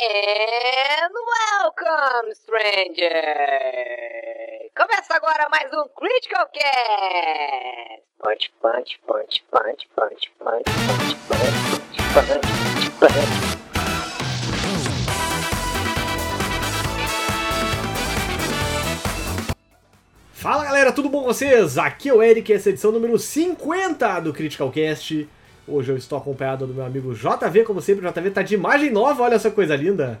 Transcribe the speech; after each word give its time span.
And 0.00 1.12
welcome, 1.26 2.32
stranger! 2.32 3.10
Começa 4.76 5.16
agora 5.16 5.48
mais 5.50 5.72
um 5.72 5.88
Critical 5.88 6.46
Cast! 6.54 8.04
Punch, 8.20 8.52
punch, 8.62 9.00
punch, 9.04 9.44
punch, 9.50 9.88
punch, 9.96 10.30
punch, 10.38 10.70
punch, 10.78 11.16
punch, 12.14 12.36
punch, 12.54 12.90
punch. 13.00 13.58
Fala 20.32 20.64
galera, 20.64 20.92
tudo 20.92 21.08
bom 21.08 21.22
com 21.22 21.26
vocês? 21.26 21.76
Aqui 21.76 22.08
é 22.08 22.14
o 22.14 22.22
Eric, 22.22 22.52
essa 22.52 22.68
é 22.68 22.70
a 22.70 22.72
edição 22.72 22.92
número 22.92 23.18
50 23.18 24.20
do 24.20 24.32
Critical 24.32 24.70
Cast. 24.70 25.28
Hoje 25.68 25.92
eu 25.92 25.96
estou 25.96 26.18
acompanhado 26.18 26.66
do 26.66 26.74
meu 26.74 26.84
amigo 26.84 27.14
JV, 27.14 27.64
como 27.64 27.80
sempre. 27.80 28.06
O 28.06 28.10
JV 28.10 28.30
tá 28.30 28.42
de 28.42 28.54
imagem 28.54 28.90
nova, 28.90 29.22
olha 29.22 29.34
essa 29.34 29.50
coisa 29.50 29.76
linda. 29.76 30.20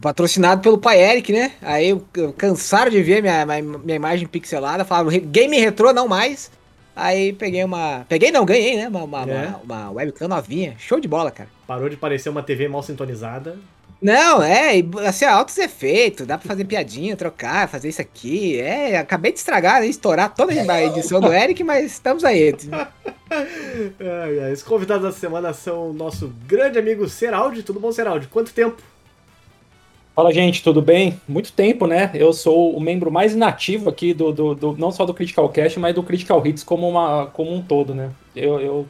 Patrocinado 0.00 0.60
pelo 0.62 0.78
pai 0.78 1.00
Eric, 1.00 1.32
né? 1.32 1.52
Aí 1.60 2.00
cansaram 2.36 2.90
de 2.90 3.02
ver 3.02 3.20
minha, 3.22 3.44
minha, 3.44 3.62
minha 3.62 3.96
imagem 3.96 4.26
pixelada, 4.28 4.84
falavam 4.84 5.12
game 5.18 5.58
retrô 5.58 5.92
não 5.92 6.06
mais. 6.06 6.50
Aí 6.94 7.32
peguei 7.32 7.64
uma. 7.64 8.04
Peguei 8.08 8.30
não, 8.30 8.44
ganhei, 8.44 8.76
né? 8.76 8.86
Uma, 8.86 9.02
uma, 9.02 9.22
É. 9.22 9.48
uma, 9.64 9.88
uma 9.88 9.90
webcam 9.90 10.28
novinha. 10.28 10.76
Show 10.78 11.00
de 11.00 11.08
bola, 11.08 11.30
cara. 11.30 11.48
Parou 11.66 11.88
de 11.88 11.96
parecer 11.96 12.28
uma 12.28 12.42
TV 12.42 12.68
mal 12.68 12.82
sintonizada. 12.84 13.56
Não, 14.04 14.42
é, 14.42 14.78
e, 14.80 14.90
assim, 15.06 15.24
altos 15.24 15.56
efeitos, 15.56 16.26
dá 16.26 16.36
pra 16.36 16.46
fazer 16.46 16.66
piadinha, 16.66 17.16
trocar, 17.16 17.66
fazer 17.70 17.88
isso 17.88 18.02
aqui. 18.02 18.60
É, 18.60 18.98
acabei 18.98 19.32
de 19.32 19.38
estragar, 19.38 19.80
né, 19.80 19.86
estourar 19.86 20.34
toda 20.34 20.52
a 20.52 20.82
edição 20.84 21.22
do 21.22 21.32
Eric, 21.32 21.64
mas 21.64 21.86
estamos 21.92 22.22
aí. 22.22 22.52
Ai, 24.00 24.38
ai, 24.38 24.52
Os 24.52 24.62
convidados 24.62 25.02
da 25.02 25.12
semana 25.12 25.52
são 25.52 25.90
o 25.90 25.92
nosso 25.92 26.28
grande 26.46 26.78
amigo 26.78 27.08
Seraldi. 27.08 27.62
Tudo 27.62 27.80
bom, 27.80 27.90
Seraldi? 27.90 28.28
Quanto 28.28 28.52
tempo? 28.52 28.80
Fala, 30.14 30.32
gente, 30.32 30.62
tudo 30.62 30.80
bem? 30.80 31.20
Muito 31.26 31.52
tempo, 31.52 31.86
né? 31.88 32.10
Eu 32.14 32.32
sou 32.32 32.76
o 32.76 32.80
membro 32.80 33.10
mais 33.10 33.32
inativo 33.34 33.90
aqui 33.90 34.14
do, 34.14 34.32
do, 34.32 34.54
do- 34.54 34.76
não 34.76 34.92
só 34.92 35.04
do 35.04 35.12
Critical 35.12 35.48
Cast, 35.48 35.78
mas 35.80 35.94
do 35.94 36.04
Critical 36.04 36.44
Hits 36.46 36.62
como, 36.62 36.88
uma, 36.88 37.26
como 37.26 37.52
um 37.52 37.60
todo, 37.60 37.94
né? 37.94 38.12
Eu, 38.34 38.60
eu 38.60 38.86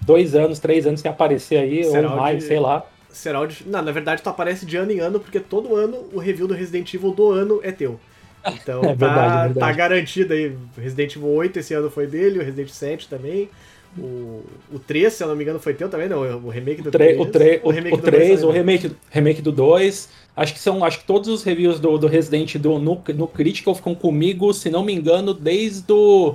dois 0.00 0.34
anos, 0.34 0.58
três 0.58 0.86
anos 0.86 1.00
sem 1.00 1.10
aparecer 1.10 1.58
aí, 1.58 1.84
Será 1.84 2.08
ou 2.08 2.16
mais, 2.16 2.44
sei 2.44 2.58
lá. 2.60 2.84
Seraldi. 3.14 3.64
Não, 3.66 3.80
na 3.82 3.92
verdade, 3.92 4.22
tu 4.22 4.28
aparece 4.28 4.66
de 4.66 4.76
ano 4.76 4.90
em 4.92 4.98
ano, 5.00 5.20
porque 5.20 5.40
todo 5.40 5.74
ano 5.76 6.04
o 6.12 6.18
review 6.18 6.46
do 6.46 6.54
Resident 6.54 6.92
Evil 6.92 7.12
do 7.12 7.30
ano 7.30 7.60
é 7.62 7.72
teu. 7.72 7.98
Então 8.46 8.82
É 8.84 8.94
verdade, 8.94 8.98
tá, 8.98 9.40
é 9.40 9.44
verdade. 9.44 9.58
tá 9.60 9.72
garantido 9.72 10.34
aí. 10.34 10.56
O 10.76 10.80
Resident 10.80 11.16
Evil 11.16 11.28
8 11.30 11.58
esse 11.58 11.74
ano 11.74 11.90
foi 11.90 12.06
dele, 12.06 12.38
o 12.38 12.42
Resident 12.42 12.68
7 12.68 13.08
também. 13.08 13.48
O, 13.96 14.42
o 14.72 14.78
3, 14.80 15.12
se 15.12 15.22
eu 15.22 15.28
não 15.28 15.36
me 15.36 15.44
engano, 15.44 15.60
foi 15.60 15.72
teu 15.72 15.88
também, 15.88 16.08
não? 16.08 16.20
O 16.44 16.48
remake 16.48 16.82
do 16.82 16.88
O 16.88 16.92
3, 16.92 17.20
o, 17.20 17.26
3, 17.26 17.60
o, 17.62 17.70
remake 17.70 17.94
o, 17.96 18.00
do 18.00 18.02
3, 18.02 18.28
dois 18.28 18.42
o 18.42 18.46
também. 18.48 18.58
remake, 18.58 18.96
remake 19.08 19.40
do 19.40 19.52
2. 19.52 20.08
Acho 20.36 20.52
que 20.52 20.58
são, 20.58 20.84
acho 20.84 20.98
que 20.98 21.04
todos 21.04 21.28
os 21.28 21.44
reviews 21.44 21.78
do, 21.78 21.96
do 21.96 22.08
Resident 22.08 22.56
do, 22.56 22.78
no, 22.80 23.00
no 23.14 23.28
Critical 23.28 23.72
ficam 23.72 23.94
comigo, 23.94 24.52
se 24.52 24.68
não 24.68 24.82
me 24.84 24.92
engano, 24.92 25.32
desde 25.32 25.92
o. 25.92 26.34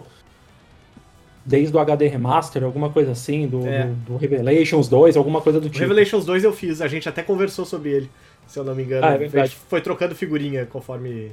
Desde 1.45 1.75
o 1.75 1.79
HD 1.79 2.07
Remaster, 2.07 2.63
alguma 2.63 2.89
coisa 2.89 3.11
assim, 3.11 3.47
do, 3.47 3.65
É. 3.65 3.85
do, 3.85 3.93
do 4.13 4.17
Revelations 4.17 4.87
2, 4.87 5.17
alguma 5.17 5.41
coisa 5.41 5.59
do 5.59 5.67
O 5.67 5.69
tipo. 5.69 5.79
Revelations 5.79 6.25
2 6.25 6.43
eu 6.43 6.53
fiz, 6.53 6.81
a 6.81 6.87
gente 6.87 7.07
até 7.09 7.23
conversou 7.23 7.65
sobre 7.65 7.89
ele, 7.91 8.09
se 8.47 8.59
eu 8.59 8.63
não 8.63 8.75
me 8.75 8.83
engano. 8.83 9.05
Ah, 9.05 9.11
é 9.11 9.15
A 9.15 9.17
gente 9.19 9.29
verdade. 9.31 9.55
foi 9.67 9.81
trocando 9.81 10.13
figurinha 10.15 10.65
conforme. 10.65 11.31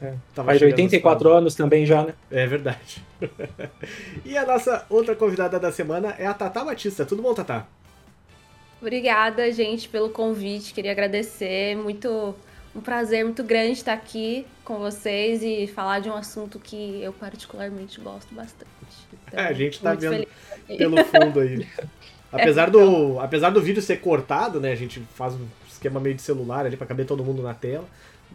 É. 0.00 0.12
tava 0.34 0.48
Faz 0.48 0.58
chegando 0.58 0.74
84 0.74 1.28
os 1.30 1.34
anos 1.36 1.54
também 1.54 1.86
já, 1.86 2.04
né? 2.04 2.12
É 2.30 2.46
verdade. 2.46 3.02
e 4.26 4.36
a 4.36 4.44
nossa 4.44 4.84
outra 4.90 5.16
convidada 5.16 5.58
da 5.58 5.72
semana 5.72 6.14
é 6.18 6.26
a 6.26 6.34
Tatá 6.34 6.62
Batista. 6.62 7.06
Tudo 7.06 7.22
bom, 7.22 7.32
Tatá? 7.32 7.66
Obrigada, 8.80 9.50
gente, 9.50 9.88
pelo 9.88 10.10
convite. 10.10 10.74
Queria 10.74 10.92
agradecer. 10.92 11.74
Muito 11.76 12.34
um 12.76 12.80
prazer 12.80 13.24
muito 13.24 13.42
grande 13.42 13.72
estar 13.72 13.92
aqui 13.94 14.46
com 14.64 14.78
vocês 14.78 15.42
e 15.42 15.66
falar 15.66 16.00
de 16.00 16.08
um 16.10 16.14
assunto 16.14 16.58
que 16.58 17.00
eu 17.02 17.12
particularmente 17.12 18.00
gosto 18.00 18.34
bastante. 18.34 18.66
Então, 19.26 19.40
É, 19.40 19.48
a 19.48 19.52
gente 19.52 19.80
tá 19.80 19.94
vendo 19.94 20.26
feliz. 20.68 20.78
pelo 20.78 20.96
fundo 21.04 21.40
aí. 21.40 21.66
Apesar 22.30 22.70
do, 22.70 23.18
apesar 23.20 23.50
do 23.50 23.62
vídeo 23.62 23.80
ser 23.80 23.98
cortado, 24.00 24.60
né? 24.60 24.72
A 24.72 24.76
gente 24.76 25.00
faz 25.14 25.32
um 25.34 25.46
esquema 25.70 26.00
meio 26.00 26.14
de 26.14 26.20
celular 26.22 26.66
ali 26.66 26.76
pra 26.76 26.86
caber 26.86 27.06
todo 27.06 27.24
mundo 27.24 27.42
na 27.42 27.54
tela. 27.54 27.88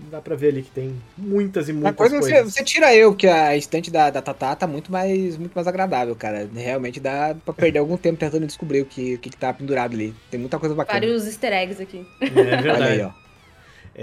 Dá 0.10 0.22
pra 0.22 0.36
ver 0.36 0.48
ali 0.48 0.64
que 0.64 0.72
tem 0.72 0.96
muitas 1.18 1.68
e 1.70 1.74
muitas 1.74 1.94
coisa 1.96 2.16
é 2.16 2.20
coisas. 2.20 2.46
você, 2.46 2.52
você 2.52 2.64
tira 2.64 2.96
eu, 2.96 3.14
que 3.14 3.28
a 3.28 3.56
estante 3.56 3.92
da, 3.92 4.10
da 4.10 4.22
Tatá 4.22 4.56
tá 4.56 4.66
muito 4.66 4.92
mais, 4.92 5.38
muito 5.38 5.54
mais 5.54 5.68
agradável, 5.68 6.16
cara. 6.16 6.50
Realmente 6.56 7.00
dá 7.00 7.36
pra 7.46 7.54
perder 7.54 7.80
algum 7.80 7.98
tempo 7.98 8.18
tentando 8.18 8.48
descobrir 8.48 8.82
o 8.82 8.86
que, 8.86 9.16
o 9.16 9.20
que, 9.20 9.30
que 9.30 9.38
tá 9.38 9.54
pendurado 9.54 9.94
ali. 9.94 10.16
Tem 10.32 10.40
muita 10.40 10.58
coisa 10.58 10.74
bacana. 10.74 11.00
Vários 11.00 11.28
easter 11.28 11.52
eggs 11.54 11.82
aqui. 11.84 12.08
É 12.22 12.26
Olha 12.40 12.62
verdade. 12.62 12.84
aí, 12.84 13.02
ó. 13.02 13.21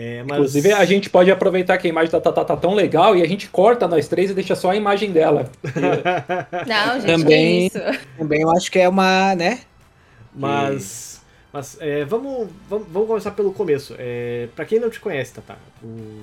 É, 0.01 0.23
mas... 0.23 0.39
Inclusive, 0.39 0.73
a 0.73 0.85
gente 0.85 1.11
pode 1.11 1.29
aproveitar 1.29 1.77
que 1.77 1.89
a 1.89 1.91
imagem 1.91 2.13
da 2.13 2.21
Tatá 2.21 2.45
tá 2.45 2.57
tão 2.57 2.73
legal 2.73 3.17
e 3.17 3.23
a 3.23 3.27
gente 3.27 3.49
corta 3.49 3.89
nós 3.89 4.07
três 4.07 4.31
e 4.31 4.35
deixa 4.35 4.55
só 4.55 4.71
a 4.71 4.77
imagem 4.77 5.11
dela. 5.11 5.51
Não, 6.69 7.01
gente, 7.01 7.19
Também-. 7.19 7.71
Também 8.17 8.43
eu 8.43 8.51
acho 8.53 8.71
que 8.71 8.79
é 8.79 8.89
uma, 8.89 9.35
né? 9.35 9.63
Mas, 10.33 11.21
mas 11.53 11.77
é, 11.81 12.05
vamos, 12.05 12.49
vamos, 12.71 12.87
vamos 12.93 13.09
começar 13.09 13.33
pelo 13.33 13.53
começo. 13.53 13.97
É, 13.99 14.47
pra 14.55 14.65
quem 14.65 14.79
não 14.79 14.89
te 14.89 15.01
conhece, 15.01 15.35
Tatá, 15.35 15.57
o, 15.83 16.23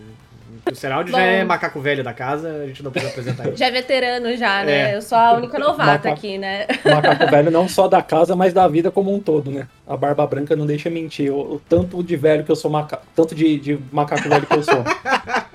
o 0.71 0.75
Seraldi 0.75 1.11
já 1.11 1.21
é 1.21 1.43
macaco 1.43 1.79
velho 1.79 2.03
da 2.03 2.13
casa, 2.13 2.49
a 2.63 2.67
gente 2.67 2.83
não 2.83 2.91
precisa 2.91 3.11
apresentar 3.11 3.47
ele. 3.47 3.55
Já 3.55 3.67
é 3.67 3.71
veterano 3.71 4.35
já, 4.35 4.63
né? 4.63 4.91
É. 4.91 4.95
Eu 4.95 5.01
sou 5.01 5.17
a 5.17 5.33
única 5.33 5.59
novata 5.59 5.91
Macaco. 5.91 6.15
aqui, 6.15 6.37
né? 6.37 6.65
Macaco 6.83 7.29
velho 7.29 7.51
não 7.51 7.67
só 7.67 7.87
da 7.87 8.01
casa, 8.01 8.35
mas 8.35 8.53
da 8.53 8.67
vida 8.67 8.89
como 8.89 9.13
um 9.13 9.19
todo, 9.19 9.51
né? 9.51 9.67
A 9.87 9.95
barba 9.95 10.25
branca 10.25 10.55
não 10.55 10.65
deixa 10.65 10.89
mentir. 10.89 11.31
O, 11.31 11.55
o 11.55 11.61
tanto 11.69 12.01
de 12.03 12.15
velho 12.15 12.43
que 12.43 12.51
eu 12.51 12.55
sou 12.55 12.71
macaco. 12.71 13.05
Tanto 13.15 13.35
de, 13.35 13.59
de 13.59 13.79
macaco 13.91 14.27
velho 14.27 14.45
que 14.45 14.55
eu 14.55 14.63
sou. 14.63 14.83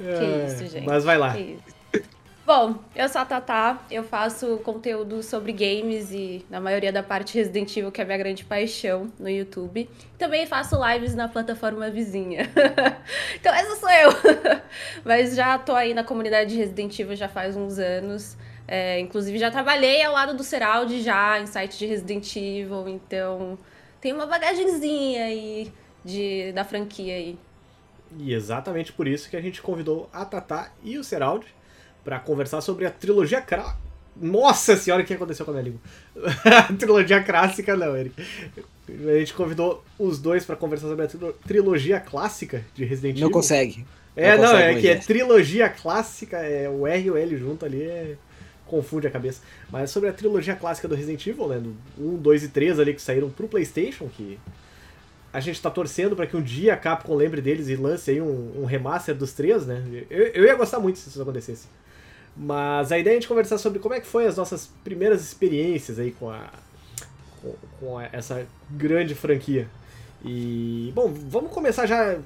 É, 0.00 0.46
isso, 0.46 0.66
gente. 0.68 0.86
Mas 0.86 1.04
vai 1.04 1.18
lá. 1.18 1.32
Que 1.32 1.40
isso. 1.40 1.77
Bom, 2.48 2.76
eu 2.96 3.06
sou 3.10 3.20
a 3.20 3.26
Tatá, 3.26 3.78
eu 3.90 4.02
faço 4.02 4.56
conteúdo 4.60 5.22
sobre 5.22 5.52
games 5.52 6.10
e, 6.12 6.46
na 6.48 6.58
maioria 6.58 6.90
da 6.90 7.02
parte, 7.02 7.36
Resident 7.36 7.76
Evil, 7.76 7.92
que 7.92 8.00
é 8.00 8.06
minha 8.06 8.16
grande 8.16 8.42
paixão, 8.42 9.12
no 9.18 9.28
YouTube. 9.28 9.86
Também 10.16 10.46
faço 10.46 10.74
lives 10.82 11.14
na 11.14 11.28
plataforma 11.28 11.90
vizinha. 11.90 12.48
então, 13.36 13.52
essa 13.52 13.76
sou 13.76 13.90
eu. 13.90 14.10
Mas 15.04 15.36
já 15.36 15.58
tô 15.58 15.74
aí 15.74 15.92
na 15.92 16.02
comunidade 16.02 16.54
de 16.54 16.56
Resident 16.56 16.98
Evil 16.98 17.14
já 17.14 17.28
faz 17.28 17.54
uns 17.54 17.78
anos. 17.78 18.34
É, 18.66 18.98
inclusive, 18.98 19.38
já 19.38 19.50
trabalhei 19.50 20.02
ao 20.02 20.14
lado 20.14 20.34
do 20.34 20.42
Seraldi 20.42 21.02
já 21.02 21.38
em 21.38 21.44
site 21.46 21.76
de 21.76 21.84
Resident 21.84 22.34
Evil, 22.34 22.88
então 22.88 23.58
tem 24.00 24.14
uma 24.14 24.24
bagagenzinha 24.24 25.24
aí 25.24 25.70
de, 26.02 26.50
da 26.52 26.64
franquia 26.64 27.12
aí. 27.12 27.38
E 28.18 28.32
exatamente 28.32 28.90
por 28.90 29.06
isso 29.06 29.28
que 29.28 29.36
a 29.36 29.40
gente 29.42 29.60
convidou 29.60 30.08
a 30.10 30.24
Tatá 30.24 30.72
e 30.82 30.96
o 30.96 31.04
Seraldi 31.04 31.57
pra 32.04 32.18
conversar 32.18 32.60
sobre 32.60 32.86
a 32.86 32.90
trilogia 32.90 33.40
Cra... 33.40 33.76
Nossa 34.20 34.76
senhora, 34.76 35.02
o 35.02 35.06
que 35.06 35.14
aconteceu 35.14 35.44
com 35.44 35.52
a 35.52 35.54
minha 35.54 35.64
língua? 35.64 35.80
a 36.44 36.72
trilogia 36.72 37.22
clássica, 37.22 37.76
não, 37.76 37.96
Eric. 37.96 38.14
A 38.88 39.18
gente 39.18 39.32
convidou 39.34 39.84
os 39.98 40.18
dois 40.18 40.44
pra 40.44 40.56
conversar 40.56 40.88
sobre 40.88 41.04
a 41.04 41.08
trilo- 41.08 41.32
trilogia 41.46 42.00
clássica 42.00 42.64
de 42.74 42.84
Resident 42.84 43.16
Evil. 43.16 43.24
Não 43.26 43.30
consegue. 43.30 43.86
É, 44.16 44.36
Não 44.36 44.44
não, 44.44 44.58
é 44.58 44.72
que 44.74 44.88
é 44.88 44.94
Moisés. 44.94 45.06
trilogia 45.06 45.68
clássica, 45.68 46.38
é 46.38 46.68
o 46.68 46.84
R 46.86 47.06
e 47.06 47.10
o 47.10 47.16
L 47.16 47.36
junto 47.36 47.64
ali, 47.64 47.82
é... 47.82 48.16
confunde 48.66 49.06
a 49.06 49.10
cabeça. 49.10 49.40
Mas 49.70 49.84
é 49.84 49.86
sobre 49.86 50.08
a 50.08 50.12
trilogia 50.12 50.56
clássica 50.56 50.88
do 50.88 50.96
Resident 50.96 51.24
Evil, 51.24 51.46
né? 51.46 51.58
Do 51.60 51.76
1, 51.98 52.16
2 52.16 52.42
e 52.42 52.48
3 52.48 52.80
ali 52.80 52.94
que 52.94 53.02
saíram 53.02 53.30
pro 53.30 53.46
Playstation, 53.46 54.08
que 54.08 54.36
a 55.32 55.38
gente 55.38 55.62
tá 55.62 55.70
torcendo 55.70 56.16
pra 56.16 56.26
que 56.26 56.36
um 56.36 56.42
dia 56.42 56.74
a 56.74 56.76
Capcom 56.76 57.14
lembre 57.14 57.40
deles 57.40 57.68
e 57.68 57.76
lance 57.76 58.10
aí 58.10 58.20
um, 58.20 58.62
um 58.62 58.64
remaster 58.64 59.14
dos 59.14 59.32
três, 59.32 59.64
né? 59.66 59.84
Eu, 60.10 60.26
eu 60.28 60.44
ia 60.44 60.56
gostar 60.56 60.80
muito 60.80 60.98
se 60.98 61.08
isso 61.08 61.22
acontecesse. 61.22 61.66
Mas 62.38 62.92
a 62.92 62.98
ideia 62.98 63.14
é 63.14 63.16
a 63.16 63.20
gente 63.20 63.26
conversar 63.26 63.58
sobre 63.58 63.80
como 63.80 63.94
é 63.94 64.00
que 64.00 64.06
foi 64.06 64.26
as 64.26 64.36
nossas 64.36 64.70
primeiras 64.84 65.22
experiências 65.22 65.98
aí 65.98 66.12
com 66.12 66.30
a 66.30 66.48
com, 67.80 68.00
essa 68.00 68.46
grande 68.70 69.14
franquia. 69.14 69.68
E 70.24 70.92
bom, 70.94 71.12
vamos 71.12 71.50
começar 71.50 71.86
já 71.86 72.18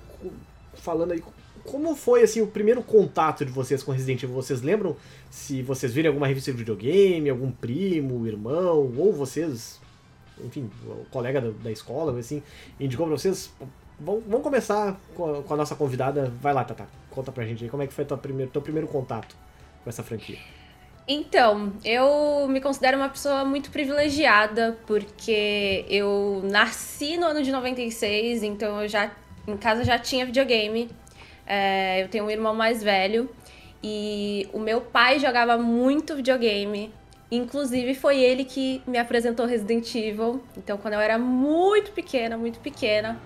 falando 0.75 1.13
aí 1.13 1.23
como 1.65 1.95
foi 1.95 2.23
assim 2.23 2.41
o 2.41 2.47
primeiro 2.47 2.83
contato 2.83 3.45
de 3.45 3.53
vocês 3.53 3.83
com 3.83 3.93
Resident 3.93 4.23
Evil? 4.23 4.35
Vocês 4.35 4.61
lembram 4.61 4.97
se 5.31 5.63
vocês 5.63 5.95
viram 5.95 6.11
alguma 6.11 6.27
revista 6.27 6.51
de 6.51 6.59
videogame, 6.59 7.31
algum 7.31 7.51
primo, 7.51 8.27
irmão, 8.27 8.93
ou 8.97 9.13
vocês, 9.13 9.81
enfim, 10.45 10.69
o 10.85 11.07
colega 11.11 11.41
da, 11.41 11.51
da 11.51 11.71
escola, 11.71 12.19
assim, 12.19 12.43
indicou 12.81 13.07
pra 13.07 13.17
vocês? 13.17 13.51
Vamos, 13.99 14.25
vamos 14.27 14.43
começar 14.43 15.01
com 15.15 15.39
a, 15.39 15.43
com 15.43 15.55
a 15.55 15.57
nossa 15.57 15.77
convidada. 15.77 16.33
Vai 16.43 16.53
lá, 16.53 16.65
Tata. 16.65 16.87
Conta 17.11 17.31
pra 17.31 17.47
gente 17.47 17.65
aí 17.65 17.71
como 17.71 17.83
é 17.83 17.87
que 17.87 17.95
foi 17.95 18.05
teu 18.05 18.19
primeiro, 18.19 18.51
teu 18.51 18.61
primeiro 18.61 18.89
contato 18.89 19.37
com 19.83 19.91
essa 19.91 20.03
franquia. 20.03 20.39
Então, 21.07 21.73
eu 21.85 22.47
me 22.49 22.61
considero 22.61 22.97
uma 22.97 23.09
pessoa 23.09 23.45
muito 23.45 23.71
privilegiada, 23.71 24.79
porque 24.87 25.85
eu 25.89 26.41
nasci 26.45 27.17
no 27.17 27.27
ano 27.27 27.43
de 27.43 27.51
96, 27.51 28.45
então 28.45 28.81
eu 28.81 28.89
já 28.89 29.11
em 29.47 29.57
casa 29.57 29.85
já 29.85 29.99
tinha 29.99 30.25
videogame. 30.25 30.89
É, 31.47 32.05
eu 32.05 32.09
tenho 32.09 32.25
um 32.25 32.31
irmão 32.31 32.55
mais 32.55 32.83
velho 32.83 33.29
e 33.83 34.49
o 34.53 34.61
meu 34.61 34.81
pai 34.81 35.19
jogava 35.19 35.59
muito 35.59 36.15
videogame. 36.15 36.93
Inclusive, 37.31 37.95
foi 37.95 38.21
ele 38.21 38.45
que 38.45 38.83
me 38.87 38.99
apresentou 38.99 39.47
Resident 39.47 39.93
Evil. 39.95 40.43
Então, 40.57 40.77
quando 40.77 40.95
eu 40.95 41.01
era 41.01 41.19
muito 41.19 41.91
pequena, 41.93 42.37
muito 42.37 42.61
pequena, 42.61 43.19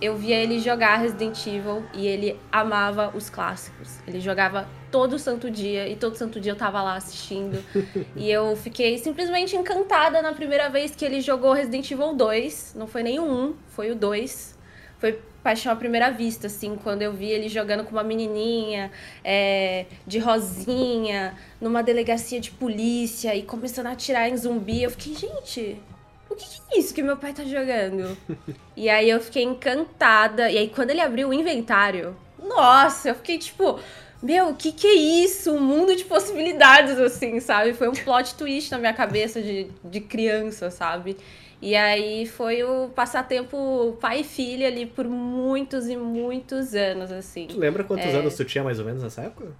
eu 0.00 0.16
via 0.16 0.36
ele 0.36 0.60
jogar 0.60 0.98
Resident 0.98 1.46
Evil 1.46 1.82
e 1.94 2.06
ele 2.06 2.38
amava 2.52 3.10
os 3.14 3.30
clássicos. 3.30 3.98
Ele 4.06 4.20
jogava 4.20 4.68
todo 4.94 5.18
santo 5.18 5.50
dia 5.50 5.88
e 5.88 5.96
todo 5.96 6.14
santo 6.14 6.38
dia 6.38 6.52
eu 6.52 6.56
tava 6.56 6.80
lá 6.80 6.94
assistindo. 6.94 7.60
e 8.14 8.30
eu 8.30 8.54
fiquei 8.54 8.96
simplesmente 8.96 9.56
encantada 9.56 10.22
na 10.22 10.32
primeira 10.32 10.68
vez 10.68 10.94
que 10.94 11.04
ele 11.04 11.20
jogou 11.20 11.52
Resident 11.52 11.90
Evil 11.90 12.14
2. 12.14 12.76
Não 12.76 12.86
foi 12.86 13.02
nem 13.02 13.18
o 13.18 13.24
1, 13.24 13.54
foi 13.70 13.90
o 13.90 13.96
2. 13.96 14.56
Foi 15.00 15.18
paixão 15.42 15.72
à 15.72 15.76
primeira 15.76 16.12
vista, 16.12 16.46
assim, 16.46 16.76
quando 16.76 17.02
eu 17.02 17.12
vi 17.12 17.26
ele 17.26 17.48
jogando 17.48 17.82
com 17.82 17.90
uma 17.90 18.04
menininha 18.04 18.92
é, 19.24 19.86
de 20.06 20.20
rosinha, 20.20 21.34
numa 21.60 21.82
delegacia 21.82 22.38
de 22.38 22.52
polícia 22.52 23.34
e 23.34 23.42
começando 23.42 23.88
a 23.88 23.90
atirar 23.90 24.28
em 24.28 24.36
zumbi. 24.36 24.84
Eu 24.84 24.92
fiquei, 24.92 25.16
gente, 25.16 25.76
o 26.30 26.36
que, 26.36 26.44
que, 26.44 26.60
é 26.70 26.78
isso 26.78 26.94
que 26.94 27.02
meu 27.02 27.16
pai 27.16 27.32
tá 27.32 27.42
jogando? 27.42 28.16
e 28.76 28.88
aí 28.88 29.10
eu 29.10 29.20
fiquei 29.20 29.42
encantada. 29.42 30.48
E 30.52 30.56
aí 30.56 30.68
quando 30.68 30.90
ele 30.90 31.00
abriu 31.00 31.30
o 31.30 31.34
inventário, 31.34 32.16
nossa, 32.40 33.08
eu 33.08 33.16
fiquei 33.16 33.38
tipo, 33.38 33.80
meu, 34.24 34.48
o 34.48 34.54
que 34.54 34.72
que 34.72 34.86
é 34.86 34.94
isso? 34.94 35.52
Um 35.52 35.60
mundo 35.60 35.94
de 35.94 36.04
possibilidades, 36.04 36.98
assim, 36.98 37.40
sabe? 37.40 37.74
Foi 37.74 37.88
um 37.88 37.92
plot 37.92 38.34
twist 38.36 38.70
na 38.72 38.78
minha 38.78 38.94
cabeça 38.94 39.42
de, 39.42 39.68
de 39.84 40.00
criança, 40.00 40.70
sabe? 40.70 41.16
E 41.60 41.76
aí 41.76 42.26
foi 42.26 42.64
o 42.64 42.88
passatempo 42.88 43.96
pai 44.00 44.20
e 44.20 44.24
filha 44.24 44.66
ali 44.66 44.86
por 44.86 45.06
muitos 45.06 45.88
e 45.88 45.96
muitos 45.96 46.74
anos, 46.74 47.12
assim. 47.12 47.46
Tu 47.46 47.58
lembra 47.58 47.84
quantos 47.84 48.06
é... 48.06 48.16
anos 48.16 48.34
tu 48.34 48.44
tinha 48.44 48.64
mais 48.64 48.78
ou 48.78 48.86
menos 48.86 49.02
nessa 49.02 49.22
época? 49.22 49.52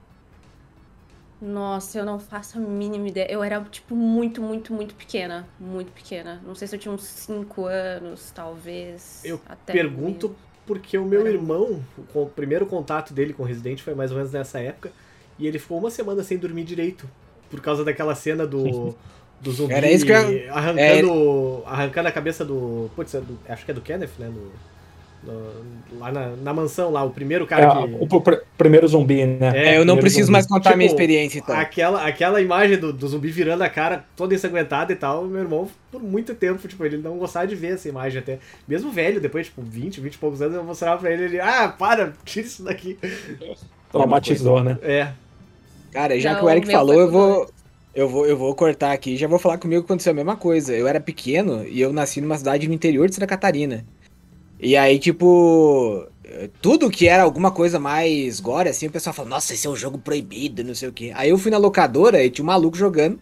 Nossa, 1.40 1.98
eu 1.98 2.04
não 2.06 2.18
faço 2.18 2.56
a 2.56 2.60
mínima 2.60 3.08
ideia. 3.08 3.30
Eu 3.30 3.44
era, 3.44 3.60
tipo, 3.70 3.94
muito, 3.94 4.40
muito, 4.40 4.72
muito 4.72 4.94
pequena. 4.94 5.46
Muito 5.60 5.92
pequena. 5.92 6.40
Não 6.42 6.54
sei 6.54 6.66
se 6.66 6.74
eu 6.74 6.80
tinha 6.80 6.92
uns 6.92 7.04
5 7.04 7.66
anos, 7.66 8.30
talvez. 8.30 9.20
Eu 9.24 9.38
pergunto 9.66 10.34
porque 10.66 10.96
o 10.96 11.04
meu 11.04 11.26
irmão, 11.26 11.82
o 12.14 12.26
primeiro 12.26 12.66
contato 12.66 13.12
dele 13.12 13.32
com 13.32 13.42
Resident 13.42 13.80
foi 13.80 13.94
mais 13.94 14.10
ou 14.10 14.16
menos 14.16 14.32
nessa 14.32 14.60
época. 14.60 14.90
E 15.38 15.46
ele 15.46 15.58
ficou 15.58 15.78
uma 15.78 15.90
semana 15.90 16.22
sem 16.22 16.38
dormir 16.38 16.64
direito. 16.64 17.08
Por 17.50 17.60
causa 17.60 17.84
daquela 17.84 18.14
cena 18.14 18.46
do. 18.46 18.94
do 19.40 19.52
zumbi 19.52 19.74
Era 19.74 19.90
isso 19.90 20.06
que 20.06 20.12
eu... 20.12 20.54
arrancando, 20.54 21.62
é... 21.66 21.68
arrancando 21.68 22.08
a 22.08 22.12
cabeça 22.12 22.44
do. 22.44 22.90
Putz, 22.94 23.14
é 23.14 23.20
do, 23.20 23.38
acho 23.48 23.64
que 23.64 23.70
é 23.70 23.74
do 23.74 23.80
Kenneth, 23.80 24.12
né? 24.18 24.28
Do, 24.28 24.52
no, 25.24 25.98
lá 25.98 26.12
na, 26.12 26.28
na, 26.36 26.52
mansão, 26.52 26.90
lá, 26.90 27.02
o 27.02 27.10
primeiro 27.10 27.46
cara 27.46 27.64
é, 27.64 27.88
que... 27.88 27.96
O 28.14 28.20
pr 28.20 28.36
primeiro 28.56 28.86
zumbi, 28.86 29.24
né? 29.24 29.52
É, 29.54 29.78
eu 29.78 29.84
não 29.84 29.96
preciso 29.96 30.26
zumbi. 30.26 30.32
mais 30.32 30.46
contar 30.46 30.70
tipo, 30.70 30.78
minha 30.78 30.86
experiência, 30.88 31.38
então. 31.38 31.56
Aquela, 31.56 32.06
aquela 32.06 32.40
imagem 32.40 32.78
do, 32.78 32.92
do 32.92 33.08
zumbi 33.08 33.30
virando 33.30 33.62
a 33.62 33.68
cara 33.68 34.04
toda 34.16 34.34
ensanguentada 34.34 34.92
e 34.92 34.96
tal, 34.96 35.24
meu 35.24 35.40
irmão, 35.40 35.68
por 35.90 36.02
muito 36.02 36.34
tempo, 36.34 36.66
tipo, 36.68 36.84
ele 36.84 36.98
não 36.98 37.16
gostava 37.18 37.46
de 37.46 37.54
ver 37.54 37.74
essa 37.74 37.88
imagem 37.88 38.20
até. 38.20 38.38
Mesmo 38.66 38.90
velho, 38.90 39.20
depois, 39.20 39.46
tipo, 39.46 39.62
20, 39.62 40.00
20 40.00 40.14
e 40.14 40.18
poucos 40.18 40.42
anos, 40.42 40.56
eu 40.56 40.64
mostrava 40.64 41.00
pra 41.00 41.12
ele, 41.12 41.24
ele, 41.24 41.40
ah, 41.40 41.68
para, 41.68 42.12
tira 42.24 42.46
isso 42.46 42.62
daqui. 42.62 42.98
Traumatizou, 43.90 44.62
né? 44.62 44.78
É. 44.82 45.08
Cara, 45.92 46.18
já 46.18 46.32
não, 46.32 46.40
que 46.40 46.46
o 46.46 46.50
Eric 46.50 46.70
falou, 46.70 47.00
eu 47.00 47.10
vou... 47.10 47.50
Eu 47.94 48.08
vou, 48.08 48.26
eu 48.26 48.36
vou 48.36 48.52
cortar 48.56 48.90
aqui 48.90 49.12
e 49.12 49.16
já 49.16 49.28
vou 49.28 49.38
falar 49.38 49.56
comigo 49.56 49.82
que 49.82 49.86
aconteceu 49.86 50.10
a 50.10 50.16
mesma 50.16 50.34
coisa. 50.34 50.74
Eu 50.74 50.88
era 50.88 50.98
pequeno 50.98 51.64
e 51.64 51.80
eu 51.80 51.92
nasci 51.92 52.20
numa 52.20 52.36
cidade 52.36 52.66
no 52.66 52.74
interior 52.74 53.08
de 53.08 53.14
Santa 53.14 53.28
Catarina. 53.28 53.84
E 54.58 54.76
aí, 54.76 54.98
tipo, 54.98 56.06
tudo 56.60 56.90
que 56.90 57.08
era 57.08 57.22
alguma 57.22 57.50
coisa 57.50 57.78
mais 57.78 58.40
gore, 58.40 58.68
assim, 58.68 58.86
o 58.86 58.90
pessoal 58.90 59.14
fala, 59.14 59.28
nossa, 59.28 59.54
esse 59.54 59.66
é 59.66 59.70
um 59.70 59.76
jogo 59.76 59.98
proibido, 59.98 60.64
não 60.64 60.74
sei 60.74 60.88
o 60.88 60.92
quê. 60.92 61.12
Aí 61.14 61.30
eu 61.30 61.38
fui 61.38 61.50
na 61.50 61.58
locadora 61.58 62.22
e 62.22 62.30
tinha 62.30 62.42
um 62.42 62.46
maluco 62.46 62.76
jogando. 62.76 63.18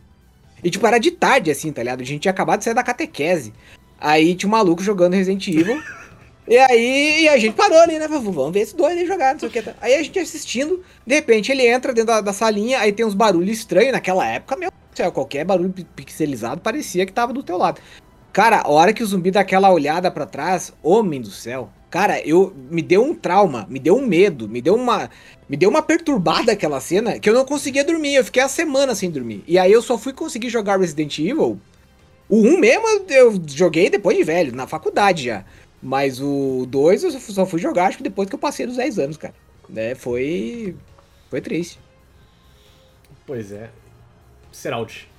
E, 0.63 0.71
tipo, 0.71 0.87
era 0.87 0.99
de 0.99 1.11
tarde, 1.11 1.51
assim, 1.51 1.73
tá 1.73 1.83
ligado? 1.83 2.01
A 2.01 2.05
gente 2.05 2.21
tinha 2.21 2.33
acabado 2.33 2.59
de 2.59 2.65
sair 2.65 2.75
da 2.75 2.83
catequese. 2.83 3.53
Aí 4.01 4.35
tinha 4.35 4.49
um 4.49 4.53
maluco 4.53 4.83
jogando 4.83 5.15
Resident 5.15 5.47
Evil. 5.49 5.83
e 6.47 6.57
aí 6.57 7.29
a 7.29 7.37
gente 7.37 7.55
parou 7.55 7.79
ali, 7.79 7.99
né? 7.99 8.07
Vamos 8.07 8.53
ver 8.53 8.61
esse 8.61 8.77
doido 8.77 8.99
aí 8.99 9.07
jogar, 9.07 9.33
não 9.33 9.41
sei 9.41 9.49
o 9.49 9.53
que. 9.53 9.65
Aí 9.81 9.95
a 9.95 10.03
gente 10.03 10.19
assistindo, 10.19 10.83
de 11.07 11.15
repente 11.15 11.51
ele 11.51 11.67
entra 11.67 11.93
dentro 11.93 12.09
da, 12.09 12.21
da 12.21 12.33
salinha, 12.33 12.79
aí 12.79 12.93
tem 12.93 13.05
uns 13.05 13.15
barulhos 13.15 13.59
estranhos. 13.59 13.93
Naquela 13.93 14.27
época, 14.27 14.57
meu 14.57 14.71
céu, 14.95 15.11
qualquer 15.11 15.45
barulho 15.45 15.73
pixelizado 15.97 16.61
parecia 16.61 17.05
que 17.07 17.13
tava 17.13 17.33
do 17.33 17.43
teu 17.43 17.57
lado. 17.57 17.81
Cara, 18.33 18.63
a 18.63 18.71
hora 18.71 18.95
que 18.95 19.03
o 19.03 19.07
zumbi 19.07 19.31
dá 19.31 19.41
aquela 19.41 19.71
olhada 19.71 20.11
para 20.11 20.25
trás, 20.25 20.73
homem 20.83 21.21
do 21.21 21.31
céu. 21.31 21.71
Cara, 21.91 22.27
eu 22.27 22.55
me 22.71 22.81
deu 22.81 23.05
um 23.05 23.15
trauma, 23.15 23.67
me 23.69 23.79
deu 23.79 23.95
um 23.95 24.07
medo, 24.07 24.49
me 24.49 24.63
deu 24.63 24.75
uma 24.75 25.11
me 25.47 25.59
deu 25.59 25.69
uma 25.69 25.83
perturbada 25.83 26.53
aquela 26.53 26.81
cena 26.81 27.19
que 27.19 27.29
eu 27.29 27.35
não 27.35 27.45
conseguia 27.45 27.85
dormir. 27.85 28.15
Eu 28.15 28.25
fiquei 28.25 28.43
a 28.43 28.49
semana 28.49 28.95
sem 28.95 29.11
dormir. 29.11 29.45
E 29.47 29.59
aí 29.59 29.71
eu 29.71 29.83
só 29.83 29.99
fui 29.99 30.15
conseguir 30.15 30.49
jogar 30.49 30.81
Resident 30.81 31.19
Evil. 31.19 31.61
O 32.27 32.39
1 32.39 32.59
mesmo 32.59 32.87
eu 33.11 33.39
joguei 33.47 33.91
depois 33.91 34.17
de 34.17 34.25
velho, 34.25 34.57
na 34.57 34.67
faculdade 34.67 35.25
já. 35.25 35.45
Mas 35.83 36.19
o 36.19 36.65
2 36.71 37.05
eu 37.05 37.11
só 37.11 37.45
fui 37.45 37.61
jogar 37.61 37.89
acho 37.89 37.99
que 37.99 38.03
depois 38.03 38.27
que 38.31 38.35
eu 38.35 38.39
passei 38.39 38.65
dos 38.67 38.77
10 38.77 38.99
anos, 38.99 39.17
cara. 39.19 39.35
Né, 39.69 39.95
foi 39.95 40.75
foi 41.29 41.43
triste. 41.43 41.79
Pois 43.27 43.53
é. 43.53 43.69
Seralt. 44.51 45.12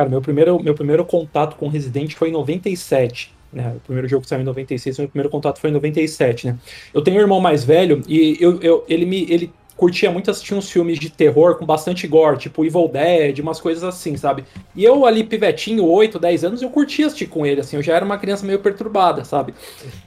Cara, 0.00 0.08
meu 0.08 0.22
primeiro, 0.22 0.58
meu 0.62 0.74
primeiro 0.74 1.04
contato 1.04 1.56
com 1.56 1.68
Resident 1.68 2.14
foi 2.14 2.30
em 2.30 2.32
97. 2.32 3.34
Né? 3.52 3.74
O 3.76 3.80
primeiro 3.80 4.08
jogo 4.08 4.26
saiu 4.26 4.40
em 4.40 4.44
96, 4.44 4.98
meu 4.98 5.08
primeiro 5.08 5.28
contato 5.28 5.60
foi 5.60 5.68
em 5.68 5.74
97, 5.74 6.46
né? 6.46 6.58
Eu 6.94 7.02
tenho 7.02 7.18
um 7.18 7.20
irmão 7.20 7.38
mais 7.38 7.64
velho 7.64 8.00
e 8.08 8.38
eu, 8.40 8.58
eu, 8.62 8.82
ele 8.88 9.04
me 9.04 9.30
ele 9.30 9.52
curtia 9.76 10.10
muito 10.10 10.30
assistir 10.30 10.54
uns 10.54 10.70
filmes 10.70 10.98
de 10.98 11.10
terror 11.10 11.56
com 11.56 11.66
bastante 11.66 12.08
gore, 12.08 12.38
tipo 12.38 12.64
Evil 12.64 12.88
Dead, 12.88 13.40
umas 13.40 13.60
coisas 13.60 13.84
assim, 13.84 14.16
sabe? 14.16 14.44
E 14.74 14.82
eu 14.82 15.04
ali, 15.04 15.22
pivetinho, 15.22 15.84
8, 15.84 16.18
10 16.18 16.44
anos, 16.44 16.62
eu 16.62 16.70
curtia 16.70 17.06
assistir 17.06 17.26
com 17.26 17.44
ele, 17.44 17.60
assim, 17.60 17.76
eu 17.76 17.82
já 17.82 17.94
era 17.94 18.04
uma 18.04 18.16
criança 18.16 18.46
meio 18.46 18.60
perturbada, 18.60 19.22
sabe? 19.22 19.52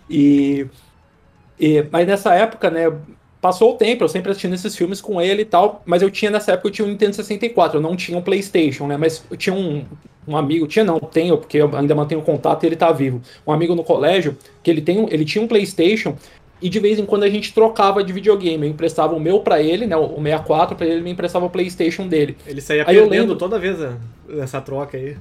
E, 0.10 0.66
e 1.60 1.86
mas 1.92 2.08
nessa 2.08 2.34
época, 2.34 2.72
né, 2.72 2.92
passou 3.44 3.74
o 3.74 3.76
tempo, 3.76 4.06
eu 4.06 4.08
sempre 4.08 4.32
assistindo 4.32 4.54
esses 4.54 4.74
filmes 4.74 5.02
com 5.02 5.22
ele 5.22 5.42
e 5.42 5.46
tal, 5.46 5.82
mas 5.86 6.02
eu 6.02 6.10
tinha 6.10 6.32
nessa 6.32 6.54
época 6.54 6.70
eu 6.70 6.72
tinha 6.72 6.88
um 6.88 6.92
Nintendo 6.92 7.14
64, 7.14 7.78
eu 7.78 7.82
não 7.82 7.94
tinha 7.94 8.18
um 8.18 8.22
PlayStation, 8.22 8.88
né? 8.88 8.96
Mas 8.96 9.22
eu 9.30 9.36
tinha 9.36 9.54
um, 9.54 9.84
um 10.26 10.38
amigo, 10.38 10.66
tinha 10.66 10.86
não, 10.86 10.98
tenho, 10.98 11.38
porque 11.38 11.58
eu 11.58 11.70
ainda 11.76 11.94
mantenho 11.94 12.22
contato 12.22 12.64
e 12.64 12.68
ele 12.68 12.78
tá 12.78 12.90
vivo. 12.94 13.22
Um 13.46 13.52
amigo 13.52 13.76
no 13.76 13.84
colégio 13.84 14.38
que 14.64 14.72
ele 14.72 14.82
tem, 14.82 15.06
ele 15.12 15.26
tinha 15.26 15.44
um 15.44 15.48
PlayStation 15.50 16.16
e 16.62 16.70
de 16.70 16.80
vez 16.80 16.98
em 16.98 17.06
quando 17.06 17.24
a 17.24 17.30
gente 17.30 17.54
trocava 17.54 18.02
de 18.02 18.14
videogame. 18.14 18.66
Eu 18.66 18.72
emprestava 18.72 19.14
o 19.14 19.20
meu 19.20 19.42
para 19.42 19.62
ele, 19.62 19.86
né, 19.86 19.98
o 19.98 20.16
64 20.16 20.78
para 20.78 20.86
ele, 20.86 20.96
ele 20.96 21.04
me 21.04 21.12
emprestava 21.12 21.46
o 21.46 21.50
PlayStation 21.50 22.08
dele. 22.08 22.38
Ele 22.48 22.62
saía 22.62 22.86
aí 22.88 22.96
perdendo 22.96 23.10
lembro... 23.10 23.36
toda 23.36 23.60
vez 23.60 23.78
né, 23.78 23.98
essa 24.40 24.62
troca 24.62 24.96
aí. 24.96 25.18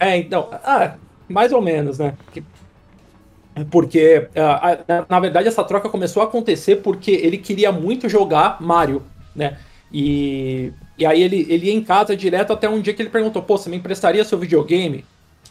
É, 0.00 0.16
então, 0.16 0.48
ah, 0.50 0.94
mais 1.28 1.52
ou 1.52 1.62
menos, 1.62 2.00
né? 2.00 2.14
Porque, 3.70 4.28
uh, 4.36 5.04
na 5.08 5.18
verdade, 5.18 5.48
essa 5.48 5.64
troca 5.64 5.88
começou 5.88 6.22
a 6.22 6.26
acontecer 6.26 6.76
porque 6.76 7.10
ele 7.10 7.38
queria 7.38 7.72
muito 7.72 8.08
jogar 8.08 8.60
Mario, 8.60 9.02
né? 9.34 9.56
E, 9.92 10.72
e 10.98 11.06
aí 11.06 11.22
ele, 11.22 11.46
ele 11.48 11.66
ia 11.66 11.72
em 11.72 11.82
casa 11.82 12.16
direto 12.16 12.52
até 12.52 12.68
um 12.68 12.80
dia 12.80 12.92
que 12.92 13.00
ele 13.00 13.08
perguntou, 13.08 13.42
pô, 13.42 13.56
você 13.56 13.70
me 13.70 13.76
emprestaria 13.76 14.24
seu 14.24 14.38
videogame? 14.38 15.04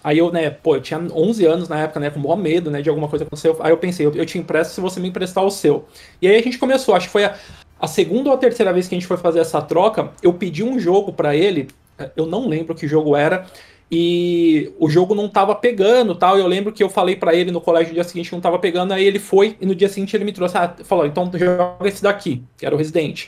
Aí 0.04 0.20
eu, 0.20 0.32
né, 0.32 0.52
pô, 0.52 0.76
eu 0.76 0.82
tinha 0.82 1.00
11 1.00 1.46
anos 1.46 1.68
na 1.68 1.80
época, 1.80 2.00
né, 2.00 2.12
com 2.12 2.20
maior 2.20 2.36
medo, 2.36 2.70
né, 2.70 2.80
de 2.80 2.90
alguma 2.90 3.08
coisa 3.08 3.26
acontecer. 3.26 3.56
Aí 3.60 3.72
eu 3.72 3.78
pensei, 3.78 4.06
eu, 4.06 4.14
eu 4.14 4.26
te 4.26 4.38
empresto 4.38 4.76
se 4.76 4.82
você 4.82 5.00
me 5.00 5.08
emprestar 5.08 5.44
o 5.44 5.50
seu. 5.50 5.88
E 6.22 6.28
aí 6.28 6.36
a 6.36 6.42
gente 6.44 6.60
começou, 6.60 6.94
acho 6.94 7.08
que 7.08 7.12
foi 7.12 7.26
a, 7.26 7.36
a 7.80 7.88
segunda 7.88 8.30
ou 8.30 8.36
a 8.36 8.38
terceira 8.38 8.72
vez 8.72 8.88
que 8.88 8.94
a 8.94 9.00
gente 9.00 9.08
foi 9.08 9.18
fazer 9.18 9.40
essa 9.40 9.62
troca, 9.64 10.12
eu 10.22 10.32
pedi 10.32 10.64
um 10.64 10.80
jogo 10.80 11.12
para 11.12 11.36
ele, 11.36 11.70
eu 12.16 12.28
não 12.28 12.48
lembro 12.48 12.76
que 12.76 12.88
jogo 12.88 13.16
era, 13.16 13.48
e 13.92 14.74
o 14.80 14.90
jogo 14.90 15.14
não 15.14 15.30
tava 15.30 15.54
pegando 15.56 16.16
tal. 16.16 16.38
Eu 16.38 16.48
lembro 16.48 16.74
que 16.74 16.84
eu 16.84 16.90
falei 16.90 17.16
para 17.16 17.34
ele 17.34 17.52
no 17.52 17.62
colégio 17.62 17.90
no 17.90 17.94
dia 17.96 18.04
seguinte 18.04 18.30
que 18.30 18.36
não 18.36 18.42
tava 18.42 18.60
pegando, 18.60 18.94
aí 18.94 19.06
ele 19.06 19.20
foi 19.20 19.56
e 19.62 19.66
no 19.66 19.76
dia 19.76 19.90
seguinte 19.90 20.16
ele 20.16 20.26
me 20.26 20.34
trouxe, 20.34 20.58
ah, 20.58 20.76
falou, 20.84 21.06
então 21.06 21.30
joga 21.34 21.88
esse 21.88 22.02
daqui, 22.02 22.44
que 22.58 22.66
era 22.66 22.74
o 22.74 22.78
Resident. 22.78 23.28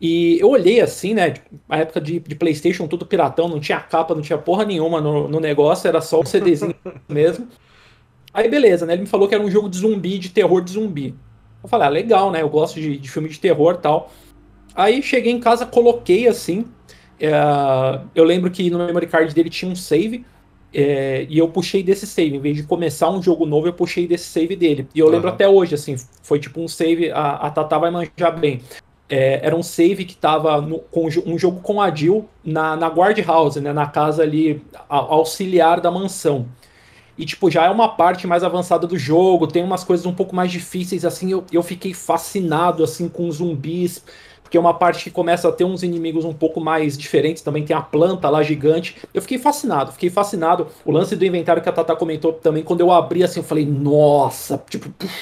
E 0.00 0.38
eu 0.40 0.48
olhei 0.50 0.80
assim, 0.80 1.14
né? 1.14 1.34
Na 1.68 1.78
época 1.78 2.00
de, 2.00 2.20
de, 2.20 2.34
PlayStation, 2.34 2.86
tudo 2.86 3.04
piratão, 3.04 3.48
não 3.48 3.58
tinha 3.58 3.80
capa, 3.80 4.14
não 4.14 4.22
tinha 4.22 4.38
porra 4.38 4.64
nenhuma 4.64 5.00
no, 5.00 5.26
no 5.26 5.40
negócio, 5.40 5.88
era 5.88 6.00
só 6.00 6.20
o 6.20 6.26
CDzinho 6.26 6.74
mesmo. 7.08 7.48
Aí 8.32 8.48
beleza, 8.48 8.86
né? 8.86 8.92
Ele 8.92 9.02
me 9.02 9.08
falou 9.08 9.26
que 9.26 9.34
era 9.34 9.42
um 9.42 9.50
jogo 9.50 9.68
de 9.68 9.78
zumbi, 9.78 10.18
de 10.18 10.28
terror 10.28 10.62
de 10.62 10.72
zumbi. 10.72 11.14
Eu 11.62 11.68
falei, 11.68 11.88
ah, 11.88 11.90
legal, 11.90 12.30
né? 12.30 12.42
Eu 12.42 12.48
gosto 12.48 12.80
de, 12.80 12.96
de 12.96 13.10
filme 13.10 13.28
de 13.28 13.40
terror 13.40 13.76
tal. 13.78 14.12
Aí 14.74 15.02
cheguei 15.02 15.32
em 15.32 15.40
casa, 15.40 15.66
coloquei 15.66 16.28
assim, 16.28 16.64
é, 17.20 18.00
eu 18.14 18.24
lembro 18.24 18.50
que 18.50 18.70
no 18.70 18.78
memory 18.78 19.06
card 19.06 19.34
dele 19.34 19.50
tinha 19.50 19.70
um 19.70 19.76
save. 19.76 20.24
É, 20.72 21.26
e 21.30 21.38
eu 21.38 21.48
puxei 21.48 21.82
desse 21.82 22.06
save, 22.06 22.36
em 22.36 22.40
vez 22.40 22.56
de 22.56 22.62
começar 22.62 23.08
um 23.08 23.22
jogo 23.22 23.46
novo, 23.46 23.66
eu 23.66 23.72
puxei 23.72 24.06
desse 24.06 24.26
save 24.26 24.54
dele. 24.54 24.86
E 24.94 24.98
eu 24.98 25.06
uhum. 25.06 25.12
lembro 25.12 25.28
até 25.28 25.48
hoje, 25.48 25.74
assim, 25.74 25.96
foi 26.22 26.38
tipo 26.38 26.60
um 26.60 26.68
save, 26.68 27.10
a, 27.10 27.36
a 27.36 27.50
Tata 27.50 27.78
vai 27.78 27.90
manjar 27.90 28.38
bem. 28.38 28.60
É, 29.08 29.40
era 29.42 29.56
um 29.56 29.62
save 29.62 30.04
que 30.04 30.14
tava 30.14 30.60
no, 30.60 30.80
com 30.80 31.08
um 31.24 31.38
jogo 31.38 31.60
com 31.62 31.80
a 31.80 31.94
Jill 31.94 32.28
na, 32.44 32.76
na 32.76 32.88
guard 32.88 33.18
house, 33.20 33.56
né, 33.56 33.72
na 33.72 33.86
casa 33.86 34.22
ali 34.22 34.62
a, 34.88 34.96
auxiliar 34.96 35.80
da 35.80 35.90
mansão. 35.90 36.46
E, 37.16 37.24
tipo, 37.24 37.50
já 37.50 37.64
é 37.64 37.70
uma 37.70 37.88
parte 37.88 38.26
mais 38.26 38.44
avançada 38.44 38.86
do 38.86 38.98
jogo, 38.98 39.46
tem 39.46 39.64
umas 39.64 39.82
coisas 39.82 40.06
um 40.06 40.14
pouco 40.14 40.36
mais 40.36 40.52
difíceis, 40.52 41.04
assim, 41.04 41.32
eu, 41.32 41.44
eu 41.50 41.62
fiquei 41.62 41.92
fascinado, 41.94 42.84
assim, 42.84 43.08
com 43.08 43.28
zumbis, 43.32 44.04
porque 44.48 44.56
é 44.56 44.60
uma 44.60 44.72
parte 44.72 45.04
que 45.04 45.10
começa 45.10 45.46
a 45.46 45.52
ter 45.52 45.64
uns 45.64 45.82
inimigos 45.82 46.24
um 46.24 46.32
pouco 46.32 46.58
mais 46.58 46.96
diferentes, 46.96 47.42
também 47.42 47.66
tem 47.66 47.76
a 47.76 47.82
planta 47.82 48.30
lá 48.30 48.42
gigante. 48.42 48.96
Eu 49.12 49.20
fiquei 49.20 49.36
fascinado, 49.36 49.92
fiquei 49.92 50.08
fascinado. 50.08 50.68
O 50.86 50.90
lance 50.90 51.14
do 51.14 51.26
inventário 51.26 51.62
que 51.62 51.68
a 51.68 51.72
Tata 51.72 51.94
comentou 51.94 52.32
também, 52.32 52.62
quando 52.62 52.80
eu 52.80 52.90
abri 52.90 53.22
assim, 53.22 53.40
eu 53.40 53.44
falei, 53.44 53.66
nossa, 53.66 54.56
tipo, 54.70 54.88
puf, 54.88 55.12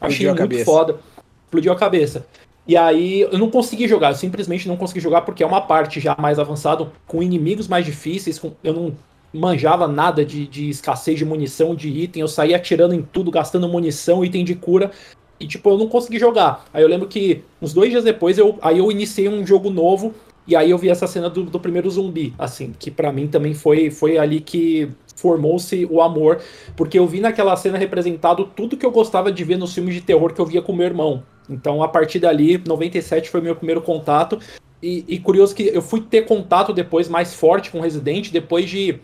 achei 0.00 0.26
muito 0.32 0.64
foda. 0.64 0.98
Explodiu 1.44 1.72
a 1.72 1.76
cabeça. 1.76 2.26
E 2.66 2.76
aí 2.76 3.20
eu 3.20 3.38
não 3.38 3.48
consegui 3.48 3.86
jogar, 3.86 4.10
eu 4.10 4.16
simplesmente 4.16 4.66
não 4.66 4.76
consegui 4.76 4.98
jogar 4.98 5.20
porque 5.20 5.44
é 5.44 5.46
uma 5.46 5.60
parte 5.60 6.00
já 6.00 6.16
mais 6.18 6.40
avançada, 6.40 6.90
com 7.06 7.22
inimigos 7.22 7.68
mais 7.68 7.86
difíceis, 7.86 8.36
com, 8.36 8.50
eu 8.64 8.72
não 8.72 8.96
manjava 9.32 9.86
nada 9.86 10.24
de, 10.24 10.44
de 10.48 10.68
escassez 10.70 11.18
de 11.18 11.24
munição, 11.24 11.72
de 11.72 11.88
item, 11.88 12.22
eu 12.22 12.28
saía 12.28 12.56
atirando 12.56 12.94
em 12.94 13.02
tudo, 13.02 13.30
gastando 13.30 13.68
munição, 13.68 14.24
item 14.24 14.44
de 14.44 14.56
cura, 14.56 14.90
e 15.38 15.46
tipo, 15.46 15.70
eu 15.70 15.78
não 15.78 15.88
consegui 15.88 16.18
jogar. 16.18 16.64
Aí 16.72 16.82
eu 16.82 16.88
lembro 16.88 17.08
que 17.08 17.42
uns 17.60 17.72
dois 17.72 17.90
dias 17.90 18.04
depois 18.04 18.38
eu, 18.38 18.58
aí 18.62 18.78
eu 18.78 18.90
iniciei 18.90 19.28
um 19.28 19.46
jogo 19.46 19.70
novo, 19.70 20.14
e 20.46 20.54
aí 20.54 20.70
eu 20.70 20.78
vi 20.78 20.90
essa 20.90 21.06
cena 21.06 21.30
do, 21.30 21.44
do 21.44 21.58
primeiro 21.58 21.90
zumbi, 21.90 22.34
assim, 22.38 22.74
que 22.78 22.90
para 22.90 23.10
mim 23.10 23.26
também 23.26 23.54
foi, 23.54 23.90
foi 23.90 24.18
ali 24.18 24.40
que 24.40 24.90
formou-se 25.16 25.86
o 25.86 26.02
amor, 26.02 26.40
porque 26.76 26.98
eu 26.98 27.06
vi 27.06 27.20
naquela 27.20 27.56
cena 27.56 27.78
representado 27.78 28.44
tudo 28.44 28.76
que 28.76 28.84
eu 28.84 28.90
gostava 28.90 29.32
de 29.32 29.42
ver 29.42 29.56
nos 29.56 29.72
filmes 29.72 29.94
de 29.94 30.00
terror 30.02 30.34
que 30.34 30.40
eu 30.40 30.46
via 30.46 30.60
com 30.60 30.72
meu 30.72 30.86
irmão. 30.86 31.22
Então, 31.48 31.82
a 31.82 31.88
partir 31.88 32.18
dali, 32.18 32.62
97 32.66 33.30
foi 33.30 33.40
meu 33.40 33.56
primeiro 33.56 33.80
contato. 33.80 34.38
E, 34.82 35.04
e 35.08 35.18
curioso 35.18 35.54
que 35.54 35.62
eu 35.62 35.80
fui 35.80 36.02
ter 36.02 36.26
contato 36.26 36.72
depois 36.72 37.08
mais 37.08 37.32
forte 37.32 37.70
com 37.70 37.80
Resident 37.80 38.30
depois 38.30 38.68
de 38.68 39.00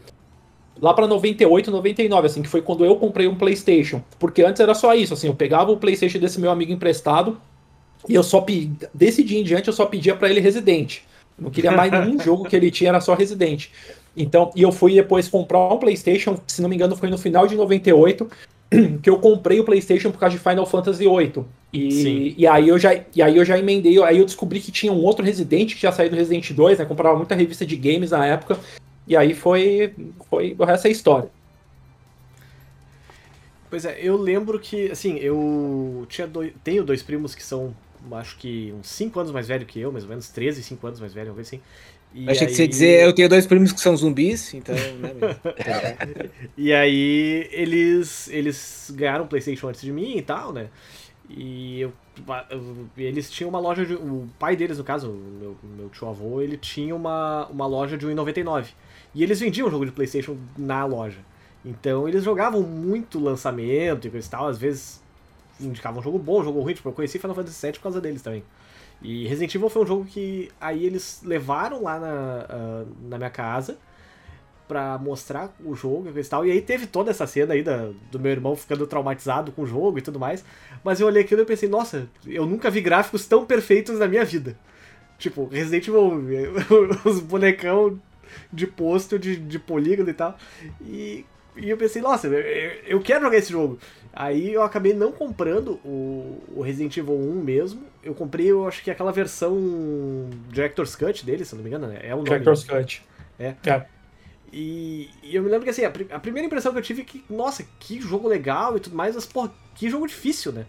lá 0.80 0.92
para 0.92 1.06
98, 1.06 1.70
99, 1.70 2.26
assim, 2.26 2.42
que 2.42 2.48
foi 2.48 2.62
quando 2.62 2.84
eu 2.84 2.96
comprei 2.96 3.26
um 3.26 3.34
PlayStation. 3.34 4.02
Porque 4.18 4.42
antes 4.42 4.60
era 4.60 4.74
só 4.74 4.94
isso, 4.94 5.14
assim, 5.14 5.28
eu 5.28 5.34
pegava 5.34 5.70
o 5.70 5.76
PlayStation 5.76 6.18
desse 6.18 6.40
meu 6.40 6.50
amigo 6.50 6.72
emprestado 6.72 7.40
e 8.08 8.14
eu 8.14 8.22
só 8.22 8.44
desse 8.94 9.22
dia 9.22 9.38
em 9.38 9.44
diante 9.44 9.68
eu 9.68 9.74
só 9.74 9.86
pedia 9.86 10.14
para 10.14 10.30
ele 10.30 10.40
Resident. 10.40 10.98
Não 11.38 11.50
queria 11.50 11.72
mais 11.72 11.90
nenhum 11.92 12.18
jogo 12.20 12.44
que 12.44 12.56
ele 12.56 12.70
tinha, 12.70 12.90
era 12.90 13.00
só 13.00 13.14
Resident. 13.14 13.68
Então, 14.16 14.50
e 14.56 14.62
eu 14.62 14.72
fui 14.72 14.94
depois 14.94 15.28
comprar 15.28 15.72
um 15.72 15.78
PlayStation, 15.78 16.38
se 16.46 16.60
não 16.60 16.68
me 16.68 16.76
engano, 16.76 16.96
foi 16.96 17.08
no 17.08 17.18
final 17.18 17.46
de 17.46 17.54
98, 17.54 18.28
que 19.02 19.08
eu 19.08 19.18
comprei 19.18 19.60
o 19.60 19.64
PlayStation 19.64 20.10
por 20.10 20.18
causa 20.18 20.36
de 20.36 20.42
Final 20.42 20.66
Fantasy 20.66 21.04
VIII. 21.04 21.44
E, 21.72 22.34
e, 22.36 22.46
aí 22.46 22.68
eu 22.68 22.78
já, 22.78 22.98
e 23.14 23.22
aí 23.22 23.36
eu 23.36 23.44
já 23.44 23.56
emendei, 23.56 24.02
aí 24.02 24.18
eu 24.18 24.24
descobri 24.24 24.58
que 24.58 24.72
tinha 24.72 24.92
um 24.92 25.02
outro 25.04 25.24
Resident 25.24 25.74
que 25.74 25.80
já 25.80 25.92
saiu 25.92 26.10
do 26.10 26.16
Resident 26.16 26.50
2, 26.50 26.78
né? 26.78 26.84
Comprava 26.84 27.16
muita 27.16 27.34
revista 27.34 27.64
de 27.64 27.76
games 27.76 28.10
na 28.10 28.26
época. 28.26 28.58
E 29.10 29.16
aí 29.16 29.34
foi, 29.34 29.92
foi 30.28 30.54
o 30.56 30.64
resto 30.64 30.86
é 30.86 30.90
história. 30.92 31.28
Pois 33.68 33.84
é, 33.84 33.98
eu 34.00 34.16
lembro 34.16 34.56
que, 34.60 34.88
assim, 34.88 35.16
eu 35.16 36.06
tinha 36.08 36.28
dois, 36.28 36.52
tenho 36.62 36.84
dois 36.84 37.02
primos 37.02 37.34
que 37.34 37.42
são, 37.42 37.74
acho 38.12 38.38
que 38.38 38.72
uns 38.78 38.86
5 38.86 39.18
anos 39.18 39.32
mais 39.32 39.48
velho 39.48 39.66
que 39.66 39.80
eu, 39.80 39.90
mais 39.90 40.04
ou 40.04 40.10
menos 40.10 40.28
13, 40.28 40.62
5 40.62 40.86
anos 40.86 41.00
mais 41.00 41.12
velho, 41.12 41.34
assim. 41.40 41.60
E 42.14 42.30
Achei 42.30 42.46
aí... 42.46 42.50
que 42.52 42.54
você 42.54 42.62
ia 42.62 42.68
dizer, 42.68 43.04
eu 43.04 43.12
tenho 43.12 43.28
dois 43.28 43.48
primos 43.48 43.72
que 43.72 43.80
são 43.80 43.96
zumbis, 43.96 44.54
então. 44.54 44.76
Né, 44.76 45.10
e 46.56 46.72
aí 46.72 47.48
eles 47.50 48.28
eles 48.28 48.92
ganharam 48.94 49.24
o 49.24 49.28
PlayStation 49.28 49.68
antes 49.68 49.82
de 49.82 49.90
mim 49.90 50.18
e 50.18 50.22
tal, 50.22 50.52
né? 50.52 50.68
E 51.28 51.80
eu, 51.80 51.92
eles 52.96 53.28
tinham 53.28 53.48
uma 53.48 53.58
loja 53.58 53.84
de. 53.84 53.94
O 53.94 54.28
pai 54.38 54.54
deles, 54.54 54.78
no 54.78 54.84
caso, 54.84 55.10
o 55.10 55.38
meu, 55.40 55.56
meu 55.76 55.88
tio 55.88 56.08
avô, 56.08 56.40
ele 56.40 56.56
tinha 56.56 56.94
uma, 56.94 57.46
uma 57.46 57.66
loja 57.66 57.98
de 57.98 58.06
1,99. 58.06 58.66
E 59.14 59.22
eles 59.22 59.40
vendiam 59.40 59.70
jogo 59.70 59.86
de 59.86 59.92
PlayStation 59.92 60.36
na 60.56 60.84
loja. 60.84 61.18
Então 61.64 62.08
eles 62.08 62.24
jogavam 62.24 62.62
muito 62.62 63.18
lançamento 63.18 64.06
e 64.06 64.10
coisa 64.10 64.26
e 64.26 64.30
tal, 64.30 64.48
às 64.48 64.58
vezes 64.58 65.00
indicavam 65.60 66.00
um 66.00 66.02
jogo 66.02 66.18
bom, 66.18 66.40
um 66.40 66.44
jogo 66.44 66.60
ruim, 66.60 66.72
tipo, 66.72 66.88
eu 66.88 66.92
conheci 66.92 67.18
Final 67.18 67.34
Fantasy 67.34 67.66
VII 67.66 67.72
por 67.74 67.82
causa 67.82 68.00
deles 68.00 68.22
também. 68.22 68.42
E 69.02 69.26
Resident 69.26 69.54
Evil 69.54 69.68
foi 69.68 69.82
um 69.82 69.86
jogo 69.86 70.04
que 70.04 70.50
aí 70.60 70.84
eles 70.84 71.20
levaram 71.24 71.82
lá 71.82 71.98
na, 71.98 72.46
uh, 72.54 73.08
na 73.08 73.18
minha 73.18 73.30
casa 73.30 73.78
pra 74.68 74.98
mostrar 74.98 75.54
o 75.64 75.74
jogo 75.74 76.08
e 76.16 76.24
tal. 76.24 76.46
E 76.46 76.50
aí 76.52 76.62
teve 76.62 76.86
toda 76.86 77.10
essa 77.10 77.26
cena 77.26 77.54
aí 77.54 77.62
da, 77.62 77.90
do 78.10 78.20
meu 78.20 78.30
irmão 78.30 78.54
ficando 78.54 78.86
traumatizado 78.86 79.52
com 79.52 79.62
o 79.62 79.66
jogo 79.66 79.98
e 79.98 80.02
tudo 80.02 80.20
mais. 80.20 80.44
Mas 80.84 81.00
eu 81.00 81.06
olhei 81.06 81.22
aquilo 81.22 81.42
e 81.42 81.44
pensei, 81.44 81.68
nossa, 81.68 82.08
eu 82.26 82.46
nunca 82.46 82.70
vi 82.70 82.80
gráficos 82.80 83.26
tão 83.26 83.44
perfeitos 83.44 83.98
na 83.98 84.06
minha 84.06 84.24
vida. 84.24 84.56
Tipo, 85.18 85.46
Resident 85.46 85.88
Evil, 85.88 86.22
os 87.04 87.20
bonecão 87.20 87.98
de 88.52 88.66
posto, 88.66 89.18
de, 89.18 89.36
de 89.36 89.58
polígono 89.58 90.10
e 90.10 90.14
tal. 90.14 90.36
E, 90.82 91.24
e 91.56 91.70
eu 91.70 91.76
pensei, 91.76 92.00
nossa, 92.00 92.26
eu, 92.26 92.40
eu 92.86 93.00
quero 93.00 93.24
jogar 93.24 93.36
esse 93.36 93.50
jogo. 93.50 93.78
Aí 94.12 94.52
eu 94.52 94.62
acabei 94.62 94.92
não 94.92 95.12
comprando 95.12 95.80
o, 95.84 96.42
o, 96.54 96.62
Resident 96.62 96.96
Evil 96.96 97.14
1 97.14 97.34
mesmo. 97.42 97.82
Eu 98.02 98.14
comprei, 98.14 98.50
eu 98.50 98.66
acho 98.66 98.82
que 98.82 98.90
aquela 98.90 99.12
versão 99.12 100.28
Director's 100.48 100.96
Cut 100.96 101.24
dele, 101.24 101.44
se 101.44 101.54
não 101.54 101.62
me 101.62 101.68
engano, 101.68 101.86
né? 101.86 102.00
É 102.02 102.12
o 102.14 102.18
nome. 102.18 102.30
Director's 102.30 102.64
Cut. 102.64 103.02
É. 103.38 103.54
é. 103.66 103.86
E, 104.52 105.10
e, 105.22 105.36
eu 105.36 105.42
me 105.42 105.48
lembro 105.48 105.64
que 105.64 105.70
assim, 105.70 105.84
a, 105.84 105.88
a, 105.88 106.18
primeira 106.18 106.44
impressão 106.44 106.72
que 106.72 106.78
eu 106.78 106.82
tive 106.82 107.02
é 107.02 107.04
que, 107.04 107.24
nossa, 107.30 107.64
que 107.78 108.00
jogo 108.00 108.26
legal 108.26 108.76
e 108.76 108.80
tudo 108.80 108.96
mais, 108.96 109.14
mas, 109.14 109.24
pô, 109.24 109.48
que 109.76 109.88
jogo 109.88 110.06
difícil, 110.08 110.50
né? 110.50 110.66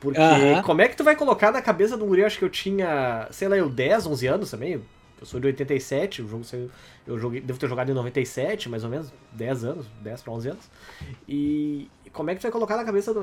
Porque 0.00 0.20
como 0.64 0.80
é 0.80 0.88
que 0.88 0.96
tu 0.96 1.04
vai 1.04 1.16
colocar 1.16 1.50
na 1.50 1.60
cabeça 1.60 1.96
do 1.96 2.06
guri, 2.06 2.24
acho 2.24 2.38
que 2.38 2.44
eu 2.44 2.48
tinha, 2.48 3.26
sei 3.30 3.48
lá, 3.48 3.56
eu 3.56 3.68
10, 3.68 4.06
11 4.06 4.26
anos 4.28 4.50
também, 4.50 4.80
eu 5.20 5.26
sou 5.26 5.40
de 5.40 5.46
87, 5.46 6.22
o 6.22 6.28
jogo 6.28 6.44
eu 7.06 7.18
joguei, 7.18 7.40
devo 7.40 7.58
ter 7.58 7.68
jogado 7.68 7.90
em 7.90 7.94
97, 7.94 8.68
mais 8.68 8.84
ou 8.84 8.90
menos, 8.90 9.12
10 9.32 9.64
anos, 9.64 9.86
10 10.02 10.22
para 10.22 10.32
11 10.32 10.48
anos. 10.50 10.70
E, 11.28 11.90
como 12.12 12.30
é 12.30 12.34
que 12.34 12.40
tu 12.40 12.44
vai 12.44 12.52
colocar 12.52 12.76
na 12.76 12.84
cabeça 12.84 13.12
de 13.12 13.20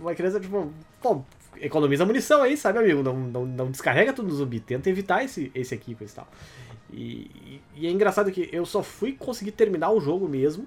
uma 0.00 0.14
criança, 0.14 0.40
tipo, 0.40 0.72
pô, 1.00 1.22
economiza 1.60 2.04
munição 2.04 2.42
aí, 2.42 2.56
sabe, 2.56 2.78
amigo? 2.78 3.02
Não, 3.02 3.16
não, 3.16 3.46
não 3.46 3.70
descarrega 3.70 4.12
tudo 4.12 4.28
no 4.28 4.34
zumbi, 4.34 4.60
tenta 4.60 4.90
evitar 4.90 5.24
esse, 5.24 5.50
esse 5.54 5.74
aqui, 5.74 5.94
coisa 5.94 6.12
e 6.12 6.16
tal. 6.16 6.28
E, 6.92 7.60
e, 7.76 7.86
é 7.86 7.90
engraçado 7.90 8.30
que 8.30 8.48
eu 8.52 8.64
só 8.64 8.82
fui 8.82 9.12
conseguir 9.12 9.52
terminar 9.52 9.90
o 9.90 10.00
jogo 10.00 10.28
mesmo 10.28 10.66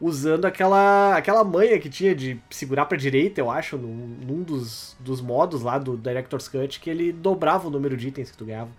usando 0.00 0.44
aquela, 0.44 1.16
aquela 1.16 1.42
manha 1.42 1.78
que 1.78 1.88
tinha 1.88 2.14
de 2.14 2.38
segurar 2.50 2.84
pra 2.84 2.98
direita, 2.98 3.40
eu 3.40 3.50
acho, 3.50 3.78
num, 3.78 4.18
num 4.26 4.42
dos, 4.42 4.96
dos 5.00 5.20
modos 5.20 5.62
lá 5.62 5.78
do 5.78 5.96
Director's 5.96 6.48
Cut, 6.48 6.80
que 6.80 6.90
ele 6.90 7.12
dobrava 7.12 7.68
o 7.68 7.70
número 7.70 7.96
de 7.96 8.08
itens 8.08 8.30
que 8.30 8.36
tu 8.36 8.44
ganhava. 8.44 8.70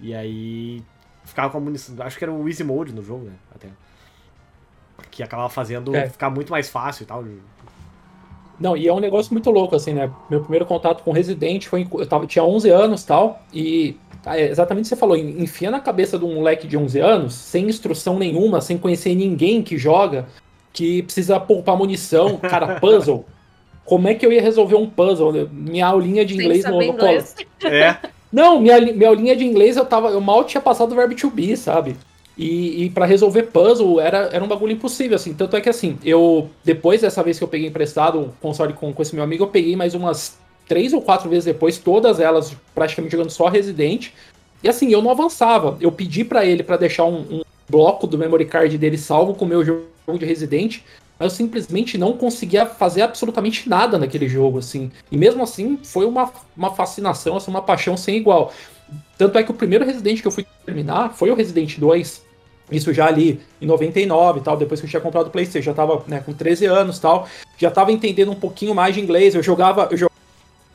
E 0.00 0.14
aí 0.14 0.82
ficava 1.24 1.50
com 1.50 1.58
a 1.58 1.60
munição. 1.60 1.94
Acho 2.00 2.18
que 2.18 2.24
era 2.24 2.32
o 2.32 2.48
Easy 2.48 2.64
Mode 2.64 2.92
no 2.92 3.02
jogo, 3.02 3.26
né? 3.26 3.32
Até. 3.54 3.68
Que 5.10 5.22
acabava 5.22 5.48
fazendo 5.48 5.94
é. 5.94 6.08
ficar 6.08 6.30
muito 6.30 6.50
mais 6.50 6.68
fácil 6.68 7.02
e 7.02 7.06
tal. 7.06 7.24
Não, 8.58 8.76
e 8.76 8.88
é 8.88 8.92
um 8.92 9.00
negócio 9.00 9.32
muito 9.32 9.50
louco, 9.50 9.76
assim, 9.76 9.92
né? 9.92 10.10
Meu 10.28 10.40
primeiro 10.40 10.66
contato 10.66 11.02
com 11.02 11.12
Resident 11.12 11.66
foi. 11.66 11.86
Eu 11.92 12.06
tava, 12.06 12.26
tinha 12.26 12.44
11 12.44 12.70
anos 12.70 13.04
tal, 13.04 13.40
e 13.52 13.96
ah, 14.26 14.38
é 14.38 14.50
exatamente 14.50 14.84
o 14.84 14.88
que 14.88 14.88
você 14.88 14.96
falou, 14.96 15.16
enfia 15.16 15.70
na 15.70 15.80
cabeça 15.80 16.18
de 16.18 16.24
um 16.24 16.34
moleque 16.34 16.66
de 16.66 16.76
11 16.76 17.00
anos, 17.00 17.34
sem 17.34 17.68
instrução 17.68 18.18
nenhuma, 18.18 18.60
sem 18.60 18.76
conhecer 18.76 19.14
ninguém 19.14 19.62
que 19.62 19.78
joga, 19.78 20.26
que 20.72 21.02
precisa 21.02 21.38
poupar 21.38 21.76
munição, 21.76 22.36
cara, 22.36 22.78
puzzle. 22.80 23.24
Como 23.84 24.06
é 24.08 24.14
que 24.14 24.26
eu 24.26 24.32
ia 24.32 24.42
resolver 24.42 24.74
um 24.74 24.88
puzzle? 24.88 25.48
Minha 25.50 25.86
aulinha 25.86 26.24
de 26.24 26.34
inglês 26.34 26.64
no, 26.64 26.78
no 26.78 26.94
colo. 26.94 27.24
É. 27.64 27.96
Não, 28.32 28.60
minha, 28.60 28.80
minha 28.80 29.08
aulinha 29.08 29.34
de 29.34 29.44
inglês 29.44 29.76
eu 29.76 29.84
tava. 29.84 30.10
Eu 30.10 30.20
mal 30.20 30.44
tinha 30.44 30.60
passado 30.60 30.92
o 30.92 30.94
verbo 30.94 31.14
to 31.14 31.30
be, 31.30 31.56
sabe? 31.56 31.96
E, 32.36 32.84
e 32.84 32.90
para 32.90 33.04
resolver 33.04 33.44
puzzle 33.44 34.00
era, 34.00 34.28
era 34.32 34.44
um 34.44 34.48
bagulho 34.48 34.72
impossível, 34.72 35.16
assim. 35.16 35.34
Tanto 35.34 35.56
é 35.56 35.60
que 35.60 35.68
assim, 35.68 35.98
eu. 36.04 36.48
Depois 36.62 37.00
dessa 37.00 37.22
vez 37.22 37.38
que 37.38 37.44
eu 37.44 37.48
peguei 37.48 37.66
emprestado 37.66 38.20
o 38.20 38.32
console 38.40 38.72
com, 38.74 38.92
com 38.92 39.02
esse 39.02 39.14
meu 39.14 39.24
amigo, 39.24 39.44
eu 39.44 39.48
peguei 39.48 39.74
mais 39.74 39.94
umas 39.94 40.38
três 40.68 40.92
ou 40.92 41.00
quatro 41.00 41.28
vezes 41.28 41.46
depois, 41.46 41.78
todas 41.78 42.20
elas 42.20 42.54
praticamente 42.74 43.12
jogando 43.12 43.30
só 43.30 43.48
Resident. 43.48 44.10
E 44.62 44.68
assim, 44.68 44.92
eu 44.92 45.02
não 45.02 45.10
avançava. 45.10 45.76
Eu 45.80 45.90
pedi 45.90 46.24
para 46.24 46.44
ele 46.44 46.62
para 46.62 46.76
deixar 46.76 47.04
um, 47.04 47.20
um, 47.30 47.42
bloco 47.68 48.06
do 48.06 48.16
memory 48.16 48.46
card 48.46 48.78
dele 48.78 48.96
salvo 48.96 49.34
com 49.34 49.44
o 49.44 49.48
meu 49.48 49.64
jogo 49.64 49.88
de 50.18 50.24
Resident, 50.24 50.80
mas 51.18 51.32
eu 51.32 51.36
simplesmente 51.36 51.98
não 51.98 52.12
conseguia 52.12 52.64
fazer 52.64 53.02
absolutamente 53.02 53.68
nada 53.68 53.98
naquele 53.98 54.28
jogo, 54.28 54.58
assim. 54.58 54.90
E 55.10 55.16
mesmo 55.16 55.42
assim, 55.42 55.78
foi 55.82 56.06
uma, 56.06 56.32
uma 56.56 56.74
fascinação, 56.74 57.36
assim, 57.36 57.50
uma 57.50 57.62
paixão 57.62 57.96
sem 57.96 58.16
igual. 58.16 58.52
Tanto 59.16 59.36
é 59.36 59.42
que 59.42 59.50
o 59.50 59.54
primeiro 59.54 59.84
Resident 59.84 60.20
que 60.20 60.28
eu 60.28 60.32
fui 60.32 60.46
terminar 60.64 61.14
foi 61.14 61.30
o 61.30 61.34
Resident 61.34 61.78
2. 61.78 62.28
Isso 62.70 62.92
já 62.92 63.06
ali 63.06 63.40
em 63.60 63.66
99 63.66 64.40
e 64.40 64.42
tal, 64.42 64.56
depois 64.56 64.80
que 64.80 64.86
eu 64.86 64.90
tinha 64.90 65.00
comprado 65.00 65.28
o 65.28 65.30
PlayStation, 65.30 65.64
já 65.64 65.74
tava 65.74 66.04
né, 66.06 66.20
com 66.20 66.32
13 66.32 66.66
anos 66.66 66.98
tal, 66.98 67.26
já 67.56 67.70
tava 67.70 67.90
entendendo 67.90 68.30
um 68.30 68.34
pouquinho 68.34 68.74
mais 68.74 68.94
de 68.94 69.00
inglês, 69.00 69.34
eu 69.34 69.42
jogava, 69.42 69.88
eu 69.90 69.96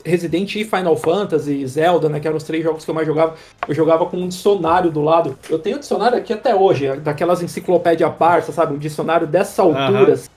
Resident 0.03 0.55
e 0.55 0.65
Final 0.65 0.95
Fantasy, 0.97 1.65
Zelda, 1.65 2.09
né, 2.09 2.19
que 2.19 2.27
eram 2.27 2.37
os 2.37 2.43
três 2.43 2.63
jogos 2.63 2.83
que 2.83 2.91
eu 2.91 2.95
mais 2.95 3.07
jogava, 3.07 3.35
eu 3.67 3.73
jogava 3.73 4.05
com 4.05 4.17
um 4.17 4.27
dicionário 4.27 4.91
do 4.91 5.01
lado. 5.01 5.37
Eu 5.49 5.59
tenho 5.59 5.77
um 5.77 5.79
dicionário 5.79 6.17
aqui 6.17 6.33
até 6.33 6.55
hoje, 6.55 6.87
é 6.87 6.95
daquelas 6.95 7.41
enciclopédia 7.41 8.09
parça, 8.09 8.51
sabe? 8.51 8.73
Um 8.73 8.77
dicionário 8.77 9.25
dessas 9.25 9.57
alturas. 9.59 10.29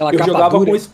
Uhum. 0.00 0.10
Eu 0.10 0.24
jogava 0.24 0.58
dura. 0.58 0.70
com 0.70 0.76
isso. 0.76 0.92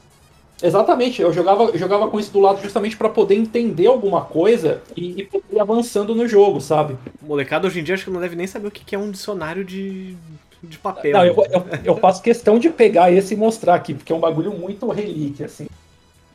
Exatamente, 0.62 1.23
eu 1.23 1.33
jogava, 1.33 1.64
eu 1.64 1.78
jogava 1.78 2.09
com 2.09 2.21
isso 2.21 2.30
do 2.33 2.40
lado 2.40 2.61
justamente 2.61 2.95
para 2.95 3.09
poder 3.09 3.35
entender 3.35 3.87
alguma 3.87 4.21
coisa 4.23 4.83
e, 4.95 5.23
e 5.23 5.28
ir 5.52 5.59
avançando 5.59 6.14
no 6.14 6.28
jogo, 6.28 6.61
sabe? 6.61 6.99
O 7.23 7.26
molecada 7.26 7.66
hoje 7.66 7.80
em 7.80 7.83
dia 7.83 7.95
acho 7.95 8.04
que 8.04 8.11
não 8.11 8.21
deve 8.21 8.37
nem 8.37 8.47
saber 8.47 8.69
o 8.69 8.71
que 8.71 8.95
é 8.95 8.99
um 8.99 9.11
dicionário 9.11 9.64
de, 9.64 10.14
de 10.62 10.76
papel. 10.76 11.12
Não, 11.12 11.25
eu, 11.25 11.35
eu, 11.50 11.64
eu 11.85 11.97
faço 11.97 12.23
questão 12.23 12.59
de 12.59 12.69
pegar 12.69 13.11
esse 13.11 13.33
e 13.33 13.37
mostrar 13.38 13.75
aqui, 13.75 13.95
porque 13.95 14.12
é 14.12 14.14
um 14.14 14.21
bagulho 14.21 14.52
muito 14.52 14.87
relíquia, 14.90 15.47
assim. 15.47 15.66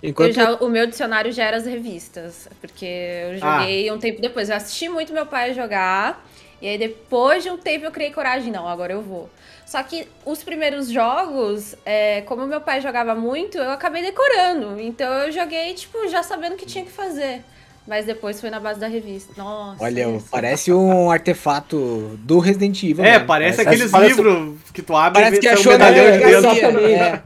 Enquanto... 0.02 0.34
Já, 0.34 0.54
o 0.56 0.70
meu 0.70 0.86
dicionário 0.86 1.32
já 1.32 1.46
era 1.46 1.58
as 1.58 1.66
revistas, 1.66 2.48
porque 2.62 2.86
eu 2.86 3.38
joguei 3.38 3.90
ah. 3.90 3.94
um 3.94 3.98
tempo 3.98 4.22
depois. 4.22 4.50
Eu 4.50 4.56
assisti 4.56 4.90
muito 4.90 5.14
meu 5.14 5.26
pai 5.26 5.54
jogar, 5.54 6.26
e 6.62 6.68
aí 6.68 6.78
depois 6.78 7.44
de 7.44 7.50
um 7.50 7.58
tempo 7.58 7.86
eu 7.86 7.92
criei 7.92 8.12
coragem, 8.12 8.52
não, 8.52 8.68
agora 8.68 8.94
eu 8.94 9.02
vou. 9.02 9.30
Só 9.66 9.82
que 9.82 10.08
os 10.24 10.44
primeiros 10.44 10.90
jogos, 10.90 11.76
é, 11.86 12.22
como 12.22 12.46
meu 12.46 12.62
pai 12.62 12.82
jogava 12.82 13.16
muito, 13.16 13.58
eu 13.58 13.72
acabei 13.72 14.04
decorando. 14.04 14.80
Então 14.80 15.12
eu 15.12 15.32
joguei, 15.32 15.74
tipo, 15.74 16.08
já 16.08 16.22
sabendo 16.22 16.54
o 16.54 16.56
que 16.56 16.66
tinha 16.66 16.86
que 16.86 16.92
fazer. 16.92 17.42
Mas 17.88 18.06
depois 18.06 18.42
foi 18.42 18.50
na 18.50 18.60
base 18.60 18.80
da 18.80 18.88
revista. 18.88 19.34
Nossa. 19.38 19.84
Olha, 19.84 20.08
parece 20.32 20.72
um 20.74 21.12
artefato 21.12 22.18
do 22.20 22.40
Resident 22.40 22.82
Evil. 22.84 23.06
É, 23.06 23.20
parece, 23.20 23.58
parece 23.58 23.62
aqueles 23.62 23.92
parece, 23.92 24.16
livros 24.16 24.56
que 24.74 24.82
tu 24.82 24.96
abre 24.96 25.22
parece 25.22 25.38
e 25.38 25.40
que 25.40 25.48
achou 25.48 25.72
medalhão 25.72 26.18
de 26.18 26.24
Exatamente. 26.24 26.94
É. 26.94 27.22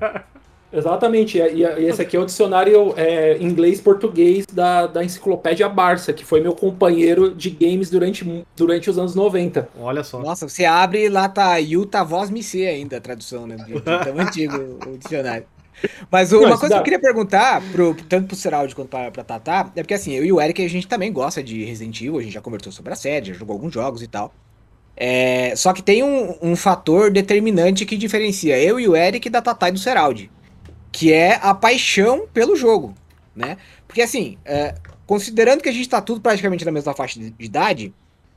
Exatamente, 0.72 1.40
e, 1.40 1.64
esse 1.88 2.02
aqui 2.02 2.16
é 2.16 2.20
o 2.20 2.26
dicionário 2.26 2.94
é, 2.96 3.38
inglês-português 3.40 4.46
da, 4.46 4.86
da 4.86 5.04
enciclopédia 5.04 5.68
Barça, 5.68 6.14
que 6.14 6.24
foi 6.24 6.42
meu 6.42 6.54
companheiro 6.54 7.34
de 7.34 7.50
games 7.50 7.90
durante, 7.90 8.46
durante 8.56 8.90
os 8.90 8.98
anos 8.98 9.16
90. 9.16 9.68
Olha 9.80 10.04
só. 10.04 10.20
Nossa, 10.20 10.48
você 10.48 10.66
abre 10.66 11.06
e 11.06 11.10
lá 11.10 11.28
tá 11.28 11.58
Yuta 11.58 12.04
Voz 12.04 12.30
Missê 12.30 12.68
ainda, 12.68 12.98
a 12.98 13.02
tradução, 13.02 13.48
né? 13.48 13.58
Tão 14.04 14.20
antigo 14.20 14.80
o 14.88 14.98
dicionário. 14.98 15.46
Mas 16.12 16.32
uma 16.34 16.58
coisa 16.58 16.76
que 16.76 16.80
eu 16.82 16.84
queria 16.84 17.00
perguntar, 17.00 17.62
pro, 17.72 17.96
tanto 18.08 18.28
pro 18.28 18.36
Seraldi 18.36 18.76
quanto 18.76 18.90
pra, 18.90 19.10
pra 19.10 19.24
Tatá, 19.24 19.72
é 19.76 19.82
porque 19.82 19.94
assim, 19.94 20.14
eu 20.14 20.26
e 20.26 20.32
o 20.32 20.40
Eric, 20.40 20.64
a 20.64 20.70
gente 20.70 20.88
também 20.88 21.12
gosta 21.12 21.42
de 21.42 21.64
Resident 21.64 22.00
Evil, 22.02 22.20
a 22.20 22.22
gente 22.22 22.34
já 22.34 22.42
conversou 22.42 22.72
sobre 22.72 22.94
a 22.94 22.96
série, 22.96 23.28
já 23.28 23.34
jogou 23.34 23.54
alguns 23.54 23.74
jogos 23.74 24.04
e 24.04 24.08
tal. 24.08 24.34
É, 24.96 25.54
só 25.56 25.72
que 25.72 25.82
tem 25.82 26.04
um, 26.04 26.36
um 26.42 26.56
fator 26.58 27.10
determinante 27.10 27.86
que 27.86 27.96
diferencia 27.96 28.62
eu 28.62 28.78
e 28.78 28.88
o 28.88 28.96
Eric 28.96 29.30
da 29.30 29.42
Tatá 29.42 29.70
e 29.70 29.72
do 29.72 29.80
Seraldi 29.80 30.30
que 31.00 31.14
é 31.14 31.40
a 31.42 31.54
paixão 31.54 32.28
pelo 32.34 32.58
jogo, 32.58 32.94
né? 33.34 33.56
Porque 33.88 34.02
assim, 34.02 34.38
é, 34.44 34.76
considerando 35.08 35.62
que 35.62 35.70
a 35.70 35.72
gente 35.72 35.88
tá 35.88 36.02
tudo 36.02 36.20
praticamente 36.20 36.66
na 36.66 36.74
mesma 36.74 36.94
faixa 36.94 37.18
de, 37.18 37.30
de 37.30 37.46
idade, 37.46 37.94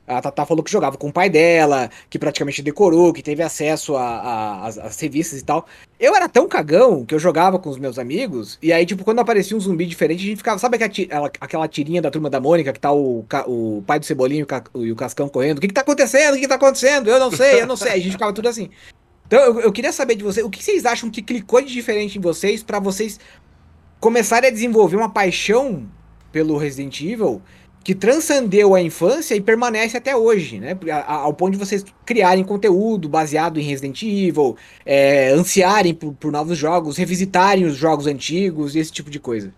a 0.07 0.23
Tata 0.23 0.47
falou 0.47 0.63
que 0.63 0.71
jogava 0.71 0.97
com 0.97 1.09
o 1.09 1.13
pai 1.13 1.29
dela, 1.29 1.91
que 2.09 2.21
praticamente 2.21 2.63
decorou, 2.63 3.13
que 3.13 3.21
teve 3.21 3.43
acesso 3.43 3.97
às 3.97 5.01
revistas 5.01 5.41
e 5.41 5.45
tal. 5.45 5.67
Eu 5.99 6.15
era 6.15 6.29
tão 6.29 6.47
cagão 6.47 7.05
que 7.05 7.13
eu 7.13 7.19
jogava 7.19 7.59
com 7.59 7.69
os 7.69 7.79
meus 7.79 7.99
amigos, 7.99 8.61
e 8.63 8.73
aí, 8.73 8.87
tipo, 8.87 9.03
quando 9.03 9.19
aparecia 9.19 9.57
um 9.57 9.61
zumbi 9.61 9.85
diferente, 9.85 10.23
a 10.23 10.27
gente 10.27 10.37
ficava. 10.37 10.61
Sabe 10.61 10.77
aquela, 10.77 11.33
aquela 11.41 11.67
tirinha 11.67 12.01
da 12.01 12.13
turma 12.13 12.31
da 12.31 12.39
Mônica 12.39 12.73
que 12.73 12.79
tá 12.79 12.93
o, 12.93 13.25
o 13.45 13.83
pai 13.85 13.99
do 13.99 14.07
Cebolinho 14.07 14.47
e 14.77 14.93
o 14.93 14.97
Cascão 14.97 15.29
correndo? 15.29 15.59
O 15.59 15.61
que, 15.61 15.67
que 15.67 15.75
tá 15.75 15.81
acontecendo? 15.81 16.35
O 16.35 16.37
que, 16.37 16.43
que 16.43 16.49
tá 16.49 16.55
acontecendo? 16.55 17.11
Eu 17.11 17.19
não 17.19 17.33
sei, 17.33 17.61
eu 17.61 17.67
não 17.67 17.77
sei. 17.77 17.91
A 17.91 17.97
gente 17.97 18.13
ficava 18.13 18.33
tudo 18.33 18.49
assim. 18.49 18.71
Então 19.33 19.43
eu, 19.43 19.61
eu 19.63 19.73
queria 19.73 19.93
saber 19.93 20.15
de 20.15 20.23
vocês, 20.23 20.45
o 20.45 20.51
que 20.51 20.63
vocês 20.63 20.85
acham 20.85 21.09
que 21.09 21.23
clicou 21.23 21.63
de 21.63 21.73
diferente 21.73 22.19
em 22.19 22.21
vocês 22.21 22.63
para 22.63 22.79
vocês 22.79 23.19
começarem 23.99 24.51
a 24.51 24.53
desenvolver 24.53 24.97
uma 24.97 25.09
paixão 25.09 25.89
pelo 26.31 26.59
Resident 26.59 27.01
Evil 27.01 27.41
que 27.83 27.95
transcendeu 27.95 28.75
a 28.75 28.83
infância 28.83 29.35
e 29.35 29.41
permanece 29.41 29.97
até 29.97 30.15
hoje, 30.15 30.61
né? 30.61 30.79
Ao 31.07 31.33
ponto 31.33 31.53
de 31.53 31.59
vocês 31.59 31.83
criarem 32.05 32.45
conteúdo 32.45 33.09
baseado 33.09 33.59
em 33.59 33.63
Resident 33.63 34.03
Evil, 34.03 34.55
é, 34.85 35.31
ansiarem 35.31 35.95
por, 35.95 36.13
por, 36.13 36.31
novos 36.31 36.59
jogos, 36.59 36.99
revisitarem 36.99 37.65
os 37.65 37.75
jogos 37.75 38.07
antigos 38.07 38.77
e 38.77 38.81
esse 38.81 38.93
tipo 38.93 39.09
de 39.09 39.19
coisa. 39.19 39.53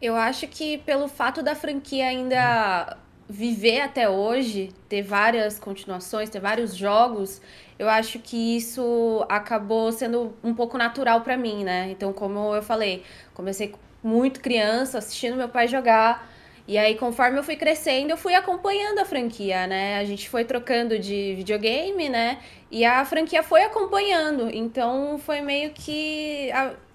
Eu 0.00 0.14
acho 0.14 0.46
que 0.46 0.78
pelo 0.78 1.08
fato 1.08 1.42
da 1.42 1.56
franquia 1.56 2.06
ainda 2.06 2.96
viver 3.28 3.80
até 3.80 4.08
hoje, 4.08 4.70
ter 4.88 5.02
várias 5.02 5.58
continuações, 5.58 6.28
ter 6.30 6.40
vários 6.40 6.74
jogos, 6.74 7.40
eu 7.80 7.88
acho 7.88 8.18
que 8.18 8.58
isso 8.58 9.24
acabou 9.26 9.90
sendo 9.90 10.36
um 10.44 10.52
pouco 10.52 10.76
natural 10.76 11.22
para 11.22 11.34
mim, 11.34 11.64
né? 11.64 11.88
Então, 11.90 12.12
como 12.12 12.54
eu 12.54 12.62
falei, 12.62 13.02
comecei 13.32 13.74
muito 14.02 14.38
criança, 14.40 14.98
assistindo 14.98 15.34
meu 15.34 15.48
pai 15.48 15.66
jogar. 15.66 16.30
E 16.68 16.76
aí, 16.76 16.94
conforme 16.94 17.38
eu 17.38 17.42
fui 17.42 17.56
crescendo, 17.56 18.10
eu 18.10 18.18
fui 18.18 18.34
acompanhando 18.34 18.98
a 18.98 19.06
franquia, 19.06 19.66
né? 19.66 19.96
A 19.98 20.04
gente 20.04 20.28
foi 20.28 20.44
trocando 20.44 20.98
de 20.98 21.34
videogame, 21.36 22.10
né? 22.10 22.40
E 22.70 22.84
a 22.84 23.02
franquia 23.06 23.42
foi 23.42 23.62
acompanhando. 23.62 24.50
Então, 24.54 25.16
foi 25.16 25.40
meio 25.40 25.70
que 25.70 26.50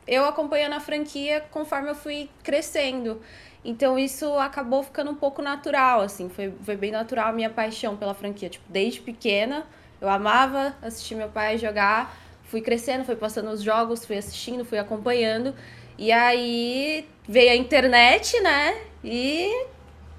eu 0.07 0.23
acompanhando 0.25 0.73
a 0.73 0.79
franquia 0.79 1.43
conforme 1.49 1.89
eu 1.89 1.95
fui 1.95 2.29
crescendo. 2.43 3.19
Então 3.63 3.97
isso 3.97 4.31
acabou 4.37 4.83
ficando 4.83 5.09
um 5.09 5.15
pouco 5.15 5.41
natural, 5.41 6.01
assim, 6.01 6.29
foi, 6.29 6.53
foi 6.61 6.77
bem 6.77 6.91
natural 6.91 7.29
a 7.29 7.33
minha 7.33 7.49
paixão 7.49 7.97
pela 7.97 8.13
franquia. 8.13 8.47
Tipo, 8.47 8.65
desde 8.69 9.01
pequena, 9.01 9.65
eu 10.05 10.09
amava 10.09 10.75
assistir 10.81 11.15
meu 11.15 11.29
pai 11.29 11.57
jogar, 11.57 12.15
fui 12.43 12.61
crescendo, 12.61 13.03
fui 13.03 13.15
passando 13.15 13.49
os 13.49 13.61
jogos, 13.61 14.05
fui 14.05 14.17
assistindo, 14.17 14.63
fui 14.63 14.77
acompanhando. 14.77 15.53
E 15.97 16.11
aí 16.11 17.07
veio 17.27 17.51
a 17.51 17.55
internet, 17.55 18.39
né? 18.39 18.77
E, 19.03 19.65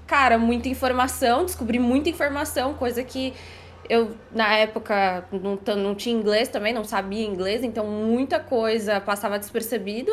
cara, 0.05 0.37
muita 0.37 0.67
informação, 0.67 1.45
descobri 1.45 1.79
muita 1.79 2.09
informação, 2.09 2.73
coisa 2.73 3.01
que 3.03 3.33
eu, 3.89 4.15
na 4.31 4.53
época, 4.55 5.25
não, 5.31 5.57
não 5.75 5.95
tinha 5.95 6.13
inglês 6.13 6.49
também, 6.49 6.73
não 6.73 6.83
sabia 6.83 7.25
inglês, 7.25 7.63
então 7.63 7.87
muita 7.87 8.39
coisa 8.39 8.99
passava 8.99 9.39
despercebido 9.39 10.11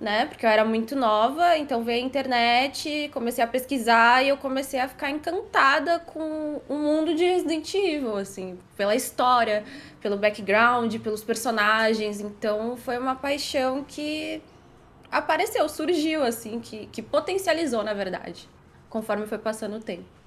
né? 0.00 0.26
Porque 0.26 0.46
eu 0.46 0.50
era 0.50 0.64
muito 0.64 0.94
nova, 0.94 1.56
então 1.56 1.82
veio 1.82 2.02
a 2.02 2.06
internet, 2.06 3.10
comecei 3.12 3.42
a 3.42 3.46
pesquisar 3.46 4.22
e 4.22 4.28
eu 4.28 4.36
comecei 4.36 4.78
a 4.78 4.86
ficar 4.86 5.10
encantada 5.10 5.98
com 5.98 6.60
o 6.68 6.74
mundo 6.74 7.14
de 7.14 7.24
Resident 7.24 7.74
Evil, 7.74 8.16
assim, 8.16 8.58
pela 8.76 8.94
história, 8.94 9.64
pelo 10.00 10.16
background, 10.16 10.94
pelos 10.98 11.24
personagens. 11.24 12.20
Então 12.20 12.76
foi 12.76 12.96
uma 12.96 13.16
paixão 13.16 13.84
que 13.86 14.40
apareceu, 15.10 15.68
surgiu, 15.68 16.22
assim, 16.22 16.60
que, 16.60 16.86
que 16.86 17.02
potencializou, 17.02 17.82
na 17.82 17.94
verdade, 17.94 18.48
conforme 18.88 19.26
foi 19.26 19.38
passando 19.38 19.76
o 19.76 19.80
tempo. 19.80 20.17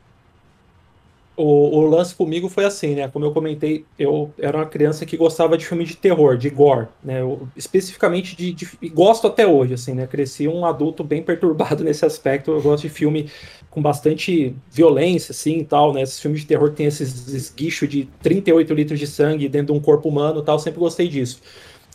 O, 1.43 1.80
o, 1.80 1.88
lance 1.88 2.13
comigo 2.13 2.47
foi 2.47 2.65
assim, 2.65 2.93
né? 2.93 3.08
Como 3.08 3.25
eu 3.25 3.32
comentei, 3.32 3.84
eu 3.97 4.32
era 4.38 4.58
uma 4.60 4.65
criança 4.67 5.08
que 5.08 5.17
gostava 5.17 5.58
de 5.58 5.65
filme 5.65 5.84
de 5.84 5.97
terror, 5.97 6.38
de 6.38 6.51
gore, 6.51 6.88
né? 7.04 7.21
Eu, 7.21 7.47
especificamente 7.56 8.36
de, 8.36 8.54
de, 8.54 8.67
gosto 8.89 9.25
até 9.25 9.47
hoje, 9.47 9.73
assim, 9.73 9.95
né? 9.95 10.06
Cresci 10.06 10.47
um 10.47 10.63
adulto 10.67 11.04
bem 11.04 11.23
perturbado 11.23 11.84
nesse 11.84 12.06
aspecto. 12.06 12.51
Eu 12.51 12.62
gosto 12.62 12.84
de 12.84 12.89
filme 12.89 13.27
com 13.71 13.82
bastante 13.82 14.56
violência, 14.71 15.32
assim, 15.32 15.58
e 15.58 15.65
tal, 15.65 15.91
né? 15.91 16.04
Esses 16.04 16.19
filmes 16.19 16.41
de 16.41 16.45
terror 16.45 16.69
tem 16.69 16.86
esses 16.86 17.27
esguichos 17.34 17.89
de 17.89 18.08
38 18.21 18.71
litros 18.75 18.99
de 18.99 19.08
sangue 19.08 19.49
dentro 19.49 19.73
de 19.73 19.80
um 19.80 19.82
corpo 19.82 20.08
humano, 20.10 20.43
tal. 20.43 20.60
Sempre 20.60 20.80
gostei 20.80 21.08
disso. 21.08 21.41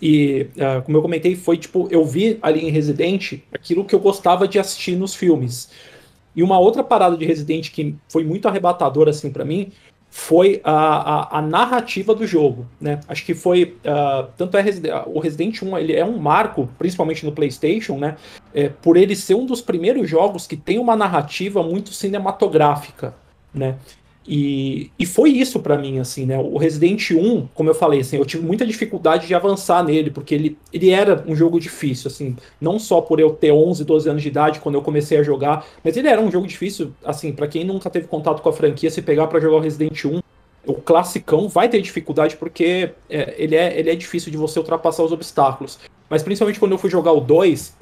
E, 0.03 0.49
uh, 0.57 0.83
como 0.83 0.99
eu 0.99 1.03
comentei, 1.03 1.37
foi 1.37 1.57
tipo, 1.57 1.87
eu 1.89 2.05
vi 2.05 2.37
ali 2.43 2.67
em 2.67 2.71
Resident 2.71 3.43
aquilo 3.53 3.85
que 3.85 3.95
eu 3.95 4.01
gostava 4.01 4.49
de 4.49 4.59
assistir 4.59 4.97
nos 4.97 5.15
filmes. 5.15 5.71
E 6.37 6.43
uma 6.43 6.59
outra 6.59 6.85
parada 6.85 7.17
de 7.17 7.25
Resident 7.25 7.71
que 7.71 7.97
foi 8.09 8.23
muito 8.23 8.47
arrebatadora 8.47 9.11
assim 9.11 9.31
para 9.31 9.45
mim 9.45 9.73
foi 10.09 10.61
a, 10.63 10.73
a, 10.73 11.39
a, 11.39 11.43
narrativa 11.43 12.15
do 12.15 12.27
jogo, 12.27 12.67
né? 12.81 13.01
Acho 13.09 13.25
que 13.25 13.35
foi 13.35 13.77
uh, 13.85 14.29
tanto 14.37 14.57
é 14.57 14.63
o 15.07 15.19
Resident 15.19 15.61
1 15.61 15.79
ele 15.79 15.95
é 15.95 16.05
um 16.05 16.17
marco, 16.19 16.69
principalmente 16.79 17.25
no 17.27 17.33
PlayStation, 17.33 17.99
né? 17.99 18.17
É, 18.55 18.69
por 18.69 18.97
ele 18.97 19.17
ser 19.17 19.35
um 19.35 19.45
dos 19.45 19.61
primeiros 19.61 20.09
jogos 20.09 20.47
que 20.47 20.57
tem 20.57 20.79
uma 20.79 20.97
narrativa 20.97 21.63
muito 21.63 21.93
cinematográfica, 21.93 23.15
né? 23.53 23.77
E, 24.29 24.91
e 24.99 25.07
foi 25.07 25.31
isso 25.31 25.61
para 25.61 25.79
mim, 25.79 26.01
assim, 26.01 26.27
né? 26.27 26.37
O 26.37 26.59
Resident 26.59 27.13
1, 27.13 27.49
como 27.55 27.71
eu 27.71 27.75
falei, 27.75 28.01
assim, 28.01 28.17
eu 28.17 28.25
tive 28.25 28.45
muita 28.45 28.67
dificuldade 28.67 29.27
de 29.27 29.35
avançar 29.35 29.85
nele, 29.85 30.11
porque 30.11 30.35
ele, 30.35 30.59
ele 30.73 30.91
era 30.91 31.25
um 31.29 31.37
jogo 31.37 31.61
difícil, 31.61 32.09
assim, 32.09 32.37
não 32.61 32.79
só 32.79 33.01
por 33.01 33.21
eu 33.21 33.31
ter 33.31 33.53
11, 33.53 33.85
12 33.85 34.09
anos 34.09 34.23
de 34.23 34.29
idade 34.29 34.59
quando 34.59 34.75
eu 34.75 34.83
comecei 34.83 35.19
a 35.19 35.23
jogar, 35.23 35.65
mas 35.85 35.97
ele 35.97 36.09
era 36.09 36.21
um 36.21 36.31
jogo 36.31 36.47
difícil, 36.47 36.93
assim, 37.05 37.33
para 37.33 37.47
quem 37.47 37.63
nunca 37.63 37.89
teve 37.89 38.09
contato 38.09 38.43
com 38.43 38.49
a 38.49 38.53
franquia, 38.53 38.91
se 38.91 39.01
pegar 39.01 39.29
para 39.29 39.39
jogar 39.39 39.59
o 39.59 39.61
Resident 39.61 40.05
1, 40.05 40.21
o 40.67 40.75
classicão 40.75 41.49
vai 41.49 41.69
ter 41.69 41.81
dificuldade 41.81 42.37
porque 42.37 42.91
é, 43.09 43.35
ele, 43.39 43.55
é, 43.55 43.79
ele 43.79 43.91
é 43.91 43.95
difícil 43.95 44.33
de 44.33 44.37
você 44.37 44.59
ultrapassar 44.59 45.05
os 45.05 45.13
obstáculos. 45.13 45.79
Mas 46.11 46.25
principalmente 46.25 46.59
quando 46.59 46.73
eu 46.73 46.79
fui 46.79 46.91
jogar 46.91 47.13
o 47.13 47.21
2, 47.21 47.77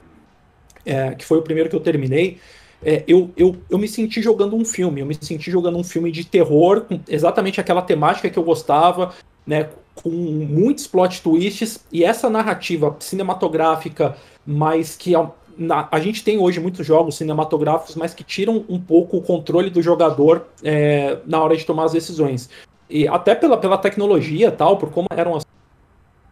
é, 0.84 1.14
que 1.14 1.24
foi 1.24 1.38
o 1.38 1.42
primeiro 1.42 1.70
que 1.70 1.76
eu 1.76 1.80
terminei, 1.80 2.38
é, 2.84 3.02
eu, 3.08 3.30
eu, 3.36 3.56
eu 3.70 3.78
me 3.78 3.88
senti 3.88 4.20
jogando 4.20 4.54
um 4.54 4.64
filme, 4.64 5.00
eu 5.00 5.06
me 5.06 5.16
senti 5.18 5.50
jogando 5.50 5.78
um 5.78 5.84
filme 5.84 6.12
de 6.12 6.24
terror, 6.24 6.82
com 6.82 7.00
exatamente 7.08 7.60
aquela 7.60 7.82
temática 7.82 8.28
que 8.28 8.38
eu 8.38 8.42
gostava, 8.42 9.14
né, 9.46 9.70
com 9.94 10.10
muitos 10.10 10.86
plot 10.86 11.22
twists, 11.22 11.84
e 11.90 12.04
essa 12.04 12.28
narrativa 12.28 12.94
cinematográfica, 13.00 14.16
mas 14.46 14.96
que 14.96 15.14
a, 15.14 15.30
na, 15.56 15.88
a 15.90 15.98
gente 15.98 16.22
tem 16.22 16.38
hoje 16.38 16.60
muitos 16.60 16.86
jogos 16.86 17.16
cinematográficos, 17.16 17.96
mas 17.96 18.12
que 18.12 18.24
tiram 18.24 18.64
um 18.68 18.78
pouco 18.78 19.16
o 19.16 19.22
controle 19.22 19.70
do 19.70 19.80
jogador 19.80 20.46
é, 20.62 21.18
na 21.26 21.42
hora 21.42 21.56
de 21.56 21.64
tomar 21.64 21.84
as 21.84 21.92
decisões. 21.92 22.50
E 22.90 23.08
até 23.08 23.34
pela, 23.34 23.56
pela 23.56 23.78
tecnologia 23.78 24.50
tal, 24.50 24.76
por 24.76 24.90
como 24.90 25.06
eram 25.10 25.34
as 25.34 25.46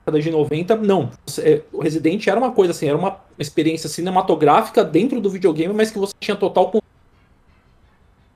década 0.05 0.21
de 0.21 0.31
90, 0.31 0.77
não. 0.77 1.11
É, 1.39 1.63
o 1.73 1.81
Resident 1.81 2.27
era 2.27 2.39
uma 2.39 2.51
coisa 2.51 2.73
assim, 2.73 2.89
era 2.89 2.99
uma 2.99 3.21
experiência 3.39 3.89
cinematográfica 3.89 4.85
dentro 4.85 5.21
do 5.21 5.31
videogame, 5.31 5.73
mas 5.73 5.91
que 5.91 5.99
você 5.99 6.13
tinha 6.19 6.37
total. 6.37 6.73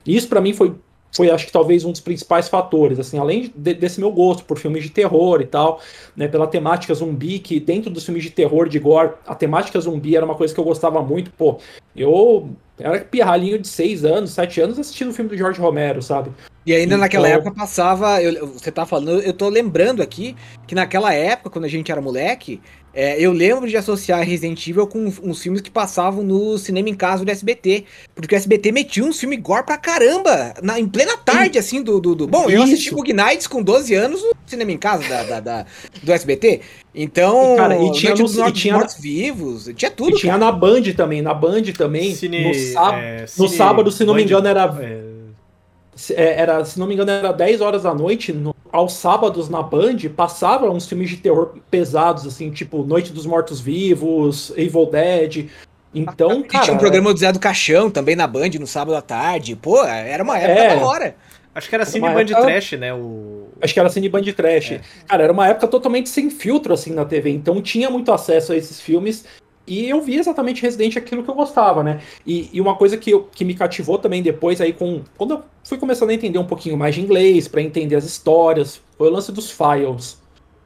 Isso 0.05 0.29
para 0.29 0.39
mim 0.39 0.53
foi 0.53 0.75
foi 1.11 1.29
acho 1.31 1.45
que 1.45 1.51
talvez 1.51 1.83
um 1.83 1.91
dos 1.91 2.01
principais 2.01 2.47
fatores, 2.47 2.99
assim, 2.99 3.17
além 3.17 3.51
de, 3.55 3.73
desse 3.73 3.99
meu 3.99 4.11
gosto 4.11 4.43
por 4.43 4.57
filmes 4.57 4.83
de 4.83 4.89
terror 4.89 5.41
e 5.41 5.45
tal, 5.45 5.81
né, 6.15 6.27
pela 6.27 6.47
temática 6.47 6.93
zumbi, 6.93 7.39
que 7.39 7.59
dentro 7.59 7.89
dos 7.89 8.05
filmes 8.05 8.23
de 8.23 8.29
terror 8.29 8.67
de 8.67 8.79
gore, 8.79 9.13
a 9.25 9.33
temática 9.33 9.79
zumbi 9.79 10.15
era 10.15 10.25
uma 10.25 10.35
coisa 10.35 10.53
que 10.53 10.59
eu 10.59 10.63
gostava 10.63 11.01
muito, 11.01 11.31
pô, 11.31 11.59
eu 11.95 12.49
era 12.79 12.99
pirralhinho 12.99 13.57
de 13.57 13.67
6 13.67 14.05
anos, 14.05 14.31
7 14.31 14.61
anos 14.61 14.79
assistindo 14.79 15.09
o 15.09 15.13
filme 15.13 15.29
do 15.29 15.37
Jorge 15.37 15.59
Romero, 15.59 16.01
sabe? 16.01 16.31
E 16.65 16.73
ainda 16.73 16.85
então... 16.85 16.97
naquela 16.99 17.27
época 17.27 17.51
passava, 17.51 18.21
eu, 18.21 18.45
você 18.45 18.71
tá 18.71 18.85
falando, 18.85 19.21
eu 19.21 19.33
tô 19.33 19.49
lembrando 19.49 20.01
aqui 20.01 20.35
que 20.67 20.75
naquela 20.75 21.13
época, 21.13 21.49
quando 21.49 21.65
a 21.65 21.69
gente 21.69 21.91
era 21.91 22.01
moleque, 22.01 22.61
é, 22.99 23.21
eu 23.21 23.31
lembro 23.31 23.69
de 23.69 23.77
associar 23.77 24.23
Resident 24.23 24.65
Evil 24.67 24.87
com 24.87 25.05
uns 25.21 25.39
filmes 25.39 25.61
que 25.61 25.69
passavam 25.69 26.23
no 26.23 26.57
cinema 26.57 26.89
em 26.89 26.95
casa 26.95 27.23
do 27.23 27.29
SBT. 27.29 27.83
Porque 28.15 28.33
o 28.33 28.35
SBT 28.35 28.71
metia 28.71 29.05
uns 29.05 29.19
filmes 29.19 29.39
gore 29.39 29.63
pra 29.63 29.77
caramba, 29.77 30.55
na, 30.63 30.79
em 30.79 30.87
plena 30.87 31.15
tarde, 31.15 31.59
assim, 31.59 31.83
do. 31.83 32.01
do, 32.01 32.15
do... 32.15 32.25
Bom, 32.25 32.47
Isso. 32.47 32.53
eu 32.53 32.63
assisti 32.63 32.89
Bug 32.89 33.13
Nights 33.13 33.45
com 33.45 33.61
12 33.61 33.93
anos 33.93 34.23
no 34.23 34.33
cinema 34.47 34.71
em 34.71 34.79
casa 34.79 35.07
da, 35.07 35.23
da, 35.23 35.39
da 35.39 35.65
do 36.01 36.11
SBT. 36.11 36.61
Então, 36.95 37.53
e, 37.53 37.57
cara, 37.57 37.77
e 37.79 37.91
tinha 37.91 38.15
nos 38.15 38.35
mortos 38.35 38.95
vivos, 38.99 39.69
tinha 39.75 39.91
tudo. 39.91 40.17
E 40.17 40.19
tinha 40.19 40.35
na 40.35 40.51
Band 40.51 40.81
também, 40.95 41.21
na 41.21 41.35
Band 41.35 41.61
também. 41.77 42.15
Cine, 42.15 42.47
no, 42.47 42.53
sábado, 42.55 43.03
é, 43.03 43.27
cine, 43.27 43.47
no 43.47 43.53
sábado, 43.53 43.91
se 43.91 44.03
não 44.05 44.13
Band, 44.13 44.17
me 44.17 44.23
engano, 44.23 44.47
era. 44.47 44.63
É 44.81 44.83
é, 44.83 45.06
era, 46.15 46.63
se 46.63 46.79
não 46.79 46.87
me 46.87 46.93
engano, 46.93 47.11
era 47.11 47.31
10 47.31 47.61
horas 47.61 47.83
da 47.83 47.93
noite, 47.93 48.31
no, 48.31 48.55
aos 48.71 48.93
sábados 48.93 49.49
na 49.49 49.61
Band, 49.61 49.97
passavam 50.15 50.71
uns 50.71 50.87
filmes 50.87 51.09
de 51.09 51.17
terror 51.17 51.55
pesados, 51.69 52.25
assim, 52.25 52.51
tipo 52.51 52.83
Noite 52.83 53.11
dos 53.11 53.25
Mortos 53.25 53.59
Vivos, 53.59 54.51
Evil 54.55 54.85
Dead. 54.85 55.49
Então, 55.93 56.43
cara. 56.43 56.63
Tinha 56.63 56.75
um 56.75 56.79
programa 56.79 57.13
do 57.13 57.19
Zé 57.19 57.31
do 57.31 57.39
Caixão 57.39 57.89
também 57.89 58.15
na 58.15 58.27
Band 58.27 58.49
no 58.59 58.67
sábado 58.67 58.95
à 58.95 59.01
tarde. 59.01 59.55
Pô, 59.55 59.83
era 59.83 60.23
uma 60.23 60.37
época 60.37 60.61
é, 60.61 60.75
da 60.75 60.85
hora. 60.85 61.15
Acho 61.55 61.69
que 61.69 61.75
era 61.75 61.85
Cine 61.85 62.07
Band 62.07 62.21
época... 62.21 62.41
Trash, 62.41 62.71
né? 62.73 62.93
O... 62.93 63.47
Acho 63.59 63.73
que 63.73 63.79
era 63.79 63.89
Cine 63.89 64.09
Band 64.09 64.23
Trash. 64.35 64.73
É. 64.73 64.81
Cara, 65.07 65.23
era 65.23 65.33
uma 65.33 65.47
época 65.47 65.67
totalmente 65.67 66.07
sem 66.07 66.29
filtro, 66.29 66.71
assim, 66.71 66.93
na 66.93 67.03
TV. 67.03 67.31
Então 67.31 67.59
tinha 67.63 67.89
muito 67.89 68.11
acesso 68.11 68.51
a 68.51 68.55
esses 68.55 68.79
filmes. 68.79 69.25
E 69.67 69.89
eu 69.89 70.01
vi 70.01 70.15
exatamente 70.15 70.61
Resident 70.61 70.95
aquilo 70.95 71.23
que 71.23 71.29
eu 71.29 71.35
gostava, 71.35 71.83
né? 71.83 71.99
E, 72.25 72.49
e 72.53 72.61
uma 72.61 72.75
coisa 72.75 72.95
que, 72.97 73.11
eu, 73.11 73.23
que 73.23 73.43
me 73.43 73.53
cativou 73.53 73.97
também 73.97 74.23
depois, 74.23 74.61
aí 74.61 74.71
com. 74.71 75.01
Quando 75.17 75.31
eu 75.31 75.43
fui 75.63 75.77
começando 75.77 76.09
a 76.09 76.13
entender 76.13 76.39
um 76.39 76.45
pouquinho 76.45 76.77
mais 76.77 76.95
de 76.95 77.01
inglês, 77.01 77.49
para 77.49 77.61
entender 77.61 77.95
as 77.95 78.05
histórias, 78.05 78.81
foi 78.97 79.09
o 79.09 79.11
lance 79.11 79.31
dos 79.31 79.51
files. 79.51 80.17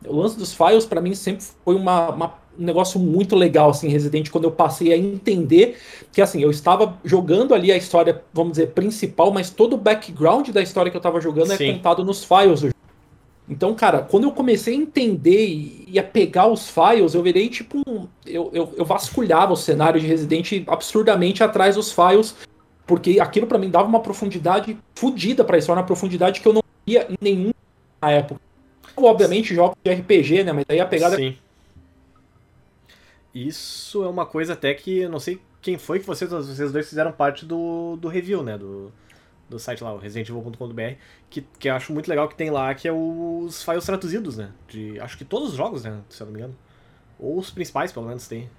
O 0.05 0.15
lance 0.15 0.37
dos 0.37 0.53
files, 0.53 0.85
para 0.85 1.01
mim, 1.01 1.15
sempre 1.15 1.43
foi 1.65 1.75
uma, 1.75 2.09
uma, 2.09 2.33
um 2.59 2.63
negócio 2.63 2.99
muito 2.99 3.35
legal, 3.35 3.71
assim, 3.71 3.87
Resident, 3.87 4.29
quando 4.29 4.43
eu 4.43 4.51
passei 4.51 4.93
a 4.93 4.97
entender 4.97 5.77
que, 6.11 6.21
assim, 6.21 6.41
eu 6.41 6.51
estava 6.51 6.97
jogando 7.03 7.55
ali 7.55 7.71
a 7.71 7.77
história, 7.77 8.21
vamos 8.31 8.53
dizer, 8.53 8.67
principal, 8.67 9.31
mas 9.31 9.49
todo 9.49 9.73
o 9.73 9.77
background 9.77 10.49
da 10.49 10.61
história 10.61 10.91
que 10.91 10.97
eu 10.97 10.99
estava 10.99 11.19
jogando 11.19 11.53
é 11.53 11.57
Sim. 11.57 11.69
é 11.69 11.73
contado 11.73 12.05
nos 12.05 12.23
files 12.23 12.61
do 12.61 12.80
então, 13.51 13.75
cara, 13.75 14.01
quando 14.01 14.23
eu 14.23 14.31
comecei 14.31 14.73
a 14.73 14.77
entender 14.77 15.85
e, 15.85 15.99
a 15.99 16.03
pegar 16.03 16.47
os 16.47 16.69
files, 16.69 17.13
eu 17.13 17.21
virei 17.21 17.49
tipo 17.49 17.79
um. 17.85 18.07
Eu, 18.25 18.49
eu, 18.53 18.73
eu 18.77 18.85
vasculhava 18.85 19.51
o 19.51 19.57
cenário 19.57 19.99
de 19.99 20.07
Resident 20.07 20.63
absurdamente 20.65 21.43
atrás 21.43 21.75
dos 21.75 21.91
files, 21.91 22.33
porque 22.87 23.19
aquilo 23.19 23.45
para 23.45 23.57
mim 23.57 23.69
dava 23.69 23.89
uma 23.89 23.99
profundidade 23.99 24.77
fodida 24.95 25.43
pra 25.43 25.57
história, 25.57 25.81
uma 25.81 25.85
profundidade 25.85 26.39
que 26.39 26.47
eu 26.47 26.53
não 26.53 26.63
via 26.85 27.05
em 27.11 27.17
nenhum 27.19 27.51
na 28.01 28.11
época. 28.11 28.39
Obviamente, 28.95 29.53
jogos 29.53 29.75
de 29.83 29.91
RPG, 29.91 30.45
né? 30.45 30.53
Mas 30.53 30.63
aí 30.69 30.79
a 30.79 30.85
pegada. 30.85 31.17
Sim. 31.17 31.35
Isso 33.35 34.01
é 34.05 34.07
uma 34.07 34.25
coisa 34.25 34.53
até 34.53 34.73
que 34.73 34.99
eu 34.99 35.09
não 35.09 35.19
sei 35.19 35.41
quem 35.61 35.77
foi 35.77 35.99
que 35.99 36.07
vocês, 36.07 36.31
vocês 36.31 36.71
dois 36.71 36.87
fizeram 36.87 37.11
parte 37.11 37.45
do, 37.45 37.97
do 37.97 38.07
review, 38.07 38.43
né? 38.43 38.57
Do, 38.57 38.93
do 39.51 39.59
site 39.59 39.83
lá, 39.83 39.93
o 39.93 39.97
residentevil.com.br, 39.97 40.81
que, 41.29 41.45
que 41.59 41.69
eu 41.69 41.75
acho 41.75 41.93
muito 41.93 42.07
legal 42.07 42.27
que 42.27 42.35
tem 42.35 42.49
lá, 42.49 42.73
que 42.73 42.87
é 42.87 42.91
os 42.91 43.63
files 43.63 43.85
traduzidos, 43.85 44.37
né? 44.37 44.49
De, 44.67 44.99
acho 44.99 45.17
que 45.17 45.25
todos 45.25 45.49
os 45.49 45.55
jogos, 45.55 45.83
né? 45.83 45.99
Se 46.09 46.21
eu 46.21 46.25
não 46.25 46.33
me 46.33 46.39
engano. 46.39 46.55
Ou 47.19 47.37
os 47.37 47.51
principais, 47.51 47.91
pelo 47.91 48.07
menos, 48.07 48.27
tem. 48.27 48.49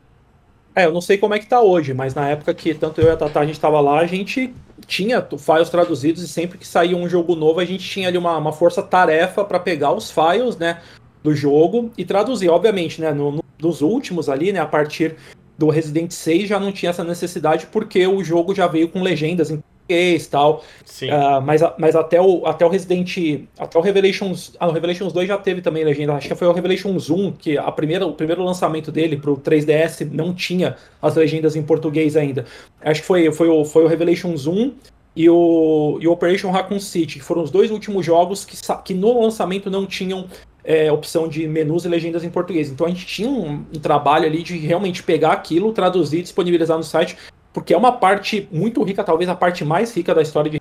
É, 0.75 0.87
eu 0.87 0.93
não 0.93 1.01
sei 1.01 1.19
como 1.19 1.35
é 1.35 1.39
que 1.39 1.47
tá 1.47 1.61
hoje, 1.61 1.93
mas 1.93 2.15
na 2.15 2.29
época 2.29 2.55
que 2.55 2.73
tanto 2.73 3.01
eu 3.01 3.09
e 3.09 3.11
a 3.11 3.17
Tata 3.17 3.41
a 3.41 3.45
gente 3.45 3.61
tava 3.61 3.81
lá, 3.81 4.01
a 4.01 4.07
gente 4.07 4.55
tinha 4.87 5.27
files 5.39 5.69
traduzidos 5.69 6.23
e 6.23 6.29
sempre 6.29 6.57
que 6.57 6.67
saía 6.67 6.97
um 6.97 7.09
jogo 7.09 7.35
novo, 7.35 7.61
a 7.61 7.65
gente 7.65 7.87
tinha 7.87 8.09
ali 8.09 8.17
uma, 8.17 8.37
uma 8.39 8.53
força-tarefa 8.53 9.45
para 9.45 9.61
pegar 9.61 9.93
os 9.93 10.11
files, 10.11 10.57
né, 10.57 10.81
do 11.23 11.35
jogo 11.35 11.91
e 11.99 12.05
traduzir. 12.05 12.49
Obviamente, 12.49 13.01
né, 13.01 13.13
no, 13.13 13.33
no, 13.33 13.43
últimos 13.83 14.31
ali, 14.31 14.51
né, 14.51 14.61
a 14.61 14.67
partir 14.67 15.17
do 15.59 15.69
Resident 15.69 16.11
6 16.11 16.49
já 16.49 16.59
não 16.59 16.73
tinha 16.73 16.91
essa 16.91 17.05
necessidade 17.05 17.67
porque 17.67 18.07
o 18.07 18.25
jogo 18.25 18.55
já 18.55 18.67
veio 18.67 18.89
com 18.89 19.03
legendas 19.03 19.51
em 19.51 19.63
português 19.93 20.27
tal. 20.27 20.65
Sim. 20.85 21.11
Uh, 21.11 21.43
mas, 21.43 21.61
mas 21.79 21.95
até 21.95 22.21
o, 22.21 22.47
até 22.47 22.65
o 22.65 22.69
Resident. 22.69 23.47
Até 23.59 23.79
o 23.79 23.83
Revelations. 23.83 24.53
Ah, 24.59 24.69
o 24.69 24.73
Revelations 24.73 25.13
2 25.13 25.29
já 25.29 25.39
teve 25.39 25.61
também 25.61 25.85
legenda. 25.85 26.15
Acho 26.15 26.29
que 26.29 26.35
foi 26.35 26.49
o 26.49 26.53
Revelations 26.53 27.11
1, 27.11 27.33
que 27.33 27.59
a 27.59 27.71
primeira, 27.71 28.07
o 28.07 28.15
primeiro 28.15 28.43
lançamento 28.43 28.91
dele 28.91 29.17
pro 29.17 29.37
3DS 29.37 30.11
não 30.11 30.35
tinha 30.35 30.77
as 31.01 31.15
legendas 31.17 31.57
em 31.57 31.63
português 31.63 32.17
ainda. 32.17 32.45
Acho 32.81 33.01
que 33.01 33.07
foi, 33.07 33.31
foi, 33.33 33.49
o, 33.49 33.65
foi 33.65 33.85
o 33.85 33.89
Revelations 33.89 34.47
1 34.47 34.73
e 35.15 35.29
o, 35.29 35.99
e 36.01 36.09
o 36.09 36.13
Operation 36.13 36.51
Raccoon 36.51 36.81
City, 36.81 37.19
que 37.19 37.25
foram 37.25 37.43
os 37.43 37.51
dois 37.51 37.71
últimos 37.71 38.05
jogos 38.05 38.45
que, 38.45 38.57
que 38.85 38.95
no 38.95 39.21
lançamento 39.21 39.71
não 39.71 39.85
tinham 39.85 40.27
é, 40.65 40.91
opção 40.91 41.29
de 41.29 41.47
menus 41.47 41.85
e 41.85 41.89
legendas 41.89 42.25
em 42.25 42.31
português. 42.31 42.71
Então 42.71 42.87
a 42.87 42.91
gente 42.91 43.05
tinha 43.05 43.29
um, 43.29 43.65
um, 43.75 43.81
trabalho 43.81 44.27
ali 44.27 44.43
de 44.43 44.57
realmente 44.57 45.03
pegar 45.03 45.33
aquilo, 45.33 45.73
traduzir, 45.73 46.23
disponibilizar 46.23 46.79
no 46.79 46.85
site 46.85 47.17
porque 47.53 47.75
é 47.75 47.77
uma 47.77 47.93
parte 47.93 48.49
muito 48.51 48.83
rica, 48.83 49.05
talvez 49.05 49.29
a 49.29 49.35
parte 49.35 49.65
mais 49.65 49.95
rica 49.95 50.15
da 50.15 50.23
história 50.23 50.51
de 50.51 50.61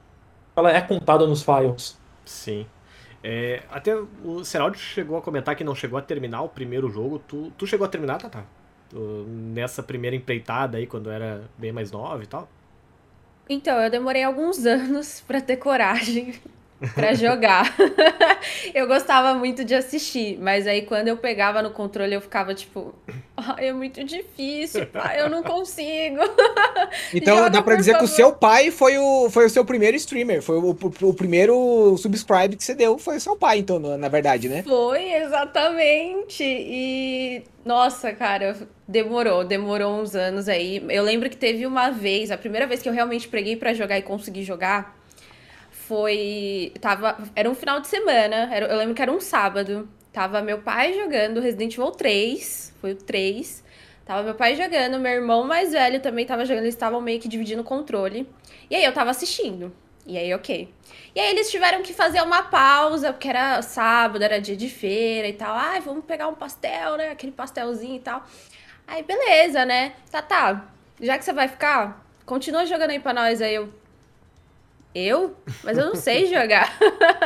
ela 0.56 0.72
é 0.72 0.82
contada 0.82 1.26
nos 1.26 1.44
files. 1.44 1.98
Sim. 2.26 2.66
É, 3.24 3.64
até 3.70 3.96
o 3.96 4.44
Seraldi 4.44 4.80
chegou 4.80 5.18
a 5.18 5.22
comentar 5.22 5.56
que 5.56 5.64
não 5.64 5.76
chegou 5.76 5.98
a 5.98 6.02
terminar 6.02 6.42
o 6.42 6.50
primeiro 6.50 6.90
jogo. 6.90 7.20
Tu, 7.20 7.52
tu 7.58 7.66
chegou 7.66 7.86
a 7.86 7.90
terminar, 7.90 8.18
Tata? 8.18 8.44
Nessa 9.28 9.82
primeira 9.82 10.16
empreitada 10.16 10.78
aí, 10.78 10.86
quando 10.86 11.10
era 11.10 11.44
bem 11.58 11.72
mais 11.72 11.92
nova 11.92 12.22
e 12.24 12.28
tal? 12.28 12.50
Então, 13.48 13.80
eu 13.80 13.90
demorei 13.90 14.24
alguns 14.24 14.66
anos 14.66 15.22
para 15.22 15.40
ter 15.40 15.58
coragem 15.58 16.34
para 16.96 17.14
jogar. 17.14 17.76
eu 18.74 18.88
gostava 18.88 19.34
muito 19.34 19.64
de 19.64 19.76
assistir, 19.76 20.38
mas 20.40 20.66
aí 20.66 20.82
quando 20.84 21.08
eu 21.08 21.18
pegava 21.18 21.62
no 21.62 21.72
controle 21.72 22.14
eu 22.14 22.22
ficava 22.22 22.54
tipo, 22.54 22.94
ai, 23.38 23.68
é 23.70 23.74
muito 23.74 24.04
difícil, 24.04 24.86
pai, 24.88 25.22
eu 25.22 25.30
não 25.30 25.44
consigo. 25.44 26.18
então 27.14 27.38
Joga, 27.38 27.50
dá 27.50 27.62
para 27.62 27.76
dizer 27.76 27.94
favor. 27.94 28.08
que 28.08 28.12
o 28.12 28.16
seu 28.16 28.34
pai 28.34 28.72
foi 28.72 28.98
o, 28.98 29.30
foi 29.30 29.46
o 29.46 29.50
seu 29.50 29.64
primeiro 29.64 29.96
streamer, 29.98 30.42
foi 30.42 30.58
o, 30.58 30.72
o, 30.72 31.10
o, 31.10 31.14
primeiro 31.14 31.96
subscribe 31.98 32.56
que 32.56 32.64
você 32.64 32.74
deu, 32.74 32.98
foi 32.98 33.18
o 33.18 33.22
seu 33.22 33.36
pai, 33.36 33.60
então, 33.60 33.80
na 33.80 34.10
verdade, 34.10 34.50
né? 34.50 34.64
Foi, 34.64 35.14
exatamente. 35.14 36.44
E 36.44 37.44
nossa, 37.64 38.12
cara, 38.12 38.58
demorou, 38.88 39.44
demorou 39.44 40.02
uns 40.02 40.16
anos 40.16 40.50
aí. 40.50 40.84
Eu 40.90 41.04
lembro 41.04 41.30
que 41.30 41.38
teve 41.38 41.66
uma 41.66 41.92
vez, 41.92 42.32
a 42.32 42.38
primeira 42.38 42.66
vez 42.66 42.82
que 42.82 42.90
eu 42.90 42.94
realmente 42.94 43.28
peguei 43.28 43.56
para 43.56 43.74
jogar 43.74 43.98
e 44.00 44.02
consegui 44.02 44.44
jogar, 44.44 45.00
foi. 45.92 46.72
Tava, 46.80 47.18
era 47.36 47.50
um 47.50 47.54
final 47.54 47.82
de 47.82 47.88
semana, 47.90 48.50
era, 48.50 48.66
eu 48.66 48.78
lembro 48.78 48.96
que 48.96 49.02
era 49.02 49.12
um 49.12 49.20
sábado. 49.20 49.90
Tava 50.14 50.42
meu 50.42 50.60
pai 50.60 50.94
jogando 50.94 51.42
Resident 51.42 51.74
Evil 51.74 51.92
3, 51.92 52.74
foi 52.80 52.94
o 52.94 52.96
3. 52.96 53.62
Tava 54.06 54.24
meu 54.24 54.36
pai 54.36 54.56
jogando, 54.56 54.98
meu 54.98 55.12
irmão 55.12 55.44
mais 55.44 55.74
velho 55.74 56.00
também 56.00 56.26
tava 56.26 56.46
jogando, 56.46 56.64
eles 56.64 56.76
estavam 56.76 57.02
meio 57.02 57.20
que 57.20 57.28
dividindo 57.28 57.62
o 57.62 57.66
controle. 57.66 58.26
E 58.70 58.76
aí 58.76 58.86
eu 58.86 58.94
tava 58.94 59.10
assistindo. 59.10 59.74
E 60.06 60.18
aí, 60.18 60.34
ok. 60.34 60.74
E 61.14 61.20
aí 61.20 61.30
eles 61.30 61.52
tiveram 61.52 61.84
que 61.84 61.94
fazer 61.94 62.22
uma 62.22 62.44
pausa, 62.44 63.12
porque 63.12 63.28
era 63.28 63.62
sábado, 63.62 64.24
era 64.24 64.40
dia 64.40 64.56
de 64.56 64.70
feira 64.70 65.28
e 65.28 65.34
tal. 65.34 65.54
Ai, 65.54 65.82
vamos 65.82 66.06
pegar 66.06 66.30
um 66.30 66.36
pastel, 66.36 66.96
né? 66.96 67.10
Aquele 67.10 67.34
pastelzinho 67.34 67.98
e 67.98 68.00
tal. 68.00 68.26
Aí, 68.88 69.04
beleza, 69.04 69.66
né? 69.66 69.94
Tá, 70.10 70.22
tá. 70.22 70.72
Já 71.02 71.18
que 71.18 71.26
você 71.26 71.34
vai 71.34 71.50
ficar, 71.50 72.06
continua 72.26 72.66
jogando 72.66 72.92
aí 72.92 73.00
pra 73.00 73.14
nós. 73.14 73.42
Aí 73.42 73.56
eu, 73.56 73.70
eu? 74.94 75.36
Mas 75.64 75.78
eu 75.78 75.86
não 75.86 75.96
sei 75.96 76.28
jogar. 76.28 76.78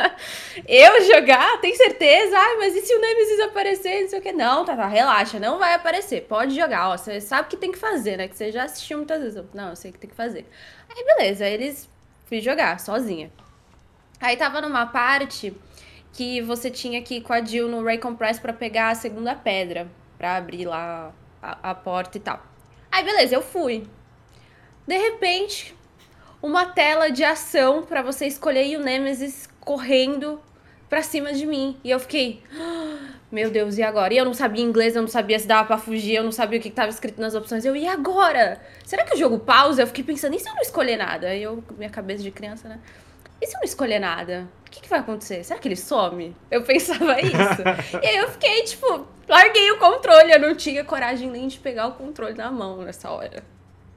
eu 0.68 1.04
jogar? 1.04 1.60
Tem 1.60 1.74
certeza? 1.74 2.36
Ai, 2.38 2.56
mas 2.56 2.76
e 2.76 2.82
se 2.82 2.94
o 2.94 3.00
Nemesis 3.00 3.40
aparecer? 3.40 4.02
Não 4.02 4.08
sei 4.08 4.18
o 4.18 4.22
que. 4.22 4.32
Não, 4.32 4.64
tá, 4.64 4.76
tá, 4.76 4.86
relaxa, 4.86 5.38
não 5.38 5.58
vai 5.58 5.74
aparecer. 5.74 6.22
Pode 6.22 6.54
jogar, 6.54 6.90
ó. 6.90 6.96
Você 6.96 7.20
sabe 7.20 7.46
o 7.46 7.50
que 7.50 7.56
tem 7.56 7.72
que 7.72 7.78
fazer, 7.78 8.16
né? 8.16 8.28
Que 8.28 8.36
você 8.36 8.52
já 8.52 8.64
assistiu 8.64 8.98
muitas 8.98 9.20
vezes. 9.20 9.42
Não, 9.52 9.70
eu 9.70 9.76
sei 9.76 9.90
o 9.90 9.94
que 9.94 10.00
tem 10.00 10.10
que 10.10 10.16
fazer. 10.16 10.46
Aí, 10.88 11.04
beleza, 11.04 11.44
aí 11.44 11.52
eles 11.54 11.88
fui 12.24 12.40
jogar, 12.40 12.78
sozinha. 12.78 13.30
Aí 14.20 14.36
tava 14.36 14.60
numa 14.60 14.86
parte 14.86 15.54
que 16.12 16.40
você 16.40 16.70
tinha 16.70 17.02
que 17.02 17.16
ir 17.16 17.20
com 17.20 17.32
a 17.32 17.44
Jill 17.44 17.68
no 17.68 17.84
Ray 17.84 17.98
Compress 17.98 18.38
pra 18.38 18.52
pegar 18.52 18.90
a 18.90 18.94
segunda 18.94 19.34
pedra. 19.34 19.88
Pra 20.16 20.36
abrir 20.36 20.64
lá 20.64 21.12
a, 21.42 21.70
a 21.70 21.74
porta 21.74 22.16
e 22.16 22.20
tal. 22.20 22.42
Aí, 22.90 23.04
beleza, 23.04 23.34
eu 23.34 23.42
fui. 23.42 23.86
De 24.86 24.96
repente, 24.96 25.75
uma 26.42 26.66
tela 26.66 27.10
de 27.10 27.24
ação 27.24 27.82
para 27.82 28.02
você 28.02 28.26
escolher 28.26 28.66
e 28.66 28.76
o 28.76 28.80
Nemesis 28.80 29.48
correndo 29.60 30.40
pra 30.88 31.02
cima 31.02 31.32
de 31.32 31.46
mim. 31.46 31.76
E 31.82 31.90
eu 31.90 31.98
fiquei, 31.98 32.42
ah, 32.58 33.14
meu 33.30 33.50
Deus, 33.50 33.78
e 33.78 33.82
agora? 33.82 34.14
E 34.14 34.16
eu 34.16 34.24
não 34.24 34.34
sabia 34.34 34.62
inglês, 34.64 34.94
eu 34.94 35.02
não 35.02 35.08
sabia 35.08 35.38
se 35.38 35.46
dava 35.46 35.66
pra 35.66 35.78
fugir, 35.78 36.14
eu 36.14 36.24
não 36.24 36.32
sabia 36.32 36.58
o 36.58 36.62
que, 36.62 36.68
estava 36.68 36.88
escrito 36.88 37.20
nas 37.20 37.34
opções. 37.34 37.64
Eu, 37.64 37.74
e 37.74 37.86
agora? 37.86 38.60
Será 38.84 39.04
que 39.04 39.14
o 39.14 39.18
jogo 39.18 39.38
pausa? 39.38 39.82
Eu 39.82 39.86
fiquei 39.86 40.04
pensando, 40.04 40.36
e 40.36 40.40
se 40.40 40.48
eu 40.48 40.54
não 40.54 40.62
escolher 40.62 40.96
nada? 40.96 41.28
Aí 41.28 41.42
eu, 41.42 41.62
minha 41.76 41.90
cabeça 41.90 42.22
de 42.22 42.30
criança, 42.30 42.68
né? 42.68 42.78
e 43.40 43.46
se 43.46 43.54
eu 43.54 43.58
não 43.58 43.64
escolher 43.64 43.98
nada? 43.98 44.48
O 44.66 44.70
que, 44.70 44.80
que 44.80 44.88
vai 44.88 44.98
acontecer? 44.98 45.44
Será 45.44 45.58
que 45.58 45.68
ele 45.68 45.76
some? 45.76 46.34
Eu 46.50 46.62
pensava 46.64 47.20
isso. 47.20 47.62
e 48.02 48.06
aí 48.06 48.16
eu 48.16 48.28
fiquei, 48.30 48.62
tipo, 48.62 49.06
larguei 49.28 49.70
o 49.72 49.78
controle. 49.78 50.32
Eu 50.32 50.40
não 50.40 50.54
tinha 50.54 50.84
coragem 50.84 51.30
nem 51.30 51.48
de 51.48 51.58
pegar 51.58 51.86
o 51.86 51.92
controle 51.92 52.34
na 52.34 52.50
mão 52.50 52.78
nessa 52.78 53.10
hora. 53.10 53.42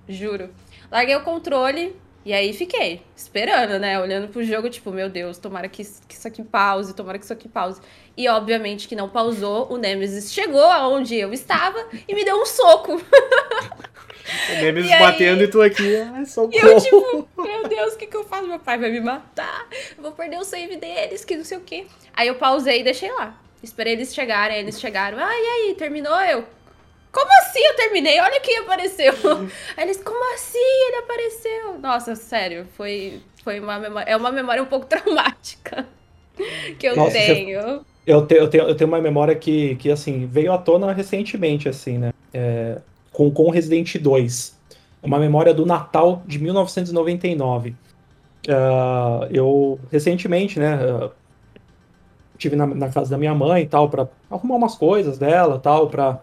Juro. 0.08 0.50
Larguei 0.92 1.16
o 1.16 1.24
controle, 1.24 1.96
e 2.26 2.34
aí 2.34 2.54
fiquei 2.54 3.02
esperando, 3.16 3.80
né? 3.80 4.00
Olhando 4.00 4.28
pro 4.28 4.44
jogo, 4.44 4.70
tipo, 4.70 4.92
meu 4.92 5.10
Deus, 5.10 5.38
tomara 5.38 5.68
que, 5.70 5.84
que 5.84 6.14
isso 6.14 6.28
aqui 6.28 6.44
pause, 6.44 6.94
tomara 6.94 7.18
que 7.18 7.24
isso 7.24 7.34
aqui 7.34 7.48
pause. 7.48 7.82
E 8.18 8.28
obviamente 8.28 8.88
que 8.88 8.96
não 8.96 9.08
pausou, 9.08 9.72
o 9.72 9.78
Nemesis 9.78 10.34
chegou 10.34 10.66
aonde 10.66 11.16
eu 11.16 11.32
estava 11.32 11.88
e 12.08 12.14
me 12.14 12.26
deu 12.26 12.36
um 12.36 12.46
soco. 12.46 13.02
O 14.52 14.62
Nemesis 14.62 14.92
e 14.92 15.00
batendo 15.00 15.40
aí... 15.40 15.44
e 15.46 15.48
tu 15.48 15.62
aqui, 15.62 15.96
ai, 15.96 16.26
socorro. 16.26 16.54
E 16.54 16.72
eu, 16.72 16.80
tipo, 16.80 17.30
meu 17.38 17.68
Deus, 17.68 17.94
o 17.94 17.98
que, 17.98 18.06
que 18.06 18.16
eu 18.16 18.24
faço? 18.24 18.48
Meu 18.48 18.60
pai 18.60 18.78
vai 18.78 18.92
me 18.92 19.00
matar, 19.00 19.68
eu 19.98 20.04
vou 20.04 20.12
perder 20.12 20.38
o 20.38 20.44
save 20.44 20.76
deles, 20.76 21.26
que 21.26 21.36
não 21.36 21.44
sei 21.44 21.58
o 21.58 21.62
quê. 21.62 21.88
Aí 22.14 22.28
eu 22.28 22.36
pausei 22.36 22.82
e 22.82 22.84
deixei 22.84 23.12
lá. 23.12 23.40
Esperei 23.62 23.94
eles 23.94 24.14
chegarem, 24.14 24.58
aí 24.58 24.64
eles 24.64 24.80
chegaram. 24.80 25.18
Ah, 25.20 25.34
e 25.34 25.70
aí, 25.70 25.76
terminou? 25.76 26.16
Eu, 26.22 26.46
como 27.12 27.30
assim 27.42 27.60
eu 27.60 27.76
terminei? 27.76 28.20
Olha 28.20 28.40
quem 28.40 28.58
apareceu. 28.60 29.14
Aí 29.76 29.84
eles, 29.84 30.02
como 30.04 30.34
assim 30.34 30.58
ele 30.88 30.98
apareceu? 30.98 31.80
Nossa, 31.80 32.16
sério, 32.16 32.68
foi, 32.76 33.22
foi 33.44 33.60
uma 33.60 33.80
memória. 33.80 34.10
É 34.10 34.16
uma 34.16 34.32
memória 34.32 34.62
um 34.62 34.68
pouco 34.68 34.86
traumática 34.88 35.88
que 36.78 36.88
eu 36.88 36.96
Nossa, 36.96 37.12
tenho. 37.12 37.62
Você, 37.62 37.82
eu, 38.06 38.26
te, 38.26 38.36
eu, 38.36 38.48
tenho, 38.48 38.64
eu 38.64 38.76
tenho 38.76 38.88
uma 38.88 39.02
memória 39.02 39.36
que, 39.36 39.76
que 39.76 39.92
assim, 39.92 40.26
veio 40.26 40.52
à 40.52 40.58
tona 40.58 40.92
recentemente, 40.94 41.68
assim, 41.68 41.98
né? 41.98 42.14
É, 42.34 42.80
com, 43.12 43.30
com 43.32 43.50
Resident 43.50 43.98
2. 43.98 44.58
Uma 45.02 45.20
memória 45.20 45.54
do 45.54 45.66
Natal 45.66 46.22
de 46.26 46.40
1999. 46.40 47.76
Uh, 48.48 49.28
eu, 49.32 49.80
recentemente, 49.92 50.60
né? 50.60 50.78
Uh, 50.78 51.12
tive 52.38 52.56
na, 52.56 52.66
na, 52.66 52.90
casa 52.90 53.12
da 53.12 53.18
minha 53.18 53.36
mãe 53.36 53.64
e 53.64 53.68
tal, 53.68 53.90
para 53.90 54.08
arrumar 54.32 54.56
umas 54.56 54.76
coisas 54.76 55.18
dela 55.18 55.60
tal, 55.60 55.90
para 55.90 56.22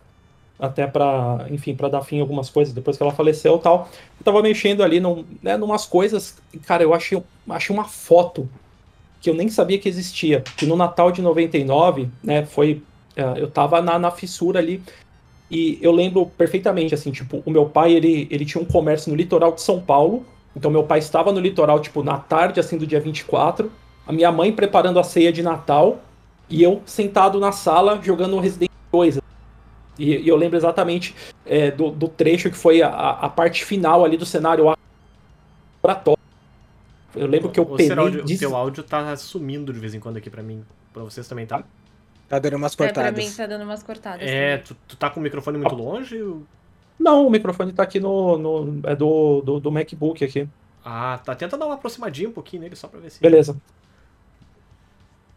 até 0.59 0.87
para, 0.87 1.47
enfim, 1.51 1.75
para 1.75 1.89
dar 1.89 2.03
fim 2.03 2.19
a 2.19 2.23
algumas 2.23 2.49
coisas 2.49 2.73
depois 2.73 2.97
que 2.97 3.03
ela 3.03 3.13
faleceu 3.13 3.57
e 3.57 3.61
tal. 3.61 3.89
Eu 4.19 4.25
tava 4.25 4.43
mexendo 4.43 4.83
ali 4.83 5.01
num, 5.01 5.25
né, 5.43 5.57
numas 5.57 5.87
coisas, 5.87 6.37
cara, 6.65 6.83
eu 6.83 6.95
achei, 6.95 7.23
achei 7.49 7.75
uma 7.75 7.85
foto 7.85 8.49
que 9.21 9.29
eu 9.29 9.35
nem 9.35 9.49
sabia 9.49 9.79
que 9.79 9.89
existia, 9.89 10.43
que 10.57 10.67
no 10.67 10.77
Natal 10.77 11.11
de 11.11 11.21
99, 11.21 12.09
né, 12.23 12.47
foi, 12.47 12.83
uh, 13.17 13.37
eu 13.37 13.51
tava 13.51 13.83
na, 13.83 13.99
na 13.99 14.11
fissura 14.11 14.59
ali, 14.59 14.83
e 15.51 15.79
eu 15.81 15.93
lembro 15.93 16.27
perfeitamente, 16.27 16.95
assim, 16.95 17.11
tipo, 17.11 17.43
o 17.45 17.51
meu 17.51 17.67
pai, 17.67 17.93
ele, 17.93 18.27
ele 18.31 18.45
tinha 18.45 18.63
um 18.63 18.67
comércio 18.67 19.11
no 19.11 19.17
litoral 19.17 19.53
de 19.53 19.61
São 19.61 19.81
Paulo, 19.81 20.25
então 20.55 20.71
meu 20.71 20.85
pai 20.85 20.99
estava 20.99 21.33
no 21.33 21.41
litoral, 21.41 21.81
tipo, 21.81 22.03
na 22.03 22.19
tarde, 22.19 22.61
assim, 22.61 22.77
do 22.79 22.87
dia 22.87 23.01
24, 23.01 23.71
a 24.07 24.13
minha 24.13 24.31
mãe 24.33 24.53
preparando 24.53 24.99
a 24.99 25.05
ceia 25.05 25.33
de 25.33 25.43
Natal, 25.43 25.99
e 26.49 26.63
eu 26.63 26.81
sentado 26.87 27.41
na 27.41 27.53
sala 27.53 28.01
jogando 28.03 28.39
Resident 28.39 28.71
2, 28.93 29.19
e, 29.99 30.17
e 30.17 30.29
eu 30.29 30.37
lembro 30.37 30.57
exatamente 30.57 31.15
é, 31.45 31.71
do, 31.71 31.91
do, 31.91 32.09
trecho 32.09 32.51
que 32.51 32.57
foi 32.57 32.83
a, 32.83 32.89
a, 32.89 33.29
parte 33.29 33.65
final 33.65 34.05
ali 34.05 34.17
do 34.17 34.27
cenário 34.27 34.75
oratório. 35.83 36.19
Eu 37.15 37.27
lembro 37.27 37.51
que 37.51 37.59
eu 37.59 37.65
o 37.65 37.77
penei... 37.77 37.97
Áudio, 37.97 38.25
O 38.25 38.39
teu 38.39 38.55
áudio 38.55 38.83
tá 38.83 39.17
sumindo 39.17 39.73
de 39.73 39.79
vez 39.79 39.95
em 39.95 40.01
quando 40.01 40.19
aqui 40.19 40.29
para 40.29 40.43
mim. 40.43 40.65
Pra 40.93 41.03
vocês 41.03 41.27
também, 41.27 41.47
tá? 41.47 41.65
Tá 42.29 42.39
dando 42.39 42.57
umas 42.57 42.75
cortadas. 42.75 43.09
É, 43.09 43.13
pra 43.13 43.23
mim 43.23 43.31
tá 43.31 43.47
dando 43.47 43.63
umas 43.63 43.83
cortadas. 43.83 44.29
É, 44.29 44.59
tu, 44.59 44.77
tu, 44.87 44.97
tá 44.97 45.09
com 45.09 45.21
o 45.21 45.23
microfone 45.23 45.57
muito 45.59 45.75
longe? 45.75 46.19
Não, 46.99 47.27
o 47.27 47.31
microfone 47.31 47.73
tá 47.73 47.83
aqui 47.83 48.01
no. 48.01 48.37
no 48.37 48.81
é 48.85 48.97
do, 48.97 49.41
do, 49.43 49.61
do, 49.61 49.73
MacBook 49.73 50.25
aqui. 50.25 50.49
Ah, 50.85 51.21
tá. 51.25 51.35
Tenta 51.35 51.57
dar 51.57 51.67
uma 51.67 51.75
aproximadinha 51.75 52.29
um 52.29 52.33
pouquinho 52.33 52.63
nele 52.63 52.75
só 52.75 52.89
pra 52.89 52.99
ver 52.99 53.11
se. 53.11 53.21
Beleza. 53.21 53.57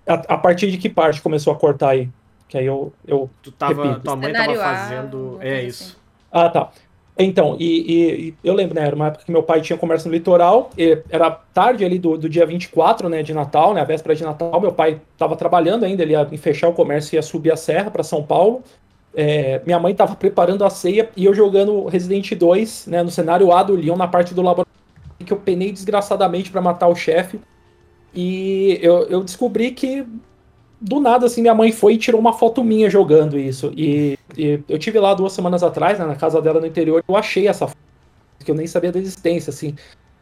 A, 0.07 0.13
a 0.13 0.37
partir 0.37 0.71
de 0.71 0.77
que 0.77 0.89
parte 0.89 1.21
começou 1.21 1.53
a 1.53 1.55
cortar 1.55 1.89
aí? 1.89 2.09
Que 2.49 2.57
aí 2.57 2.65
eu. 2.65 2.91
eu 3.07 3.29
tu 3.41 3.51
tava, 3.51 3.83
repito. 3.83 4.01
tua 4.01 4.15
mãe 4.15 4.33
tava 4.33 4.55
fazendo. 4.55 5.37
A, 5.39 5.45
é 5.45 5.63
isso. 5.63 5.83
Assim. 5.83 5.95
Ah, 6.31 6.49
tá. 6.49 6.71
Então, 7.21 7.57
e, 7.59 7.65
e, 7.65 8.27
e, 8.29 8.35
eu 8.43 8.53
lembro, 8.53 8.73
né? 8.73 8.87
Era 8.87 8.95
uma 8.95 9.07
época 9.07 9.25
que 9.25 9.31
meu 9.31 9.43
pai 9.43 9.59
tinha 9.61 9.77
comércio 9.77 10.09
no 10.09 10.15
litoral, 10.15 10.69
era 11.09 11.29
tarde 11.29 11.83
ali 11.83 11.99
do, 11.99 12.17
do 12.17 12.29
dia 12.29 12.45
24, 12.45 13.09
né, 13.09 13.21
de 13.21 13.33
Natal, 13.33 13.73
né, 13.73 13.81
a 13.81 13.83
véspera 13.83 14.15
de 14.15 14.23
Natal. 14.23 14.59
Meu 14.61 14.71
pai 14.71 15.01
estava 15.11 15.35
trabalhando 15.35 15.83
ainda, 15.83 16.01
ele 16.01 16.13
ia 16.13 16.25
fechar 16.37 16.69
o 16.69 16.73
comércio 16.73 17.13
e 17.13 17.17
ia 17.17 17.21
subir 17.21 17.51
a 17.51 17.57
serra 17.57 17.91
para 17.91 18.03
São 18.03 18.23
Paulo. 18.23 18.63
É, 19.13 19.61
minha 19.65 19.77
mãe 19.77 19.91
estava 19.91 20.15
preparando 20.15 20.63
a 20.63 20.69
ceia 20.69 21.09
e 21.17 21.25
eu 21.25 21.33
jogando 21.33 21.87
Resident 21.87 22.31
2, 22.33 22.87
né, 22.87 23.03
no 23.03 23.11
cenário 23.11 23.51
A 23.51 23.63
do 23.63 23.75
Leon, 23.75 23.97
na 23.97 24.07
parte 24.07 24.33
do 24.33 24.41
laboratório, 24.41 24.79
que 25.25 25.33
eu 25.33 25.37
penei 25.37 25.73
desgraçadamente 25.73 26.49
para 26.49 26.61
matar 26.61 26.87
o 26.87 26.95
chefe. 26.95 27.37
E 28.15 28.79
eu, 28.81 29.03
eu 29.09 29.23
descobri 29.25 29.71
que 29.71 30.05
do 30.81 30.99
nada, 30.99 31.25
assim, 31.25 31.41
minha 31.41 31.55
mãe 31.55 31.71
foi 31.71 31.93
e 31.93 31.97
tirou 31.97 32.19
uma 32.19 32.33
foto 32.33 32.63
minha 32.63 32.89
jogando 32.89 33.37
isso. 33.37 33.71
E, 33.75 34.17
e 34.37 34.59
eu 34.67 34.79
tive 34.79 34.99
lá 34.99 35.13
duas 35.13 35.33
semanas 35.33 35.63
atrás, 35.63 35.99
né, 35.99 36.05
na 36.05 36.15
casa 36.15 36.41
dela 36.41 36.59
no 36.59 36.67
interior, 36.67 37.03
eu 37.07 37.15
achei 37.15 37.47
essa 37.47 37.67
foto, 37.67 37.77
que 38.43 38.49
eu 38.49 38.55
nem 38.55 38.67
sabia 38.67 38.91
da 38.91 38.99
existência, 38.99 39.51
assim. 39.51 39.75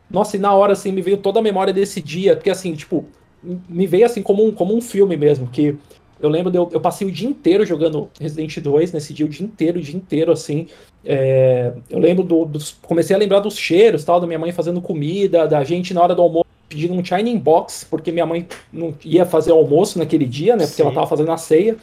Nossa, 0.09 0.37
e 0.37 0.39
na 0.39 0.53
hora, 0.53 0.73
assim, 0.73 0.91
me 0.91 1.01
veio 1.01 1.17
toda 1.17 1.39
a 1.39 1.43
memória 1.43 1.73
desse 1.73 2.01
dia, 2.01 2.35
porque, 2.35 2.49
assim, 2.49 2.73
tipo, 2.73 3.05
me 3.43 3.85
veio, 3.85 4.05
assim, 4.05 4.23
como 4.23 4.45
um, 4.45 4.51
como 4.51 4.75
um 4.75 4.81
filme 4.81 5.15
mesmo, 5.15 5.47
que 5.47 5.77
eu 6.19 6.29
lembro, 6.29 6.51
de 6.51 6.57
eu, 6.57 6.67
eu 6.73 6.81
passei 6.81 7.07
o 7.07 7.11
dia 7.11 7.29
inteiro 7.29 7.65
jogando 7.65 8.09
Resident 8.19 8.57
2, 8.59 8.91
nesse 8.91 9.13
dia, 9.13 9.25
o 9.25 9.29
dia 9.29 9.45
inteiro, 9.45 9.77
o 9.77 9.81
dia 9.81 9.95
inteiro, 9.95 10.31
assim. 10.31 10.67
É, 11.05 11.73
eu 11.89 11.99
lembro 11.99 12.23
do, 12.23 12.45
dos. 12.45 12.71
Comecei 12.81 13.15
a 13.15 13.19
lembrar 13.19 13.39
dos 13.39 13.55
cheiros, 13.55 14.03
tal, 14.03 14.19
da 14.19 14.25
minha 14.25 14.39
mãe 14.39 14.51
fazendo 14.51 14.81
comida, 14.81 15.47
da 15.47 15.63
gente 15.63 15.93
na 15.93 16.01
hora 16.01 16.15
do 16.15 16.21
almoço 16.21 16.46
pedindo 16.69 16.93
um 16.93 17.03
Shining 17.03 17.39
Box, 17.39 17.85
porque 17.89 18.11
minha 18.11 18.25
mãe 18.25 18.47
não 18.71 18.93
ia 19.03 19.25
fazer 19.25 19.51
almoço 19.51 19.97
naquele 19.97 20.25
dia, 20.25 20.55
né? 20.55 20.65
Porque 20.65 20.77
Sim. 20.77 20.83
ela 20.83 20.93
tava 20.93 21.07
fazendo 21.07 21.31
a 21.31 21.37
ceia. 21.37 21.77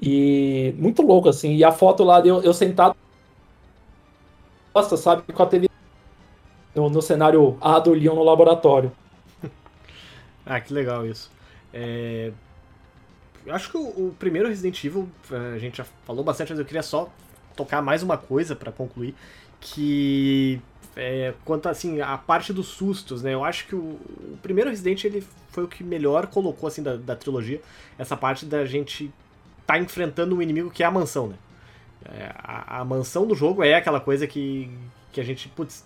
E 0.00 0.74
muito 0.78 1.02
louco, 1.02 1.28
assim. 1.28 1.54
E 1.54 1.64
a 1.64 1.72
foto 1.72 2.02
lá, 2.02 2.20
eu, 2.20 2.42
eu 2.42 2.52
sentado. 2.52 2.96
Nossa, 4.74 4.96
sabe, 4.96 5.32
com 5.32 5.42
a 5.42 5.46
TV 5.46 5.68
no, 6.74 6.90
no 6.90 7.00
cenário 7.00 7.56
A 7.60 7.78
do 7.78 7.92
Leon 7.92 8.14
no 8.14 8.24
laboratório. 8.24 8.90
ah, 10.44 10.60
que 10.60 10.72
legal 10.72 11.06
isso. 11.06 11.30
É... 11.72 12.32
Eu 13.46 13.54
acho 13.54 13.70
que 13.70 13.76
o, 13.76 13.82
o, 13.82 14.16
primeiro 14.18 14.48
Resident 14.48 14.82
Evil, 14.82 15.08
a 15.54 15.58
gente 15.58 15.76
já 15.76 15.84
falou 16.06 16.24
bastante, 16.24 16.50
mas 16.50 16.58
eu 16.58 16.64
queria 16.64 16.82
só 16.82 17.10
tocar 17.54 17.82
mais 17.82 18.02
uma 18.02 18.16
coisa 18.16 18.56
para 18.56 18.72
concluir. 18.72 19.14
Que 19.60 20.60
é, 20.96 21.34
quanto 21.44 21.68
assim, 21.68 22.00
a 22.00 22.16
parte 22.16 22.52
dos 22.52 22.68
sustos, 22.68 23.22
né? 23.22 23.34
Eu 23.34 23.44
acho 23.44 23.66
que 23.66 23.74
o, 23.74 23.78
o, 23.78 24.38
primeiro 24.42 24.70
Resident 24.70 25.04
ele 25.04 25.26
foi 25.50 25.64
o 25.64 25.68
que 25.68 25.82
melhor 25.82 26.26
colocou 26.26 26.66
assim 26.66 26.82
da, 26.82 26.96
da 26.96 27.16
trilogia 27.16 27.60
essa 27.98 28.16
parte 28.16 28.46
da 28.46 28.64
gente 28.64 29.12
tá 29.66 29.78
enfrentando 29.78 30.36
um 30.36 30.42
inimigo 30.42 30.70
que 30.70 30.82
é 30.82 30.86
a 30.86 30.90
mansão, 30.90 31.28
né? 31.28 31.36
É, 32.04 32.30
a, 32.36 32.80
a, 32.80 32.84
mansão 32.84 33.26
do 33.26 33.34
jogo 33.34 33.62
é 33.62 33.74
aquela 33.74 33.98
coisa 33.98 34.26
que, 34.26 34.70
que 35.10 35.20
a 35.20 35.24
gente, 35.24 35.48
putz, 35.48 35.84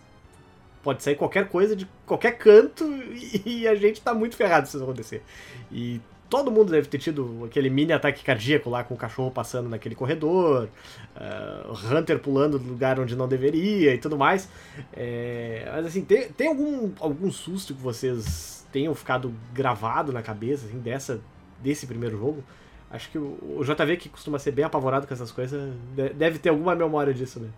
pode 0.82 1.02
sair 1.02 1.14
qualquer 1.14 1.48
coisa 1.48 1.76
de 1.76 1.86
qualquer 2.04 2.36
canto 2.36 2.84
e, 3.12 3.42
e 3.62 3.68
a 3.68 3.74
gente 3.74 4.00
tá 4.00 4.12
muito 4.12 4.36
ferrado 4.36 4.66
se 4.66 4.76
isso 4.76 4.84
acontecer. 4.84 5.22
E 5.70 6.00
todo 6.28 6.50
mundo 6.50 6.70
deve 6.70 6.88
ter 6.88 6.98
tido 6.98 7.44
aquele 7.44 7.70
mini 7.70 7.92
ataque 7.92 8.22
cardíaco 8.22 8.68
lá 8.68 8.84
com 8.84 8.94
o 8.94 8.96
cachorro 8.96 9.30
passando 9.30 9.68
naquele 9.68 9.94
corredor, 9.94 10.68
uh, 11.16 11.96
Hunter 11.96 12.18
pulando 12.18 12.58
do 12.58 12.68
lugar 12.68 13.00
onde 13.00 13.16
não 13.16 13.26
deveria 13.26 13.94
e 13.94 13.98
tudo 13.98 14.16
mais. 14.16 14.48
É, 14.92 15.68
mas 15.72 15.86
assim, 15.86 16.04
tem, 16.04 16.28
tem 16.28 16.48
algum, 16.48 16.92
algum 17.00 17.30
susto 17.30 17.74
que 17.74 17.80
vocês 17.80 18.66
tenham 18.72 18.94
ficado 18.94 19.32
gravado 19.52 20.12
na 20.12 20.22
cabeça 20.22 20.66
assim, 20.66 20.78
dessa, 20.78 21.20
desse 21.62 21.86
primeiro 21.86 22.18
jogo? 22.18 22.44
Acho 22.90 23.10
que 23.10 23.18
o, 23.18 23.38
o 23.58 23.64
JV, 23.64 23.96
que 23.96 24.08
costuma 24.08 24.38
ser 24.38 24.52
bem 24.52 24.64
apavorado 24.64 25.06
com 25.06 25.14
essas 25.14 25.30
coisas, 25.30 25.74
deve 26.14 26.38
ter 26.38 26.48
alguma 26.50 26.74
memória 26.74 27.12
disso, 27.12 27.40
né? 27.40 27.48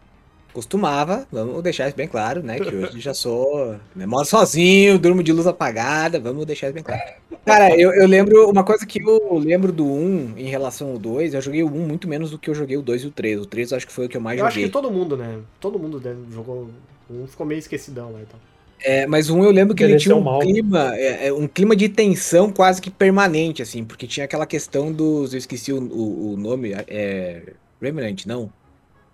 Costumava, 0.52 1.26
vamos 1.30 1.62
deixar 1.62 1.86
isso 1.86 1.96
bem 1.96 2.08
claro, 2.08 2.42
né? 2.42 2.58
Que 2.58 2.74
hoje 2.74 3.00
já 3.00 3.14
sou. 3.14 3.76
Né, 3.94 4.06
moro 4.06 4.24
sozinho, 4.24 4.98
durmo 4.98 5.22
de 5.22 5.32
luz 5.32 5.46
apagada, 5.46 6.18
vamos 6.18 6.44
deixar 6.44 6.66
isso 6.66 6.74
bem 6.74 6.82
claro. 6.82 7.00
Cara, 7.44 7.74
eu, 7.78 7.92
eu 7.92 8.06
lembro 8.06 8.50
uma 8.50 8.64
coisa 8.64 8.84
que 8.84 9.00
eu 9.00 9.38
lembro 9.38 9.72
do 9.72 9.84
1 9.84 10.34
em 10.36 10.46
relação 10.46 10.90
ao 10.90 10.98
2, 10.98 11.34
eu 11.34 11.40
joguei 11.40 11.62
o 11.62 11.68
1 11.68 11.70
muito 11.70 12.08
menos 12.08 12.30
do 12.30 12.38
que 12.38 12.50
eu 12.50 12.54
joguei 12.54 12.76
o 12.76 12.82
2 12.82 13.04
e 13.04 13.06
o 13.06 13.10
3. 13.10 13.40
O 13.40 13.46
3 13.46 13.70
eu 13.70 13.76
acho 13.76 13.86
que 13.86 13.92
foi 13.92 14.06
o 14.06 14.08
que 14.08 14.16
eu 14.16 14.20
mais 14.20 14.38
eu 14.38 14.44
joguei. 14.44 14.62
Eu 14.62 14.66
acho 14.66 14.68
que 14.68 14.72
todo 14.72 14.90
mundo, 14.90 15.16
né? 15.16 15.38
Todo 15.60 15.78
mundo 15.78 16.02
jogou 16.30 16.68
o 17.08 17.22
1, 17.22 17.26
ficou 17.28 17.46
meio 17.46 17.58
esquecidão 17.58 18.12
lá 18.12 18.20
e 18.20 18.26
tal. 18.26 18.40
É, 18.82 19.06
mas 19.06 19.28
o 19.30 19.36
1 19.36 19.44
eu 19.44 19.50
lembro 19.50 19.74
que 19.74 19.84
ele, 19.84 19.92
ele 19.92 20.00
tinha 20.00 20.16
um 20.16 20.20
mal. 20.20 20.40
clima, 20.40 20.96
é, 20.96 21.28
é, 21.28 21.32
um 21.32 21.46
clima 21.46 21.76
de 21.76 21.88
tensão 21.88 22.50
quase 22.50 22.80
que 22.80 22.90
permanente, 22.90 23.62
assim, 23.62 23.84
porque 23.84 24.06
tinha 24.06 24.24
aquela 24.24 24.46
questão 24.46 24.92
dos. 24.92 25.32
Eu 25.32 25.38
esqueci 25.38 25.72
o, 25.72 25.80
o, 25.80 26.32
o 26.32 26.36
nome, 26.36 26.72
é. 26.72 27.52
Remnant, 27.80 28.26
não? 28.26 28.52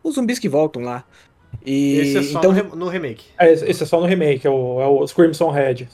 Os 0.08 0.14
zumbis 0.14 0.38
que 0.38 0.48
voltam 0.48 0.82
lá. 0.82 1.04
E, 1.64 1.98
esse 1.98 2.18
é 2.18 2.22
só 2.22 2.38
então... 2.38 2.52
no, 2.52 2.76
no 2.76 2.88
remake. 2.88 3.24
É, 3.38 3.52
esse 3.52 3.82
é 3.82 3.86
só 3.86 4.00
no 4.00 4.06
remake, 4.06 4.46
é 4.46 4.50
o, 4.50 4.80
é 4.80 4.86
o 4.86 5.04
Crimson 5.06 5.50
Red. 5.50 5.88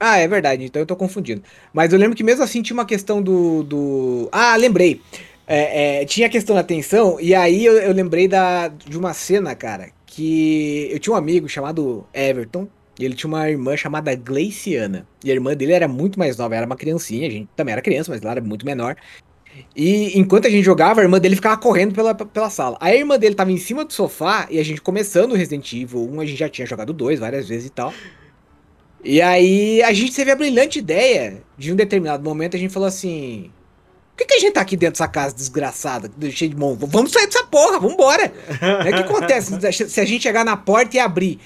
Ah, 0.00 0.18
é 0.18 0.26
verdade, 0.26 0.64
então 0.64 0.82
eu 0.82 0.86
tô 0.86 0.96
confundindo. 0.96 1.42
Mas 1.72 1.92
eu 1.92 1.98
lembro 1.98 2.16
que 2.16 2.24
mesmo 2.24 2.42
assim 2.42 2.62
tinha 2.62 2.74
uma 2.74 2.84
questão 2.84 3.22
do. 3.22 3.62
do... 3.62 4.28
Ah, 4.32 4.56
lembrei. 4.56 5.00
É, 5.46 6.00
é, 6.02 6.04
tinha 6.04 6.26
a 6.28 6.30
questão 6.30 6.56
da 6.56 6.62
tensão, 6.62 7.20
e 7.20 7.34
aí 7.34 7.64
eu, 7.64 7.74
eu, 7.74 7.92
lembrei 7.92 8.26
da, 8.26 8.68
de 8.68 8.96
uma 8.96 9.12
cena, 9.12 9.54
cara, 9.54 9.90
que 10.06 10.88
eu 10.90 10.98
tinha 10.98 11.12
um 11.12 11.16
amigo 11.16 11.48
chamado 11.48 12.06
Everton, 12.14 12.68
E 12.98 13.04
ele 13.04 13.14
tinha 13.14 13.28
uma 13.28 13.50
irmã 13.50 13.76
chamada 13.76 14.14
Gleiciana. 14.14 15.06
E 15.24 15.30
a 15.30 15.34
irmã 15.34 15.54
dele 15.54 15.72
era 15.72 15.88
muito 15.88 16.18
mais 16.18 16.36
nova, 16.36 16.56
era 16.56 16.66
uma 16.66 16.76
criancinha, 16.76 17.28
a 17.28 17.30
gente 17.30 17.48
também 17.56 17.72
era 17.72 17.82
criança, 17.82 18.10
mas 18.10 18.22
ela 18.22 18.32
era 18.32 18.40
muito 18.40 18.64
menor. 18.64 18.96
E 19.74 20.18
enquanto 20.18 20.46
a 20.46 20.50
gente 20.50 20.64
jogava, 20.64 21.00
a 21.00 21.04
irmã 21.04 21.18
dele 21.18 21.36
ficava 21.36 21.56
correndo 21.56 21.94
pela, 21.94 22.14
pela 22.14 22.50
sala. 22.50 22.76
Aí 22.80 22.96
a 22.96 22.98
irmã 22.98 23.18
dele 23.18 23.34
tava 23.34 23.52
em 23.52 23.58
cima 23.58 23.84
do 23.84 23.92
sofá 23.92 24.46
e 24.50 24.58
a 24.58 24.64
gente 24.64 24.80
começando 24.80 25.32
o 25.32 25.34
Resident 25.34 25.72
Evil 25.72 26.08
1, 26.12 26.20
a 26.20 26.26
gente 26.26 26.38
já 26.38 26.48
tinha 26.48 26.66
jogado 26.66 26.92
dois 26.92 27.18
várias 27.18 27.48
vezes 27.48 27.66
e 27.66 27.70
tal. 27.70 27.92
E 29.04 29.20
aí 29.20 29.82
a 29.82 29.92
gente 29.92 30.14
teve 30.14 30.30
a 30.30 30.36
brilhante 30.36 30.78
ideia 30.78 31.42
de 31.58 31.72
um 31.72 31.76
determinado 31.76 32.22
momento 32.22 32.56
a 32.56 32.60
gente 32.60 32.72
falou 32.72 32.86
assim: 32.86 33.50
Por 34.10 34.18
que, 34.18 34.26
que 34.26 34.34
a 34.34 34.38
gente 34.38 34.52
tá 34.52 34.60
aqui 34.60 34.76
dentro 34.76 34.92
dessa 34.92 35.08
casa 35.08 35.34
desgraçada, 35.34 36.10
cheia 36.30 36.50
de 36.50 36.56
mão? 36.56 36.76
Vamos 36.76 37.10
sair 37.10 37.26
dessa 37.26 37.44
porra, 37.44 37.80
vambora! 37.80 38.32
O 38.80 38.84
que 38.84 38.94
acontece 38.94 39.58
se 39.88 40.00
a 40.00 40.04
gente 40.04 40.22
chegar 40.22 40.44
na 40.44 40.56
porta 40.56 40.96
e 40.96 41.00
abrir? 41.00 41.40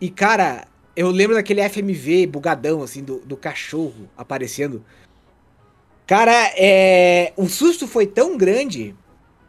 E 0.00 0.08
cara, 0.08 0.66
eu 0.96 1.10
lembro 1.10 1.36
daquele 1.36 1.66
FMV 1.68 2.26
bugadão, 2.26 2.82
assim, 2.82 3.02
do, 3.02 3.18
do 3.18 3.36
cachorro 3.36 4.08
aparecendo. 4.16 4.82
Cara, 6.12 6.52
é. 6.58 7.32
O 7.38 7.48
susto 7.48 7.88
foi 7.88 8.06
tão 8.06 8.36
grande, 8.36 8.94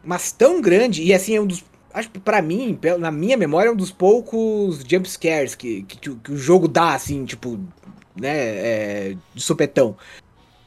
mas 0.02 0.32
tão 0.32 0.62
grande, 0.62 1.02
e 1.02 1.12
assim, 1.12 1.36
é 1.36 1.40
um 1.42 1.46
dos. 1.46 1.62
Acho 1.92 2.08
que 2.08 2.18
pra 2.18 2.40
mim, 2.40 2.78
na 2.98 3.10
minha 3.10 3.36
memória, 3.36 3.68
é 3.68 3.70
um 3.72 3.76
dos 3.76 3.90
poucos 3.90 4.78
jump 4.78 5.06
scares 5.06 5.54
que, 5.54 5.82
que, 5.82 5.98
que 5.98 6.32
o 6.32 6.38
jogo 6.38 6.66
dá, 6.66 6.94
assim, 6.94 7.26
tipo, 7.26 7.60
né, 8.18 8.30
é, 8.34 9.16
de 9.34 9.42
sopetão. 9.42 9.94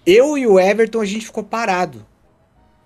Eu 0.06 0.38
e 0.38 0.46
o 0.46 0.60
Everton, 0.60 1.02
a 1.02 1.06
gente 1.06 1.26
ficou 1.26 1.44
parado. 1.44 2.06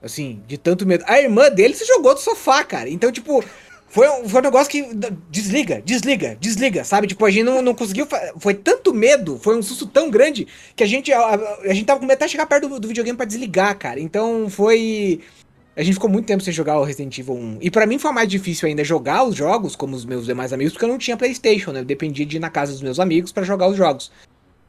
Assim, 0.01 0.41
de 0.47 0.57
tanto 0.57 0.87
medo. 0.87 1.03
A 1.05 1.19
irmã 1.19 1.49
dele 1.49 1.73
se 1.73 1.83
jogou 1.83 2.13
do 2.13 2.21
sofá, 2.21 2.63
cara. 2.63 2.89
Então, 2.89 3.11
tipo, 3.11 3.43
foi 3.91 4.07
um, 4.07 4.29
foi 4.29 4.39
um 4.39 4.43
negócio 4.43 4.71
que 4.71 4.85
desliga, 5.29 5.81
desliga, 5.85 6.37
desliga, 6.39 6.85
sabe? 6.85 7.07
Tipo, 7.07 7.25
a 7.25 7.29
gente 7.29 7.43
não, 7.43 7.61
não 7.61 7.75
conseguiu. 7.75 8.07
Foi 8.39 8.53
tanto 8.53 8.93
medo, 8.93 9.37
foi 9.37 9.57
um 9.57 9.61
susto 9.61 9.85
tão 9.85 10.09
grande 10.09 10.47
que 10.77 10.83
a 10.83 10.87
gente, 10.87 11.11
a, 11.11 11.35
a 11.65 11.73
gente 11.73 11.85
tava 11.85 11.99
com 11.99 12.05
medo 12.05 12.15
até 12.15 12.25
chegar 12.25 12.45
perto 12.45 12.69
do, 12.69 12.79
do 12.79 12.87
videogame 12.87 13.17
para 13.17 13.25
desligar, 13.25 13.77
cara. 13.77 13.99
Então 13.99 14.49
foi. 14.49 15.19
A 15.75 15.83
gente 15.83 15.95
ficou 15.95 16.09
muito 16.09 16.25
tempo 16.25 16.41
sem 16.41 16.53
jogar 16.53 16.79
o 16.79 16.85
Resident 16.85 17.17
Evil 17.17 17.35
1. 17.35 17.57
E 17.59 17.69
para 17.69 17.85
mim 17.85 17.99
foi 17.99 18.13
mais 18.13 18.29
difícil 18.29 18.69
ainda 18.69 18.81
jogar 18.81 19.25
os 19.25 19.35
jogos, 19.35 19.75
como 19.75 19.93
os 19.93 20.05
meus 20.05 20.25
demais 20.25 20.53
amigos, 20.53 20.71
porque 20.71 20.85
eu 20.85 20.89
não 20.89 20.97
tinha 20.97 21.17
PlayStation, 21.17 21.73
né? 21.73 21.81
Eu 21.81 21.85
dependia 21.85 22.25
de 22.25 22.37
ir 22.37 22.39
na 22.39 22.49
casa 22.49 22.71
dos 22.71 22.81
meus 22.81 22.97
amigos 22.97 23.33
para 23.33 23.43
jogar 23.43 23.67
os 23.67 23.75
jogos. 23.75 24.09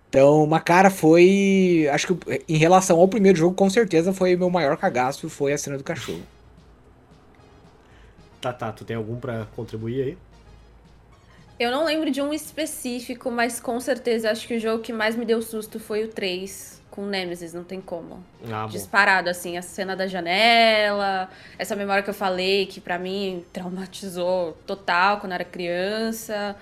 Então, 0.08 0.42
uma 0.42 0.58
cara 0.58 0.90
foi. 0.90 1.88
Acho 1.92 2.08
que 2.12 2.42
em 2.48 2.56
relação 2.56 2.98
ao 2.98 3.06
primeiro 3.06 3.38
jogo, 3.38 3.54
com 3.54 3.70
certeza 3.70 4.12
foi 4.12 4.34
o 4.34 4.38
meu 4.38 4.50
maior 4.50 4.76
cagaço 4.76 5.30
foi 5.30 5.52
a 5.52 5.58
cena 5.58 5.78
do 5.78 5.84
cachorro. 5.84 6.22
Tá, 8.42 8.52
tá. 8.52 8.72
Tu 8.72 8.84
tem 8.84 8.96
algum 8.96 9.16
para 9.20 9.46
contribuir 9.54 10.02
aí? 10.02 10.18
Eu 11.60 11.70
não 11.70 11.84
lembro 11.84 12.10
de 12.10 12.20
um 12.20 12.32
específico, 12.32 13.30
mas 13.30 13.60
com 13.60 13.78
certeza 13.78 14.32
acho 14.32 14.48
que 14.48 14.56
o 14.56 14.60
jogo 14.60 14.82
que 14.82 14.92
mais 14.92 15.14
me 15.14 15.24
deu 15.24 15.40
susto 15.40 15.78
foi 15.78 16.02
o 16.02 16.08
3 16.08 16.82
com 16.90 17.06
Nemesis, 17.06 17.54
não 17.54 17.62
tem 17.62 17.80
como. 17.80 18.22
Ah, 18.50 18.66
Disparado, 18.68 19.30
assim, 19.30 19.56
a 19.56 19.62
cena 19.62 19.94
da 19.94 20.08
janela, 20.08 21.30
essa 21.56 21.76
memória 21.76 22.02
que 22.02 22.10
eu 22.10 22.14
falei 22.14 22.66
que 22.66 22.80
para 22.80 22.98
mim 22.98 23.44
traumatizou 23.52 24.58
total 24.66 25.20
quando 25.20 25.32
era 25.32 25.44
criança 25.44 26.56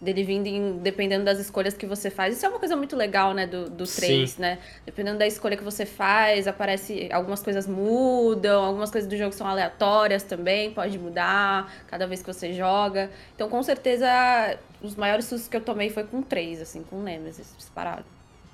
dele 0.00 0.22
vindo 0.22 0.46
em, 0.46 0.78
dependendo 0.78 1.24
das 1.24 1.38
escolhas 1.38 1.74
que 1.74 1.86
você 1.86 2.10
faz. 2.10 2.36
Isso 2.36 2.46
é 2.46 2.48
uma 2.48 2.58
coisa 2.58 2.76
muito 2.76 2.96
legal, 2.96 3.34
né, 3.34 3.46
do, 3.46 3.68
do 3.68 3.84
3, 3.84 4.30
Sim. 4.30 4.40
né? 4.42 4.58
Dependendo 4.86 5.18
da 5.18 5.26
escolha 5.26 5.56
que 5.56 5.64
você 5.64 5.84
faz, 5.84 6.46
aparece, 6.46 7.08
algumas 7.12 7.42
coisas 7.42 7.66
mudam, 7.66 8.64
algumas 8.64 8.90
coisas 8.90 9.08
do 9.08 9.16
jogo 9.16 9.32
são 9.32 9.46
aleatórias 9.46 10.22
também, 10.22 10.70
pode 10.70 10.98
mudar 10.98 11.72
cada 11.88 12.06
vez 12.06 12.22
que 12.22 12.32
você 12.32 12.52
joga. 12.52 13.10
Então, 13.34 13.48
com 13.48 13.62
certeza, 13.62 14.08
os 14.82 14.94
maiores 14.94 15.24
sustos 15.24 15.48
que 15.48 15.56
eu 15.56 15.60
tomei 15.60 15.90
foi 15.90 16.04
com 16.04 16.22
3, 16.22 16.62
assim, 16.62 16.82
com 16.82 17.02
Nemesis, 17.02 17.52
disparado. 17.56 18.04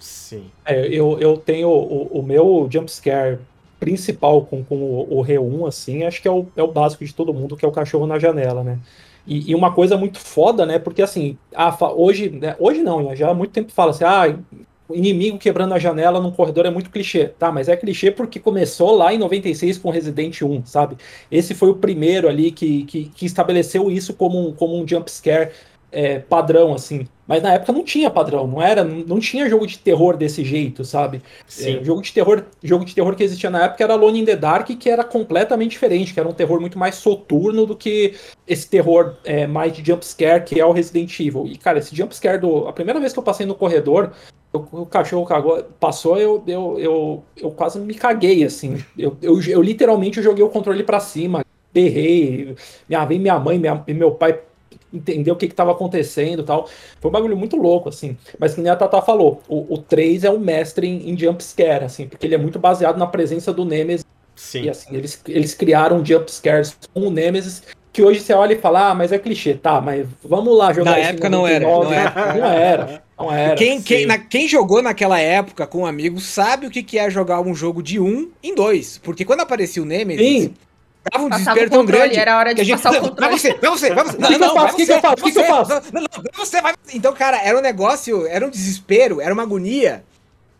Sim. 0.01 0.51
É, 0.65 0.87
eu, 0.87 1.19
eu 1.21 1.37
tenho 1.37 1.69
o, 1.69 2.21
o 2.21 2.23
meu 2.23 2.69
jumpscare 2.71 3.39
principal 3.79 4.47
com, 4.47 4.65
com 4.65 4.77
o, 4.77 5.21
o 5.21 5.25
R1, 5.25 5.69
assim, 5.69 6.05
acho 6.05 6.23
que 6.23 6.29
é 6.29 6.31
o, 6.31 6.47
é 6.57 6.63
o 6.63 6.73
básico 6.73 7.05
de 7.05 7.15
todo 7.15 7.35
mundo, 7.35 7.57
que 7.57 7.65
é 7.65 7.69
o 7.69 7.73
cachorro 7.73 8.07
na 8.07 8.19
janela, 8.19 8.65
né? 8.65 8.79
E, 9.27 9.51
e, 9.51 9.55
uma 9.55 9.73
coisa 9.73 9.97
muito 9.97 10.19
foda, 10.19 10.67
né? 10.67 10.79
Porque 10.79 11.03
assim, 11.03 11.39
a, 11.55 11.77
hoje, 11.95 12.31
né? 12.31 12.57
hoje 12.59 12.83
não, 12.83 13.03
né? 13.03 13.17
já 13.17 13.31
há 13.31 13.35
muito 13.35 13.53
tempo 13.53 13.73
fala 13.73 13.91
assim, 13.91 14.05
ah, 14.05 14.37
inimigo 14.93 15.39
quebrando 15.39 15.73
a 15.73 15.79
janela 15.79 16.21
num 16.21 16.31
corredor 16.31 16.67
é 16.67 16.71
muito 16.71 16.91
clichê. 16.91 17.29
Tá, 17.29 17.51
mas 17.51 17.69
é 17.69 17.77
clichê 17.77 18.11
porque 18.11 18.39
começou 18.39 18.95
lá 18.95 19.15
em 19.15 19.19
96 19.19 19.79
com 19.79 19.91
Resident 19.91 20.43
1, 20.43 20.67
sabe? 20.67 20.97
Esse 21.31 21.55
foi 21.55 21.71
o 21.71 21.77
primeiro 21.77 22.29
ali 22.29 22.51
que, 22.51 22.85
que, 22.85 23.05
que 23.07 23.27
estabeleceu 23.27 23.91
isso 23.91 24.15
como 24.15 24.49
um, 24.49 24.53
como 24.53 24.77
um 24.79 24.87
jump 24.87 25.11
scare 25.11 25.51
é, 25.95 26.19
padrão, 26.19 26.75
assim. 26.75 27.07
Mas 27.27 27.43
na 27.43 27.55
época 27.55 27.73
não 27.73 27.85
tinha 27.85 28.11
padrão, 28.11 28.47
não 28.47 28.61
era, 28.61 28.85
não 28.85 29.19
tinha 29.19 29.49
jogo 29.49 29.67
de 29.67 29.79
terror 29.79 30.17
desse 30.17 30.45
jeito, 30.45 30.85
sabe? 30.85 31.23
Sim. 31.47 31.79
É, 31.79 31.85
jogo 31.85 32.03
de 32.03 32.13
terror, 32.13 32.45
jogo 32.63 32.85
de 32.85 32.95
terror 32.95 33.15
que 33.15 33.25
existia 33.25 33.49
na 33.49 33.65
época 33.65 33.83
era 33.83 33.95
Alone 33.95 34.21
in 34.21 34.25
the 34.27 34.37
Dark, 34.37 34.67
que 34.67 34.91
era 34.91 35.03
completamente 35.03 35.71
diferente, 35.71 36.13
que 36.13 36.21
era 36.21 36.29
um 36.29 36.35
terror 36.35 36.61
muito 36.61 36.79
mais 36.79 36.97
soturno 36.97 37.65
do 37.65 37.75
que 37.75 38.15
esse 38.47 38.69
terror 38.69 39.15
é, 39.25 39.47
mais 39.47 39.73
de 39.73 39.83
jump 39.83 40.05
scare 40.05 40.45
que 40.45 40.61
é 40.61 40.67
o 40.67 40.73
Resident 40.73 41.19
Evil. 41.19 41.47
E 41.47 41.57
cara, 41.57 41.79
esse 41.79 41.97
jump 41.97 42.15
scare 42.15 42.39
do 42.39 42.69
a 42.69 42.73
primeira 42.73 43.01
vez 43.01 43.13
que 43.13 43.19
eu 43.19 43.23
passei 43.23 43.47
no 43.47 43.55
corredor, 43.55 44.13
eu, 44.53 44.69
o 44.73 44.85
cachorro 44.85 45.25
cagou, 45.25 45.65
passou, 45.81 46.19
eu, 46.19 46.43
eu, 46.47 46.79
eu, 46.79 47.25
eu 47.39 47.51
quase 47.53 47.79
me 47.81 47.95
caguei 47.95 48.45
assim. 48.45 48.85
Eu, 48.99 49.17
eu, 49.23 49.41
eu 49.41 49.63
literalmente 49.63 50.21
joguei 50.21 50.45
o 50.45 50.51
controle 50.51 50.83
para 50.83 51.01
cima, 51.01 51.43
berrei, 51.73 52.55
minha, 52.87 53.07
minha 53.07 53.39
mãe, 53.39 53.59
minha, 53.59 53.83
meu 53.89 54.11
pai 54.11 54.39
entender 54.95 55.31
o 55.31 55.37
que 55.37 55.47
estava 55.47 55.73
acontecendo 55.73 56.43
e 56.43 56.45
tal. 56.45 56.69
Foi 57.01 57.11
um 57.11 57.13
bagulho 57.13 57.37
muito 57.37 57.57
louco, 57.57 57.89
assim. 57.89 58.17
Mas 58.39 58.55
que 58.55 58.61
nem 58.61 58.71
a 58.71 58.77
Tata 58.77 59.03
falou, 59.03 59.43
o, 59.49 59.75
o 59.75 59.79
3 59.79 60.25
é 60.25 60.31
o 60.31 60.39
mestre 60.39 60.87
em, 60.87 61.11
em 61.11 61.19
jumpscare, 61.19 61.85
assim, 61.85 62.07
porque 62.07 62.27
ele 62.27 62.35
é 62.35 62.39
muito 62.39 62.59
baseado 62.59 62.97
na 62.97 63.07
presença 63.07 63.53
do 63.53 63.65
Nemesis. 63.65 64.05
Sim. 64.37 64.63
E 64.63 64.71
assim, 64.71 64.95
eles, 64.97 65.21
eles 65.29 65.55
criaram 65.55 66.05
jumpscares 66.05 66.77
com 66.93 67.07
o 67.07 67.11
Nemesis 67.11 67.63
que 67.93 68.03
hoje 68.03 68.19
você 68.19 68.35
olha 68.35 68.55
e 68.55 68.59
fala, 68.59 68.91
ah, 68.91 68.95
mas 68.95 69.13
é 69.13 69.19
clichê, 69.19 69.55
tá, 69.55 69.81
mas 69.81 70.05
vamos 70.25 70.59
lá 70.59 70.73
jogar 70.73 70.91
Na 70.91 70.99
época 70.99 71.31
não 71.31 71.47
era, 71.47 71.65
não 71.65 71.93
era. 71.93 72.35
Não 72.35 72.47
era. 72.47 73.03
Não 73.17 73.33
era. 73.33 73.55
Quem, 73.55 73.81
quem, 73.81 74.05
na, 74.05 74.19
quem 74.19 74.49
jogou 74.49 74.83
naquela 74.83 75.21
época 75.21 75.65
com 75.65 75.83
um 75.83 75.87
amigo 75.87 76.19
sabe 76.19 76.67
o 76.67 76.71
que, 76.71 76.83
que 76.83 76.99
é 76.99 77.09
jogar 77.09 77.41
um 77.41 77.55
jogo 77.55 77.81
de 77.81 78.01
um 78.01 78.33
em 78.43 78.53
dois. 78.53 78.99
Porque 78.99 79.25
quando 79.25 79.43
aparecia 79.43 79.81
o 79.81 79.87
Nemesis, 79.87 80.43
Sim 80.43 80.55
dava 81.11 81.25
um 81.25 81.29
desespero 81.29 81.71
tão 81.71 81.85
grande. 81.85 82.19
Era 82.19 82.39
hora 82.39 82.55
de 82.55 82.61
a 82.61 82.65
gente, 82.65 82.83
passar 82.83 82.99
o 82.99 83.01
controle. 83.01 83.31
Vai 83.31 83.39
você, 83.39 83.55
vai 83.55 83.71
você, 83.71 83.95
vai 83.95 84.05
você. 84.05 84.19
Não, 84.19 84.31
não, 84.39 84.55
você. 84.55 84.83
O 84.83 84.87
que 84.87 84.93
eu 84.93 85.01
faço? 85.01 85.27
O 85.27 85.33
que 85.33 85.39
eu 85.39 85.45
faço? 85.45 85.93
Não, 85.93 86.01
não, 86.01 86.09
você 86.35 86.63
vai. 86.63 86.75
Então, 86.93 87.13
cara, 87.13 87.41
era 87.43 87.59
um 87.59 87.63
negócio, 87.63 88.27
era 88.27 88.47
um 88.47 88.51
desespero, 88.51 89.21
era 89.21 89.33
uma 89.33 89.43
agonia. 89.43 90.05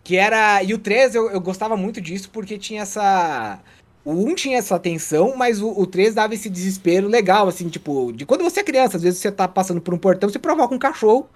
Que 0.03 0.17
era. 0.17 0.63
E 0.63 0.75
o 0.75 0.79
3 0.79 1.15
eu, 1.15 1.31
eu 1.31 1.41
gostava 1.41 1.77
muito 1.77 2.01
disso 2.01 2.29
porque 2.31 2.59
tinha 2.59 2.83
essa. 2.83 3.59
O 4.05 4.13
1 4.13 4.35
tinha 4.35 4.59
essa 4.59 4.79
tensão, 4.79 5.35
mas 5.35 5.63
o, 5.63 5.71
o 5.71 5.87
3 5.87 6.15
dava 6.15 6.35
esse 6.35 6.51
desespero 6.51 7.09
legal, 7.09 7.49
assim, 7.49 7.71
tipo, 7.71 8.13
de 8.13 8.27
quando 8.27 8.45
você 8.45 8.61
é 8.61 8.63
criança, 8.63 8.99
às 8.99 9.03
vezes 9.03 9.19
você 9.19 9.33
tá 9.33 9.49
passando 9.49 9.81
por 9.81 9.95
um 9.95 9.99
portão, 9.99 10.29
você 10.29 10.39
provoca 10.39 10.75
um 10.75 10.79
cachorro, 10.79 11.27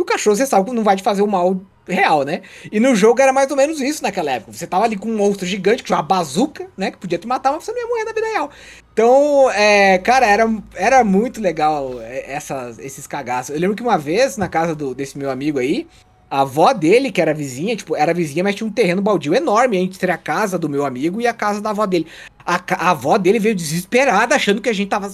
que 0.00 0.02
o 0.02 0.04
cachorro 0.04 0.36
você 0.36 0.46
sabe 0.46 0.68
que 0.68 0.74
não 0.74 0.82
vai 0.82 0.96
te 0.96 1.02
fazer 1.02 1.22
o 1.22 1.26
mal 1.26 1.60
real, 1.86 2.22
né? 2.22 2.42
E 2.70 2.80
no 2.80 2.94
jogo 2.94 3.20
era 3.20 3.32
mais 3.32 3.50
ou 3.50 3.56
menos 3.56 3.80
isso 3.80 4.02
naquela 4.02 4.30
época. 4.30 4.52
Você 4.52 4.66
tava 4.66 4.84
ali 4.84 4.96
com 4.96 5.08
um 5.08 5.16
monstro 5.16 5.46
gigante, 5.46 5.82
que 5.82 5.88
tinha 5.88 5.96
uma 5.96 6.02
bazuca, 6.02 6.68
né? 6.76 6.90
Que 6.90 6.98
podia 6.98 7.18
te 7.18 7.26
matar, 7.26 7.52
mas 7.52 7.64
você 7.64 7.72
não 7.72 7.80
ia 7.80 7.86
morrer 7.86 8.04
na 8.04 8.12
vida 8.12 8.26
real. 8.26 8.50
Então, 8.92 9.50
é, 9.50 9.98
cara, 9.98 10.26
era, 10.26 10.48
era 10.74 11.04
muito 11.04 11.40
legal 11.40 12.00
é, 12.00 12.32
essas, 12.32 12.78
esses 12.78 13.06
cagaços. 13.06 13.54
Eu 13.54 13.60
lembro 13.60 13.76
que 13.76 13.82
uma 13.82 13.98
vez, 13.98 14.36
na 14.36 14.48
casa 14.48 14.74
do, 14.74 14.94
desse 14.94 15.18
meu 15.18 15.30
amigo 15.30 15.58
aí, 15.58 15.86
a 16.30 16.42
avó 16.42 16.72
dele, 16.72 17.10
que 17.10 17.20
era 17.20 17.34
vizinha, 17.34 17.74
tipo, 17.74 17.96
era 17.96 18.14
vizinha, 18.14 18.44
mas 18.44 18.54
tinha 18.54 18.66
um 18.66 18.72
terreno 18.72 19.02
baldio 19.02 19.34
enorme 19.34 19.76
entre 19.76 20.12
a 20.12 20.16
casa 20.16 20.58
do 20.58 20.68
meu 20.68 20.86
amigo 20.86 21.20
e 21.20 21.26
a 21.26 21.34
casa 21.34 21.60
da 21.60 21.70
avó 21.70 21.86
dele. 21.86 22.06
A, 22.46 22.60
a 22.76 22.90
avó 22.90 23.18
dele 23.18 23.38
veio 23.38 23.54
desesperada, 23.54 24.34
achando 24.34 24.60
que 24.60 24.68
a 24.68 24.72
gente 24.72 24.88
tava 24.88 25.10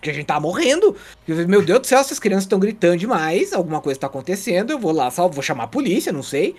que 0.00 0.10
a 0.10 0.12
gente 0.12 0.26
tá 0.26 0.40
morrendo. 0.40 0.96
Meu 1.26 1.62
Deus 1.62 1.80
do 1.80 1.86
céu, 1.86 2.00
essas 2.00 2.18
crianças 2.18 2.44
estão 2.44 2.58
gritando 2.58 2.96
demais, 2.96 3.52
alguma 3.52 3.80
coisa 3.80 4.00
tá 4.00 4.06
acontecendo, 4.06 4.70
eu 4.70 4.78
vou 4.78 4.92
lá, 4.92 5.10
só 5.10 5.28
vou 5.28 5.42
chamar 5.42 5.64
a 5.64 5.68
polícia, 5.68 6.12
não 6.12 6.22
sei. 6.22 6.56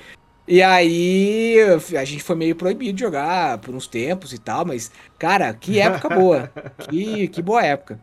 E 0.47 0.61
aí 0.61 1.57
a 1.97 2.03
gente 2.03 2.23
foi 2.23 2.35
meio 2.35 2.55
proibido 2.55 2.93
de 2.93 3.01
jogar 3.01 3.59
por 3.59 3.73
uns 3.73 3.87
tempos 3.87 4.33
e 4.33 4.37
tal, 4.37 4.65
mas, 4.65 4.91
cara, 5.17 5.53
que 5.53 5.79
época 5.79 6.09
boa. 6.15 6.51
que, 6.89 7.27
que 7.27 7.41
boa 7.41 7.63
época. 7.63 7.99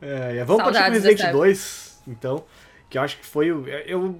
É, 0.00 0.42
vamos 0.44 0.64
partir 0.64 0.82
pro 0.82 0.92
Resident 0.92 1.32
2, 1.32 2.02
então, 2.08 2.44
que 2.88 2.98
eu 2.98 3.02
acho 3.02 3.18
que 3.18 3.26
foi 3.26 3.52
o. 3.52 3.68
Eu 3.68 4.18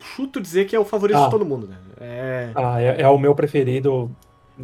chuto 0.00 0.40
dizer 0.40 0.66
que 0.66 0.74
é 0.74 0.78
o 0.78 0.84
favorito 0.84 1.18
ah. 1.18 1.24
de 1.24 1.30
todo 1.30 1.44
mundo, 1.44 1.68
né? 1.68 1.76
É... 2.00 2.50
Ah, 2.54 2.82
é, 2.82 3.02
é 3.02 3.08
o 3.08 3.16
meu 3.16 3.34
preferido 3.34 4.10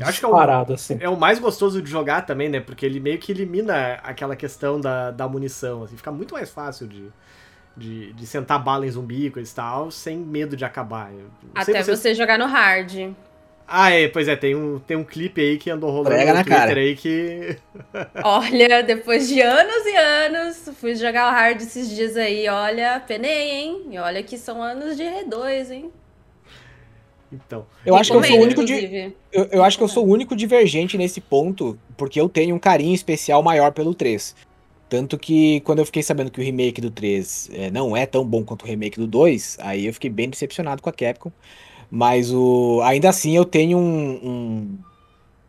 Acho 0.03 0.21
que 0.21 0.25
é 0.25 0.29
o, 0.29 0.37
assim. 0.73 0.99
é 1.01 1.09
o 1.09 1.17
mais 1.17 1.39
gostoso 1.39 1.81
de 1.83 1.91
jogar 1.91 2.23
também, 2.23 2.49
né? 2.49 2.61
Porque 2.61 2.85
ele 2.85 3.01
meio 3.01 3.19
que 3.19 3.33
elimina 3.33 3.95
aquela 4.03 4.37
questão 4.37 4.81
da, 4.81 5.11
da 5.11 5.29
munição, 5.29 5.83
assim, 5.83 5.97
fica 5.97 6.13
muito 6.13 6.35
mais 6.35 6.51
fácil 6.51 6.87
de, 6.87 7.09
de, 7.77 8.13
de 8.13 8.27
sentar 8.27 8.63
bala 8.63 8.87
em 8.87 8.91
zumbi 8.91 9.27
e 9.27 9.43
tal, 9.55 9.91
sem 9.91 10.19
medo 10.19 10.57
de 10.57 10.65
acabar. 10.65 11.11
Até 11.55 11.83
você... 11.83 11.97
você 11.97 12.15
jogar 12.15 12.39
no 12.39 12.47
hard. 12.47 13.13
Ah, 13.71 13.91
é, 13.91 14.09
pois 14.09 14.27
é, 14.27 14.35
tem 14.35 14.55
um, 14.55 14.79
tem 14.79 14.97
um 14.97 15.05
clipe 15.05 15.43
aí 15.43 15.59
que 15.59 15.71
andou 15.71 15.91
rolando 15.91 16.09
Prega 16.09 16.33
no 16.33 16.39
na 16.39 16.45
Twitter 16.45 16.67
cara. 16.67 16.81
aí 16.81 16.97
que. 16.97 17.59
Olha, 18.25 18.83
depois 18.83 19.29
de 19.29 19.43
anos 19.43 19.85
e 19.85 19.97
anos, 19.97 20.71
fui 20.81 20.95
jogar 20.95 21.29
o 21.29 21.35
hard 21.35 21.61
esses 21.61 21.91
dias 21.91 22.17
aí, 22.17 22.49
olha, 22.49 22.99
penei, 23.07 23.51
hein? 23.51 23.89
E 23.91 23.99
olha 23.99 24.23
que 24.23 24.39
são 24.39 24.63
anos 24.63 24.97
de 24.97 25.03
R2, 25.03 25.71
hein? 25.71 25.93
Então. 27.33 27.67
Eu 27.85 27.95
acho 27.95 28.11
que 28.11 28.17
eu 28.17 28.25
sou 28.25 28.39
o 28.39 28.43
único 28.43 28.65
de, 28.65 29.13
eu, 29.33 29.45
eu 29.53 29.65
acho 29.65 29.77
que 29.77 29.85
eu 29.85 29.89
sou 29.89 30.07
o 30.07 30.11
único 30.11 30.35
divergente 30.35 30.97
nesse 30.97 31.21
ponto, 31.21 31.79
porque 31.97 32.21
eu 32.21 32.29
tenho 32.29 32.55
um 32.55 32.59
carinho 32.59 32.95
especial 32.95 33.43
maior 33.43 33.73
pelo 33.73 33.95
3. 33.95 34.35
Tanto 34.89 35.19
que 35.19 35.61
quando 35.61 35.81
eu 35.81 35.87
fiquei 35.87 36.03
sabendo 36.03 36.31
que 36.31 36.41
o 36.41 36.45
remake 36.45 36.81
do 36.81 36.91
3 36.91 37.51
é, 37.53 37.71
não 37.71 37.95
é 37.95 38.07
tão 38.07 38.25
bom 38.25 38.43
quanto 38.43 38.63
o 38.63 38.67
remake 38.67 38.99
do 38.99 39.07
2, 39.07 39.59
aí 39.61 39.87
eu 39.87 39.93
fiquei 39.93 40.09
bem 40.09 40.31
decepcionado 40.31 40.81
com 40.81 40.89
a 40.89 40.93
Capcom. 40.93 41.31
Mas 41.91 42.33
o 42.33 42.81
ainda 42.83 43.09
assim 43.09 43.37
eu 43.37 43.45
tenho 43.45 43.79
um, 43.79 44.11
um, 44.11 44.79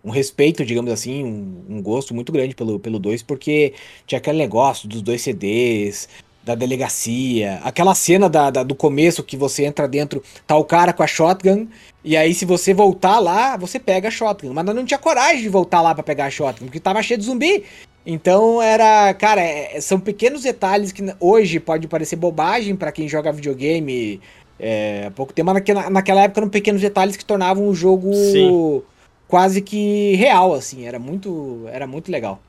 um 0.05 0.09
respeito, 0.09 0.65
digamos 0.65 0.91
assim, 0.91 1.23
um, 1.23 1.77
um 1.77 1.81
gosto 1.81 2.13
muito 2.13 2.31
grande 2.31 2.53
pelo, 2.55 2.79
pelo 2.79 2.99
2, 2.99 3.23
porque 3.23 3.73
tinha 4.05 4.19
aquele 4.19 4.37
negócio 4.37 4.87
dos 4.87 5.01
dois 5.01 5.21
CDs, 5.21 6.09
da 6.49 6.55
delegacia, 6.55 7.59
aquela 7.63 7.93
cena 7.93 8.27
da, 8.27 8.49
da- 8.49 8.63
do 8.63 8.73
começo 8.73 9.21
que 9.23 9.37
você 9.37 9.65
entra 9.65 9.87
dentro, 9.87 10.23
tá 10.47 10.55
o 10.55 10.63
cara 10.65 10.91
com 10.91 11.03
a 11.03 11.07
shotgun, 11.07 11.67
e 12.03 12.17
aí 12.17 12.33
se 12.33 12.43
você 12.43 12.73
voltar 12.73 13.19
lá, 13.19 13.55
você 13.55 13.77
pega 13.77 14.07
a 14.07 14.11
shotgun. 14.11 14.51
Mas 14.51 14.65
não 14.65 14.83
tinha 14.83 14.97
coragem 14.97 15.43
de 15.43 15.49
voltar 15.49 15.81
lá 15.81 15.93
pra 15.93 16.01
pegar 16.03 16.25
a 16.25 16.29
shotgun, 16.31 16.65
porque 16.65 16.79
tava 16.79 17.03
cheio 17.03 17.19
de 17.19 17.25
zumbi. 17.25 17.63
Então 18.05 18.59
era, 18.61 19.13
cara, 19.13 19.41
é- 19.41 19.79
são 19.79 19.99
pequenos 19.99 20.41
detalhes 20.41 20.91
que 20.91 21.03
hoje 21.19 21.59
pode 21.59 21.87
parecer 21.87 22.15
bobagem 22.15 22.75
pra 22.75 22.91
quem 22.91 23.07
joga 23.07 23.31
videogame 23.31 24.19
é, 24.59 25.05
há 25.07 25.11
pouco 25.11 25.31
tempo, 25.31 25.45
mas 25.45 25.55
naquela, 25.55 25.89
naquela 25.89 26.21
época 26.23 26.39
eram 26.41 26.49
pequenos 26.49 26.81
detalhes 26.81 27.15
que 27.15 27.23
tornavam 27.23 27.67
o 27.67 27.75
jogo 27.75 28.11
Sim. 28.13 28.81
quase 29.27 29.61
que 29.61 30.15
real, 30.15 30.53
assim, 30.53 30.85
era 30.87 30.97
muito, 30.97 31.65
era 31.71 31.85
muito 31.85 32.11
legal. 32.11 32.39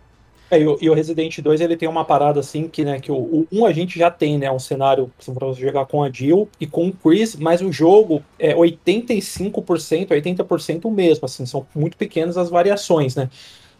É, 0.51 0.61
e, 0.61 0.67
o, 0.67 0.77
e 0.81 0.91
o 0.91 0.95
Resident 0.95 1.39
2 1.39 1.61
ele 1.61 1.77
tem 1.77 1.89
uma 1.89 2.05
parada 2.05 2.41
assim 2.41 2.67
que, 2.67 2.85
né, 2.85 2.99
que 2.99 3.13
o, 3.13 3.15
o 3.15 3.47
1 3.53 3.67
a 3.67 3.73
gente 3.73 3.97
já 3.97 4.11
tem, 4.11 4.37
né, 4.37 4.51
um 4.51 4.59
cenário 4.59 5.11
para 5.25 5.47
você 5.47 5.61
jogar 5.61 5.87
com 5.87 6.03
a 6.03 6.11
Jill 6.11 6.49
e 6.61 6.67
com 6.67 6.89
o 6.89 6.93
Chris, 6.93 7.37
mas 7.37 7.63
o 7.63 7.71
jogo 7.71 8.21
é 8.37 8.53
85%, 8.53 10.09
80% 10.09 10.85
o 10.87 10.91
mesmo, 10.91 11.25
assim, 11.25 11.47
são 11.47 11.65
muito 11.73 11.97
pequenas 11.97 12.37
as 12.37 12.51
variações, 12.51 13.15
né. 13.15 13.31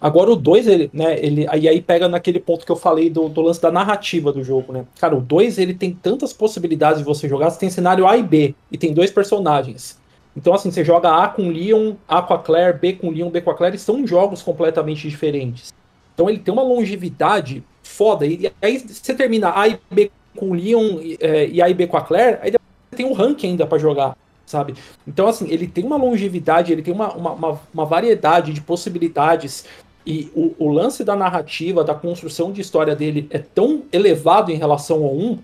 Agora 0.01 0.31
o 0.31 0.37
2, 0.37 0.67
ele, 0.67 0.91
né, 0.95 1.19
ele, 1.19 1.47
aí, 1.49 1.69
aí 1.69 1.81
pega 1.81 2.09
naquele 2.09 2.39
ponto 2.39 2.65
que 2.65 2.73
eu 2.73 2.77
falei 2.77 3.11
do, 3.11 3.29
do 3.29 3.43
lance 3.43 3.61
da 3.61 3.71
narrativa 3.71 4.33
do 4.33 4.45
jogo, 4.45 4.73
né. 4.73 4.85
Cara, 5.01 5.17
o 5.17 5.21
2 5.21 5.59
ele 5.59 5.75
tem 5.75 5.93
tantas 5.93 6.33
possibilidades 6.33 7.01
de 7.01 7.05
você 7.05 7.29
jogar, 7.29 7.51
você 7.51 7.59
tem 7.59 7.69
cenário 7.69 8.07
A 8.07 8.17
e 8.17 8.23
B, 8.23 8.55
e 8.71 8.79
tem 8.79 8.95
dois 8.95 9.11
personagens. 9.11 9.99
Então, 10.37 10.55
assim, 10.55 10.71
você 10.71 10.85
joga 10.85 11.11
A 11.11 11.27
com 11.29 11.49
Leon, 11.49 11.95
A 12.07 12.23
com 12.23 12.33
a 12.33 12.39
Claire, 12.39 12.79
B 12.79 12.93
com 12.93 13.11
Leon, 13.11 13.29
B 13.29 13.41
com 13.41 13.51
a 13.51 13.55
Claire, 13.55 13.75
e 13.75 13.79
são 13.79 14.07
jogos 14.07 14.41
completamente 14.41 15.09
diferentes. 15.09 15.73
Então 16.21 16.29
ele 16.29 16.39
tem 16.39 16.53
uma 16.53 16.63
longevidade 16.63 17.65
foda. 17.83 18.27
E 18.27 18.53
aí 18.61 18.79
você 18.79 19.15
termina 19.15 19.59
A 19.59 19.67
e 19.69 19.81
B 19.91 20.11
com 20.37 20.51
o 20.51 20.55
Leon 20.55 21.01
e, 21.01 21.17
é, 21.19 21.49
e 21.49 21.63
A 21.63 21.71
e 21.71 21.73
B 21.73 21.87
com 21.87 21.97
a 21.97 22.03
Claire, 22.03 22.39
aí 22.43 22.51
você 22.51 22.97
tem 22.97 23.07
um 23.07 23.15
rank 23.15 23.43
ainda 23.43 23.67
pra 23.67 23.79
jogar, 23.79 24.15
sabe? 24.45 24.75
Então, 25.09 25.27
assim, 25.27 25.49
ele 25.49 25.67
tem 25.67 25.83
uma 25.83 25.97
longevidade, 25.97 26.73
ele 26.73 26.83
tem 26.83 26.93
uma, 26.93 27.15
uma, 27.15 27.33
uma, 27.33 27.61
uma 27.73 27.85
variedade 27.87 28.53
de 28.53 28.61
possibilidades. 28.61 29.65
E 30.05 30.31
o, 30.35 30.55
o 30.59 30.71
lance 30.71 31.05
da 31.05 31.17
narrativa, 31.17 31.83
da 31.83 31.95
construção 31.95 32.53
de 32.53 32.61
história 32.61 32.95
dele 32.95 33.27
é 33.31 33.39
tão 33.39 33.85
elevado 33.91 34.53
em 34.53 34.57
relação 34.57 35.03
ao 35.03 35.17
1 35.17 35.39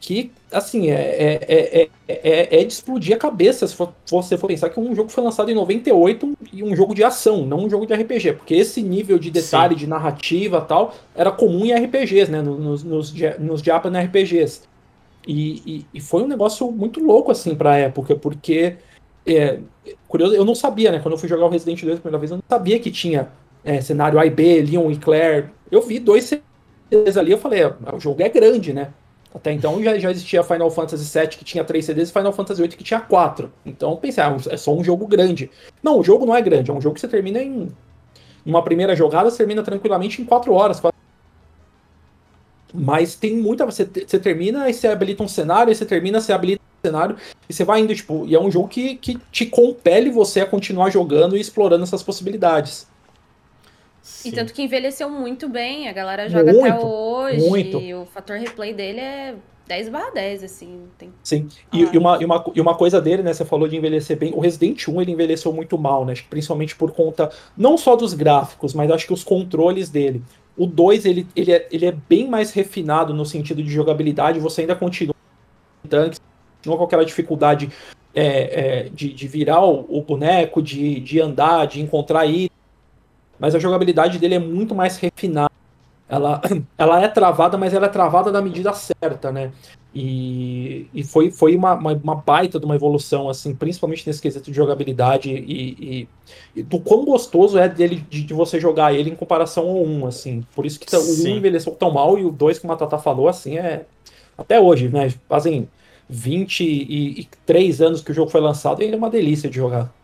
que, 0.00 0.30
assim, 0.52 0.90
é, 0.90 0.94
é, 0.94 1.82
é, 1.82 1.90
é, 2.08 2.60
é 2.60 2.64
de 2.64 2.72
explodir 2.72 3.14
a 3.14 3.18
cabeça 3.18 3.66
se 3.66 3.76
você 4.10 4.38
for 4.38 4.46
pensar 4.46 4.70
que 4.70 4.78
um 4.78 4.94
jogo 4.94 5.08
foi 5.08 5.24
lançado 5.24 5.50
em 5.50 5.54
98 5.54 6.36
e 6.52 6.62
um 6.62 6.74
jogo 6.76 6.94
de 6.94 7.02
ação, 7.02 7.44
não 7.44 7.64
um 7.64 7.70
jogo 7.70 7.84
de 7.84 7.94
RPG, 7.94 8.34
porque 8.34 8.54
esse 8.54 8.80
nível 8.80 9.18
de 9.18 9.30
detalhe, 9.30 9.74
de 9.74 9.86
narrativa 9.86 10.60
tal, 10.60 10.94
era 11.14 11.32
comum 11.32 11.64
em 11.64 11.72
RPGs, 11.72 12.30
né, 12.30 12.40
nos, 12.40 12.84
nos, 12.84 13.12
nos 13.38 13.60
Japan 13.60 13.90
RPGs. 13.98 14.62
E, 15.26 15.62
e, 15.66 15.86
e 15.94 16.00
foi 16.00 16.22
um 16.22 16.28
negócio 16.28 16.70
muito 16.70 17.00
louco, 17.00 17.30
assim, 17.32 17.54
pra 17.54 17.76
época, 17.76 18.14
porque, 18.14 18.76
é, 19.26 19.58
curioso, 20.06 20.34
eu 20.34 20.44
não 20.44 20.54
sabia, 20.54 20.92
né, 20.92 21.00
quando 21.00 21.14
eu 21.14 21.18
fui 21.18 21.28
jogar 21.28 21.46
o 21.46 21.50
Resident 21.50 21.82
2 21.82 21.98
a 21.98 22.00
primeira 22.00 22.18
vez, 22.18 22.30
eu 22.30 22.36
não 22.36 22.44
sabia 22.48 22.78
que 22.78 22.90
tinha 22.90 23.28
é, 23.64 23.80
cenário 23.80 24.18
A 24.18 24.24
e 24.24 24.30
B, 24.30 24.62
Leon 24.62 24.90
e 24.92 24.96
Claire. 24.96 25.48
Eu 25.70 25.82
vi 25.82 25.98
dois 25.98 26.24
CDs 26.24 27.16
ali, 27.16 27.32
eu 27.32 27.38
falei, 27.38 27.64
"Ah, 27.64 27.94
o 27.94 28.00
jogo 28.00 28.22
é 28.22 28.28
grande, 28.28 28.72
né, 28.72 28.92
até 29.34 29.52
então 29.52 29.82
já, 29.82 29.98
já 29.98 30.10
existia 30.10 30.42
Final 30.42 30.70
Fantasy 30.70 31.18
VII 31.18 31.28
que 31.28 31.44
tinha 31.44 31.62
três 31.62 31.84
CDs 31.84 32.08
e 32.08 32.12
Final 32.12 32.32
Fantasy 32.32 32.60
VIII 32.62 32.76
que 32.76 32.82
tinha 32.84 33.00
quatro. 33.00 33.52
Então 33.64 33.90
eu 33.90 33.96
pensei, 33.96 34.24
ah, 34.24 34.36
é 34.48 34.56
só 34.56 34.74
um 34.74 34.82
jogo 34.82 35.06
grande. 35.06 35.50
Não, 35.82 36.00
o 36.00 36.02
jogo 36.02 36.24
não 36.26 36.34
é 36.34 36.40
grande, 36.40 36.70
é 36.70 36.74
um 36.74 36.80
jogo 36.80 36.94
que 36.94 37.00
você 37.00 37.08
termina 37.08 37.40
em. 37.42 37.70
Uma 38.44 38.62
primeira 38.64 38.96
jogada, 38.96 39.30
você 39.30 39.36
termina 39.36 39.62
tranquilamente 39.62 40.22
em 40.22 40.24
quatro 40.24 40.54
horas. 40.54 40.80
quatro- 40.80 40.98
Mas 42.72 43.14
tem 43.14 43.36
muita. 43.36 43.66
Você, 43.66 43.84
você 43.84 44.18
termina 44.18 44.68
e 44.70 44.72
você 44.74 44.88
habilita 44.88 45.22
um 45.22 45.28
cenário, 45.28 45.68
aí 45.68 45.74
você 45.74 45.84
termina, 45.84 46.20
você 46.20 46.32
habilita 46.32 46.62
um 46.62 46.86
cenário, 46.88 47.16
e 47.48 47.52
você 47.52 47.64
vai 47.64 47.80
indo, 47.80 47.94
tipo. 47.94 48.24
E 48.26 48.34
é 48.34 48.40
um 48.40 48.50
jogo 48.50 48.66
que, 48.68 48.96
que 48.96 49.18
te 49.30 49.44
compele 49.46 50.10
você 50.10 50.40
a 50.40 50.46
continuar 50.46 50.88
jogando 50.90 51.36
e 51.36 51.40
explorando 51.40 51.84
essas 51.84 52.02
possibilidades. 52.02 52.87
Sim. 54.08 54.30
E 54.30 54.32
tanto 54.32 54.52
que 54.54 54.62
envelheceu 54.62 55.08
muito 55.10 55.48
bem, 55.48 55.86
a 55.88 55.92
galera 55.92 56.28
joga 56.28 56.50
até 56.50 56.72
Muito, 56.72 56.86
hoje. 56.86 57.48
muito. 57.48 57.78
E 57.78 57.94
o 57.94 58.06
fator 58.06 58.38
replay 58.38 58.72
dele 58.72 58.98
é 59.00 59.34
10 59.66 59.90
barra 59.90 60.10
10, 60.10 60.44
assim. 60.44 60.80
Tem... 60.96 61.12
Sim. 61.22 61.46
E, 61.72 61.84
Ah. 61.84 61.90
e 61.92 61.98
uma, 61.98 62.18
e, 62.20 62.24
uma, 62.24 62.44
e 62.54 62.60
uma 62.60 62.74
coisa 62.74 63.00
dele, 63.02 63.22
né? 63.22 63.34
Você 63.34 63.44
falou 63.44 63.68
de 63.68 63.76
envelhecer 63.76 64.18
bem. 64.18 64.32
O 64.34 64.40
Resident 64.40 64.88
1 64.88 65.02
ele 65.02 65.12
envelheceu 65.12 65.52
muito 65.52 65.76
mal, 65.76 66.06
né? 66.06 66.14
Principalmente 66.28 66.74
por 66.74 66.90
conta 66.92 67.30
não 67.56 67.76
só 67.76 67.94
dos 67.94 68.14
gráficos, 68.14 68.72
mas 68.72 68.90
acho 68.90 69.06
que 69.06 69.12
os 69.12 69.22
controles 69.22 69.90
dele. 69.90 70.22
O 70.56 70.66
2 70.66 71.04
ele, 71.04 71.26
ele, 71.36 71.52
é, 71.52 71.68
ele 71.70 71.86
é 71.86 71.92
bem 71.92 72.26
mais 72.26 72.50
refinado 72.50 73.12
no 73.12 73.26
sentido 73.26 73.62
de 73.62 73.70
jogabilidade. 73.70 74.40
Você 74.40 74.62
ainda 74.62 74.74
continua 74.74 75.14
com 75.82 75.88
tanques, 75.88 76.18
continua 76.56 76.78
com 76.78 76.84
aquela 76.84 77.04
dificuldade 77.04 77.70
é, 78.14 78.24
é, 78.24 78.88
de, 78.88 79.12
de 79.12 79.28
virar 79.28 79.64
o, 79.64 79.86
o 79.88 80.02
boneco, 80.02 80.60
de, 80.62 80.98
de 80.98 81.20
andar, 81.20 81.66
de 81.66 81.80
encontrar 81.82 82.26
itens. 82.26 82.57
Mas 83.38 83.54
a 83.54 83.58
jogabilidade 83.58 84.18
dele 84.18 84.34
é 84.34 84.38
muito 84.38 84.74
mais 84.74 84.96
refinada. 84.98 85.50
Ela, 86.08 86.40
ela 86.78 87.02
é 87.02 87.08
travada, 87.08 87.58
mas 87.58 87.74
ela 87.74 87.86
é 87.86 87.88
travada 87.90 88.32
na 88.32 88.40
medida 88.40 88.72
certa, 88.72 89.30
né? 89.30 89.52
E, 89.94 90.86
e 90.94 91.02
foi, 91.02 91.30
foi 91.30 91.56
uma, 91.56 91.74
uma, 91.74 91.92
uma 91.92 92.14
baita 92.14 92.58
de 92.60 92.64
uma 92.66 92.76
evolução, 92.76 93.28
assim, 93.28 93.54
principalmente 93.54 94.06
nesse 94.06 94.20
quesito 94.20 94.50
de 94.50 94.56
jogabilidade 94.56 95.30
e, 95.30 96.02
e- 96.04 96.08
e 96.54 96.62
do 96.62 96.78
quão 96.80 97.04
gostoso 97.04 97.58
é 97.58 97.68
dele 97.68 97.96
de, 98.08 98.22
de 98.22 98.34
você 98.34 98.60
jogar 98.60 98.92
ele 98.94 99.10
em 99.10 99.16
comparação 99.16 99.66
ao 99.68 99.82
1, 99.84 100.06
assim. 100.06 100.44
Por 100.54 100.66
isso 100.66 100.78
que 100.78 100.86
tá- 100.86 100.98
o 100.98 101.02
1 101.02 101.04
Sim. 101.04 101.36
envelheceu 101.38 101.74
tão 101.74 101.90
mal 101.90 102.18
e 102.18 102.24
o 102.24 102.30
2, 102.30 102.58
como 102.58 102.72
a 102.72 102.76
Tata 102.76 102.98
falou, 102.98 103.28
assim, 103.28 103.58
é. 103.58 103.86
Até 104.36 104.60
hoje, 104.60 104.88
né? 104.88 105.12
Fazem 105.28 105.68
23 106.08 107.80
anos 107.80 108.02
que 108.02 108.10
o 108.10 108.14
jogo 108.14 108.30
foi 108.30 108.40
lançado 108.40 108.82
e 108.82 108.84
ele 108.86 108.94
é 108.94 108.98
uma 108.98 109.10
delícia 109.10 109.50
de 109.50 109.56
jogar. 109.56 109.97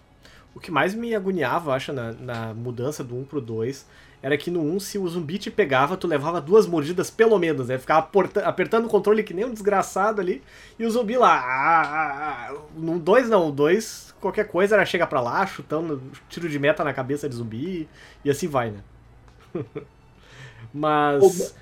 O 0.55 0.61
que 0.61 0.70
mais 0.70 0.94
me 0.94 1.14
agoniava, 1.14 1.74
acho, 1.74 1.92
na, 1.92 2.12
na 2.12 2.55
mudança 2.55 3.02
do 3.02 3.16
1 3.16 3.24
pro 3.24 3.40
2, 3.40 3.86
era 4.22 4.38
que 4.38 4.50
no 4.50 4.62
1, 4.62 4.80
se 4.80 4.98
o 4.98 5.07
zumbi 5.07 5.36
te 5.36 5.50
pegava, 5.50 5.96
tu 5.96 6.07
levava 6.07 6.40
duas 6.40 6.66
mordidas 6.66 7.11
pelo 7.11 7.38
menos, 7.38 7.68
né? 7.68 7.78
Ficava 7.78 8.09
apertando 8.44 8.86
o 8.86 8.88
controle 8.88 9.22
que 9.22 9.34
nem 9.34 9.44
um 9.44 9.52
desgraçado 9.52 10.20
ali, 10.20 10.42
e 10.78 10.86
o 10.86 10.90
zumbi 10.90 11.16
lá. 11.18 11.40
ah, 11.40 11.82
ah, 11.82 12.48
ah. 12.50 12.55
No 12.76 12.98
2 12.98 13.28
não, 13.28 13.48
o 13.48 13.52
2, 13.52 14.14
qualquer 14.20 14.48
coisa 14.48 14.76
era 14.76 14.86
chega 14.86 15.07
pra 15.07 15.20
lá, 15.20 15.46
chutando 15.46 16.00
tiro 16.28 16.48
de 16.48 16.59
meta 16.59 16.82
na 16.82 16.94
cabeça 16.94 17.28
de 17.28 17.34
zumbi, 17.34 17.88
e 18.24 18.30
assim 18.30 18.48
vai, 18.48 18.70
né? 18.70 18.78
Mas. 20.72 21.55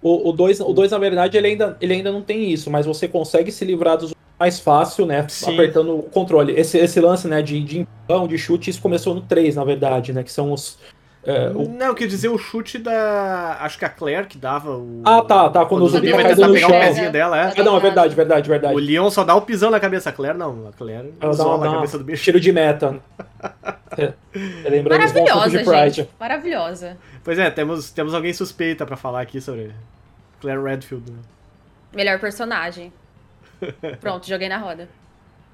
O 0.00 0.32
2, 0.32 0.60
o 0.60 0.72
dois, 0.72 0.92
na 0.92 0.98
verdade, 0.98 1.36
ele 1.36 1.48
ainda, 1.48 1.76
ele 1.80 1.92
ainda 1.92 2.12
não 2.12 2.22
tem 2.22 2.52
isso, 2.52 2.70
mas 2.70 2.86
você 2.86 3.08
consegue 3.08 3.50
se 3.50 3.64
livrar 3.64 3.96
dos 3.96 4.14
mais 4.38 4.60
fácil, 4.60 5.04
né? 5.06 5.26
Sim. 5.28 5.54
Apertando 5.54 5.98
o 5.98 6.02
controle. 6.04 6.52
Esse, 6.58 6.78
esse 6.78 7.00
lance, 7.00 7.26
né, 7.28 7.42
de, 7.42 7.60
de 7.62 7.80
empurrão, 7.80 8.26
de 8.28 8.38
chute, 8.38 8.70
isso 8.70 8.80
começou 8.80 9.14
no 9.14 9.20
3, 9.20 9.56
na 9.56 9.64
verdade, 9.64 10.12
né? 10.12 10.22
Que 10.22 10.30
são 10.30 10.52
os. 10.52 10.78
é, 11.24 11.48
o- 11.50 11.68
Não, 11.68 11.86
eu 11.86 11.94
quis 11.94 12.08
dizer 12.08 12.28
o 12.28 12.38
chute 12.38 12.78
da. 12.78 13.58
Acho 13.60 13.78
que 13.78 13.84
a 13.84 13.88
Claire 13.88 14.26
que 14.26 14.38
dava 14.38 14.70
o. 14.76 15.02
Ah, 15.04 15.22
tá, 15.22 15.48
tá, 15.50 15.66
quando 15.66 15.82
o 15.82 15.88
zumbi 15.88 16.10
vai 16.12 16.22
vai 16.22 16.34
tentar 16.34 16.48
pegar 16.52 16.68
o 16.68 16.70
pezinho 16.70 17.10
dela, 17.12 17.36
é. 17.38 17.52
Ah, 17.56 17.62
não, 17.64 17.76
é 17.76 17.80
verdade, 17.80 18.14
verdade, 18.14 18.48
verdade. 18.48 18.74
O 18.74 18.78
Leon 18.78 19.10
só 19.10 19.24
dá 19.24 19.34
o 19.34 19.42
pisão 19.42 19.70
na 19.70 19.80
cabeça, 19.80 20.10
a 20.10 20.12
Claire 20.12 20.38
não. 20.38 20.68
A 20.68 20.72
Claire 20.72 21.12
Ela 21.20 21.36
dá 21.36 21.44
uma, 21.44 21.54
a 21.54 21.58
dá 21.58 21.68
uma 21.70 21.74
cabeça 21.76 21.98
do 21.98 22.04
bicho. 22.04 22.22
tiro 22.24 22.38
de 22.40 22.52
meta. 22.52 23.00
É, 23.96 24.12
é, 24.64 24.82
Maravilhosa, 24.82 25.58
de 25.58 25.64
Pride. 25.64 25.90
gente. 25.96 26.08
Maravilhosa. 26.20 26.96
Pois 27.24 27.38
é, 27.38 27.50
temos, 27.50 27.90
temos 27.90 28.14
alguém 28.14 28.32
suspeita 28.32 28.86
pra 28.86 28.96
falar 28.96 29.20
aqui 29.20 29.40
sobre 29.40 29.72
Claire 30.40 30.62
Redfield. 30.62 31.10
né? 31.10 31.18
Melhor 31.94 32.18
personagem. 32.20 32.92
Pronto, 34.00 34.26
joguei 34.26 34.48
na 34.48 34.58
roda. 34.58 34.88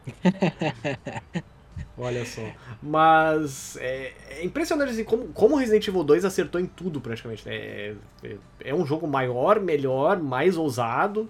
Olha 1.96 2.24
só. 2.24 2.42
Mas 2.82 3.76
é, 3.76 4.12
é 4.30 4.44
impressionante 4.44 4.90
assim, 4.90 5.05
como, 5.05 5.28
como 5.28 5.57
Resident 5.57 5.86
Evil 5.86 6.02
2 6.02 6.24
acertou 6.24 6.61
em 6.61 6.66
tudo 6.66 7.00
praticamente. 7.00 7.46
né? 7.46 7.55
É, 7.55 7.94
é, 8.24 8.36
é 8.64 8.74
um 8.74 8.84
jogo 8.84 9.07
maior, 9.07 9.61
melhor, 9.61 10.20
mais 10.20 10.57
ousado, 10.57 11.28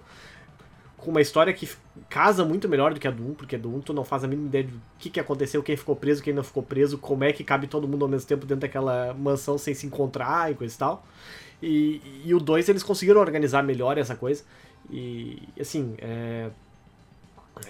com 0.97 1.11
uma 1.11 1.21
história 1.21 1.53
que 1.53 1.69
casa 2.09 2.43
muito 2.43 2.67
melhor 2.67 2.93
do 2.93 2.99
que 2.99 3.07
a 3.07 3.11
do 3.11 3.23
1, 3.31 3.33
porque 3.35 3.55
a 3.55 3.59
do 3.59 3.73
1 3.75 3.81
tu 3.81 3.93
não 3.93 4.03
faz 4.03 4.23
a 4.23 4.27
mínima 4.27 4.47
ideia 4.47 4.63
do 4.65 4.81
que, 4.97 5.09
que 5.09 5.19
aconteceu, 5.19 5.61
quem 5.61 5.77
ficou 5.77 5.95
preso, 5.95 6.23
quem 6.23 6.33
não 6.33 6.43
ficou 6.43 6.63
preso, 6.63 6.97
como 6.97 7.23
é 7.23 7.31
que 7.31 7.43
cabe 7.43 7.67
todo 7.67 7.87
mundo 7.87 8.03
ao 8.03 8.09
mesmo 8.09 8.27
tempo 8.27 8.45
dentro 8.45 8.61
daquela 8.61 9.13
mansão 9.13 9.57
sem 9.57 9.73
se 9.73 9.85
encontrar 9.85 10.51
e 10.51 10.55
coisa 10.55 10.73
e 10.73 10.77
tal. 10.77 11.05
E, 11.61 12.01
e 12.25 12.33
o 12.33 12.39
2 12.39 12.69
eles 12.69 12.83
conseguiram 12.83 13.21
organizar 13.21 13.61
melhor 13.63 13.97
essa 13.97 14.15
coisa. 14.15 14.43
E 14.89 15.41
assim, 15.59 15.95
é, 15.99 16.49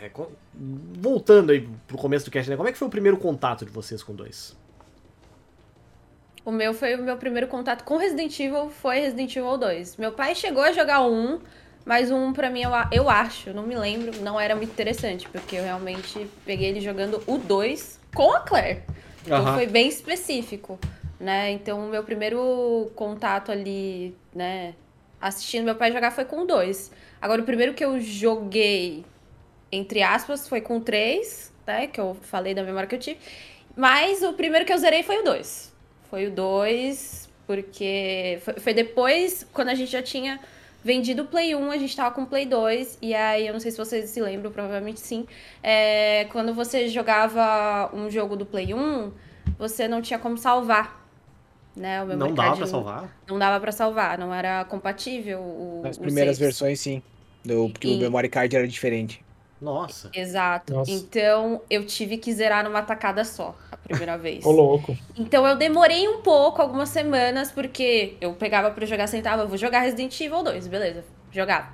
é, 0.01 0.11
voltando 0.53 1.51
aí 1.51 1.67
pro 1.87 1.97
começo 1.97 2.25
do 2.25 2.31
cast, 2.31 2.49
né? 2.49 2.57
Como 2.57 2.67
é 2.67 2.71
que 2.71 2.77
foi 2.77 2.87
o 2.87 2.91
primeiro 2.91 3.17
contato 3.17 3.65
de 3.65 3.71
vocês 3.71 4.01
com 4.01 4.13
o 4.13 4.15
2? 4.15 4.55
O 6.43 6.51
meu 6.51 6.73
foi 6.73 6.95
o 6.95 7.01
meu 7.01 7.17
primeiro 7.17 7.47
contato 7.47 7.83
com 7.83 7.97
Resident 7.97 8.39
Evil, 8.39 8.69
foi 8.69 8.99
Resident 8.99 9.35
Evil 9.35 9.57
2. 9.57 9.97
Meu 9.97 10.11
pai 10.11 10.35
chegou 10.35 10.63
a 10.63 10.71
jogar 10.71 11.01
o 11.01 11.11
1, 11.11 11.39
mas 11.85 12.11
o 12.11 12.15
1 12.15 12.33
pra 12.33 12.49
mim, 12.49 12.61
eu, 12.61 12.71
eu 12.91 13.09
acho, 13.09 13.51
não 13.51 13.63
me 13.63 13.75
lembro, 13.75 14.21
não 14.21 14.39
era 14.39 14.55
muito 14.55 14.71
interessante, 14.71 15.27
porque 15.29 15.55
eu 15.55 15.63
realmente 15.63 16.27
peguei 16.45 16.69
ele 16.69 16.81
jogando 16.81 17.21
o 17.25 17.37
2 17.37 17.99
com 18.13 18.31
a 18.31 18.41
Claire. 18.41 18.83
Então 19.23 19.43
uhum. 19.43 19.53
foi 19.55 19.65
bem 19.65 19.87
específico, 19.87 20.79
né? 21.19 21.51
Então 21.51 21.87
o 21.87 21.89
meu 21.89 22.03
primeiro 22.03 22.91
contato 22.95 23.51
ali, 23.51 24.15
né, 24.33 24.75
assistindo 25.19 25.63
meu 25.63 25.75
pai 25.75 25.91
jogar 25.91 26.11
foi 26.11 26.25
com 26.25 26.41
o 26.41 26.45
2. 26.45 26.91
Agora 27.19 27.41
o 27.41 27.45
primeiro 27.45 27.73
que 27.73 27.83
eu 27.83 27.99
joguei, 27.99 29.03
entre 29.75 30.01
aspas, 30.01 30.47
foi 30.47 30.61
com 30.61 30.77
o 30.77 30.81
3, 30.81 31.53
né, 31.67 31.87
que 31.87 31.99
eu 31.99 32.15
falei 32.21 32.53
da 32.53 32.63
memória 32.63 32.87
que 32.87 32.95
eu 32.95 32.99
tive. 32.99 33.19
Mas 33.75 34.21
o 34.23 34.33
primeiro 34.33 34.65
que 34.65 34.73
eu 34.73 34.77
zerei 34.77 35.03
foi 35.03 35.19
o 35.19 35.23
2. 35.23 35.73
Foi 36.09 36.27
o 36.27 36.31
2, 36.31 37.29
porque 37.45 38.39
foi, 38.43 38.53
foi 38.55 38.73
depois, 38.73 39.45
quando 39.53 39.69
a 39.69 39.75
gente 39.75 39.91
já 39.91 40.01
tinha 40.01 40.39
vendido 40.83 41.23
o 41.23 41.25
Play 41.25 41.55
1, 41.55 41.71
a 41.71 41.77
gente 41.77 41.95
tava 41.95 42.13
com 42.13 42.21
o 42.21 42.25
Play 42.27 42.45
2, 42.45 42.99
e 43.01 43.13
aí 43.15 43.47
eu 43.47 43.53
não 43.53 43.59
sei 43.59 43.71
se 43.71 43.77
vocês 43.77 44.07
se 44.07 44.21
lembram, 44.21 44.51
provavelmente 44.51 44.99
sim. 44.99 45.25
É, 45.63 46.25
quando 46.31 46.53
você 46.53 46.87
jogava 46.87 47.89
um 47.91 48.09
jogo 48.09 48.35
do 48.35 48.45
Play 48.45 48.71
1, 48.71 49.11
você 49.57 49.87
não 49.87 49.99
tinha 49.99 50.19
como 50.19 50.37
salvar. 50.37 51.03
Né, 51.75 52.01
o 52.01 52.05
não 52.05 52.33
dava 52.33 52.55
pra 52.55 52.67
salvar? 52.67 53.17
Não 53.27 53.37
dava 53.37 53.59
pra 53.59 53.71
salvar, 53.71 54.17
não 54.17 54.33
era 54.33 54.63
compatível 54.63 55.39
o. 55.41 55.81
Nas 55.83 55.97
primeiras 55.97 56.39
versões, 56.39 56.79
sim. 56.79 57.01
Do, 57.43 57.69
porque 57.69 57.87
e... 57.87 57.95
o 57.95 57.99
memory 57.99 58.29
card 58.29 58.55
era 58.55 58.65
diferente. 58.67 59.24
Nossa. 59.61 60.09
Exato. 60.13 60.73
Nossa. 60.73 60.91
Então 60.91 61.61
eu 61.69 61.85
tive 61.85 62.17
que 62.17 62.31
zerar 62.33 62.63
numa 62.63 62.81
tacada 62.81 63.23
só, 63.23 63.55
a 63.71 63.77
primeira 63.77 64.17
vez. 64.19 64.45
Ô, 64.45 64.51
louco. 64.51 64.97
Então 65.17 65.47
eu 65.47 65.55
demorei 65.55 66.07
um 66.07 66.21
pouco, 66.21 66.61
algumas 66.61 66.89
semanas, 66.89 67.51
porque 67.51 68.15
eu 68.19 68.33
pegava 68.33 68.71
para 68.71 68.85
jogar, 68.85 69.07
sentava, 69.07 69.43
eu 69.43 69.47
vou 69.47 69.57
jogar 69.57 69.79
Resident 69.79 70.19
Evil 70.19 70.43
2, 70.43 70.67
beleza, 70.67 71.03
jogava. 71.31 71.69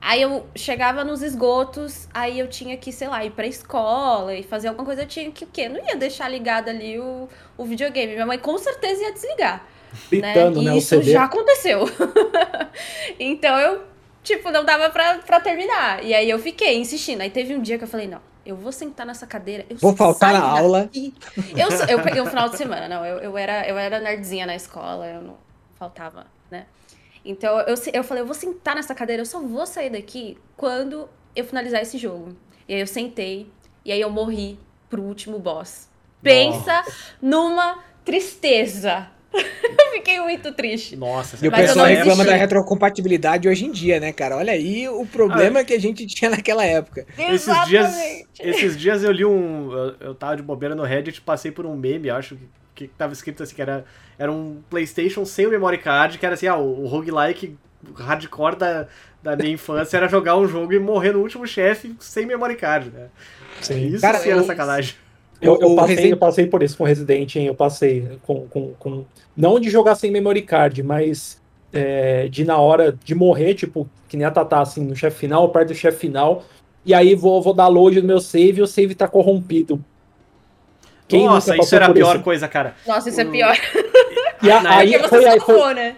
Aí 0.00 0.22
eu 0.22 0.46
chegava 0.54 1.02
nos 1.04 1.22
esgotos, 1.22 2.06
aí 2.12 2.38
eu 2.38 2.48
tinha 2.48 2.76
que, 2.76 2.92
sei 2.92 3.08
lá, 3.08 3.24
ir 3.24 3.30
pra 3.30 3.46
escola 3.46 4.34
e 4.34 4.42
fazer 4.42 4.68
alguma 4.68 4.84
coisa, 4.84 5.02
eu 5.02 5.06
tinha 5.06 5.30
que 5.30 5.44
o 5.44 5.48
quê? 5.48 5.68
Não 5.68 5.84
ia 5.84 5.96
deixar 5.96 6.28
ligado 6.28 6.68
ali 6.68 6.98
o, 6.98 7.28
o 7.56 7.64
videogame. 7.64 8.12
Minha 8.12 8.26
mãe 8.26 8.38
com 8.38 8.56
certeza 8.58 9.02
ia 9.02 9.12
desligar. 9.12 9.66
Pitando, 10.10 10.62
né? 10.62 10.70
né? 10.70 10.76
E 10.76 10.78
isso 10.78 11.02
já 11.02 11.24
aconteceu. 11.24 11.84
então 13.18 13.58
eu 13.58 13.82
tipo, 14.26 14.50
não 14.50 14.64
dava 14.64 14.90
pra, 14.90 15.18
pra 15.18 15.40
terminar. 15.40 16.04
E 16.04 16.12
aí 16.12 16.28
eu 16.28 16.38
fiquei 16.38 16.76
insistindo. 16.76 17.20
Aí 17.20 17.30
teve 17.30 17.54
um 17.54 17.62
dia 17.62 17.78
que 17.78 17.84
eu 17.84 17.88
falei, 17.88 18.08
não, 18.08 18.20
eu 18.44 18.56
vou 18.56 18.72
sentar 18.72 19.06
nessa 19.06 19.26
cadeira. 19.26 19.64
vou 19.80 19.94
faltar 19.94 20.32
na 20.32 20.42
aula. 20.42 20.90
Eu, 20.92 21.68
eu 21.88 22.02
peguei 22.02 22.20
um 22.20 22.26
final 22.26 22.48
de 22.48 22.56
semana, 22.56 22.88
não. 22.88 23.06
Eu, 23.06 23.18
eu, 23.18 23.38
era, 23.38 23.66
eu 23.68 23.78
era 23.78 24.00
nerdzinha 24.00 24.44
na 24.44 24.56
escola, 24.56 25.06
eu 25.06 25.22
não 25.22 25.36
faltava, 25.76 26.26
né? 26.50 26.66
Então 27.24 27.58
eu, 27.60 27.76
eu 27.92 28.04
falei, 28.04 28.22
eu 28.22 28.26
vou 28.26 28.34
sentar 28.34 28.74
nessa 28.74 28.94
cadeira, 28.94 29.22
eu 29.22 29.26
só 29.26 29.40
vou 29.40 29.64
sair 29.64 29.90
daqui 29.90 30.36
quando 30.56 31.08
eu 31.34 31.44
finalizar 31.44 31.80
esse 31.80 31.96
jogo. 31.96 32.36
E 32.68 32.74
aí 32.74 32.80
eu 32.80 32.86
sentei, 32.86 33.48
e 33.84 33.92
aí 33.92 34.00
eu 34.00 34.10
morri 34.10 34.58
pro 34.90 35.02
último 35.02 35.38
boss. 35.38 35.88
Pensa 36.20 36.78
Nossa. 36.78 36.94
numa 37.22 37.78
tristeza 38.04 39.08
eu 39.36 39.90
fiquei 39.94 40.20
muito 40.20 40.52
triste. 40.52 40.96
Nossa, 40.96 41.36
E 41.44 41.48
o 41.48 41.52
pessoal 41.52 41.86
reclama 41.86 42.24
da 42.24 42.34
retrocompatibilidade 42.34 43.48
hoje 43.48 43.66
em 43.66 43.70
dia, 43.70 44.00
né, 44.00 44.12
cara? 44.12 44.36
Olha 44.36 44.52
aí 44.52 44.88
o 44.88 45.06
problema 45.06 45.60
ah, 45.60 45.64
que 45.64 45.74
a 45.74 45.80
gente 45.80 46.06
tinha 46.06 46.30
naquela 46.30 46.64
época. 46.64 47.06
Esses 47.18 47.64
dias, 47.66 47.94
esses 48.40 48.76
dias 48.76 49.02
eu 49.02 49.12
li 49.12 49.24
um. 49.24 49.72
Eu, 49.72 49.94
eu 50.00 50.14
tava 50.14 50.36
de 50.36 50.42
bobeira 50.42 50.74
no 50.74 50.82
Reddit, 50.82 51.20
passei 51.20 51.50
por 51.50 51.66
um 51.66 51.76
meme, 51.76 52.10
acho 52.10 52.36
que, 52.74 52.88
que 52.88 52.88
tava 52.88 53.12
escrito 53.12 53.42
assim, 53.42 53.54
que 53.54 53.62
era, 53.62 53.84
era 54.18 54.30
um 54.30 54.62
PlayStation 54.68 55.24
sem 55.24 55.46
o 55.46 55.50
memory 55.50 55.78
card, 55.78 56.18
que 56.18 56.26
era 56.26 56.34
assim, 56.34 56.46
ah, 56.46 56.56
o, 56.56 56.84
o 56.84 56.86
roguelike 56.86 57.56
hardcore 57.94 58.56
da, 58.56 58.86
da 59.22 59.36
minha 59.36 59.52
infância 59.52 59.96
era 59.96 60.08
jogar 60.08 60.36
um 60.36 60.46
jogo 60.46 60.72
e 60.72 60.78
morrer 60.78 61.12
no 61.12 61.20
último 61.20 61.46
chefe 61.46 61.94
sem 62.00 62.26
memory 62.26 62.56
card, 62.56 62.90
né? 62.90 63.08
Sim. 63.60 63.88
Isso 63.88 64.00
cara, 64.00 64.18
sim 64.18 64.30
era 64.30 64.40
eu, 64.40 64.44
sacanagem. 64.44 64.94
Eu, 65.40 65.58
eu, 65.60 65.74
passei, 65.74 65.94
Resident... 65.94 66.10
eu 66.12 66.16
passei 66.16 66.46
por 66.46 66.62
isso 66.62 66.76
com 66.76 66.84
Resident, 66.84 67.36
hein? 67.36 67.46
Eu 67.46 67.54
passei 67.54 68.18
com, 68.22 68.46
com, 68.48 68.72
com. 68.78 69.04
Não 69.36 69.60
de 69.60 69.68
jogar 69.68 69.94
sem 69.94 70.10
memory 70.10 70.42
card, 70.42 70.82
mas 70.82 71.40
é, 71.72 72.28
de 72.28 72.44
na 72.44 72.58
hora 72.58 72.96
de 73.04 73.14
morrer, 73.14 73.54
tipo, 73.54 73.88
que 74.08 74.16
nem 74.16 74.26
a 74.26 74.30
Tatá, 74.30 74.60
assim, 74.60 74.82
no 74.82 74.96
chefe 74.96 75.18
final, 75.18 75.48
perto 75.50 75.68
do 75.68 75.74
chefe 75.74 75.98
final. 75.98 76.44
E 76.84 76.94
aí 76.94 77.14
vou, 77.14 77.42
vou 77.42 77.52
dar 77.52 77.66
load 77.66 78.00
no 78.00 78.06
meu 78.06 78.20
save 78.20 78.60
e 78.60 78.62
o 78.62 78.66
save 78.66 78.94
tá 78.94 79.08
corrompido. 79.08 79.84
Quem 81.08 81.26
Nossa, 81.26 81.56
isso 81.56 81.74
era 81.74 81.86
a 81.86 81.92
pior 81.92 82.14
isso? 82.14 82.24
coisa, 82.24 82.48
cara. 82.48 82.74
Nossa, 82.86 83.08
isso 83.08 83.20
é 83.20 83.24
pior. 83.24 83.56
E 84.42 84.50
a, 84.50 84.60
aí, 84.78 84.98
foi, 85.08 85.24
aí, 85.24 85.40
foi, 85.40 85.74
né? 85.74 85.96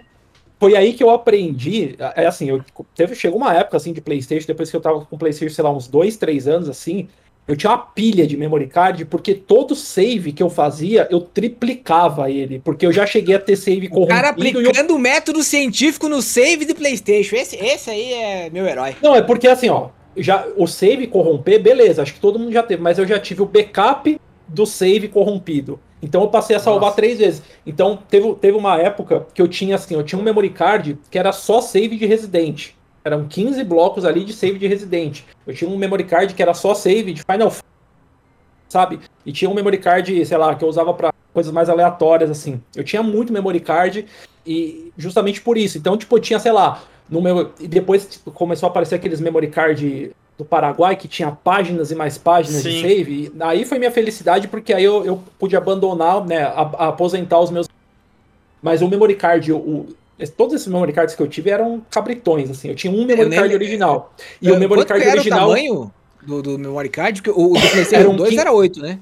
foi 0.59 0.77
aí 0.77 0.93
que 0.93 1.03
eu 1.03 1.11
aprendi. 1.11 1.95
É 2.15 2.27
assim, 2.27 2.49
eu, 2.49 2.63
teve, 2.95 3.15
chegou 3.15 3.39
uma 3.39 3.55
época 3.55 3.77
assim 3.77 3.93
de 3.93 4.01
Playstation, 4.01 4.47
depois 4.47 4.71
que 4.71 4.77
eu 4.77 4.81
tava 4.81 5.05
com 5.05 5.17
o 5.17 5.19
Playstation, 5.19 5.55
sei 5.55 5.65
lá, 5.65 5.71
uns 5.71 5.89
dois, 5.89 6.17
três 6.17 6.49
anos 6.49 6.69
assim 6.69 7.09
eu 7.49 7.57
tinha 7.57 7.71
uma 7.71 7.79
pilha 7.79 8.27
de 8.27 8.37
memory 8.37 8.67
card, 8.67 9.07
porque 9.07 9.35
todo 9.35 9.75
save 9.75 10.33
que 10.33 10.43
eu 10.43 10.51
fazia, 10.51 11.09
eu 11.11 11.19
triplicava 11.21 12.31
ele. 12.31 12.61
Porque 12.63 12.85
eu 12.85 12.93
já 12.93 13.07
cheguei 13.07 13.35
a 13.35 13.39
ter 13.39 13.57
save 13.57 13.89
corrompido. 13.89 14.13
O 14.13 14.17
cara 14.17 14.29
aplicando 14.29 14.91
o 14.91 14.95
eu... 14.95 14.99
método 14.99 15.43
científico 15.43 16.11
no 16.11 16.21
save 16.21 16.67
de 16.67 16.75
PlayStation. 16.75 17.37
Esse, 17.37 17.57
esse 17.57 17.89
aí 17.89 18.13
é 18.13 18.51
meu 18.51 18.67
herói. 18.67 18.95
Não, 19.03 19.17
é 19.17 19.23
porque 19.23 19.49
assim, 19.49 19.71
ó. 19.71 19.89
Já, 20.15 20.47
o 20.57 20.67
save 20.67 21.07
corromper, 21.07 21.63
beleza, 21.63 22.03
acho 22.03 22.13
que 22.13 22.21
todo 22.21 22.39
mundo 22.39 22.53
já 22.53 22.63
teve, 22.63 22.83
mas 22.83 22.99
eu 22.99 23.07
já 23.07 23.19
tive 23.21 23.41
o 23.41 23.47
backup 23.47 24.21
do 24.47 24.67
save 24.67 25.09
corrompido. 25.09 25.81
Então 26.03 26.23
eu 26.23 26.29
passei 26.29 26.55
a 26.57 26.61
salvar 26.61 26.91
Nossa. 26.91 26.97
três 26.97 27.19
vezes. 27.19 27.43
Então 27.67 27.99
teve, 28.09 28.35
teve 28.35 28.57
uma 28.57 28.79
época 28.79 29.27
que 29.33 29.41
eu 29.41 29.49
tinha 29.49 29.77
assim, 29.77 29.95
eu 29.95 30.03
tinha 30.03 30.19
um 30.19 30.25
memory 30.25 30.51
card 30.51 30.99
que 31.11 31.19
era 31.19 31.33
só 31.33 31.61
save 31.61 31.97
de 31.97 32.05
Resident. 32.05 32.71
Eram 33.09 33.27
15 33.27 33.65
blocos 33.65 34.05
ali 34.05 34.25
de 34.25 34.33
save 34.33 34.59
de 34.59 34.67
Resident. 34.67 35.23
Eu 35.47 35.55
tinha 35.55 35.69
um 35.69 35.77
memory 35.77 36.05
card 36.05 36.35
que 36.35 36.43
era 36.43 36.55
só 36.55 36.75
save 36.75 37.13
de 37.13 37.23
Final 37.23 37.51
sabe? 38.69 39.01
E 39.25 39.33
tinha 39.33 39.51
um 39.51 39.55
memory 39.55 39.79
card, 39.79 40.25
sei 40.27 40.37
lá, 40.37 40.55
que 40.55 40.65
eu 40.65 40.69
usava 40.69 40.93
para 40.93 41.13
coisas 41.33 41.53
mais 41.53 41.69
aleatórias, 41.69 42.31
assim. 42.31 42.61
Eu 42.77 42.85
tinha 42.85 43.03
muito 43.03 43.33
memory 43.33 43.61
card 43.61 44.07
e 44.47 44.93
justamente 44.97 45.41
por 45.41 45.57
isso. 45.57 45.79
Então, 45.79 45.97
tipo, 45.97 46.17
eu 46.17 46.21
tinha, 46.21 46.39
sei 46.39 46.53
lá, 46.53 46.83
no 47.09 47.21
meu... 47.21 47.53
E 47.59 47.67
depois 47.67 48.07
tipo, 48.07 48.31
começou 48.31 48.67
a 48.67 48.71
aparecer 48.71 48.95
aqueles 48.95 49.21
memory 49.21 49.49
card 49.49 50.13
do 50.37 50.45
Paraguai 50.45 50.95
que 50.95 51.09
tinha 51.09 51.33
páginas 51.33 51.91
e 51.91 51.95
mais 51.95 52.17
páginas 52.17 52.63
Sim. 52.63 52.71
de 52.71 52.81
save. 52.83 53.33
E 53.35 53.43
aí 53.43 53.65
foi 53.65 53.79
minha 53.79 53.91
felicidade, 53.91 54.47
porque 54.47 54.73
aí 54.73 54.85
eu, 54.85 55.05
eu 55.05 55.23
pude 55.39 55.57
abandonar, 55.57 56.25
né, 56.25 56.43
a, 56.43 56.61
a 56.61 56.89
aposentar 56.89 57.41
os 57.41 57.51
meus. 57.51 57.67
Mas 58.63 58.83
o 58.83 58.89
memory 58.89 59.15
card, 59.15 59.53
o, 59.53 59.87
Todos 60.27 60.55
esses 60.55 60.67
memory 60.67 60.93
cards 60.93 61.15
que 61.15 61.23
eu 61.23 61.29
tive 61.29 61.51
eram 61.51 61.83
cabritões, 61.91 62.51
assim. 62.51 62.69
Eu 62.69 62.75
tinha 62.75 62.93
um 62.93 63.05
memory 63.05 63.31
card 63.31 63.55
original. 63.55 64.13
E 64.43 64.51
o 64.51 64.59
memory 64.59 64.85
card 64.85 65.07
original. 65.07 65.47
O 65.47 65.55
tamanho 65.55 65.93
do, 66.23 66.43
do 66.43 66.59
memory 66.59 66.89
card? 66.89 67.23
Porque 67.23 67.41
o, 67.41 67.55
do 67.55 67.71
PlayStation 67.71 68.15
2 68.15 68.37
era 68.37 68.53
8, 68.53 68.81
né? 68.81 68.99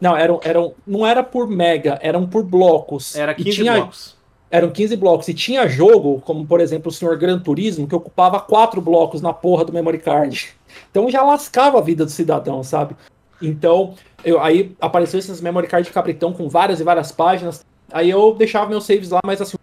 Não, 0.00 0.16
eram, 0.16 0.40
eram, 0.44 0.74
não 0.86 1.06
era 1.06 1.22
por 1.22 1.48
mega, 1.48 1.98
eram 2.02 2.26
por 2.26 2.44
blocos. 2.44 3.16
Era 3.16 3.34
15 3.34 3.50
tinha, 3.50 3.72
blocos. 3.74 4.16
Eram 4.50 4.70
15 4.70 4.96
blocos. 4.96 5.28
E 5.28 5.34
tinha 5.34 5.68
jogo, 5.68 6.20
como 6.24 6.46
por 6.46 6.60
exemplo 6.60 6.88
o 6.90 6.92
Senhor 6.92 7.16
Gran 7.16 7.38
Turismo, 7.38 7.86
que 7.86 7.94
ocupava 7.94 8.40
4 8.40 8.80
blocos 8.80 9.20
na 9.20 9.32
porra 9.32 9.64
do 9.64 9.72
memory 9.72 9.98
card. 9.98 10.54
Então 10.90 11.10
já 11.10 11.22
lascava 11.22 11.78
a 11.78 11.82
vida 11.82 12.04
do 12.04 12.10
cidadão, 12.10 12.62
sabe? 12.62 12.94
Então, 13.40 13.94
eu, 14.24 14.40
aí 14.40 14.74
apareceu 14.80 15.18
esses 15.18 15.40
memory 15.40 15.68
card 15.68 15.86
de 15.86 15.92
cabritão 15.92 16.32
com 16.32 16.48
várias 16.48 16.80
e 16.80 16.84
várias 16.84 17.12
páginas. 17.12 17.64
Aí 17.92 18.10
eu 18.10 18.34
deixava 18.34 18.68
meus 18.68 18.84
saves 18.84 19.10
lá, 19.10 19.20
mas 19.24 19.40
assim, 19.40 19.56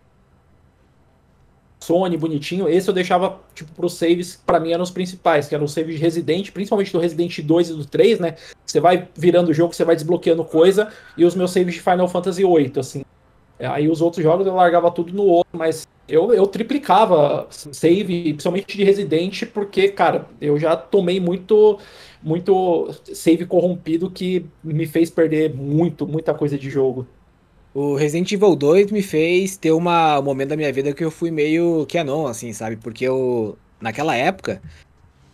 Sony, 1.86 2.18
bonitinho. 2.18 2.68
Esse 2.68 2.90
eu 2.90 2.94
deixava, 2.94 3.40
tipo, 3.54 3.72
pros 3.74 3.94
saves, 3.94 4.42
para 4.44 4.60
mim 4.60 4.72
eram 4.72 4.84
os 4.84 4.92
principais, 4.92 5.48
que 5.48 5.54
eram 5.54 5.66
os 5.66 5.74
saves 5.74 5.96
de 5.96 6.02
Resident, 6.02 6.52
principalmente 6.52 6.92
do 6.92 7.00
Resident 7.00 7.40
2 7.40 7.70
e 7.70 7.74
do 7.74 7.86
3, 7.86 8.20
né? 8.20 8.36
Você 8.66 8.80
vai 8.80 9.08
virando 9.16 9.50
o 9.50 9.54
jogo, 9.54 9.74
você 9.74 9.86
vai 9.86 9.96
desbloqueando 9.96 10.44
coisa, 10.44 10.90
e 11.16 11.24
os 11.24 11.36
meus 11.36 11.52
saves 11.52 11.76
de 11.76 11.82
Final 11.82 12.08
Fantasy 12.08 12.44
8, 12.44 12.80
assim. 12.80 13.04
Aí 13.60 13.88
os 13.88 14.02
outros 14.02 14.24
jogos 14.24 14.46
eu 14.46 14.56
largava 14.56 14.92
tudo 14.92 15.14
no 15.14 15.24
outro, 15.24 15.58
mas 15.58 15.88
eu, 16.10 16.34
eu 16.34 16.46
triplicava 16.46 17.48
save, 17.50 18.34
principalmente 18.34 18.76
de 18.78 18.84
Resident, 18.84 19.46
porque, 19.54 19.88
cara, 19.88 20.28
eu 20.42 20.60
já 20.60 20.76
tomei 20.76 21.20
muito 21.20 21.80
muito 22.22 22.92
save 23.14 23.46
corrompido 23.46 24.10
que 24.10 24.48
me 24.64 24.88
fez 24.88 25.12
perder 25.12 25.54
muito, 25.54 26.08
muita 26.08 26.34
coisa 26.34 26.58
de 26.58 26.72
jogo. 26.72 27.08
O 27.76 27.94
Resident 27.94 28.32
Evil 28.32 28.56
2 28.56 28.90
me 28.90 29.02
fez 29.02 29.58
ter 29.58 29.72
uma, 29.72 30.18
um 30.18 30.24
momento 30.24 30.48
da 30.48 30.56
minha 30.56 30.72
vida 30.72 30.94
que 30.94 31.04
eu 31.04 31.12
fui 31.12 31.30
meio 31.30 31.86
canon, 31.92 32.26
assim, 32.26 32.54
sabe? 32.54 32.78
Porque 32.78 33.04
eu, 33.04 33.58
naquela 33.82 34.16
época, 34.16 34.62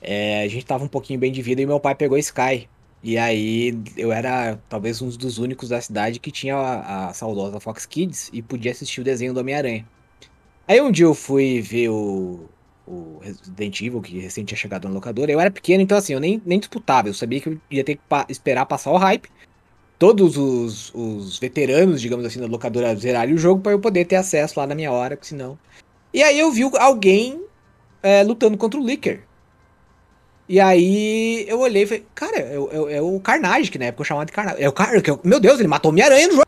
é, 0.01 0.41
a 0.41 0.47
gente 0.47 0.65
tava 0.65 0.83
um 0.83 0.87
pouquinho 0.87 1.19
bem 1.19 1.31
de 1.31 1.39
vida 1.39 1.61
e 1.61 1.67
meu 1.67 1.79
pai 1.79 1.93
pegou 1.93 2.17
Sky. 2.17 2.67
E 3.03 3.15
aí 3.15 3.79
eu 3.95 4.11
era 4.11 4.59
talvez 4.67 5.03
um 5.03 5.09
dos 5.09 5.37
únicos 5.37 5.69
da 5.69 5.79
cidade 5.81 6.19
que 6.19 6.31
tinha 6.31 6.55
a, 6.55 7.09
a 7.09 7.13
saudosa 7.13 7.59
Fox 7.59 7.85
Kids 7.85 8.31
e 8.33 8.41
podia 8.41 8.71
assistir 8.71 9.01
o 9.01 9.03
desenho 9.03 9.35
do 9.35 9.39
Homem-Aranha. 9.39 9.85
Aí 10.67 10.81
um 10.81 10.91
dia 10.91 11.05
eu 11.05 11.13
fui 11.13 11.61
ver 11.61 11.89
o, 11.89 12.49
o 12.87 13.19
Resident 13.21 13.81
Evil, 13.81 14.01
que 14.01 14.17
recém 14.17 14.43
tinha 14.43 14.57
chegado 14.57 14.87
na 14.87 14.95
locadora. 14.95 15.31
Eu 15.31 15.39
era 15.39 15.51
pequeno, 15.51 15.83
então 15.83 15.95
assim, 15.95 16.13
eu 16.13 16.19
nem, 16.19 16.41
nem 16.43 16.57
disputava. 16.57 17.07
Eu 17.07 17.13
sabia 17.13 17.39
que 17.39 17.49
eu 17.49 17.61
ia 17.69 17.83
ter 17.83 17.97
que 17.97 18.01
pa 18.09 18.25
esperar 18.27 18.65
passar 18.65 18.89
o 18.91 18.97
hype. 18.97 19.29
Todos 20.01 20.35
os, 20.35 20.91
os 20.95 21.37
veteranos, 21.37 22.01
digamos 22.01 22.25
assim, 22.25 22.39
da 22.39 22.47
locadora 22.47 22.95
zerarem 22.95 23.35
o 23.35 23.37
jogo 23.37 23.61
para 23.61 23.73
eu 23.73 23.79
poder 23.79 24.03
ter 24.05 24.15
acesso 24.15 24.59
lá 24.59 24.65
na 24.65 24.73
minha 24.73 24.91
hora, 24.91 25.15
porque 25.15 25.29
senão. 25.29 25.59
E 26.11 26.23
aí 26.23 26.39
eu 26.39 26.51
vi 26.51 26.63
alguém 26.79 27.39
é, 28.01 28.23
lutando 28.23 28.57
contra 28.57 28.79
o 28.79 28.83
Licker. 28.83 29.21
E 30.49 30.59
aí 30.59 31.45
eu 31.47 31.59
olhei 31.59 31.83
e 31.83 31.85
falei, 31.85 32.05
cara, 32.15 32.39
é, 32.39 32.55
é, 32.55 32.93
é, 32.95 33.01
o 33.03 33.19
Carnage, 33.19 33.69
que 33.69 33.77
na 33.77 33.85
época 33.85 34.01
eu 34.01 34.05
chamava 34.05 34.25
de 34.25 34.31
Carnage. 34.31 34.63
É 34.63 34.67
o 34.67 34.71
Car... 34.71 34.91
Meu 35.23 35.39
Deus, 35.39 35.59
ele 35.59 35.67
matou 35.67 35.91
Homem-Aranha 35.91 36.29
no 36.29 36.33
jogo. 36.33 36.47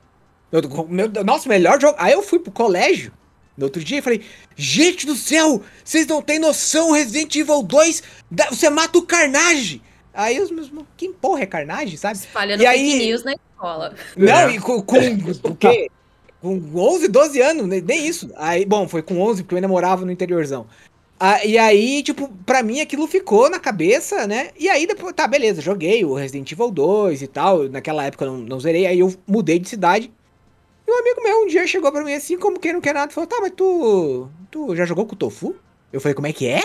Meu, 0.90 1.08
meu, 1.08 1.24
nossa, 1.24 1.48
melhor 1.48 1.80
jogo. 1.80 1.96
Aí 2.00 2.14
eu 2.14 2.24
fui 2.24 2.40
pro 2.40 2.52
colégio 2.52 3.12
no 3.56 3.66
outro 3.66 3.84
dia 3.84 4.00
e 4.00 4.02
falei, 4.02 4.24
gente 4.56 5.06
do 5.06 5.16
céu, 5.16 5.62
vocês 5.86 6.08
não 6.08 6.24
têm 6.24 6.40
noção, 6.40 6.92
Resident 6.92 7.36
Evil 7.36 7.62
2, 7.62 8.02
você 8.50 8.68
mata 8.72 8.98
o 8.98 9.04
Carnage. 9.04 9.80
Aí 10.14 10.40
os 10.40 10.52
meus, 10.52 10.72
que 10.96 11.10
porra 11.10 11.42
é 11.42 11.46
Carnage, 11.46 11.98
sabe? 11.98 12.18
Espalhando 12.18 12.62
e 12.62 12.68
fake 12.68 12.80
aí... 12.80 13.06
news 13.08 13.24
na 13.24 13.34
escola. 13.34 13.96
Não, 14.16 14.50
e 14.50 14.60
com, 14.60 14.82
com 14.82 14.98
o 15.50 15.56
quê? 15.56 15.90
Com 16.42 16.62
11, 16.76 17.08
12 17.08 17.42
anos, 17.42 17.68
nem 17.68 18.08
isso. 18.08 18.30
Aí, 18.36 18.66
bom, 18.66 18.88
foi 18.88 19.02
com 19.02 19.20
11 19.20 19.44
porque 19.44 19.56
eu 19.56 19.58
ainda 19.58 19.68
morava 19.68 20.06
no 20.06 20.12
interiorzão. 20.12 20.68
Ah, 21.20 21.44
e 21.46 21.58
aí, 21.58 22.04
tipo, 22.04 22.28
pra 22.46 22.62
mim 22.62 22.82
aquilo 22.82 23.08
ficou 23.08 23.50
na 23.50 23.60
cabeça, 23.60 24.28
né? 24.28 24.50
E 24.60 24.68
aí 24.70 24.86
depois, 24.86 25.14
tá, 25.14 25.26
beleza, 25.26 25.62
joguei 25.62 26.04
o 26.04 26.14
Resident 26.14 26.52
Evil 26.52 26.70
2 26.70 27.22
e 27.22 27.28
tal. 27.28 27.70
Naquela 27.70 28.04
época 28.04 28.26
eu 28.26 28.34
não, 28.34 28.40
não 28.40 28.60
zerei, 28.60 28.86
aí 28.86 29.00
eu 29.00 29.14
mudei 29.26 29.58
de 29.58 29.70
cidade. 29.70 30.12
E 30.86 30.92
um 30.92 31.00
amigo 31.00 31.24
meu 31.24 31.44
um 31.44 31.48
dia 31.48 31.66
chegou 31.66 31.92
pra 31.92 32.04
mim 32.04 32.14
assim, 32.14 32.38
como 32.38 32.60
quem 32.60 32.74
não 32.74 32.82
quer 32.82 32.94
nada, 32.94 33.12
falou: 33.12 33.28
Tá, 33.28 33.38
mas 33.40 33.54
tu. 33.56 34.28
Tu 34.52 34.76
já 34.76 34.86
jogou 34.86 35.06
com 35.06 35.14
o 35.16 35.18
Tofu? 35.18 35.56
Eu 35.94 36.02
falei: 36.02 36.14
Como 36.14 36.28
é 36.28 36.34
que 36.34 36.46
é? 36.46 36.62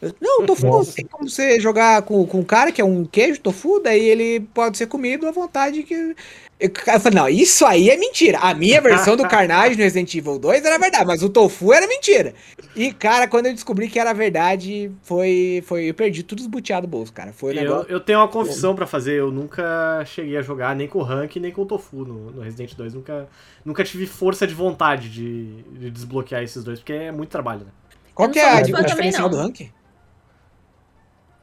Eu, 0.00 0.14
não, 0.20 0.46
tofu, 0.46 0.84
tem 0.94 1.06
como 1.06 1.28
você 1.28 1.58
jogar 1.60 2.02
com, 2.02 2.26
com 2.26 2.40
um 2.40 2.44
cara 2.44 2.70
que 2.72 2.80
é 2.80 2.84
um 2.84 3.04
queijo 3.04 3.40
tofu, 3.40 3.80
daí 3.80 4.08
ele 4.08 4.40
pode 4.52 4.76
ser 4.76 4.86
comido 4.86 5.26
à 5.26 5.30
vontade 5.30 5.82
que. 5.82 5.94
Eu, 5.94 6.68
eu 6.68 7.00
falei, 7.00 7.18
não, 7.18 7.28
isso 7.28 7.64
aí 7.64 7.88
é 7.88 7.96
mentira. 7.96 8.38
A 8.38 8.52
minha 8.52 8.82
versão 8.82 9.16
do 9.16 9.26
Carnage 9.26 9.76
no 9.76 9.82
Resident 9.82 10.14
Evil 10.14 10.38
2 10.38 10.62
era 10.62 10.78
verdade, 10.78 11.06
mas 11.06 11.22
o 11.22 11.30
tofu 11.30 11.72
era 11.72 11.86
mentira. 11.86 12.34
E, 12.76 12.92
cara, 12.92 13.26
quando 13.26 13.46
eu 13.46 13.54
descobri 13.54 13.88
que 13.88 13.98
era 13.98 14.12
verdade, 14.12 14.92
foi. 15.02 15.62
foi 15.66 15.88
eu 15.88 15.94
perdi 15.94 16.22
tudo 16.22 16.40
esbuteado 16.40 16.86
do 16.86 16.90
bolso, 16.90 17.12
cara. 17.12 17.32
Foi 17.32 17.52
eu, 17.52 17.62
negócio... 17.62 17.90
eu 17.90 17.98
tenho 17.98 18.18
uma 18.18 18.28
confissão 18.28 18.74
para 18.74 18.86
fazer. 18.86 19.14
Eu 19.14 19.30
nunca 19.30 20.04
cheguei 20.04 20.36
a 20.36 20.42
jogar 20.42 20.76
nem 20.76 20.86
com 20.86 20.98
o 20.98 21.02
Rank, 21.02 21.36
nem 21.36 21.50
com 21.50 21.62
o 21.62 21.66
Tofu 21.66 22.04
no, 22.04 22.30
no 22.30 22.42
Resident 22.42 22.74
2. 22.74 22.92
Nunca, 22.92 23.28
nunca 23.64 23.82
tive 23.82 24.06
força 24.06 24.46
de 24.46 24.54
vontade 24.54 25.08
de, 25.08 25.62
de 25.62 25.90
desbloquear 25.90 26.42
esses 26.42 26.62
dois, 26.62 26.78
porque 26.78 26.92
é 26.92 27.10
muito 27.10 27.30
trabalho, 27.30 27.60
né? 27.60 27.72
Qual 28.20 28.30
que 28.30 28.38
é 28.38 28.44
a, 28.44 28.58
a 28.58 28.62
diferença 28.82 29.28
do 29.28 29.36
Rank? 29.36 29.70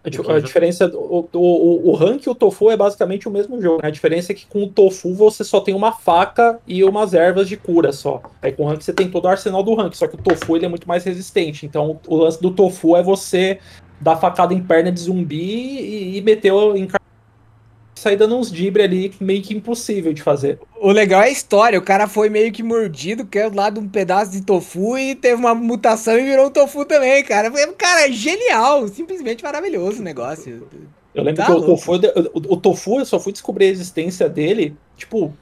A, 0.04 0.34
a 0.36 0.40
diferença, 0.40 0.88
o, 0.94 1.28
o, 1.34 1.90
o 1.90 1.94
rank 1.96 2.26
e 2.26 2.30
o 2.30 2.36
tofu 2.36 2.72
é 2.72 2.78
basicamente 2.78 3.28
o 3.28 3.32
mesmo 3.32 3.62
jogo. 3.62 3.82
Né? 3.82 3.90
A 3.90 3.92
diferença 3.92 4.32
é 4.32 4.36
que 4.36 4.46
com 4.46 4.64
o 4.64 4.70
tofu 4.70 5.14
você 5.14 5.44
só 5.44 5.60
tem 5.60 5.76
uma 5.76 5.92
faca 5.92 6.60
e 6.66 6.84
umas 6.84 7.14
ervas 7.14 7.50
de 7.50 7.58
cura 7.58 7.92
só. 7.92 8.22
Aí 8.42 8.54
com 8.54 8.64
o 8.64 8.68
rank 8.68 8.82
você 8.82 8.94
tem 8.94 9.10
todo 9.10 9.26
o 9.26 9.28
arsenal 9.28 9.64
do 9.64 9.76
rank, 9.76 9.96
só 9.96 10.08
que 10.08 10.16
o 10.16 10.18
tofu 10.18 10.56
ele 10.56 10.66
é 10.66 10.70
muito 10.70 10.88
mais 10.88 11.04
resistente. 11.04 11.66
Então 11.66 12.00
o 12.08 12.16
lance 12.16 12.42
do 12.42 12.52
tofu 12.52 12.96
é 12.96 13.04
você 13.04 13.60
dar 14.00 14.16
facada 14.16 14.54
em 14.54 14.64
perna 14.64 14.92
de 14.92 15.00
zumbi 15.02 15.36
e, 15.36 16.18
e 16.18 16.22
meter 16.22 16.54
em 16.76 16.88
sair 17.98 18.16
dando 18.16 18.38
uns 18.38 18.52
dibre 18.52 18.84
ali, 18.84 19.14
meio 19.20 19.42
que 19.42 19.56
impossível 19.56 20.14
de 20.14 20.22
fazer. 20.22 20.60
O 20.80 20.92
legal 20.92 21.22
é 21.22 21.26
a 21.26 21.32
história, 21.32 21.78
o 21.80 21.82
cara 21.82 22.08
foi 22.08 22.30
meio 22.30 22.52
que 22.52 22.64
mordido, 22.64 23.26
que 23.26 23.40
é 23.40 23.50
lá 23.54 23.70
de 23.70 23.80
um 23.80 23.88
pedaço 23.88 24.32
de 24.32 24.42
tofu 24.42 24.98
e 24.98 25.16
teve 25.16 25.36
uma 25.36 25.56
mutação 25.56 26.18
e 26.18 26.24
virou 26.24 26.48
um 26.48 26.52
tofu 26.52 26.86
também, 26.86 27.24
cara. 27.24 27.52
Foi, 27.52 27.66
cara, 27.74 28.12
genial, 28.12 28.88
simplesmente 28.88 29.44
maravilhoso 29.44 30.00
o 30.00 30.04
negócio. 30.04 30.68
Eu 31.14 31.24
lembro 31.24 31.42
tá 31.42 31.48
que 31.48 31.52
o 31.52 31.66
tofu, 31.66 31.94
o, 31.94 32.54
o 32.54 32.58
tofu, 32.58 33.00
eu 33.00 33.06
só 33.06 33.20
fui 33.20 33.32
descobrir 33.32 33.66
a 33.66 33.70
existência 33.70 34.30
dele, 34.30 34.76
tipo, 34.96 35.34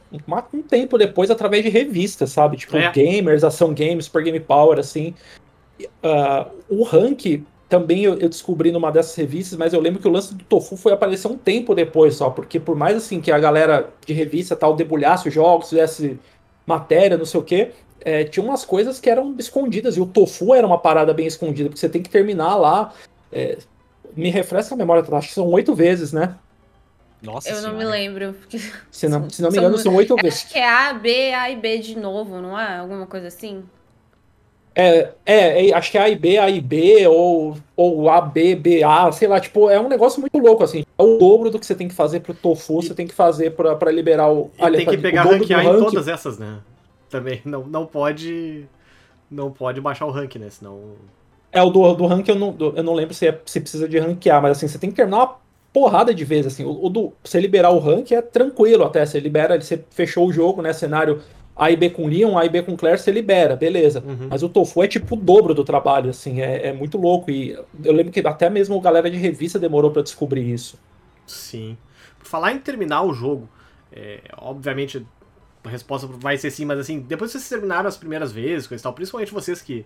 um 0.53 0.61
tempo 0.61 0.97
depois, 0.97 1.29
através 1.29 1.63
de 1.63 1.69
revistas, 1.69 2.31
sabe? 2.31 2.55
Tipo, 2.55 2.77
é. 2.77 2.91
Gamers, 2.91 3.43
Ação 3.43 3.73
Games, 3.73 4.05
Super 4.05 4.23
Game 4.23 4.39
Power, 4.39 4.79
assim. 4.79 5.13
Uh, 5.81 6.49
o 6.69 6.83
rank 6.83 7.43
também 7.67 8.03
eu, 8.03 8.13
eu, 8.19 8.29
descobri 8.29 8.71
numa 8.71 8.91
dessas 8.91 9.15
revistas, 9.15 9.57
mas 9.57 9.73
eu 9.73 9.81
lembro 9.81 10.01
que 10.01 10.07
o 10.07 10.11
lance 10.11 10.33
do 10.33 10.43
tofu 10.43 10.77
foi 10.77 10.93
aparecer 10.93 11.27
um 11.27 11.37
tempo 11.37 11.73
depois 11.73 12.15
só, 12.15 12.29
porque 12.29 12.59
por 12.59 12.75
mais 12.75 12.95
assim 12.95 13.19
que 13.19 13.31
a 13.31 13.39
galera 13.39 13.89
de 14.05 14.13
revista 14.13 14.55
tal 14.55 14.75
debulhasse 14.75 15.27
os 15.27 15.33
jogos, 15.33 15.69
fizesse 15.69 16.19
matéria, 16.65 17.17
não 17.17 17.25
sei 17.25 17.39
o 17.39 17.43
que, 17.43 17.71
é, 18.01 18.23
tinha 18.23 18.45
umas 18.45 18.63
coisas 18.63 18.99
que 18.99 19.09
eram 19.09 19.35
escondidas, 19.37 19.97
e 19.97 20.01
o 20.01 20.05
tofu 20.05 20.53
era 20.53 20.65
uma 20.65 20.77
parada 20.77 21.13
bem 21.13 21.25
escondida, 21.25 21.69
porque 21.69 21.79
você 21.79 21.89
tem 21.89 22.03
que 22.03 22.09
terminar 22.09 22.55
lá. 22.55 22.93
É, 23.31 23.57
me 24.15 24.29
refresca 24.29 24.75
a 24.75 24.77
memória, 24.77 25.03
acho 25.17 25.27
que 25.27 25.33
são 25.33 25.47
oito 25.47 25.73
vezes, 25.73 26.13
né? 26.13 26.35
Nossa 27.21 27.49
Eu 27.49 27.55
senhora. 27.55 27.73
não 27.73 27.79
me 27.79 27.85
lembro. 27.85 28.33
Porque... 28.33 28.59
Se, 28.91 29.09
não, 29.09 29.29
se 29.29 29.41
não 29.41 29.49
me 29.49 29.57
engano, 29.57 29.77
são 29.79 29.95
oito 29.95 30.15
vezes. 30.15 30.43
Acho 30.43 30.53
que 30.53 30.59
é 30.59 30.69
A, 30.69 30.93
B, 30.93 31.33
A 31.33 31.49
e 31.49 31.55
B 31.55 31.79
de 31.79 31.97
novo, 31.97 32.39
não 32.39 32.57
é? 32.59 32.77
Alguma 32.77 33.07
coisa 33.07 33.27
assim? 33.27 33.63
É, 34.75 35.13
é, 35.25 35.69
é, 35.69 35.73
acho 35.73 35.89
que 35.89 35.97
é 35.97 36.01
A 36.01 36.09
e 36.09 36.17
B, 36.17 36.37
A 36.37 36.49
e 36.49 36.59
B, 36.59 37.07
ou, 37.07 37.57
ou 37.77 38.09
A, 38.09 38.19
B, 38.19 38.55
B, 38.55 38.83
A, 38.83 39.09
sei 39.13 39.25
lá, 39.25 39.39
tipo, 39.39 39.69
é 39.69 39.79
um 39.79 39.87
negócio 39.87 40.19
muito 40.19 40.37
louco, 40.37 40.65
assim. 40.65 40.83
É 40.97 41.01
o 41.01 41.17
dobro 41.17 41.49
do 41.49 41.57
que 41.57 41.65
você 41.65 41.73
tem 41.73 41.87
que 41.87 41.93
fazer 41.93 42.19
pro 42.19 42.33
tofu, 42.33 42.81
você 42.81 42.93
tem 42.93 43.07
que 43.07 43.13
fazer 43.13 43.51
pra, 43.51 43.73
pra 43.77 43.89
liberar 43.89 44.29
o. 44.29 44.51
E 44.59 44.71
tem 44.71 44.85
que 44.85 44.97
pegar 44.97 45.23
ranquear 45.23 45.65
em 45.65 45.79
todas 45.79 46.09
essas, 46.09 46.37
né? 46.37 46.59
Também. 47.09 47.41
Não, 47.45 47.65
não 47.65 47.85
pode. 47.85 48.65
Não 49.31 49.49
pode 49.49 49.79
baixar 49.79 50.05
o 50.05 50.11
rank, 50.11 50.35
né? 50.35 50.49
Senão. 50.49 50.81
É, 51.53 51.61
o 51.63 51.69
do, 51.69 51.93
do 51.93 52.05
rank 52.05 52.27
eu 52.27 52.35
não, 52.35 52.51
do, 52.51 52.73
eu 52.75 52.83
não 52.83 52.93
lembro 52.93 53.13
se, 53.13 53.25
é, 53.25 53.41
se 53.45 53.61
precisa 53.61 53.87
de 53.87 53.97
ranquear, 53.97 54.41
mas 54.41 54.57
assim, 54.57 54.67
você 54.67 54.77
tem 54.77 54.89
que 54.89 54.95
terminar 54.97 55.17
uma 55.19 55.35
porrada 55.71 56.13
de 56.13 56.25
vezes, 56.25 56.53
assim. 56.53 56.65
O, 56.65 56.85
o 56.85 56.89
do, 56.89 57.13
você 57.23 57.39
liberar 57.39 57.71
o 57.71 57.79
rank 57.79 58.11
é 58.11 58.21
tranquilo 58.21 58.83
até. 58.83 59.05
Você 59.05 59.21
libera, 59.21 59.59
você 59.59 59.81
fechou 59.89 60.27
o 60.27 60.33
jogo, 60.33 60.61
né? 60.61 60.73
Cenário 60.73 61.21
a 61.55 61.71
e 61.71 61.75
B 61.75 61.89
com 61.89 62.07
Leon, 62.07 62.37
A 62.37 62.45
e 62.45 62.49
B 62.49 62.61
com 62.61 62.75
Claire 62.75 62.99
você 62.99 63.11
libera, 63.11 63.55
beleza. 63.55 64.03
Uhum. 64.05 64.27
Mas 64.29 64.43
o 64.43 64.49
Tofu 64.49 64.83
é 64.83 64.87
tipo 64.87 65.15
o 65.15 65.17
dobro 65.17 65.53
do 65.53 65.63
trabalho, 65.63 66.09
assim, 66.09 66.41
é, 66.41 66.67
é, 66.67 66.73
muito 66.73 66.97
louco. 66.97 67.31
E 67.31 67.57
eu 67.83 67.93
lembro 67.93 68.11
que 68.11 68.19
até 68.19 68.49
mesmo 68.49 68.77
a 68.77 68.81
galera 68.81 69.09
de 69.09 69.17
revista 69.17 69.57
demorou 69.57 69.91
para 69.91 70.01
descobrir 70.01 70.51
isso. 70.51 70.77
Sim. 71.25 71.77
Por 72.19 72.27
falar 72.27 72.51
em 72.51 72.59
terminar 72.59 73.03
o 73.03 73.13
jogo, 73.13 73.47
é, 73.91 74.19
obviamente 74.37 75.05
resposta 75.71 76.07
vai 76.07 76.37
ser 76.37 76.51
sim, 76.51 76.65
mas 76.65 76.79
assim, 76.79 76.99
depois 76.99 77.31
que 77.31 77.39
vocês 77.39 77.49
terminaram 77.49 77.87
as 77.87 77.97
primeiras 77.97 78.31
vezes, 78.31 78.67
coisa 78.67 78.81
e 78.81 78.83
tal, 78.83 78.93
principalmente 78.93 79.33
vocês 79.33 79.61
que 79.61 79.85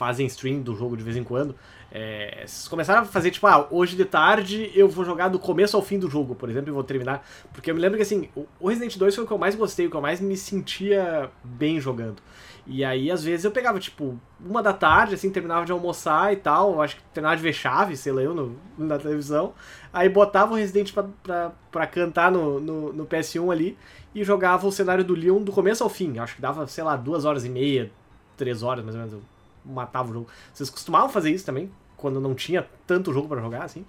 fazem 0.00 0.26
stream 0.26 0.62
do 0.62 0.74
jogo 0.74 0.96
de 0.96 1.04
vez 1.04 1.14
em 1.14 1.22
quando, 1.22 1.54
é, 1.92 2.44
vocês 2.46 2.66
começaram 2.68 3.02
a 3.02 3.04
fazer, 3.04 3.30
tipo, 3.30 3.46
ah, 3.46 3.66
hoje 3.70 3.96
de 3.96 4.04
tarde 4.06 4.70
eu 4.74 4.88
vou 4.88 5.04
jogar 5.04 5.28
do 5.28 5.38
começo 5.38 5.76
ao 5.76 5.82
fim 5.82 5.98
do 5.98 6.08
jogo, 6.08 6.34
por 6.34 6.48
exemplo, 6.48 6.70
e 6.70 6.72
vou 6.72 6.82
terminar. 6.82 7.26
Porque 7.52 7.70
eu 7.70 7.74
me 7.74 7.80
lembro 7.82 7.98
que, 7.98 8.02
assim, 8.02 8.30
o 8.58 8.68
Resident 8.68 8.96
2 8.96 9.14
foi 9.14 9.24
o 9.24 9.26
que 9.26 9.32
eu 9.32 9.38
mais 9.38 9.54
gostei, 9.54 9.86
o 9.86 9.90
que 9.90 9.96
eu 9.96 10.00
mais 10.00 10.18
me 10.18 10.38
sentia 10.38 11.30
bem 11.44 11.78
jogando. 11.78 12.22
E 12.66 12.82
aí, 12.82 13.10
às 13.10 13.24
vezes, 13.24 13.44
eu 13.44 13.50
pegava, 13.50 13.80
tipo, 13.80 14.18
uma 14.42 14.62
da 14.62 14.72
tarde, 14.72 15.16
assim, 15.16 15.28
terminava 15.28 15.66
de 15.66 15.72
almoçar 15.72 16.32
e 16.32 16.36
tal, 16.36 16.80
acho 16.80 16.96
que 16.96 17.02
terminava 17.12 17.36
de 17.36 17.42
ver 17.42 17.52
chave, 17.52 17.96
sei 17.96 18.12
lá 18.12 18.22
eu, 18.22 18.32
no, 18.32 18.56
na 18.78 18.96
televisão. 18.96 19.52
Aí 19.92 20.08
botava 20.08 20.52
o 20.52 20.56
Resident 20.56 20.92
pra, 20.92 21.04
pra, 21.22 21.52
pra 21.70 21.86
cantar 21.86 22.30
no, 22.30 22.60
no, 22.60 22.92
no 22.92 23.06
PS1 23.06 23.52
ali 23.52 23.76
e 24.14 24.24
jogava 24.24 24.66
o 24.66 24.72
cenário 24.72 25.04
do 25.04 25.14
Leon 25.14 25.42
do 25.42 25.52
começo 25.52 25.82
ao 25.82 25.90
fim. 25.90 26.18
Acho 26.18 26.34
que 26.36 26.42
dava, 26.42 26.66
sei 26.66 26.84
lá, 26.84 26.96
duas 26.96 27.24
horas 27.24 27.44
e 27.44 27.48
meia, 27.48 27.90
três 28.36 28.62
horas 28.62 28.84
mais 28.84 28.94
ou 28.94 29.00
menos. 29.00 29.14
Eu 29.14 29.22
matava 29.64 30.10
o 30.10 30.12
jogo. 30.12 30.28
Vocês 30.52 30.70
costumavam 30.70 31.08
fazer 31.08 31.30
isso 31.30 31.44
também? 31.44 31.70
Quando 31.96 32.20
não 32.20 32.34
tinha 32.34 32.66
tanto 32.86 33.12
jogo 33.12 33.28
para 33.28 33.40
jogar, 33.40 33.64
assim? 33.64 33.84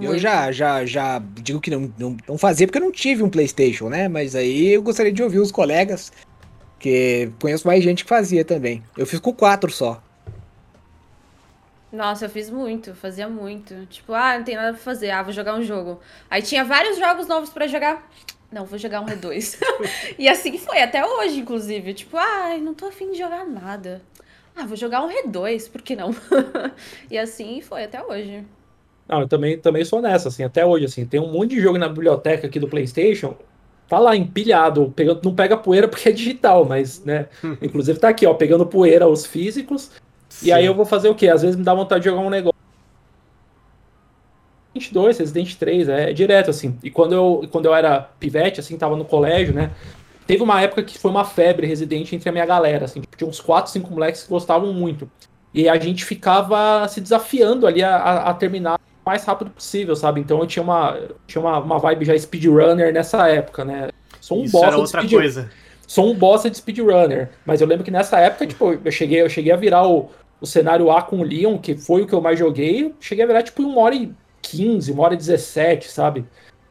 Eu 0.00 0.18
já, 0.18 0.50
já, 0.50 0.84
já 0.84 1.20
digo 1.20 1.60
que 1.60 1.70
não, 1.70 1.92
não, 1.96 2.16
não 2.28 2.36
fazia 2.36 2.66
porque 2.66 2.78
eu 2.78 2.82
não 2.82 2.90
tive 2.90 3.22
um 3.22 3.30
Playstation, 3.30 3.88
né? 3.88 4.08
Mas 4.08 4.34
aí 4.34 4.72
eu 4.72 4.82
gostaria 4.82 5.12
de 5.12 5.22
ouvir 5.22 5.38
os 5.38 5.52
colegas, 5.52 6.12
que 6.80 7.30
conheço 7.40 7.66
mais 7.66 7.82
gente 7.84 8.02
que 8.02 8.08
fazia 8.08 8.44
também. 8.44 8.82
Eu 8.96 9.06
fiz 9.06 9.20
com 9.20 9.32
quatro 9.32 9.70
só. 9.70 10.02
Nossa, 11.92 12.24
eu 12.24 12.28
fiz 12.28 12.50
muito, 12.50 12.92
fazia 12.92 13.28
muito. 13.28 13.86
Tipo, 13.86 14.14
ah, 14.14 14.36
não 14.36 14.44
tem 14.44 14.56
nada 14.56 14.72
pra 14.72 14.82
fazer, 14.82 15.10
ah, 15.10 15.22
vou 15.22 15.32
jogar 15.32 15.54
um 15.54 15.62
jogo. 15.62 16.00
Aí 16.28 16.42
tinha 16.42 16.64
vários 16.64 16.98
jogos 16.98 17.28
novos 17.28 17.50
para 17.50 17.68
jogar. 17.68 18.04
Não, 18.54 18.64
vou 18.64 18.78
jogar 18.78 19.00
um 19.00 19.06
R2. 19.06 19.58
e 20.16 20.28
assim 20.28 20.56
foi, 20.58 20.80
até 20.80 21.04
hoje, 21.04 21.40
inclusive. 21.40 21.92
Tipo, 21.92 22.16
ai, 22.16 22.58
ah, 22.58 22.60
não 22.60 22.72
tô 22.72 22.86
afim 22.86 23.10
de 23.10 23.18
jogar 23.18 23.44
nada. 23.44 24.00
Ah, 24.54 24.64
vou 24.64 24.76
jogar 24.76 25.02
um 25.04 25.08
R2, 25.08 25.68
por 25.68 25.82
que 25.82 25.96
não? 25.96 26.14
e 27.10 27.18
assim 27.18 27.60
foi 27.60 27.82
até 27.82 28.00
hoje. 28.00 28.44
Não, 29.08 29.22
eu 29.22 29.28
também, 29.28 29.58
também 29.58 29.84
sou 29.84 30.00
nessa, 30.00 30.28
assim, 30.28 30.44
até 30.44 30.64
hoje, 30.64 30.84
assim, 30.84 31.04
tem 31.04 31.18
um 31.18 31.32
monte 31.32 31.56
de 31.56 31.60
jogo 31.60 31.76
na 31.78 31.88
biblioteca 31.88 32.46
aqui 32.46 32.60
do 32.60 32.68
Playstation, 32.68 33.34
tá 33.88 33.98
lá 33.98 34.14
empilhado, 34.14 34.92
pegando, 34.94 35.20
não 35.24 35.34
pega 35.34 35.56
poeira 35.56 35.88
porque 35.88 36.08
é 36.08 36.12
digital, 36.12 36.64
mas, 36.64 37.04
né, 37.04 37.26
inclusive 37.60 37.98
tá 37.98 38.08
aqui, 38.08 38.24
ó, 38.24 38.34
pegando 38.34 38.64
poeira 38.64 39.08
os 39.08 39.26
físicos, 39.26 39.90
Sim. 40.28 40.46
e 40.46 40.52
aí 40.52 40.64
eu 40.64 40.74
vou 40.74 40.86
fazer 40.86 41.08
o 41.08 41.14
quê? 41.14 41.28
Às 41.28 41.42
vezes 41.42 41.56
me 41.56 41.64
dá 41.64 41.74
vontade 41.74 42.04
de 42.04 42.08
jogar 42.08 42.22
um 42.22 42.30
negócio 42.30 42.53
Resident 44.74 44.92
2, 44.92 45.18
Resident 45.18 45.54
3, 45.54 45.88
é, 45.88 46.10
é 46.10 46.12
direto, 46.12 46.50
assim. 46.50 46.76
E 46.82 46.90
quando 46.90 47.14
eu, 47.14 47.48
quando 47.50 47.66
eu 47.66 47.74
era 47.74 48.00
pivete, 48.00 48.60
assim, 48.60 48.76
tava 48.76 48.96
no 48.96 49.04
colégio, 49.04 49.54
né? 49.54 49.70
Teve 50.26 50.42
uma 50.42 50.60
época 50.60 50.82
que 50.82 50.98
foi 50.98 51.10
uma 51.10 51.24
febre 51.24 51.66
Resident 51.66 52.12
entre 52.12 52.28
a 52.28 52.32
minha 52.32 52.46
galera, 52.46 52.86
assim. 52.86 53.00
Tipo, 53.00 53.16
tinha 53.16 53.28
uns 53.28 53.40
4, 53.40 53.70
5 53.70 53.90
moleques 53.92 54.24
que 54.24 54.28
gostavam 54.28 54.72
muito. 54.72 55.08
E 55.52 55.68
a 55.68 55.78
gente 55.78 56.04
ficava 56.04 56.86
se 56.88 57.00
desafiando 57.00 57.66
ali 57.66 57.82
a, 57.82 57.94
a, 57.94 58.30
a 58.30 58.34
terminar 58.34 58.76
o 58.76 59.08
mais 59.08 59.24
rápido 59.24 59.50
possível, 59.50 59.94
sabe? 59.94 60.20
Então 60.20 60.40
eu 60.40 60.46
tinha 60.46 60.62
uma, 60.62 60.98
tinha 61.26 61.40
uma, 61.40 61.58
uma 61.60 61.78
vibe 61.78 62.06
já 62.06 62.18
speedrunner 62.18 62.92
nessa 62.92 63.28
época, 63.28 63.64
né? 63.64 63.90
Sou 64.20 64.40
um 64.40 64.44
Isso 64.44 64.52
boss 64.52 64.64
era 64.66 64.78
outra 64.78 65.00
speed... 65.02 65.12
coisa. 65.12 65.50
Sou 65.86 66.10
um 66.10 66.14
boss 66.14 66.42
de 66.42 66.56
speedrunner. 66.56 67.30
Mas 67.44 67.60
eu 67.60 67.66
lembro 67.66 67.84
que 67.84 67.90
nessa 67.90 68.18
época, 68.18 68.46
tipo, 68.46 68.78
eu 68.84 68.90
cheguei, 68.90 69.20
eu 69.20 69.28
cheguei 69.28 69.52
a 69.52 69.56
virar 69.56 69.86
o, 69.86 70.10
o 70.40 70.46
cenário 70.46 70.90
A 70.90 71.02
com 71.02 71.20
o 71.20 71.22
Leon, 71.22 71.58
que 71.58 71.76
foi 71.76 72.02
o 72.02 72.06
que 72.06 72.14
eu 72.14 72.20
mais 72.20 72.38
joguei. 72.38 72.94
Cheguei 72.98 73.24
a 73.24 73.26
virar, 73.26 73.42
tipo, 73.42 73.62
em 73.62 73.66
uma 73.66 73.80
hora 73.82 73.94
e 73.94 74.12
15, 74.50 74.92
uma 74.92 75.04
hora 75.04 75.14
e 75.14 75.16
17, 75.16 75.90
sabe? 75.90 76.24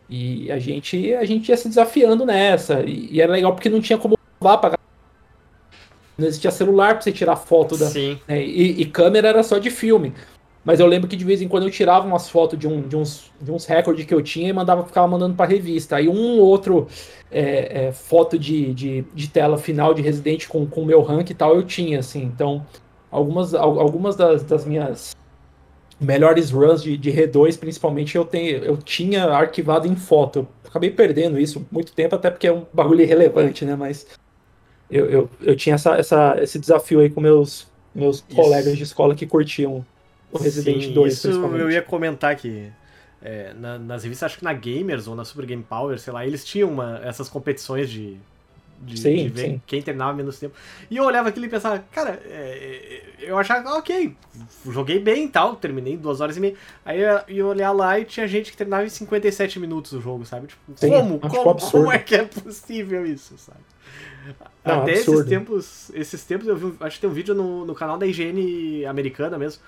E 0.10 0.52
a 0.52 0.60
gente, 0.60 1.14
a 1.16 1.26
gente 1.26 1.50
ia 1.50 1.58
se 1.58 1.68
desafiando 1.68 2.26
nessa. 2.26 2.82
E, 2.82 3.10
e 3.12 3.22
era 3.22 3.32
legal 3.32 3.54
porque 3.54 3.70
não 3.70 3.82
tinha 3.82 3.98
como 3.98 4.18
vá 4.40 4.58
pra 4.58 4.78
não 6.16 6.28
existia 6.28 6.52
celular 6.52 6.94
pra 6.94 7.02
você 7.02 7.12
tirar 7.12 7.36
foto 7.36 7.76
da. 7.76 7.88
Sim. 7.88 8.20
Né? 8.28 8.44
E, 8.44 8.82
e, 8.82 8.86
câmera 8.86 9.30
era 9.30 9.42
só 9.42 9.58
de 9.58 9.72
filme. 9.72 10.14
Mas 10.64 10.80
eu 10.80 10.86
lembro 10.86 11.10
que 11.10 11.16
de 11.16 11.26
vez 11.26 11.42
em 11.42 11.48
quando 11.48 11.64
eu 11.64 11.72
tirava 11.72 12.08
umas 12.08 12.30
fotos 12.30 12.58
de, 12.58 12.68
um, 12.68 12.88
de 12.88 12.96
uns, 12.96 13.32
de 13.42 13.52
uns 13.52 13.66
recordes 13.66 14.06
que 14.06 14.14
eu 14.14 14.22
tinha 14.22 14.50
e 14.50 14.54
mandava, 14.54 14.86
ficava 14.86 15.08
mandando 15.08 15.36
pra 15.36 15.46
revista. 15.46 15.98
Aí 15.98 16.08
um 16.08 16.40
outro 16.40 16.88
é, 17.30 17.88
é, 17.88 17.92
foto 17.92 18.40
de, 18.40 18.74
de, 18.74 19.02
de, 19.14 19.28
tela 19.28 19.58
final 19.58 19.94
de 19.94 20.02
Resident 20.02 20.48
com 20.48 20.64
o 20.64 20.86
meu 20.86 21.02
rank 21.02 21.32
e 21.32 21.34
tal 21.34 21.56
eu 21.56 21.64
tinha, 21.64 22.00
assim. 22.00 22.22
Então, 22.24 22.66
algumas, 23.12 23.54
algumas 23.54 24.16
das, 24.16 24.44
das 24.44 24.64
minhas 24.64 25.14
melhores 26.04 26.52
runs 26.52 26.84
de, 26.84 26.98
de 26.98 27.12
R2, 27.12 27.58
principalmente, 27.58 28.16
eu, 28.16 28.26
tenho, 28.26 28.64
eu 28.64 28.78
tinha 28.78 29.26
arquivado 29.26 29.88
em 29.88 29.96
foto. 29.96 30.40
Eu 30.40 30.48
acabei 30.70 30.92
perdendo 30.92 31.40
isso 31.40 31.66
muito 31.72 31.94
tempo, 31.94 32.16
até 32.16 32.30
porque 32.30 32.48
é 32.48 32.54
um 32.54 32.66
bagulho 32.74 33.02
irrelevante, 33.02 33.66
né? 33.66 33.76
Mas 33.76 34.08
eu, 34.90 35.10
eu, 35.10 35.30
eu 35.42 35.56
tinha 35.56 35.76
essa, 35.76 35.96
essa, 35.96 36.36
esse 36.42 36.60
desafio 36.60 37.00
aí 37.00 37.10
com 37.10 37.22
meus, 37.22 37.68
meus 37.94 38.22
colegas 38.22 38.78
de 38.78 38.84
escola 38.84 39.16
que 39.16 39.26
curtiam 39.26 39.86
o 40.32 40.38
Resident 40.38 40.86
Sim, 40.86 40.94
2, 40.94 41.14
isso 41.14 41.30
eu 41.30 41.70
ia 41.70 41.82
comentar 41.82 42.36
que 42.36 42.72
é, 43.22 43.54
na, 43.54 43.78
nas 43.80 44.04
revistas, 44.04 44.28
acho 44.28 44.40
que 44.40 44.44
na 44.44 44.54
Gamers 44.54 45.08
ou 45.08 45.16
na 45.16 45.24
Super 45.24 45.46
Game 45.46 45.64
Power, 45.64 45.98
sei 46.00 46.12
lá, 46.12 46.26
eles 46.26 46.44
tinham 46.44 46.70
uma, 46.70 47.00
essas 47.04 47.30
competições 47.30 47.90
de, 47.90 48.18
de, 48.86 49.00
sim, 49.00 49.16
de 49.16 49.30
ver 49.30 49.48
sim. 49.48 49.62
quem 49.66 49.82
terminava 49.82 50.14
menos 50.14 50.40
tempo. 50.40 50.56
E 50.90 50.98
eu 50.98 51.04
olhava 51.04 51.30
aquilo 51.30 51.46
e 51.46 51.50
pensava, 51.50 51.84
cara, 51.92 52.22
é, 52.26 53.02
é 53.20 53.30
eu 53.30 53.38
achava, 53.38 53.78
ok, 53.78 54.16
joguei 54.66 55.00
bem 55.00 55.26
e 55.26 55.30
tal, 55.30 55.56
terminei 55.56 55.94
em 55.94 55.98
duas 55.98 56.20
horas 56.22 56.38
e 56.38 56.40
meia. 56.40 56.56
Aí 56.84 57.02
eu 57.02 57.22
ia 57.28 57.46
olhar 57.46 57.72
lá 57.72 58.00
e 58.00 58.06
tinha 58.06 58.28
gente 58.28 58.52
que 58.52 58.58
terminava 58.58 58.86
em 58.86 58.90
57 58.90 59.60
minutos 59.60 59.94
o 59.94 60.02
jogo, 60.02 60.26
sabe? 60.26 60.48
Tipo, 60.48 60.62
sim, 60.76 60.90
como? 60.90 61.20
Como, 61.20 61.56
como 61.56 61.92
é 61.92 62.00
que 62.00 62.16
é 62.16 62.26
possível 62.26 63.06
isso, 63.06 63.38
sabe? 63.38 63.60
Não, 64.66 64.82
Até 64.82 64.94
absurdo. 64.94 65.20
esses 65.20 65.30
tempos, 65.30 65.92
esses 65.94 66.24
tempos 66.24 66.48
eu 66.48 66.56
vi, 66.56 66.74
acho 66.80 66.96
que 66.96 67.02
tem 67.02 67.10
um 67.10 67.14
vídeo 67.14 67.36
no, 67.36 67.66
no 67.66 67.76
canal 67.76 67.98
da 67.98 68.06
IGN 68.06 68.86
americana 68.86 69.38
mesmo, 69.38 69.62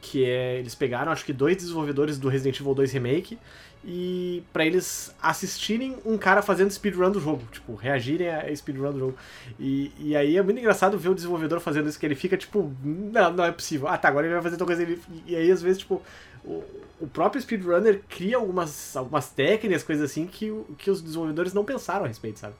que 0.00 0.24
é, 0.24 0.58
eles 0.58 0.74
pegaram 0.74 1.10
acho 1.10 1.24
que 1.24 1.32
dois 1.32 1.56
desenvolvedores 1.56 2.18
do 2.18 2.28
Resident 2.28 2.60
Evil 2.60 2.74
2 2.74 2.92
Remake 2.92 3.38
e 3.86 4.42
para 4.52 4.64
eles 4.64 5.14
assistirem 5.20 5.96
um 6.06 6.16
cara 6.16 6.40
fazendo 6.40 6.70
speedrun 6.70 7.10
do 7.10 7.20
jogo, 7.20 7.42
tipo, 7.52 7.74
reagirem 7.74 8.28
a 8.30 8.54
speedrun 8.56 8.92
do 8.92 8.98
jogo. 8.98 9.14
E, 9.60 9.92
e 9.98 10.16
aí 10.16 10.38
é 10.38 10.42
muito 10.42 10.58
engraçado 10.58 10.98
ver 10.98 11.10
o 11.10 11.14
desenvolvedor 11.14 11.60
fazendo 11.60 11.88
isso, 11.88 11.98
que 11.98 12.06
ele 12.06 12.14
fica 12.14 12.36
tipo, 12.36 12.72
não, 12.82 13.32
não 13.32 13.44
é 13.44 13.52
possível. 13.52 13.86
Ah, 13.88 13.98
tá, 13.98 14.08
agora 14.08 14.26
ele 14.26 14.34
vai 14.34 14.42
fazer 14.42 14.56
tal 14.56 14.66
coisa. 14.66 14.86
E 15.26 15.36
aí 15.36 15.50
às 15.50 15.60
vezes, 15.60 15.78
tipo, 15.78 16.00
o, 16.42 16.64
o 17.00 17.06
próprio 17.06 17.42
speedrunner 17.42 18.00
cria 18.08 18.36
algumas, 18.36 18.96
algumas 18.96 19.28
técnicas, 19.28 19.82
coisas 19.82 20.10
assim, 20.10 20.26
que, 20.26 20.50
que 20.78 20.90
os 20.90 21.02
desenvolvedores 21.02 21.52
não 21.52 21.64
pensaram 21.64 22.06
a 22.06 22.08
respeito, 22.08 22.38
sabe? 22.38 22.54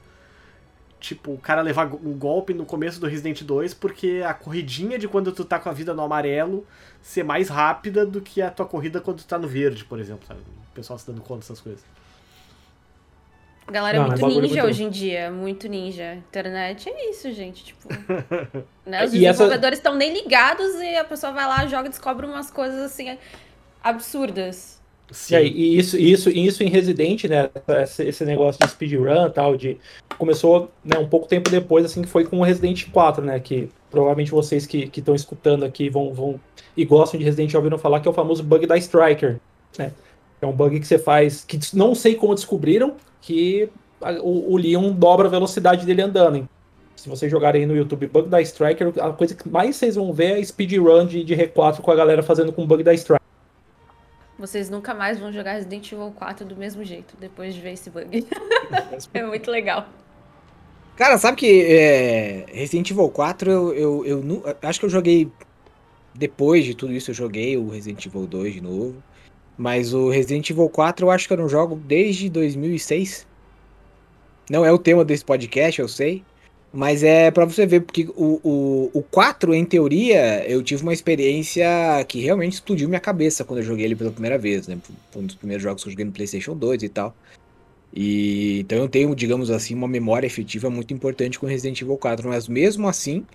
tipo, 0.99 1.33
o 1.33 1.37
cara 1.37 1.61
levar 1.61 1.93
um 1.93 2.17
golpe 2.17 2.51
no 2.51 2.65
começo 2.65 2.99
do 2.99 3.05
Resident 3.05 3.43
2 3.43 3.75
porque 3.75 4.23
a 4.25 4.33
corridinha 4.33 4.97
de 4.97 5.07
quando 5.07 5.31
tu 5.31 5.45
tá 5.45 5.59
com 5.59 5.69
a 5.69 5.71
vida 5.71 5.93
no 5.93 6.01
amarelo 6.01 6.65
ser 6.99 7.23
mais 7.23 7.47
rápida 7.47 8.03
do 8.05 8.21
que 8.21 8.41
a 8.41 8.49
tua 8.49 8.65
corrida 8.65 8.99
quando 8.99 9.17
tu 9.17 9.27
tá 9.27 9.37
no 9.37 9.47
verde, 9.47 9.85
por 9.85 9.99
exemplo, 9.99 10.25
sabe? 10.27 10.39
O 10.75 10.81
pessoal 10.83 10.99
se 10.99 11.07
dando 11.07 11.21
conta 11.21 11.39
dessas 11.39 11.61
coisas. 11.61 11.81
A 13.65 13.71
galera 13.71 13.97
Não, 13.97 14.05
é 14.05 14.09
muito 14.09 14.25
ninja 14.27 14.55
muito... 14.55 14.65
hoje 14.67 14.83
em 14.83 14.89
dia, 14.89 15.31
muito 15.31 15.69
ninja. 15.69 16.15
Internet 16.15 16.89
é 16.89 17.09
isso, 17.09 17.31
gente, 17.31 17.63
tipo... 17.63 17.87
né? 18.85 19.05
Os 19.05 19.11
desenvolvedores 19.11 19.79
estão 19.79 19.93
essa... 19.93 19.99
nem 19.99 20.13
ligados 20.13 20.75
e 20.75 20.97
a 20.97 21.05
pessoa 21.05 21.31
vai 21.31 21.47
lá, 21.47 21.65
joga 21.65 21.87
e 21.87 21.89
descobre 21.89 22.25
umas 22.25 22.51
coisas, 22.51 22.79
assim, 22.81 23.17
absurdas. 23.81 24.81
Sim. 25.09 25.37
E, 25.37 25.77
isso, 25.77 25.97
isso, 25.97 26.29
isso 26.29 26.61
em 26.61 26.67
Resident, 26.67 27.23
né? 27.23 27.49
Esse, 27.81 28.03
esse 28.03 28.25
negócio 28.25 28.59
de 28.59 28.69
speedrun 28.69 29.29
tal, 29.29 29.55
de. 29.55 29.77
Começou 30.17 30.69
né, 30.83 30.97
um 30.99 31.07
pouco 31.07 31.25
tempo 31.25 31.49
depois, 31.49 31.85
assim, 31.85 32.01
que 32.01 32.09
foi 32.09 32.25
com 32.25 32.39
o 32.39 32.43
Resident 32.43 32.89
4, 32.91 33.23
né? 33.23 33.39
Que 33.39 33.69
provavelmente 33.89 34.31
vocês 34.31 34.65
que 34.65 34.91
estão 34.93 35.15
escutando 35.15 35.63
aqui 35.63 35.89
vão, 35.89 36.13
vão. 36.13 36.39
e 36.75 36.83
gostam 36.83 37.17
de 37.17 37.23
Resident 37.23 37.51
já 37.51 37.57
ouviram 37.57 37.77
falar 37.77 38.01
que 38.01 38.07
é 38.07 38.11
o 38.11 38.13
famoso 38.13 38.43
bug 38.43 38.67
da 38.67 38.77
Striker. 38.77 39.37
Né? 39.77 39.91
É 40.45 40.47
um 40.47 40.53
bug 40.53 40.79
que 40.79 40.85
você 40.85 40.99
faz. 40.99 41.43
que 41.43 41.59
não 41.73 41.95
sei 41.95 42.15
como 42.15 42.35
descobriram, 42.35 42.95
que 43.19 43.67
o, 44.21 44.53
o 44.53 44.57
Leon 44.57 44.91
dobra 44.91 45.27
a 45.27 45.31
velocidade 45.31 45.85
dele 45.85 46.03
andando. 46.03 46.47
Se 46.95 47.09
vocês 47.09 47.31
jogarem 47.31 47.61
aí 47.61 47.67
no 47.67 47.75
YouTube 47.75 48.07
Bug 48.07 48.29
da 48.29 48.41
Striker, 48.41 48.93
a 49.01 49.11
coisa 49.11 49.35
que 49.35 49.49
mais 49.49 49.75
vocês 49.75 49.95
vão 49.95 50.13
ver 50.13 50.39
é 50.39 50.43
speedrun 50.43 51.07
de, 51.07 51.23
de 51.23 51.35
R4 51.35 51.81
com 51.81 51.91
a 51.91 51.95
galera 51.95 52.21
fazendo 52.21 52.53
com 52.53 52.63
o 52.63 52.67
Bug 52.67 52.83
da 52.83 52.93
Striker. 52.93 53.25
Vocês 54.37 54.69
nunca 54.69 54.93
mais 54.93 55.19
vão 55.19 55.31
jogar 55.31 55.53
Resident 55.53 55.91
Evil 55.91 56.11
4 56.15 56.45
do 56.45 56.55
mesmo 56.55 56.83
jeito, 56.83 57.15
depois 57.19 57.55
de 57.55 57.61
ver 57.61 57.73
esse 57.73 57.89
bug. 57.89 58.27
é 59.13 59.23
muito 59.23 59.49
legal. 59.49 59.87
Cara, 60.95 61.17
sabe 61.17 61.37
que 61.37 61.65
é, 61.65 62.45
Resident 62.51 62.91
Evil 62.91 63.09
4 63.09 63.49
eu, 63.49 63.73
eu, 63.73 64.05
eu, 64.05 64.23
eu, 64.23 64.55
acho 64.61 64.79
que 64.79 64.85
eu 64.85 64.89
joguei. 64.89 65.31
Depois 66.13 66.63
de 66.63 66.75
tudo 66.75 66.93
isso, 66.93 67.11
eu 67.11 67.15
joguei 67.15 67.57
o 67.57 67.69
Resident 67.69 68.05
Evil 68.05 68.27
2 68.27 68.53
de 68.53 68.61
novo. 68.61 68.95
Mas 69.57 69.93
o 69.93 70.09
Resident 70.09 70.49
Evil 70.49 70.69
4 70.69 71.05
eu 71.05 71.11
acho 71.11 71.27
que 71.27 71.33
eu 71.33 71.37
não 71.37 71.49
jogo 71.49 71.75
desde 71.75 72.29
2006. 72.29 73.25
Não 74.49 74.65
é 74.65 74.71
o 74.71 74.77
tema 74.77 75.03
desse 75.03 75.23
podcast, 75.23 75.79
eu 75.79 75.87
sei. 75.87 76.23
Mas 76.75 77.03
é 77.03 77.31
para 77.31 77.45
você 77.45 77.65
ver, 77.65 77.81
porque 77.81 78.05
o, 78.17 78.39
o, 78.43 78.91
o 78.93 79.01
4, 79.01 79.53
em 79.53 79.63
teoria, 79.63 80.45
eu 80.45 80.61
tive 80.61 80.83
uma 80.83 80.91
experiência 80.91 81.65
que 82.05 82.19
realmente 82.19 82.53
explodiu 82.53 82.89
minha 82.89 82.99
cabeça 82.99 83.45
quando 83.45 83.59
eu 83.59 83.65
joguei 83.65 83.85
ele 83.85 83.95
pela 83.95 84.11
primeira 84.11 84.37
vez, 84.37 84.67
né? 84.67 84.77
Foi 85.09 85.21
um 85.21 85.25
dos 85.25 85.37
primeiros 85.37 85.63
jogos 85.63 85.83
que 85.83 85.87
eu 85.87 85.91
joguei 85.91 86.03
no 86.03 86.11
PlayStation 86.11 86.53
2 86.53 86.83
e 86.83 86.89
tal. 86.89 87.15
E 87.93 88.59
então 88.59 88.77
eu 88.77 88.89
tenho, 88.89 89.15
digamos 89.15 89.49
assim, 89.49 89.73
uma 89.73 89.87
memória 89.87 90.27
efetiva 90.27 90.69
muito 90.69 90.93
importante 90.93 91.39
com 91.39 91.45
Resident 91.47 91.79
Evil 91.81 91.95
4, 91.97 92.27
mas 92.27 92.49
mesmo 92.49 92.89
assim, 92.89 93.25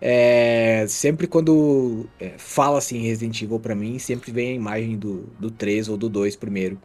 é, 0.00 0.86
sempre 0.88 1.26
quando 1.26 2.06
é, 2.20 2.34
fala 2.38 2.78
assim 2.78 2.98
Resident 3.00 3.40
Evil 3.42 3.60
para 3.60 3.74
mim, 3.74 3.98
sempre 3.98 4.30
vem 4.30 4.50
a 4.50 4.54
imagem 4.54 4.98
do, 4.98 5.24
do 5.38 5.50
3 5.50 5.88
ou 5.88 5.96
do 5.96 6.08
2 6.08 6.36
primeiro 6.36 6.78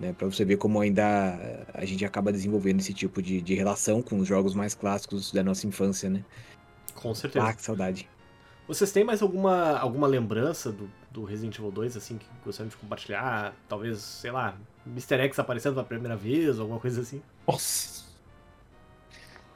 né? 0.00 0.14
Para 0.14 0.26
você 0.26 0.44
ver 0.44 0.56
como 0.56 0.80
ainda 0.80 1.66
a 1.74 1.84
gente 1.84 2.04
acaba 2.04 2.32
desenvolvendo 2.32 2.80
esse 2.80 2.94
tipo 2.94 3.20
de, 3.20 3.42
de 3.42 3.54
relação 3.54 4.00
com 4.00 4.18
os 4.18 4.26
jogos 4.26 4.54
mais 4.54 4.74
clássicos 4.74 5.30
da 5.30 5.44
nossa 5.44 5.66
infância, 5.66 6.08
né? 6.08 6.24
Com 6.94 7.14
certeza. 7.14 7.46
Ah, 7.46 7.52
que 7.52 7.62
saudade. 7.62 8.08
Vocês 8.66 8.90
têm 8.90 9.04
mais 9.04 9.20
alguma, 9.20 9.76
alguma 9.78 10.06
lembrança 10.06 10.72
do, 10.72 10.90
do 11.10 11.24
Resident 11.24 11.58
Evil 11.58 11.70
2, 11.70 11.96
assim, 11.96 12.16
que 12.16 12.26
gostariam 12.44 12.70
de 12.70 12.76
compartilhar? 12.76 13.54
Talvez, 13.68 13.98
sei 13.98 14.30
lá, 14.30 14.56
Mr. 14.86 15.16
X 15.16 15.38
aparecendo 15.38 15.74
pela 15.74 15.84
primeira 15.84 16.16
vez, 16.16 16.56
ou 16.56 16.62
alguma 16.62 16.80
coisa 16.80 17.02
assim? 17.02 17.20
Nossa! 17.46 17.99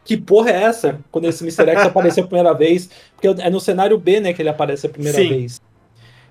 Que 0.05 0.17
porra 0.17 0.51
é 0.51 0.63
essa? 0.65 1.01
Quando 1.11 1.27
esse 1.27 1.43
Mr. 1.43 1.71
X 1.71 1.87
apareceu 1.87 2.25
a 2.25 2.27
primeira 2.27 2.53
vez. 2.53 2.91
Porque 3.17 3.29
é 3.41 3.49
no 3.49 3.59
cenário 3.59 3.99
B, 3.99 4.21
né, 4.21 4.33
que 4.33 4.43
ele 4.43 4.51
aparece 4.51 4.87
a 4.87 4.91
primeira 4.91 5.17
Sim. 5.17 5.29
vez. 5.29 5.61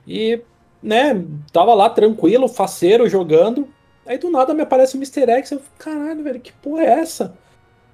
E, 0.07 0.41
né, 0.81 1.23
tava 1.51 1.73
lá 1.73 1.89
tranquilo, 1.89 2.47
faceiro, 2.47 3.09
jogando. 3.09 3.67
Aí 4.05 4.17
do 4.17 4.29
nada 4.29 4.53
me 4.53 4.61
aparece 4.61 4.95
o 4.95 4.99
Mr. 4.99 5.31
X, 5.31 5.51
eu 5.51 5.59
fico, 5.59 5.75
caralho, 5.77 6.23
velho, 6.23 6.39
que 6.39 6.51
porra 6.51 6.83
é 6.83 6.99
essa? 6.99 7.33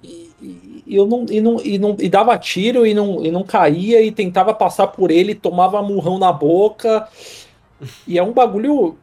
E, 0.04 0.32
e, 0.42 0.84
eu 0.88 1.06
não, 1.06 1.26
e, 1.30 1.40
não, 1.40 1.62
e, 1.62 1.78
não, 1.78 1.96
e 2.00 2.10
dava 2.10 2.38
tiro 2.38 2.86
e 2.86 2.94
não, 2.94 3.24
e 3.24 3.30
não 3.30 3.44
caía, 3.44 4.02
e 4.02 4.12
tentava 4.12 4.54
passar 4.54 4.88
por 4.88 5.12
ele, 5.12 5.36
tomava 5.36 5.82
murrão 5.84 6.18
na 6.18 6.32
boca. 6.32 7.08
E 8.08 8.18
é 8.18 8.24
um 8.24 8.34
bagulho. 8.34 8.98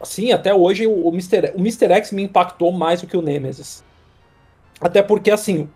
Assim, 0.00 0.30
até 0.30 0.54
hoje 0.54 0.86
o, 0.86 1.08
o, 1.08 1.08
Mr., 1.08 1.52
o 1.56 1.58
Mr. 1.58 1.92
X 1.94 2.12
me 2.12 2.22
impactou 2.22 2.70
mais 2.70 3.00
do 3.00 3.08
que 3.08 3.16
o 3.16 3.22
Nemesis. 3.22 3.82
Até 4.80 5.02
porque, 5.02 5.30
assim, 5.30 5.68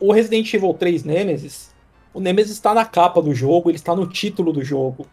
o 0.00 0.12
Resident 0.12 0.52
Evil 0.52 0.74
3 0.74 1.04
Nemesis, 1.04 1.74
o 2.12 2.20
Nemesis 2.20 2.52
está 2.52 2.72
na 2.72 2.84
capa 2.84 3.20
do 3.20 3.34
jogo, 3.34 3.70
ele 3.70 3.76
está 3.76 3.94
no 3.94 4.06
título 4.06 4.52
do 4.52 4.64
jogo. 4.64 5.06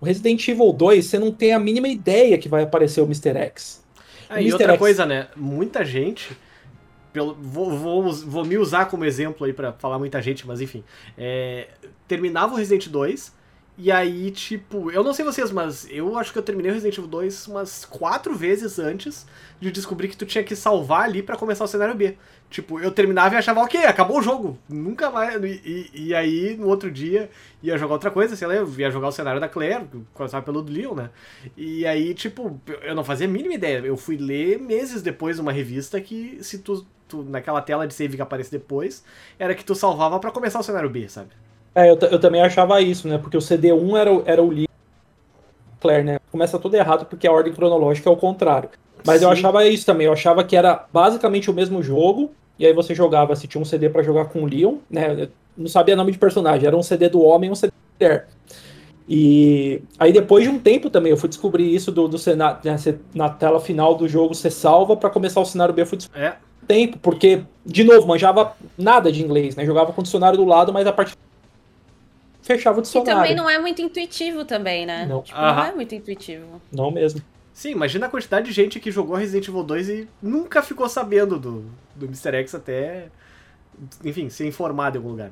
O 0.00 0.04
Resident 0.04 0.46
Evil 0.46 0.72
2, 0.72 1.04
você 1.04 1.18
não 1.18 1.32
tem 1.32 1.52
a 1.52 1.58
mínima 1.58 1.88
ideia 1.88 2.36
que 2.36 2.48
vai 2.48 2.62
aparecer 2.62 3.00
o 3.00 3.04
Mr. 3.04 3.36
X. 3.36 3.84
Ah, 4.28 4.40
e 4.40 4.52
outra 4.52 4.72
X... 4.72 4.78
coisa, 4.78 5.06
né? 5.06 5.28
Muita 5.36 5.84
gente. 5.84 6.36
Pelo, 7.12 7.34
vou, 7.34 7.70
vou, 7.70 8.12
vou 8.12 8.44
me 8.44 8.58
usar 8.58 8.86
como 8.86 9.04
exemplo 9.04 9.46
aí 9.46 9.52
para 9.52 9.72
falar 9.72 9.98
muita 9.98 10.20
gente, 10.20 10.46
mas 10.46 10.60
enfim. 10.60 10.82
É, 11.16 11.68
terminava 12.08 12.54
o 12.54 12.56
Resident 12.56 12.88
2 12.88 13.32
E 13.76 13.90
aí, 13.90 14.30
tipo, 14.30 14.88
eu 14.92 15.02
não 15.02 15.12
sei 15.12 15.24
vocês, 15.24 15.50
mas 15.50 15.88
eu 15.90 16.16
acho 16.16 16.32
que 16.32 16.38
eu 16.38 16.42
terminei 16.44 16.70
o 16.70 16.74
Resident 16.74 16.96
Evil 16.96 17.10
2 17.10 17.48
umas 17.48 17.84
quatro 17.84 18.32
vezes 18.32 18.78
antes 18.78 19.26
de 19.60 19.72
descobrir 19.72 20.06
que 20.06 20.16
tu 20.16 20.24
tinha 20.24 20.44
que 20.44 20.54
salvar 20.54 21.02
ali 21.02 21.24
para 21.24 21.36
começar 21.36 21.64
o 21.64 21.66
cenário 21.66 21.94
B. 21.94 22.16
Tipo, 22.48 22.78
eu 22.78 22.92
terminava 22.92 23.34
e 23.34 23.38
achava, 23.38 23.60
ok, 23.62 23.84
acabou 23.84 24.18
o 24.18 24.22
jogo. 24.22 24.56
Nunca 24.68 25.10
mais. 25.10 25.42
E, 25.42 25.90
e, 25.92 26.14
aí, 26.14 26.56
no 26.56 26.68
outro 26.68 26.88
dia, 26.88 27.28
ia 27.60 27.76
jogar 27.76 27.94
outra 27.94 28.12
coisa, 28.12 28.36
sei 28.36 28.46
lá, 28.46 28.54
eu 28.54 28.72
ia 28.78 28.92
jogar 28.92 29.08
o 29.08 29.12
cenário 29.12 29.40
da 29.40 29.48
Claire, 29.48 29.86
começava 30.12 30.44
pelo 30.44 30.62
Leon, 30.62 30.94
né? 30.94 31.10
E 31.56 31.84
aí, 31.84 32.14
tipo, 32.14 32.60
eu 32.80 32.94
não 32.94 33.02
fazia 33.02 33.26
a 33.26 33.30
mínima 33.30 33.54
ideia. 33.54 33.78
Eu 33.80 33.96
fui 33.96 34.16
ler 34.16 34.56
meses 34.60 35.02
depois 35.02 35.40
uma 35.40 35.50
revista 35.50 36.00
que, 36.00 36.38
se 36.42 36.58
tu, 36.60 36.86
tu 37.08 37.24
naquela 37.24 37.60
tela 37.60 37.88
de 37.88 37.94
save 37.94 38.14
que 38.14 38.22
aparece 38.22 38.52
depois, 38.52 39.04
era 39.36 39.52
que 39.52 39.64
tu 39.64 39.74
salvava 39.74 40.20
para 40.20 40.30
começar 40.30 40.60
o 40.60 40.62
cenário 40.62 40.88
B, 40.88 41.08
sabe? 41.08 41.30
É, 41.74 41.90
eu, 41.90 41.98
eu 42.10 42.18
também 42.18 42.40
achava 42.40 42.80
isso, 42.80 43.08
né? 43.08 43.18
Porque 43.18 43.36
o 43.36 43.40
CD1 43.40 43.96
era, 43.96 44.22
era 44.26 44.42
o 44.42 44.50
Leon 44.50 44.66
Claire, 45.80 46.04
né? 46.04 46.18
Começa 46.30 46.58
tudo 46.58 46.76
errado 46.76 47.04
porque 47.06 47.26
a 47.26 47.32
ordem 47.32 47.52
cronológica 47.52 48.08
é 48.08 48.12
o 48.12 48.16
contrário. 48.16 48.70
Mas 49.04 49.18
Sim. 49.18 49.26
eu 49.26 49.30
achava 49.30 49.66
isso 49.66 49.84
também, 49.84 50.06
eu 50.06 50.12
achava 50.12 50.42
que 50.42 50.56
era 50.56 50.86
basicamente 50.92 51.50
o 51.50 51.54
mesmo 51.54 51.82
jogo, 51.82 52.30
e 52.58 52.64
aí 52.64 52.72
você 52.72 52.94
jogava, 52.94 53.36
se 53.36 53.46
tinha 53.46 53.60
um 53.60 53.64
CD 53.64 53.90
para 53.90 54.02
jogar 54.02 54.26
com 54.26 54.42
o 54.42 54.46
Leon, 54.46 54.76
né? 54.88 55.24
Eu 55.24 55.28
não 55.58 55.68
sabia 55.68 55.94
nome 55.94 56.12
de 56.12 56.18
personagem, 56.18 56.66
era 56.66 56.76
um 56.76 56.82
CD 56.82 57.08
do 57.08 57.20
homem 57.20 57.48
e 57.48 57.52
um 57.52 57.54
CD 57.54 57.70
da 57.70 58.06
mulher. 58.06 58.28
E 59.06 59.82
aí 59.98 60.10
depois 60.10 60.44
de 60.44 60.48
um 60.48 60.58
tempo 60.58 60.88
também, 60.88 61.10
eu 61.10 61.16
fui 61.18 61.28
descobrir 61.28 61.74
isso 61.74 61.92
do, 61.92 62.08
do 62.08 62.16
cenário, 62.16 62.58
né, 62.64 62.76
na 63.14 63.28
tela 63.28 63.60
final 63.60 63.94
do 63.94 64.08
jogo 64.08 64.34
você 64.34 64.50
salva 64.50 64.96
para 64.96 65.10
começar 65.10 65.40
o 65.40 65.44
cenário 65.44 65.74
B, 65.74 65.82
eu 65.82 65.86
fui 65.86 65.98
descobrir 65.98 66.24
é. 66.24 66.36
tempo, 66.66 66.98
porque, 66.98 67.42
de 67.66 67.84
novo, 67.84 68.06
manjava 68.06 68.56
nada 68.78 69.12
de 69.12 69.22
inglês, 69.22 69.54
né? 69.54 69.66
Jogava 69.66 69.92
com 69.92 70.00
o 70.00 70.04
dicionário 70.04 70.38
do 70.38 70.46
lado, 70.46 70.72
mas 70.72 70.86
a 70.86 70.92
partir 70.92 71.14
fechava 72.44 72.78
o 72.78 72.82
dicionário. 72.82 73.12
E 73.12 73.14
também 73.14 73.34
não 73.34 73.48
é 73.48 73.58
muito 73.58 73.80
intuitivo 73.80 74.44
também, 74.44 74.84
né? 74.86 75.06
Não, 75.06 75.22
tipo, 75.22 75.38
não 75.38 75.64
é 75.64 75.72
muito 75.72 75.94
intuitivo. 75.94 76.60
Não 76.70 76.90
mesmo. 76.90 77.22
Sim, 77.52 77.70
imagina 77.70 78.06
a 78.06 78.08
quantidade 78.10 78.46
de 78.46 78.52
gente 78.52 78.78
que 78.80 78.90
jogou 78.90 79.16
Resident 79.16 79.48
Evil 79.48 79.62
2 79.62 79.88
e 79.88 80.08
nunca 80.20 80.60
ficou 80.60 80.88
sabendo 80.88 81.38
do, 81.38 81.64
do 81.94 82.06
Mr. 82.06 82.36
X 82.38 82.54
até, 82.54 83.08
enfim, 84.04 84.28
ser 84.28 84.46
informado 84.46 84.96
em 84.96 84.98
algum 84.98 85.10
lugar. 85.10 85.30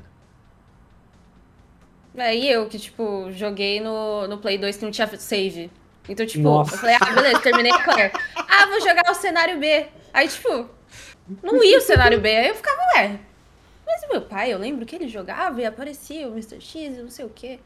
É, 2.16 2.34
e 2.34 2.50
eu 2.50 2.66
que, 2.66 2.78
tipo, 2.78 3.30
joguei 3.32 3.80
no, 3.80 4.28
no 4.28 4.38
Play 4.38 4.56
2 4.56 4.76
que 4.76 4.84
não 4.84 4.92
tinha 4.92 5.08
save. 5.18 5.70
Então, 6.08 6.24
tipo, 6.24 6.44
Nossa. 6.44 6.74
eu 6.74 6.78
falei, 6.78 6.96
ah, 7.00 7.12
beleza, 7.12 7.40
terminei 7.40 7.72
a 7.72 7.82
Claire. 7.82 8.12
Ah, 8.36 8.66
vou 8.66 8.80
jogar 8.80 9.10
o 9.10 9.14
cenário 9.14 9.58
B. 9.58 9.86
Aí, 10.12 10.28
tipo, 10.28 10.68
não 11.42 11.62
ia 11.62 11.78
o 11.78 11.80
cenário 11.80 12.20
B. 12.20 12.28
Aí 12.28 12.48
eu 12.48 12.54
ficava, 12.54 12.80
ué. 12.96 13.18
Mas 13.93 14.09
meu 14.11 14.22
pai, 14.22 14.53
eu 14.53 14.59
lembro 14.59 14.86
que 14.86 14.97
ele 14.97 15.07
jogava 15.07 15.61
e 15.61 15.66
aparecia 15.66 16.26
o 16.26 16.32
Mr. 16.32 16.59
X 16.61 16.97
e 16.97 17.03
não 17.03 17.11
sei 17.11 17.26
o 17.26 17.28
quê. 17.28 17.61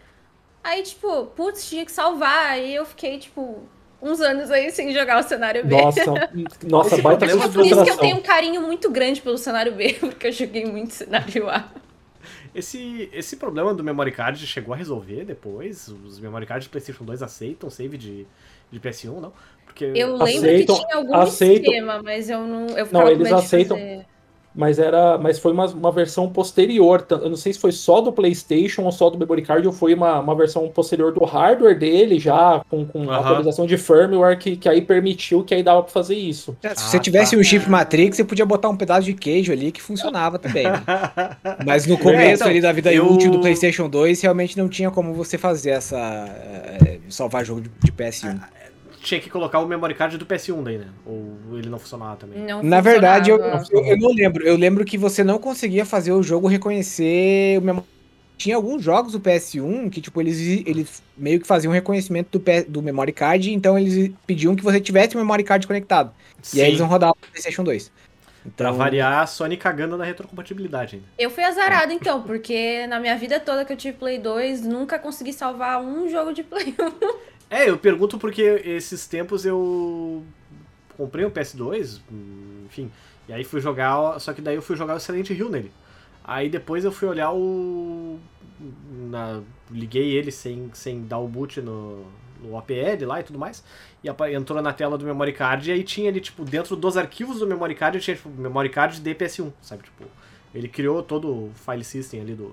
Aí, 0.62 0.82
tipo, 0.82 1.26
putz, 1.26 1.68
tinha 1.68 1.84
que 1.84 1.92
salvar. 1.92 2.50
Aí 2.50 2.74
eu 2.74 2.84
fiquei, 2.84 3.16
tipo, 3.20 3.62
uns 4.02 4.20
anos 4.20 4.50
aí 4.50 4.72
sem 4.72 4.92
jogar 4.92 5.20
o 5.20 5.22
cenário 5.22 5.64
B. 5.64 5.80
Nossa, 5.80 6.30
nossa, 6.68 7.00
baita 7.00 7.26
É 7.26 7.48
por 7.48 7.64
isso 7.64 7.84
que 7.84 7.90
eu 7.90 7.98
tenho 7.98 8.16
um 8.16 8.22
carinho 8.22 8.60
muito 8.60 8.90
grande 8.90 9.20
pelo 9.20 9.38
cenário 9.38 9.72
B, 9.72 9.94
porque 10.00 10.26
eu 10.26 10.32
joguei 10.32 10.64
muito 10.64 10.94
cenário 10.94 11.48
A. 11.48 11.70
Esse, 12.52 13.08
esse 13.12 13.36
problema 13.36 13.72
do 13.72 13.84
memory 13.84 14.10
card 14.10 14.44
chegou 14.44 14.74
a 14.74 14.76
resolver 14.76 15.24
depois? 15.24 15.86
Os 15.86 16.18
memory 16.18 16.46
cards 16.46 16.64
de 16.64 16.70
PlayStation 16.70 17.04
2 17.04 17.22
aceitam 17.22 17.70
save 17.70 17.96
de, 17.96 18.26
de 18.68 18.80
PS1, 18.80 19.20
não? 19.20 19.32
Porque 19.64 19.84
eu 19.94 20.16
lembro 20.16 20.24
aceitam, 20.24 20.76
que 20.76 20.82
tinha 20.82 20.96
algum 20.96 21.14
aceitam, 21.14 21.72
esquema, 21.72 22.02
mas 22.02 22.28
eu 22.28 22.40
não 22.40 22.66
eu 22.76 22.88
Não, 22.90 23.08
eles 23.08 23.30
aceitam. 23.30 23.76
Fazer 23.76 24.15
mas 24.56 24.78
era 24.78 25.18
mas 25.18 25.38
foi 25.38 25.52
uma, 25.52 25.66
uma 25.66 25.92
versão 25.92 26.28
posterior. 26.28 27.06
Eu 27.10 27.28
não 27.28 27.36
sei 27.36 27.52
se 27.52 27.58
foi 27.58 27.72
só 27.72 28.00
do 28.00 28.10
PlayStation 28.10 28.82
ou 28.82 28.90
só 28.90 29.10
do 29.10 29.18
memory 29.18 29.42
card, 29.42 29.66
ou 29.66 29.72
foi 29.72 29.94
uma, 29.94 30.18
uma 30.18 30.34
versão 30.34 30.66
posterior 30.68 31.12
do 31.12 31.24
hardware 31.24 31.78
dele, 31.78 32.18
já 32.18 32.62
com, 32.70 32.86
com 32.86 33.00
uhum. 33.00 33.12
atualização 33.12 33.66
de 33.66 33.76
firmware, 33.76 34.38
que, 34.38 34.56
que 34.56 34.68
aí 34.68 34.80
permitiu 34.80 35.44
que 35.44 35.54
aí 35.54 35.62
dava 35.62 35.82
pra 35.82 35.92
fazer 35.92 36.14
isso. 36.14 36.56
É, 36.62 36.70
se 36.70 36.74
ah, 36.74 36.88
você 36.88 36.98
tivesse 36.98 37.36
tá. 37.36 37.40
um 37.40 37.44
chip 37.44 37.68
Matrix, 37.68 38.16
você 38.16 38.24
podia 38.24 38.46
botar 38.46 38.68
um 38.70 38.76
pedaço 38.76 39.04
de 39.04 39.12
queijo 39.12 39.52
ali 39.52 39.70
que 39.70 39.82
funcionava 39.82 40.38
também. 40.38 40.64
Né? 40.64 40.82
Mas 41.64 41.86
no 41.86 41.98
começo 41.98 42.20
é, 42.20 42.32
então, 42.32 42.48
ali 42.48 42.60
da 42.60 42.72
vida 42.72 42.92
eu... 42.92 43.06
útil 43.12 43.30
do 43.30 43.40
PlayStation 43.40 43.88
2, 43.88 44.22
realmente 44.22 44.56
não 44.56 44.68
tinha 44.68 44.90
como 44.90 45.12
você 45.12 45.36
fazer 45.36 45.70
essa. 45.70 45.98
É, 45.98 46.98
salvar 47.08 47.44
jogo 47.44 47.60
de, 47.60 47.70
de 47.84 47.92
PS1 47.92 48.38
tinha 49.06 49.20
que 49.20 49.30
colocar 49.30 49.60
o 49.60 49.66
memory 49.66 49.94
card 49.94 50.18
do 50.18 50.26
PS1 50.26 50.64
daí, 50.64 50.78
né? 50.78 50.88
Ou 51.06 51.38
ele 51.52 51.68
não 51.68 51.78
funcionava 51.78 52.16
também? 52.16 52.40
Não 52.40 52.62
Na 52.62 52.80
verdade, 52.80 53.30
eu, 53.30 53.38
eu, 53.38 53.84
eu, 53.84 53.96
não 53.96 54.12
lembro. 54.12 54.44
Eu 54.44 54.56
lembro 54.56 54.84
que 54.84 54.98
você 54.98 55.22
não 55.22 55.38
conseguia 55.38 55.86
fazer 55.86 56.12
o 56.12 56.22
jogo 56.22 56.48
reconhecer 56.48 57.58
o 57.58 57.62
memory 57.62 57.86
tinha 58.36 58.54
alguns 58.54 58.82
jogos 58.82 59.12
do 59.12 59.20
PS1 59.20 59.88
que, 59.88 59.98
tipo, 59.98 60.20
eles, 60.20 60.38
eles 60.66 61.02
meio 61.16 61.40
que 61.40 61.46
faziam 61.46 61.72
reconhecimento 61.72 62.38
do, 62.38 62.44
do 62.68 62.82
memory 62.82 63.12
card, 63.12 63.50
então 63.50 63.78
eles 63.78 64.12
pediam 64.26 64.54
que 64.54 64.62
você 64.62 64.78
tivesse 64.78 65.14
o 65.14 65.18
memory 65.18 65.42
card 65.42 65.66
conectado. 65.66 66.12
Sim. 66.42 66.58
E 66.58 66.60
aí 66.60 66.68
eles 66.68 66.78
vão 66.78 66.86
rodar 66.86 67.12
o 67.12 67.14
PlayStation 67.14 67.64
2. 67.64 67.90
Então... 68.40 68.52
Pra 68.54 68.72
variar, 68.72 69.22
a 69.22 69.26
Sony 69.26 69.56
cagando 69.56 69.96
na 69.96 70.04
retrocompatibilidade 70.04 70.96
ainda. 70.96 71.08
Eu 71.18 71.30
fui 71.30 71.42
azarado 71.44 71.92
então, 71.92 72.22
porque 72.22 72.86
na 72.86 73.00
minha 73.00 73.16
vida 73.16 73.40
toda 73.40 73.64
que 73.64 73.72
eu 73.72 73.76
tive 73.76 73.96
Play 73.96 74.18
2, 74.18 74.66
nunca 74.66 74.98
consegui 74.98 75.32
salvar 75.32 75.80
um 75.80 76.06
jogo 76.06 76.34
de 76.34 76.42
Play 76.42 76.74
1. 76.78 77.35
É, 77.48 77.70
eu 77.70 77.78
pergunto 77.78 78.18
porque 78.18 78.42
esses 78.64 79.06
tempos 79.06 79.46
eu 79.46 80.24
comprei 80.96 81.24
um 81.24 81.30
PS2, 81.30 82.00
enfim, 82.64 82.90
e 83.28 83.32
aí 83.32 83.44
fui 83.44 83.60
jogar, 83.60 84.18
só 84.18 84.32
que 84.32 84.40
daí 84.40 84.56
eu 84.56 84.62
fui 84.62 84.76
jogar 84.76 84.94
o 84.96 85.00
Silent 85.00 85.30
Hill 85.30 85.48
nele. 85.48 85.72
Aí 86.24 86.48
depois 86.48 86.84
eu 86.84 86.90
fui 86.90 87.06
olhar 87.08 87.32
o. 87.32 88.18
Na, 89.10 89.42
liguei 89.70 90.16
ele 90.16 90.32
sem, 90.32 90.70
sem 90.72 91.06
dar 91.06 91.18
o 91.18 91.28
boot 91.28 91.60
no, 91.60 92.04
no 92.42 92.56
APL 92.56 93.06
lá 93.06 93.20
e 93.20 93.22
tudo 93.22 93.38
mais. 93.38 93.62
E 94.02 94.08
entrou 94.34 94.60
na 94.60 94.72
tela 94.72 94.98
do 94.98 95.04
memory 95.04 95.32
card 95.32 95.70
e 95.70 95.72
aí 95.72 95.84
tinha 95.84 96.10
ali, 96.10 96.20
tipo, 96.20 96.44
dentro 96.44 96.74
dos 96.74 96.96
arquivos 96.96 97.38
do 97.38 97.46
memory 97.46 97.76
card, 97.76 98.00
tinha, 98.00 98.16
tipo, 98.16 98.28
memory 98.28 98.70
card 98.70 99.00
de 99.00 99.14
PS1, 99.14 99.52
sabe? 99.62 99.84
Tipo, 99.84 100.04
ele 100.52 100.66
criou 100.68 101.02
todo 101.02 101.28
o 101.28 101.52
file 101.54 101.84
system 101.84 102.20
ali 102.20 102.34
do. 102.34 102.52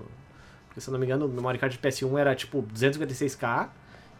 Porque 0.68 0.80
se 0.80 0.88
eu 0.88 0.92
não 0.92 1.00
me 1.00 1.06
engano, 1.06 1.26
o 1.26 1.28
memory 1.28 1.58
card 1.58 1.76
de 1.76 1.82
PS1 1.82 2.18
era 2.18 2.34
tipo 2.34 2.62
256k 2.62 3.70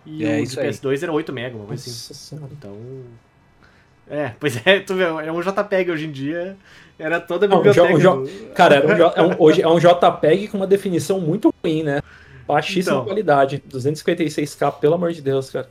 e 0.06 0.24
é, 0.24 0.40
o 0.40 0.46
de 0.46 0.56
PS2 0.56 0.90
aí. 0.90 1.02
era 1.02 1.12
8 1.12 1.32
MB, 1.32 1.54
uma 1.54 1.66
coisa 1.66 1.84
assim. 1.84 2.40
Então. 2.52 2.76
É, 4.08 4.32
pois 4.40 4.60
é, 4.66 4.80
tu 4.80 4.94
vê, 4.94 5.04
é 5.04 5.32
um 5.32 5.40
JPEG 5.40 5.90
hoje 5.90 6.06
em 6.06 6.12
dia. 6.12 6.56
Era 6.98 7.20
toda 7.20 7.46
a 7.46 7.48
biblioteca. 7.48 7.98
Não, 7.98 8.22
do... 8.22 8.30
Cara, 8.54 8.76
era 8.76 8.86
um, 8.86 9.10
é 9.16 9.22
um, 9.22 9.36
hoje 9.38 9.62
é 9.62 9.68
um 9.68 9.78
JPEG 9.78 10.48
com 10.48 10.56
uma 10.56 10.66
definição 10.66 11.20
muito 11.20 11.52
ruim, 11.62 11.82
né? 11.82 12.00
Baixíssima 12.46 12.96
então. 12.96 13.04
qualidade. 13.04 13.62
256k, 13.68 14.78
pelo 14.78 14.94
amor 14.94 15.12
de 15.12 15.22
Deus, 15.22 15.50
cara. 15.50 15.68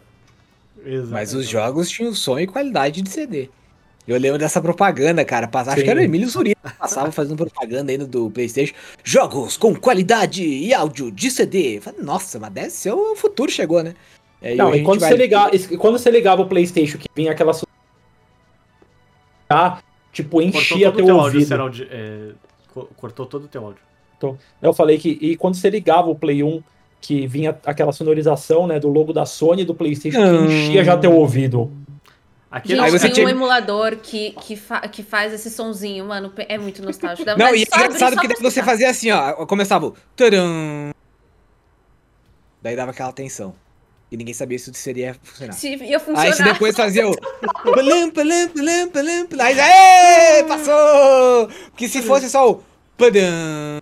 Exatamente. 0.85 1.11
Mas 1.11 1.33
os 1.33 1.47
jogos 1.47 1.89
tinham 1.89 2.13
som 2.13 2.39
e 2.39 2.47
qualidade 2.47 3.01
de 3.01 3.09
CD. 3.09 3.49
Eu 4.05 4.19
lembro 4.19 4.37
dessa 4.37 4.61
propaganda, 4.61 5.23
cara. 5.23 5.49
Acho 5.51 5.81
que 5.81 5.89
era 5.89 5.99
o 5.99 6.03
Emílio 6.03 6.27
Zurita 6.27 6.69
que 6.69 6.77
passava 6.77 7.09
fazendo 7.09 7.37
propaganda 7.37 7.89
aí 7.89 7.97
do 7.97 8.29
PlayStation. 8.29 8.73
Jogos 9.01 9.55
com 9.55 9.73
qualidade 9.73 10.43
e 10.43 10.73
áudio 10.73 11.09
de 11.09 11.31
CD. 11.31 11.81
Nossa, 11.99 12.37
mas 12.37 12.51
deve 12.51 12.69
ser 12.69 12.91
o 12.91 13.15
futuro 13.15 13.49
chegou, 13.49 13.81
né? 13.81 13.95
É, 14.43 14.55
não, 14.55 14.75
e 14.75 14.83
quando, 14.83 14.99
vai... 14.99 15.09
você 15.09 15.15
ligava, 15.15 15.51
quando 15.79 15.97
você 15.97 16.11
ligava 16.11 16.41
o 16.41 16.47
PlayStation, 16.47 16.97
que 16.97 17.07
vinha 17.15 17.31
aquela. 17.31 17.53
Ah, 19.49 19.79
tipo, 20.11 20.41
enchia 20.41 20.91
teu, 20.91 21.05
teu 21.05 21.15
ouvido. 21.15 21.53
Áudio, 21.53 21.87
é, 21.89 22.31
cortou 22.97 23.25
todo 23.25 23.45
o 23.45 23.47
teu 23.47 23.63
áudio. 23.63 23.81
Então, 24.17 24.37
eu 24.61 24.73
falei 24.73 24.97
que. 24.97 25.17
E 25.21 25.37
quando 25.37 25.55
você 25.55 25.69
ligava 25.69 26.09
o 26.09 26.15
Play 26.15 26.43
1, 26.43 26.61
que 26.99 27.25
vinha 27.25 27.57
aquela 27.65 27.93
sonorização, 27.93 28.67
né, 28.67 28.79
do 28.79 28.89
logo 28.89 29.13
da 29.13 29.25
Sony 29.25 29.61
e 29.61 29.65
do 29.65 29.73
PlayStation, 29.73 30.19
hum. 30.19 30.47
que 30.47 30.53
enchia 30.53 30.83
já 30.83 30.97
teu 30.97 31.13
ouvido. 31.13 31.71
Aqui 32.51 32.75
Gente, 32.75 32.99
tem 32.99 33.11
tinha... 33.11 33.25
um 33.25 33.29
emulador 33.29 33.95
que, 33.95 34.31
que, 34.33 34.55
fa 34.55 34.81
que 34.81 35.01
faz 35.01 35.33
esse 35.33 35.49
sonzinho, 35.49 36.05
mano. 36.05 36.31
É 36.37 36.57
muito 36.57 36.83
nostálgico. 36.83 37.25
Dá 37.25 37.35
não, 37.35 37.55
e 37.55 37.63
é 37.63 37.63
engraçado 37.63 38.15
que 38.15 38.27
você 38.41 38.61
fazia 38.61 38.89
assim, 38.89 39.09
ó. 39.09 39.45
Começava 39.47 39.87
o. 39.87 39.95
Daí 42.61 42.75
dava 42.75 42.91
aquela 42.91 43.11
tensão. 43.11 43.55
E 44.13 44.17
ninguém 44.17 44.35
sabia 44.35 44.59
se 44.59 44.69
isso 44.69 44.79
seria 44.79 45.15
funcionar. 45.23 45.53
Se 45.53 45.69
ia 45.69 45.99
funcionar. 45.99 46.21
Aí 46.21 46.33
você 46.33 46.43
depois 46.43 46.75
fazia 46.75 47.09
o. 47.09 47.15
Palam, 47.63 48.11
palam, 48.11 48.47
palam, 48.49 48.89
palam, 48.89 49.25
palam. 49.25 49.45
Aí, 49.47 49.59
aê, 49.59 50.43
passou! 50.43 51.49
Porque 51.71 51.87
se 51.87 51.99
fosse 52.03 52.29
só 52.29 52.51
o. 52.51 52.63
Padam, 52.95 53.81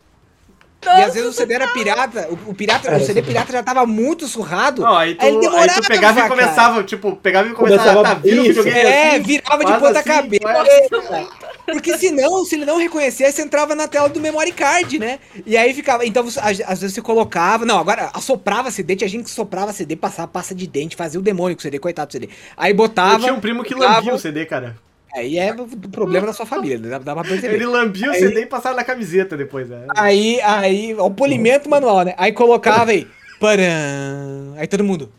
e 0.84 1.02
às 1.04 1.14
vezes 1.14 1.30
o 1.30 1.34
CD 1.34 1.54
era 1.54 1.68
pirata, 1.68 2.30
o, 2.30 2.52
o 2.52 2.56
pirata, 2.56 2.96
o 2.96 3.00
CD 3.02 3.22
pirata 3.22 3.52
já 3.52 3.62
tava 3.62 3.86
muito 3.86 4.26
surrado. 4.28 4.82
Não, 4.82 4.98
aí 4.98 5.16
tu, 5.16 5.22
aí 5.22 5.30
ele 5.30 5.40
demorava 5.42 5.74
aí 5.74 5.82
tu 5.82 5.88
pegava 5.88 6.20
e 6.22 6.28
começava, 6.28 6.84
tipo, 6.84 7.16
pegava 7.18 7.50
e 7.50 7.52
começava, 7.52 7.94
começava 7.94 8.08
a 8.08 8.16
tá, 8.16 8.22
vira 8.22 8.42
o 8.42 8.44
videogame 8.46 8.80
É, 8.80 9.10
assim, 9.10 9.22
virava 9.22 9.66
de 9.66 9.74
ponta 9.74 10.00
assim, 10.00 10.10
cabeça. 10.10 11.28
Porque 11.66 11.98
senão, 11.98 12.44
se 12.46 12.56
ele 12.56 12.66
não 12.66 12.78
reconhecesse, 12.78 13.38
você 13.38 13.42
entrava 13.42 13.76
na 13.76 13.88
tela 13.88 14.10
do 14.10 14.20
memory 14.20 14.52
card, 14.52 15.00
né? 15.00 15.20
E 15.46 15.56
aí 15.58 15.74
ficava, 15.74 16.06
então 16.06 16.26
às 16.26 16.80
vezes 16.80 16.94
você 16.94 17.02
colocava, 17.02 17.66
não, 17.66 17.80
agora 17.80 18.10
assoprava 18.14 18.72
CD, 18.72 18.96
tinha 18.96 19.10
gente 19.10 19.26
que 19.26 19.30
soprava 19.30 19.74
CD, 19.74 19.96
passava 19.96 20.28
pasta 20.28 20.54
de 20.54 20.68
dente, 20.68 20.96
fazia 20.96 21.20
o 21.20 21.24
demônio 21.24 21.56
com 21.56 21.60
o 21.60 21.64
CD, 21.64 21.80
coitado 21.80 22.10
do 22.10 22.12
CD. 22.14 22.30
Aí 22.58 22.74
botava... 22.74 23.16
Eu 23.16 23.20
tinha 23.20 23.34
um 23.34 23.40
primo 23.40 23.64
que 23.64 23.76
lambia 23.76 24.14
o 24.14 24.20
CD, 24.20 24.46
cara. 24.46 24.78
Aí 25.14 25.38
é 25.38 25.54
o 25.54 25.68
problema 25.90 26.28
da 26.28 26.34
sua 26.34 26.46
família, 26.46 26.80
dá, 26.80 26.98
dá 26.98 27.14
pra 27.14 27.24
perceber. 27.24 27.56
Ele 27.56 27.66
lambia 27.66 28.12
o 28.12 28.14
CD 28.14 28.44
e 28.44 28.46
passava 28.46 28.76
na 28.76 28.84
camiseta 28.84 29.36
depois, 29.36 29.68
né? 29.68 29.88
Aí, 29.98 30.40
aí, 30.42 30.96
o 30.96 31.12
polimento 31.12 31.70
manual, 31.70 32.04
né? 32.04 32.14
Aí 32.18 32.32
colocava 32.32 32.92
aí. 32.92 33.08
Param. 33.40 34.56
Aí 34.56 34.68
todo 34.68 34.84
mundo. 34.84 35.12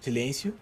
Silêncio. 0.00 0.54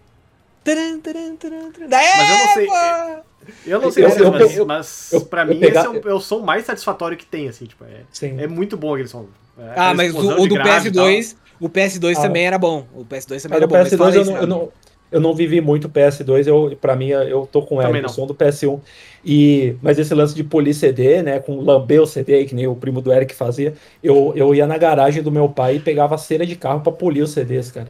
Taran, 0.63 0.99
taran, 0.99 1.35
taran, 1.35 1.71
taran. 1.71 1.87
Daí, 1.87 2.07
Mas 2.17 2.29
eu 2.29 2.37
não 2.37 2.53
sei. 2.53 2.65
pô! 2.67 3.30
Eu 3.65 3.81
não 3.81 3.91
sei 3.91 4.05
Eu- 4.05 4.09
vocês, 4.09 4.21
eu- 4.21 4.31
mas, 4.31 4.57
eu- 4.57 4.65
mas 4.65 5.09
eu- 5.13 5.21
pra 5.21 5.41
eu 5.43 5.47
mim 5.47 5.59
pegar- 5.59 5.81
esse 5.81 5.87
é 5.87 5.99
o, 5.99 6.09
é 6.09 6.13
o 6.13 6.19
som 6.19 6.39
mais 6.39 6.65
satisfatório 6.65 7.17
que 7.17 7.25
tem, 7.25 7.47
assim, 7.47 7.65
tipo, 7.65 7.83
é, 7.83 8.01
Sim. 8.11 8.39
é 8.39 8.47
muito 8.47 8.75
bom 8.77 8.93
aquele 8.93 9.07
som. 9.09 9.25
É, 9.59 9.73
Ah, 9.75 9.93
mas 9.93 10.13
o, 10.13 10.41
o 10.41 10.47
do 10.47 10.55
grave 10.55 10.89
e 10.89 10.91
tal. 10.91 11.05
PS2, 11.05 11.35
o 11.59 11.69
PS2 11.69 12.17
Ah. 12.17 12.21
também 12.21 12.45
era 12.47 12.57
bom. 12.57 12.85
O 12.95 13.03
PS2 13.05 13.41
também 13.43 13.57
era 13.57 13.67
bom. 13.67 13.75
mas 13.75 13.87
PS2 13.89 13.97
fala 13.97 14.15
eu 14.15 14.21
isso, 14.21 14.31
não, 14.31 14.39
eu, 14.41 14.47
não, 14.47 14.69
eu 15.11 15.19
não 15.19 15.35
vivi 15.35 15.59
muito 15.61 15.89
PS2, 15.89 16.47
eu, 16.47 16.75
pra 16.79 16.95
mim 16.95 17.09
eu 17.09 17.47
tô 17.51 17.61
com 17.61 17.81
ele, 17.81 18.05
o 18.05 18.09
som 18.09 18.25
do 18.25 18.33
PS1. 18.33 18.79
E, 19.23 19.75
mas 19.81 19.99
esse 19.99 20.13
lance 20.15 20.33
de 20.33 20.43
polir 20.43 20.73
CD, 20.73 21.21
né, 21.21 21.39
com 21.39 21.59
lamber 21.61 22.01
o 22.01 22.07
CD, 22.07 22.33
aí, 22.35 22.45
que 22.45 22.55
nem 22.55 22.65
o 22.67 22.75
primo 22.75 23.01
do 23.01 23.11
Eric 23.13 23.35
fazia, 23.35 23.73
eu, 24.03 24.33
eu 24.35 24.55
ia 24.55 24.65
na 24.65 24.77
garagem 24.77 25.21
do 25.21 25.31
meu 25.31 25.47
pai 25.49 25.75
e 25.75 25.79
pegava 25.79 26.17
cera 26.17 26.45
de 26.45 26.55
carro 26.55 26.81
pra 26.81 26.91
polir 26.91 27.23
os 27.23 27.31
CDs, 27.31 27.71
cara. 27.71 27.87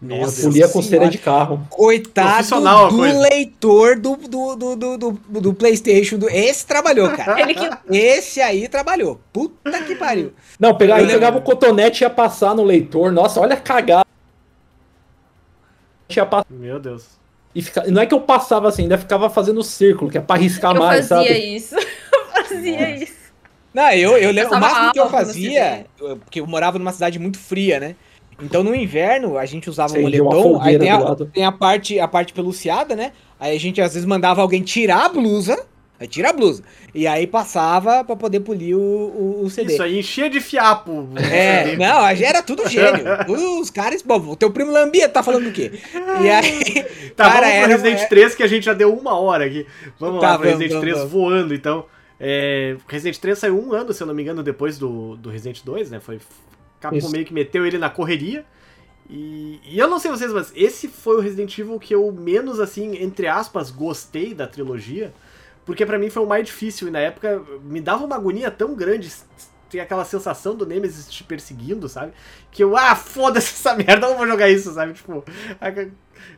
Meu 0.00 0.16
eu 0.18 0.22
Deus 0.22 0.40
polia 0.40 0.68
com 0.68 0.80
Senhora. 0.80 1.00
cera 1.06 1.10
de 1.10 1.18
carro. 1.18 1.66
Coitado 1.70 2.54
a 2.54 2.88
do 2.88 3.00
leitor 3.00 3.98
do, 3.98 4.16
do, 4.16 4.54
do, 4.56 4.76
do, 4.76 4.96
do, 4.96 5.40
do 5.40 5.54
PlayStation. 5.54 6.18
Do... 6.18 6.28
Esse 6.30 6.64
trabalhou, 6.64 7.10
cara. 7.10 7.40
Ele 7.40 7.52
que 7.54 7.68
Esse 7.90 8.40
aí 8.40 8.68
trabalhou. 8.68 9.20
Puta 9.32 9.82
que 9.82 9.96
pariu. 9.96 10.32
Não, 10.58 10.74
pegava, 10.76 11.00
Eu 11.00 11.06
aí 11.06 11.12
pegava 11.12 11.38
o 11.38 11.42
cotonete 11.42 12.02
e 12.02 12.04
ia 12.04 12.10
passar 12.10 12.54
no 12.54 12.62
leitor. 12.62 13.10
Nossa, 13.10 13.40
olha 13.40 13.54
a 13.54 13.60
cagada. 13.60 14.04
Ia 16.08 16.24
passar, 16.24 16.46
Meu 16.50 16.78
Deus. 16.80 17.04
e 17.54 17.60
fica, 17.60 17.84
não 17.90 18.00
é 18.00 18.06
que 18.06 18.14
eu 18.14 18.20
passava 18.20 18.68
assim, 18.68 18.82
ainda 18.82 18.96
ficava 18.96 19.28
fazendo 19.28 19.62
círculo, 19.62 20.10
que 20.10 20.16
é 20.16 20.20
pra 20.20 20.36
arriscar 20.36 20.74
eu 20.74 20.80
mais, 20.80 21.08
fazia 21.08 21.28
sabe? 21.28 21.54
isso. 21.56 21.74
Eu 22.38 22.44
fazia 22.44 22.90
isso. 22.96 23.18
Não, 23.74 23.90
eu, 23.92 24.16
eu 24.16 24.30
lembro. 24.30 24.56
O 24.56 24.60
máximo 24.60 24.92
que 24.92 24.98
eu 25.00 25.10
fazia, 25.10 25.86
eu- 26.00 26.16
porque 26.16 26.40
eu 26.40 26.46
morava 26.46 26.78
numa 26.78 26.92
cidade 26.92 27.18
muito 27.18 27.38
fria, 27.38 27.78
né? 27.78 27.94
Então 28.42 28.62
no 28.62 28.74
inverno 28.74 29.36
a 29.36 29.44
gente 29.46 29.68
usava 29.68 29.94
um 29.94 30.00
uma 30.00 30.10
moletom, 30.10 30.60
aí 30.62 30.78
tem 30.78 30.90
a, 30.90 31.14
tem 31.32 31.44
a 31.44 31.52
parte, 31.52 31.98
a 31.98 32.06
parte 32.08 32.32
peluciada, 32.32 32.94
né? 32.94 33.12
Aí 33.38 33.56
a 33.56 33.60
gente 33.60 33.80
às 33.80 33.94
vezes 33.94 34.06
mandava 34.06 34.40
alguém 34.42 34.62
tirar 34.62 35.06
a 35.06 35.08
blusa, 35.08 35.64
aí 35.98 36.06
tira 36.06 36.30
a 36.30 36.32
blusa. 36.32 36.62
E 36.94 37.06
aí 37.06 37.26
passava 37.26 38.04
pra 38.04 38.14
poder 38.16 38.40
polir 38.40 38.76
o, 38.76 38.80
o, 38.80 39.42
o 39.44 39.50
CD. 39.50 39.72
Isso 39.74 39.82
aí 39.82 39.98
enchia 39.98 40.30
de 40.30 40.40
fiapo. 40.40 41.08
É, 41.32 41.76
não, 41.76 41.98
a 42.04 42.14
gente 42.14 42.26
era 42.28 42.42
tudo 42.42 42.68
gênio. 42.68 43.04
Os 43.60 43.70
caras, 43.70 44.02
bom, 44.02 44.18
o 44.30 44.36
teu 44.36 44.50
primo 44.50 44.70
Lambia 44.72 45.08
tá 45.08 45.22
falando 45.22 45.44
do 45.44 45.52
quê? 45.52 45.72
E 46.22 46.30
aí, 46.30 46.84
Tá, 47.16 47.24
cara, 47.32 47.40
vamos 47.40 47.40
pro 47.40 47.64
era- 47.64 47.66
Resident 47.66 48.00
é- 48.00 48.06
3, 48.06 48.34
que 48.36 48.42
a 48.42 48.46
gente 48.46 48.64
já 48.64 48.72
deu 48.72 48.94
uma 48.94 49.18
hora 49.18 49.44
aqui. 49.46 49.66
Vamos 49.98 50.20
Tá, 50.20 50.28
lá 50.30 50.36
vamos, 50.36 50.46
Resident 50.52 50.70
vamos, 50.70 50.82
3 50.84 50.96
vamos. 50.96 51.12
voando, 51.12 51.54
então. 51.54 51.84
É, 52.20 52.76
Resident 52.88 53.18
3 53.18 53.38
saiu 53.38 53.60
um 53.60 53.72
ano, 53.72 53.92
se 53.92 54.02
eu 54.02 54.06
não 54.06 54.14
me 54.14 54.22
engano, 54.22 54.42
depois 54.42 54.78
do, 54.78 55.16
do 55.16 55.28
Resident 55.30 55.60
2, 55.64 55.90
né? 55.90 56.00
Foi. 56.00 56.18
Capcom 56.80 56.98
Isso. 56.98 57.10
meio 57.10 57.24
que 57.24 57.34
meteu 57.34 57.66
ele 57.66 57.78
na 57.78 57.90
correria. 57.90 58.44
E, 59.08 59.60
e 59.64 59.78
eu 59.78 59.88
não 59.88 59.98
sei 59.98 60.10
vocês, 60.10 60.32
mas 60.32 60.52
esse 60.54 60.86
foi 60.88 61.16
o 61.16 61.20
Resident 61.20 61.56
Evil 61.58 61.78
que 61.78 61.94
eu 61.94 62.12
menos, 62.12 62.60
assim, 62.60 62.96
entre 63.02 63.26
aspas, 63.26 63.70
gostei 63.70 64.34
da 64.34 64.46
trilogia. 64.46 65.12
Porque 65.64 65.84
pra 65.84 65.98
mim 65.98 66.10
foi 66.10 66.22
o 66.22 66.26
mais 66.26 66.44
difícil. 66.46 66.88
E 66.88 66.90
na 66.90 67.00
época 67.00 67.42
me 67.62 67.80
dava 67.80 68.04
uma 68.04 68.16
agonia 68.16 68.50
tão 68.50 68.74
grande. 68.74 69.12
Tem 69.68 69.80
aquela 69.80 70.04
sensação 70.04 70.54
do 70.54 70.64
Nemesis 70.64 71.10
te 71.10 71.24
perseguindo, 71.24 71.88
sabe? 71.88 72.12
Que 72.50 72.64
eu, 72.64 72.76
ah, 72.76 72.96
foda-se 72.96 73.52
essa 73.52 73.74
merda, 73.74 74.06
eu 74.06 74.10
não 74.10 74.18
vou 74.18 74.26
jogar 74.26 74.48
isso, 74.48 74.72
sabe? 74.72 74.94
Tipo. 74.94 75.24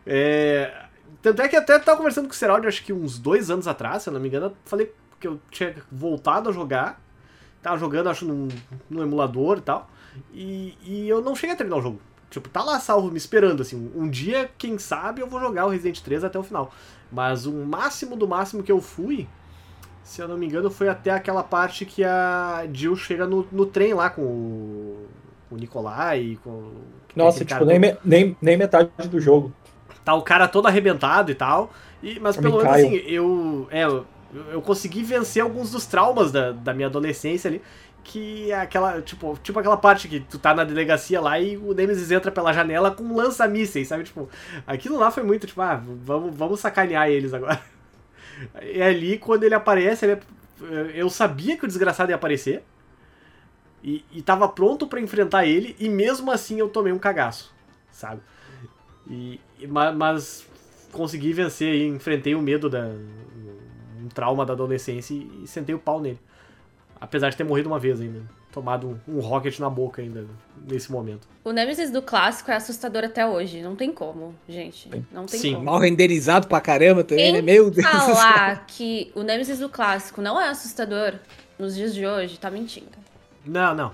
É, 0.06 0.86
tanto 1.22 1.42
é 1.42 1.48
que 1.48 1.56
até 1.56 1.78
tava 1.78 1.98
conversando 1.98 2.26
com 2.26 2.32
o 2.32 2.36
Seraldi, 2.36 2.66
acho 2.66 2.82
que 2.82 2.92
uns 2.92 3.18
dois 3.18 3.50
anos 3.50 3.68
atrás, 3.68 4.02
se 4.02 4.08
eu 4.08 4.12
não 4.12 4.20
me 4.20 4.28
engano, 4.28 4.46
eu 4.46 4.56
falei 4.64 4.92
que 5.18 5.28
eu 5.28 5.40
tinha 5.50 5.74
voltado 5.92 6.48
a 6.48 6.52
jogar. 6.52 7.00
Tava 7.62 7.76
jogando, 7.76 8.08
acho, 8.08 8.24
num, 8.24 8.48
num 8.88 9.02
emulador 9.02 9.58
e 9.58 9.60
tal. 9.60 9.90
E, 10.32 10.76
e 10.82 11.08
eu 11.08 11.20
não 11.20 11.34
cheguei 11.34 11.54
a 11.54 11.56
terminar 11.56 11.78
o 11.78 11.82
jogo. 11.82 12.00
Tipo, 12.30 12.48
tá 12.48 12.62
lá 12.62 12.78
salvo 12.78 13.10
me 13.10 13.18
esperando, 13.18 13.60
assim. 13.60 13.90
Um 13.94 14.08
dia, 14.08 14.48
quem 14.56 14.78
sabe, 14.78 15.20
eu 15.20 15.26
vou 15.26 15.40
jogar 15.40 15.66
o 15.66 15.68
Resident 15.68 16.00
3 16.00 16.24
até 16.24 16.38
o 16.38 16.42
final. 16.42 16.72
Mas 17.10 17.44
o 17.44 17.52
máximo 17.52 18.14
do 18.14 18.28
máximo 18.28 18.62
que 18.62 18.70
eu 18.70 18.80
fui, 18.80 19.26
se 20.04 20.22
eu 20.22 20.28
não 20.28 20.38
me 20.38 20.46
engano, 20.46 20.70
foi 20.70 20.88
até 20.88 21.10
aquela 21.10 21.42
parte 21.42 21.84
que 21.84 22.04
a 22.04 22.66
Jill 22.72 22.94
chega 22.94 23.26
no, 23.26 23.46
no 23.50 23.66
trem 23.66 23.94
lá 23.94 24.08
com 24.08 24.22
o, 24.22 25.08
o 25.50 25.56
Nikolai, 25.56 26.38
com... 26.44 26.70
Nossa, 27.16 27.44
tipo, 27.44 27.64
nem, 27.64 27.80
nem, 28.04 28.36
nem 28.40 28.56
metade 28.56 28.90
do 29.08 29.20
jogo. 29.20 29.52
tá 30.04 30.14
o 30.14 30.22
cara 30.22 30.46
todo 30.46 30.68
arrebentado 30.68 31.32
e 31.32 31.34
tal. 31.34 31.72
E, 32.00 32.20
mas 32.20 32.36
Eu 32.36 32.42
pelo 32.42 32.58
me 32.58 32.62
menos 32.62 32.78
assim, 32.78 32.94
eu, 33.06 33.66
é, 33.72 33.84
eu, 33.84 34.06
eu 34.52 34.62
consegui 34.62 35.02
vencer 35.02 35.42
alguns 35.42 35.72
dos 35.72 35.84
traumas 35.84 36.30
da, 36.30 36.52
da 36.52 36.72
minha 36.72 36.86
adolescência 36.86 37.48
ali. 37.48 37.60
Que 38.02 38.50
é 38.50 38.60
aquela, 38.60 39.00
tipo, 39.02 39.38
tipo 39.42 39.58
aquela 39.58 39.76
parte 39.76 40.08
que 40.08 40.20
tu 40.20 40.38
tá 40.38 40.54
na 40.54 40.64
delegacia 40.64 41.20
lá 41.20 41.38
e 41.38 41.56
o 41.56 41.74
Nemesis 41.74 42.10
entra 42.10 42.32
pela 42.32 42.52
janela 42.52 42.90
com 42.90 43.04
um 43.04 43.14
lança-mísseis, 43.14 43.88
sabe? 43.88 44.04
Tipo, 44.04 44.28
aquilo 44.66 44.98
lá 44.98 45.10
foi 45.10 45.22
muito, 45.22 45.46
tipo, 45.46 45.60
ah, 45.60 45.82
vamos, 46.04 46.34
vamos 46.34 46.60
sacanear 46.60 47.08
eles 47.08 47.34
agora. 47.34 47.60
E 48.62 48.80
ali, 48.82 49.18
quando 49.18 49.44
ele 49.44 49.54
aparece, 49.54 50.06
ele 50.06 50.12
é- 50.14 50.20
eu 50.94 51.10
sabia 51.10 51.56
que 51.58 51.64
o 51.64 51.68
desgraçado 51.68 52.10
ia 52.10 52.16
aparecer. 52.16 52.62
E, 53.82 54.04
e 54.12 54.20
tava 54.20 54.46
pronto 54.48 54.86
pra 54.86 55.00
enfrentar 55.00 55.46
ele, 55.46 55.74
e 55.78 55.88
mesmo 55.88 56.30
assim 56.30 56.58
eu 56.58 56.68
tomei 56.68 56.92
um 56.92 56.98
cagaço, 56.98 57.52
sabe? 57.90 58.20
E, 59.08 59.40
e- 59.58 59.66
ma- 59.66 59.92
mas 59.92 60.46
consegui 60.92 61.32
vencer 61.32 61.74
e 61.74 61.86
enfrentei 61.86 62.34
o 62.34 62.42
medo 62.42 62.68
da 62.68 62.88
um 64.02 64.08
trauma 64.08 64.44
da 64.46 64.52
adolescência 64.52 65.14
e, 65.14 65.44
e 65.44 65.46
sentei 65.46 65.74
o 65.74 65.78
pau 65.78 66.00
nele. 66.00 66.18
Apesar 67.00 67.30
de 67.30 67.36
ter 67.36 67.44
morrido 67.44 67.68
uma 67.68 67.78
vez 67.78 68.00
ainda, 68.00 68.20
tomado 68.52 68.98
um, 69.08 69.16
um 69.16 69.20
rocket 69.20 69.58
na 69.58 69.70
boca 69.70 70.02
ainda 70.02 70.26
nesse 70.68 70.92
momento. 70.92 71.26
O 71.42 71.50
Nemesis 71.50 71.90
do 71.90 72.02
clássico 72.02 72.50
é 72.50 72.56
assustador 72.56 73.04
até 73.04 73.26
hoje. 73.26 73.62
Não 73.62 73.74
tem 73.74 73.90
como, 73.90 74.34
gente. 74.48 74.90
Não 75.10 75.24
tem 75.24 75.40
Sim. 75.40 75.52
como. 75.54 75.64
mal 75.66 75.78
renderizado 75.78 76.46
pra 76.46 76.60
caramba 76.60 77.02
também, 77.02 77.32
né? 77.32 77.40
Meu 77.40 77.70
Deus. 77.70 77.86
do 77.86 77.92
céu. 78.04 78.14
falar 78.16 78.64
que 78.68 79.10
o 79.14 79.22
Nemesis 79.22 79.58
do 79.60 79.68
clássico 79.70 80.20
não 80.20 80.38
é 80.38 80.48
assustador 80.50 81.14
nos 81.58 81.74
dias 81.74 81.94
de 81.94 82.06
hoje, 82.06 82.38
tá 82.38 82.50
mentindo. 82.50 82.88
Não, 83.46 83.74
não. 83.74 83.92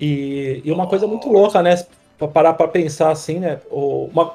E, 0.00 0.62
e 0.64 0.70
uma 0.70 0.86
coisa 0.86 1.06
muito 1.06 1.28
louca, 1.28 1.60
né? 1.62 1.74
Pra 2.16 2.28
parar 2.28 2.54
pra 2.54 2.68
pensar 2.68 3.10
assim, 3.10 3.40
né? 3.40 3.60
o- 3.70 4.08
Uma, 4.12 4.32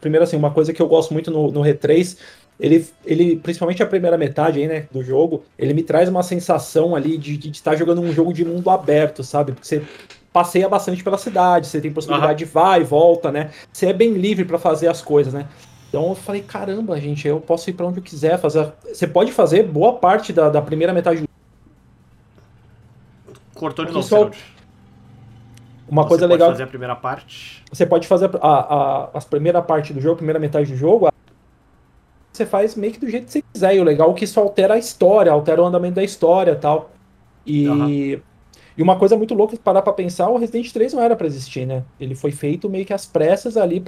primeiro, 0.00 0.24
assim, 0.24 0.36
uma 0.36 0.50
coisa 0.50 0.72
que 0.72 0.80
eu 0.82 0.88
gosto 0.88 1.12
muito 1.14 1.30
no, 1.30 1.50
no 1.50 1.60
R3, 1.62 2.18
ele, 2.60 2.86
ele, 3.04 3.36
principalmente 3.36 3.82
a 3.82 3.86
primeira 3.86 4.18
metade 4.18 4.60
aí, 4.60 4.66
né, 4.66 4.86
do 4.90 5.02
jogo, 5.02 5.44
ele 5.58 5.72
me 5.74 5.82
traz 5.82 6.08
uma 6.08 6.22
sensação 6.22 6.94
ali 6.96 7.16
de 7.16 7.36
de 7.36 7.50
estar 7.50 7.76
jogando 7.76 8.00
um 8.00 8.12
jogo 8.12 8.32
de 8.32 8.44
mundo 8.44 8.68
aberto, 8.70 9.22
sabe? 9.22 9.52
Porque 9.52 9.66
você 9.66 9.82
passeia 10.32 10.68
bastante 10.68 11.02
pela 11.02 11.18
cidade, 11.18 11.66
você 11.66 11.80
tem 11.80 11.92
possibilidade 11.92 12.40
de 12.40 12.44
vai 12.44 12.80
e 12.80 12.84
volta, 12.84 13.30
né? 13.32 13.50
Você 13.72 13.86
é 13.86 13.92
bem 13.92 14.12
livre 14.14 14.44
pra 14.44 14.58
fazer 14.58 14.88
as 14.88 15.00
coisas, 15.02 15.32
né? 15.32 15.46
Então 15.88 16.08
eu 16.10 16.14
falei, 16.14 16.42
caramba, 16.42 17.00
gente, 17.00 17.26
eu 17.26 17.40
posso 17.40 17.70
ir 17.70 17.72
pra 17.72 17.86
onde 17.86 17.98
eu 17.98 18.02
quiser 18.02 18.38
fazer. 18.38 18.72
Você 18.92 19.06
pode 19.06 19.32
fazer 19.32 19.62
boa 19.62 19.94
parte 19.94 20.32
da, 20.32 20.48
da 20.50 20.60
primeira 20.60 20.92
metade 20.92 21.22
do 21.22 21.28
Cortou 23.54 23.84
de 23.84 23.92
novo, 23.92 24.06
só- 24.06 24.16
Serald. 24.16 24.36
Uma 25.88 26.02
Você 26.02 26.08
coisa 26.08 26.24
pode 26.24 26.32
legal 26.34 26.50
fazer 26.50 26.62
a 26.64 26.66
primeira 26.66 26.94
parte. 26.94 27.64
Você 27.72 27.86
pode 27.86 28.06
fazer 28.06 28.30
a, 28.42 28.48
a, 28.48 29.04
a 29.14 29.20
primeira 29.22 29.62
parte 29.62 29.92
do 29.94 30.00
jogo, 30.00 30.14
a 30.14 30.16
primeira 30.18 30.38
metade 30.38 30.70
do 30.70 30.76
jogo, 30.76 31.08
você 32.38 32.46
faz 32.46 32.74
meio 32.74 32.92
que 32.92 33.00
do 33.00 33.10
jeito 33.10 33.26
que 33.26 33.32
você 33.32 33.42
quiser. 33.42 33.76
E 33.76 33.80
o 33.80 33.84
legal 33.84 34.10
é 34.10 34.14
que 34.14 34.24
isso 34.24 34.40
altera 34.40 34.74
a 34.74 34.78
história, 34.78 35.30
altera 35.30 35.62
o 35.62 35.66
andamento 35.66 35.96
da 35.96 36.04
história 36.04 36.52
e 36.52 36.56
tal. 36.56 36.90
E, 37.44 37.66
Aham. 37.66 37.88
e 37.90 38.82
uma 38.82 38.96
coisa 38.96 39.16
muito 39.16 39.34
louca, 39.34 39.56
parar 39.62 39.82
pra 39.82 39.92
pensar, 39.92 40.28
o 40.28 40.38
Resident 40.38 40.70
3 40.72 40.92
não 40.94 41.02
era 41.02 41.16
pra 41.16 41.26
existir, 41.26 41.66
né? 41.66 41.82
Ele 41.98 42.14
foi 42.14 42.30
feito 42.30 42.70
meio 42.70 42.84
que 42.86 42.92
às 42.92 43.04
pressas 43.04 43.56
ali 43.56 43.82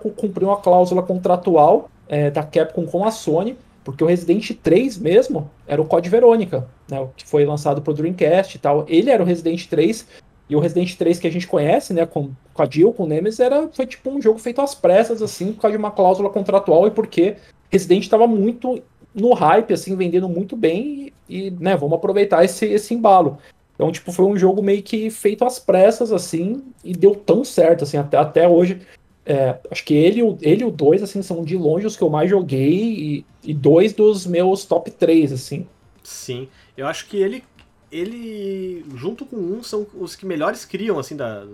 cu- 0.00 0.10
cumprir 0.10 0.44
uma 0.44 0.58
cláusula 0.58 1.02
contratual 1.02 1.90
é, 2.08 2.30
da 2.30 2.42
Capcom 2.42 2.86
com 2.86 3.04
a 3.04 3.10
Sony, 3.10 3.56
porque 3.82 4.04
o 4.04 4.06
Resident 4.06 4.52
3 4.62 4.98
mesmo 4.98 5.50
era 5.66 5.80
o 5.80 5.84
Code 5.84 6.08
Verônica, 6.08 6.68
né? 6.90 7.00
O 7.00 7.08
que 7.16 7.26
foi 7.26 7.44
lançado 7.44 7.82
pro 7.82 7.94
Dreamcast 7.94 8.56
e 8.56 8.60
tal. 8.60 8.84
Ele 8.88 9.10
era 9.10 9.22
o 9.22 9.26
Resident 9.26 9.66
3 9.66 10.06
e 10.48 10.56
o 10.56 10.60
Resident 10.60 10.94
3 10.94 11.18
que 11.18 11.26
a 11.26 11.32
gente 11.32 11.46
conhece, 11.46 11.92
né, 11.92 12.06
com, 12.06 12.30
com 12.54 12.62
a 12.62 12.66
Jill, 12.68 12.92
com 12.94 13.02
o 13.02 13.06
Nemesis, 13.06 13.38
era, 13.40 13.68
foi 13.70 13.86
tipo 13.86 14.08
um 14.10 14.20
jogo 14.22 14.38
feito 14.38 14.62
às 14.62 14.74
pressas, 14.74 15.20
assim, 15.20 15.52
por 15.52 15.60
causa 15.62 15.76
de 15.76 15.82
uma 15.82 15.90
cláusula 15.90 16.30
contratual 16.30 16.86
e 16.86 16.90
porque 16.90 17.36
Resident 17.70 18.02
estava 18.02 18.26
muito 18.26 18.82
no 19.14 19.32
hype, 19.32 19.72
assim, 19.72 19.96
vendendo 19.96 20.28
muito 20.28 20.56
bem 20.56 21.12
e, 21.28 21.46
e, 21.46 21.50
né, 21.50 21.76
vamos 21.76 21.96
aproveitar 21.96 22.44
esse, 22.44 22.66
esse 22.66 22.94
embalo. 22.94 23.38
Então, 23.74 23.92
tipo, 23.92 24.10
foi 24.10 24.24
um 24.24 24.36
jogo 24.36 24.62
meio 24.62 24.82
que 24.82 25.08
feito 25.08 25.44
às 25.44 25.58
pressas, 25.58 26.12
assim, 26.12 26.64
e 26.82 26.92
deu 26.92 27.14
tão 27.14 27.44
certo, 27.44 27.84
assim, 27.84 27.96
até, 27.96 28.16
até 28.16 28.48
hoje. 28.48 28.80
É, 29.24 29.58
acho 29.70 29.84
que 29.84 29.94
ele, 29.94 30.20
ele 30.40 30.62
e 30.62 30.64
o 30.64 30.70
2, 30.70 31.02
assim, 31.02 31.22
são 31.22 31.44
de 31.44 31.56
longe 31.56 31.86
os 31.86 31.96
que 31.96 32.02
eu 32.02 32.10
mais 32.10 32.28
joguei 32.28 32.72
e, 32.72 33.26
e 33.44 33.54
dois 33.54 33.92
dos 33.92 34.26
meus 34.26 34.64
top 34.64 34.90
3, 34.90 35.32
assim. 35.32 35.66
Sim. 36.02 36.48
Eu 36.76 36.86
acho 36.86 37.06
que 37.06 37.18
ele, 37.18 37.44
ele 37.92 38.84
junto 38.96 39.24
com 39.24 39.36
um, 39.36 39.62
são 39.62 39.86
os 39.94 40.16
que 40.16 40.26
melhores 40.26 40.64
criam, 40.64 40.98
assim, 40.98 41.14
da, 41.14 41.44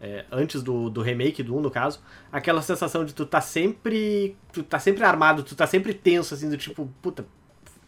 é, 0.00 0.24
antes 0.32 0.62
do, 0.62 0.88
do 0.88 1.02
remake 1.02 1.42
do 1.42 1.54
1, 1.56 1.60
no 1.60 1.70
caso, 1.70 2.00
aquela 2.32 2.62
sensação 2.62 3.04
de 3.04 3.14
tu 3.14 3.26
tá 3.26 3.40
sempre. 3.40 4.34
Tu 4.52 4.62
tá 4.62 4.78
sempre 4.78 5.04
armado, 5.04 5.42
tu 5.42 5.54
tá 5.54 5.66
sempre 5.66 5.92
tenso, 5.92 6.32
assim, 6.32 6.48
do 6.48 6.56
tipo, 6.56 6.90
puta, 7.02 7.26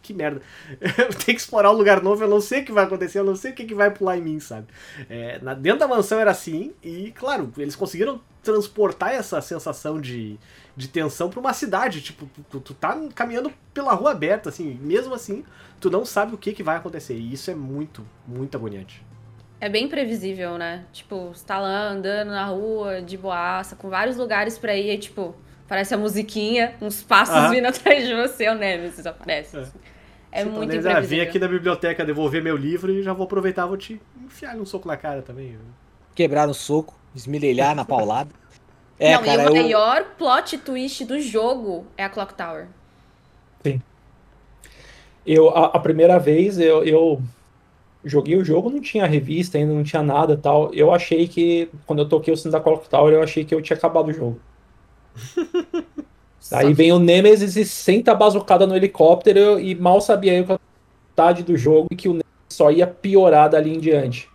que 0.03 0.13
merda. 0.13 0.41
Eu 0.79 1.09
tenho 1.09 1.35
que 1.35 1.41
explorar 1.41 1.71
um 1.71 1.75
lugar 1.75 2.03
novo, 2.03 2.23
eu 2.23 2.29
não 2.29 2.41
sei 2.41 2.61
o 2.61 2.65
que 2.65 2.71
vai 2.71 2.83
acontecer, 2.83 3.19
eu 3.19 3.23
não 3.23 3.35
sei 3.35 3.51
o 3.51 3.55
que, 3.55 3.65
que 3.65 3.73
vai 3.73 3.89
pular 3.89 4.17
em 4.17 4.21
mim, 4.21 4.39
sabe? 4.39 4.67
É, 5.09 5.39
na, 5.41 5.53
dentro 5.53 5.79
da 5.79 5.87
mansão 5.87 6.19
era 6.19 6.29
assim, 6.29 6.73
e 6.83 7.11
claro, 7.11 7.51
eles 7.57 7.75
conseguiram 7.75 8.21
transportar 8.43 9.13
essa 9.13 9.41
sensação 9.41 9.99
de, 9.99 10.37
de 10.75 10.89
tensão 10.89 11.29
pra 11.29 11.39
uma 11.39 11.53
cidade. 11.53 12.01
Tipo, 12.01 12.29
tu, 12.51 12.59
tu 12.59 12.73
tá 12.73 12.99
caminhando 13.15 13.51
pela 13.73 13.93
rua 13.93 14.11
aberta, 14.11 14.49
assim, 14.49 14.77
mesmo 14.81 15.15
assim, 15.15 15.45
tu 15.79 15.89
não 15.89 16.05
sabe 16.05 16.35
o 16.35 16.37
que, 16.37 16.53
que 16.53 16.61
vai 16.61 16.75
acontecer. 16.75 17.15
E 17.15 17.33
isso 17.33 17.49
é 17.49 17.55
muito, 17.55 18.05
muito 18.27 18.55
agoniante. 18.57 19.03
É 19.63 19.69
bem 19.69 19.87
previsível, 19.87 20.57
né? 20.57 20.83
Tipo, 20.91 21.29
você 21.33 21.45
tá 21.45 21.57
lá 21.57 21.87
andando 21.87 22.31
na 22.31 22.47
rua, 22.47 23.01
de 23.01 23.17
boaça, 23.17 23.77
com 23.77 23.89
vários 23.89 24.17
lugares 24.17 24.57
pra 24.57 24.75
ir, 24.75 24.93
e, 24.93 24.97
tipo, 24.97 25.33
parece 25.69 25.93
a 25.93 25.97
musiquinha, 25.97 26.75
uns 26.81 27.01
passos 27.01 27.49
vindo 27.49 27.63
atrás 27.71 28.05
de 28.05 28.13
você, 28.13 28.49
o 28.49 28.55
Nemesis 28.55 29.05
aparece. 29.05 29.55
É, 29.55 29.59
assim. 29.61 29.71
é 30.33 30.43
muito 30.43 30.59
Nemesis, 30.67 30.85
imprevisível. 30.85 30.97
Ah, 30.97 31.23
vim 31.23 31.29
aqui 31.29 31.39
na 31.39 31.47
biblioteca 31.47 32.03
devolver 32.03 32.43
meu 32.43 32.57
livro 32.57 32.91
e 32.91 33.01
já 33.01 33.13
vou 33.13 33.23
aproveitar, 33.23 33.65
vou 33.65 33.77
te 33.77 34.01
enfiar 34.21 34.53
um 34.57 34.65
soco 34.65 34.85
na 34.85 34.97
cara 34.97 35.21
também. 35.21 35.57
Quebrar 36.13 36.45
no 36.45 36.53
soco, 36.53 36.99
esmirilhar 37.15 37.73
na 37.73 37.85
paulada. 37.85 38.31
É, 38.99 39.13
Não, 39.13 39.23
cara, 39.23 39.43
e 39.43 39.45
o 39.45 39.47
eu... 39.47 39.63
maior 39.63 40.03
plot 40.17 40.57
twist 40.57 41.05
do 41.05 41.21
jogo 41.21 41.87
é 41.95 42.03
a 42.03 42.09
Clock 42.09 42.33
Tower. 42.33 42.67
Sim. 43.65 43.81
Eu, 45.25 45.49
a, 45.51 45.67
a 45.67 45.79
primeira 45.79 46.19
vez, 46.19 46.59
eu, 46.59 46.83
eu 46.83 47.21
joguei 48.03 48.35
o 48.35 48.43
jogo, 48.43 48.69
não 48.69 48.81
tinha 48.81 49.05
revista 49.05 49.57
ainda, 49.57 49.73
não 49.73 49.83
tinha 49.83 50.03
nada 50.03 50.37
tal. 50.37 50.73
Eu 50.73 50.91
achei 50.91 51.27
que, 51.27 51.69
quando 51.85 51.99
eu 51.99 52.09
toquei 52.09 52.33
o 52.33 52.37
sino 52.37 52.51
da 52.51 52.59
Clock 52.59 52.89
Tower, 52.89 53.13
eu 53.13 53.23
achei 53.23 53.45
que 53.45 53.53
eu 53.53 53.61
tinha 53.61 53.77
acabado 53.77 54.09
o 54.09 54.13
jogo. 54.13 54.39
Aí 56.51 56.73
vem 56.73 56.91
o 56.91 56.99
Nemesis 56.99 57.55
e 57.55 57.63
senta 57.63 58.11
a 58.11 58.15
bazucada 58.15 58.67
no 58.67 58.75
helicóptero 58.75 59.59
e 59.59 59.73
mal 59.73 60.01
sabia 60.01 60.33
eu 60.33 60.45
que 60.45 60.51
a 60.51 60.59
metade 61.09 61.43
do 61.43 61.55
jogo 61.55 61.87
e 61.89 61.95
que 61.95 62.09
o 62.09 62.11
Nemesis 62.11 62.25
só 62.49 62.69
ia 62.69 62.85
piorar 62.85 63.49
dali 63.49 63.73
em 63.73 63.79
diante. 63.79 64.29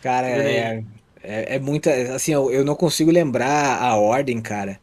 Cara, 0.00 0.28
é, 0.28 0.84
é, 1.22 1.56
é 1.56 1.58
muita. 1.58 1.90
Assim, 2.14 2.32
eu, 2.32 2.50
eu 2.52 2.64
não 2.64 2.76
consigo 2.76 3.10
lembrar 3.10 3.82
a 3.82 3.96
ordem, 3.96 4.40
cara. 4.40 4.78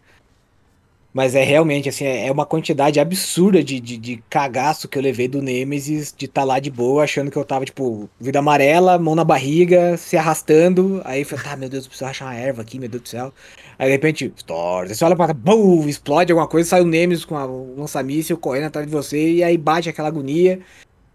Mas 1.14 1.36
é 1.36 1.43
realmente, 1.43 1.88
assim, 1.88 2.05
é 2.05 2.32
uma 2.32 2.45
quantidade 2.45 2.99
absurda 2.99 3.64
de, 3.64 3.80
de, 3.80 3.97
de 3.97 4.24
cagaço 4.30 4.88
que 4.88 4.97
eu 4.97 5.01
levei 5.01 5.28
do 5.28 5.43
Nemesis, 5.43 6.14
de 6.18 6.26
estar 6.26 6.41
tá 6.41 6.45
lá 6.45 6.59
de 6.59 6.72
boa, 6.72 7.03
achando 7.03 7.30
que 7.30 7.38
eu 7.38 7.45
tava, 7.45 7.66
tipo, 7.66 8.09
vida 8.20 8.39
amarela, 8.39 8.97
mão 8.97 9.14
na 9.14 9.24
barriga, 9.24 9.95
se 9.95 10.18
arrastando. 10.18 11.01
Aí 11.05 11.22
eu 11.22 11.26
falei, 11.26 11.45
tá, 11.45 11.55
meu 11.55 11.70
Deus, 11.70 11.84
eu 11.84 11.89
preciso 11.89 12.09
achar 12.09 12.26
uma 12.26 12.36
erva 12.36 12.64
aqui, 12.64 12.80
meu 12.80 12.89
Deus 12.89 13.03
do 13.03 13.09
céu. 13.09 13.32
Aí 13.78 13.88
de 13.88 13.91
repente, 13.91 14.34
Stores, 14.38 14.97
você 14.97 15.05
olha 15.05 15.16
pra 15.16 15.34
bum, 15.34 15.88
explode 15.88 16.32
alguma 16.32 16.47
coisa, 16.47 16.70
sai 16.70 16.82
o 16.82 16.86
Nemesis 16.86 17.26
com 17.26 17.36
um 17.36 17.82
lança-míssil 17.82 18.38
correndo 18.38 18.66
atrás 18.66 18.88
de 18.88 18.91
você, 18.91 19.34
e 19.34 19.43
aí 19.43 19.57
bate 19.57 19.89
aquela 19.89 20.07
agonia. 20.07 20.61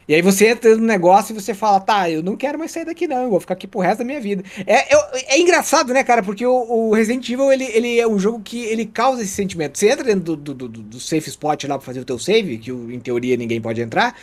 E 0.08 0.14
aí 0.14 0.22
você 0.22 0.48
entra 0.48 0.74
no 0.74 0.86
negócio 0.86 1.36
e 1.36 1.38
você 1.38 1.52
fala, 1.52 1.78
tá, 1.78 2.08
eu 2.08 2.22
não 2.22 2.34
quero 2.34 2.58
mais 2.58 2.70
sair 2.70 2.86
daqui 2.86 3.06
não, 3.06 3.24
eu 3.24 3.30
vou 3.30 3.40
ficar 3.40 3.52
aqui 3.52 3.66
pro 3.66 3.80
resto 3.80 3.98
da 3.98 4.04
minha 4.06 4.18
vida. 4.18 4.42
É, 4.66 4.94
é, 4.94 5.34
é 5.34 5.38
engraçado, 5.38 5.92
né, 5.92 6.02
cara, 6.02 6.22
porque 6.22 6.46
o, 6.46 6.50
o, 6.50 6.94
Resident 6.94 7.28
Evil, 7.28 7.52
ele, 7.52 7.64
ele 7.64 8.00
é 8.00 8.08
um 8.08 8.18
jogo 8.18 8.40
que 8.40 8.64
ele 8.64 8.86
causa 8.86 9.20
esse 9.20 9.32
sentimento. 9.32 9.78
Você 9.78 9.90
entra 9.90 10.04
dentro 10.04 10.34
do, 10.34 10.54
do, 10.54 10.54
do, 10.54 10.68
do 10.68 10.98
safe 11.00 11.28
spot 11.28 11.64
lá 11.64 11.76
pra 11.76 11.84
fazer 11.84 12.00
o 12.00 12.06
teu 12.06 12.18
save, 12.18 12.56
que 12.56 12.70
em 12.70 12.98
teoria 12.98 13.36
ninguém 13.36 13.60
pode 13.60 13.82
entrar, 13.82 14.16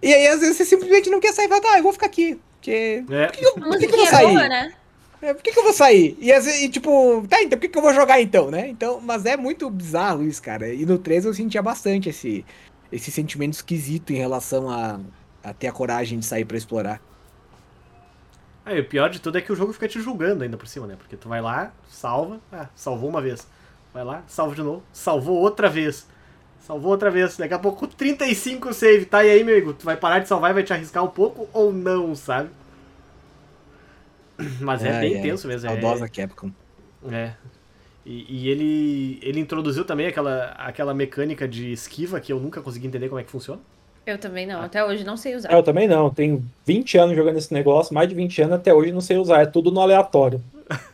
e 0.00 0.14
aí 0.14 0.28
às 0.28 0.38
vezes 0.38 0.58
você 0.58 0.64
simplesmente 0.64 1.10
não 1.10 1.18
quer 1.18 1.32
sair 1.32 1.46
e 1.46 1.48
fala, 1.48 1.60
tá, 1.60 1.76
eu 1.76 1.82
vou 1.82 1.92
ficar 1.92 2.06
aqui, 2.06 2.38
porque... 2.52 3.02
É. 3.10 3.26
Por 3.26 3.36
que, 3.36 3.44
eu, 3.44 3.54
por 3.54 3.78
que, 3.78 3.86
que 3.88 3.94
eu 3.94 3.98
vou 3.98 4.06
sair? 4.06 4.26
Boa, 4.28 4.48
né? 4.48 4.72
É, 5.20 5.34
por 5.34 5.42
que, 5.42 5.52
que, 5.52 5.58
eu 5.58 5.64
vou 5.64 5.72
sair? 5.72 6.16
E, 6.20 6.30
e 6.30 6.68
tipo, 6.68 7.24
tá, 7.28 7.42
então 7.42 7.58
por 7.58 7.62
que, 7.62 7.68
que 7.68 7.78
eu 7.78 7.82
vou 7.82 7.94
jogar 7.94 8.20
então, 8.20 8.48
né? 8.48 8.68
Então, 8.68 9.00
mas 9.00 9.24
é 9.24 9.36
muito 9.36 9.68
bizarro 9.70 10.24
isso, 10.24 10.42
cara. 10.42 10.72
E 10.72 10.84
no 10.84 10.98
3 10.98 11.24
eu 11.24 11.34
sentia 11.34 11.62
bastante 11.62 12.08
esse, 12.08 12.44
esse 12.90 13.10
sentimento 13.10 13.54
esquisito 13.54 14.12
em 14.12 14.16
relação 14.16 14.68
a, 14.68 14.98
a 15.42 15.52
ter 15.52 15.68
a 15.68 15.72
coragem 15.72 16.18
de 16.18 16.26
sair 16.26 16.44
para 16.44 16.56
explorar. 16.56 17.00
Aí, 18.64 18.80
o 18.80 18.84
pior 18.84 19.10
de 19.10 19.20
tudo 19.20 19.38
é 19.38 19.40
que 19.40 19.52
o 19.52 19.56
jogo 19.56 19.72
fica 19.72 19.88
te 19.88 20.00
julgando 20.00 20.44
ainda 20.44 20.56
por 20.56 20.68
cima, 20.68 20.86
né? 20.86 20.94
Porque 20.96 21.16
tu 21.16 21.28
vai 21.28 21.40
lá, 21.40 21.72
salva, 21.88 22.40
ah, 22.52 22.68
salvou 22.74 23.08
uma 23.08 23.20
vez. 23.20 23.46
Vai 23.92 24.04
lá, 24.04 24.22
salva 24.26 24.54
de 24.54 24.62
novo, 24.62 24.82
salvou 24.92 25.38
outra 25.38 25.68
vez. 25.68 26.06
Salvou 26.60 26.92
outra 26.92 27.10
vez. 27.10 27.36
Daqui 27.36 27.54
a 27.54 27.58
pouco 27.58 27.86
35 27.88 28.72
save, 28.72 29.04
tá? 29.04 29.24
E 29.24 29.30
aí, 29.30 29.42
meu 29.42 29.54
amigo, 29.56 29.74
tu 29.74 29.84
vai 29.84 29.96
parar 29.96 30.20
de 30.20 30.28
salvar 30.28 30.52
e 30.52 30.54
vai 30.54 30.62
te 30.62 30.72
arriscar 30.72 31.02
um 31.02 31.08
pouco 31.08 31.48
ou 31.52 31.72
não, 31.72 32.14
sabe? 32.14 32.50
Mas 34.60 34.84
é, 34.84 34.88
é 34.88 35.00
bem 35.00 35.16
é. 35.16 35.22
tenso 35.22 35.48
mesmo. 35.48 35.68
Saudosa 35.68 36.04
é... 36.04 36.08
Capcom. 36.08 36.52
É. 37.10 37.32
E, 38.06 38.26
e, 38.28 38.48
ele, 38.48 39.18
ele 39.22 39.40
introduziu 39.40 39.84
também 39.84 40.06
aquela, 40.06 40.46
aquela 40.52 40.94
mecânica 40.94 41.46
de 41.46 41.72
esquiva 41.72 42.20
que 42.20 42.32
eu 42.32 42.40
nunca 42.40 42.60
consegui 42.60 42.86
entender 42.86 43.08
como 43.08 43.20
é 43.20 43.24
que 43.24 43.30
funciona. 43.30 43.60
Eu 44.04 44.18
também 44.18 44.46
não, 44.46 44.60
até 44.60 44.84
hoje 44.84 45.04
não 45.04 45.16
sei 45.16 45.36
usar. 45.36 45.52
Eu 45.52 45.62
também 45.62 45.86
não, 45.86 46.10
tenho 46.10 46.44
20 46.66 46.98
anos 46.98 47.16
jogando 47.16 47.38
esse 47.38 47.54
negócio, 47.54 47.94
mais 47.94 48.08
de 48.08 48.14
20 48.14 48.42
anos, 48.42 48.54
até 48.54 48.74
hoje 48.74 48.90
não 48.90 49.00
sei 49.00 49.16
usar, 49.16 49.42
é 49.42 49.46
tudo 49.46 49.70
no 49.70 49.80
aleatório. 49.80 50.42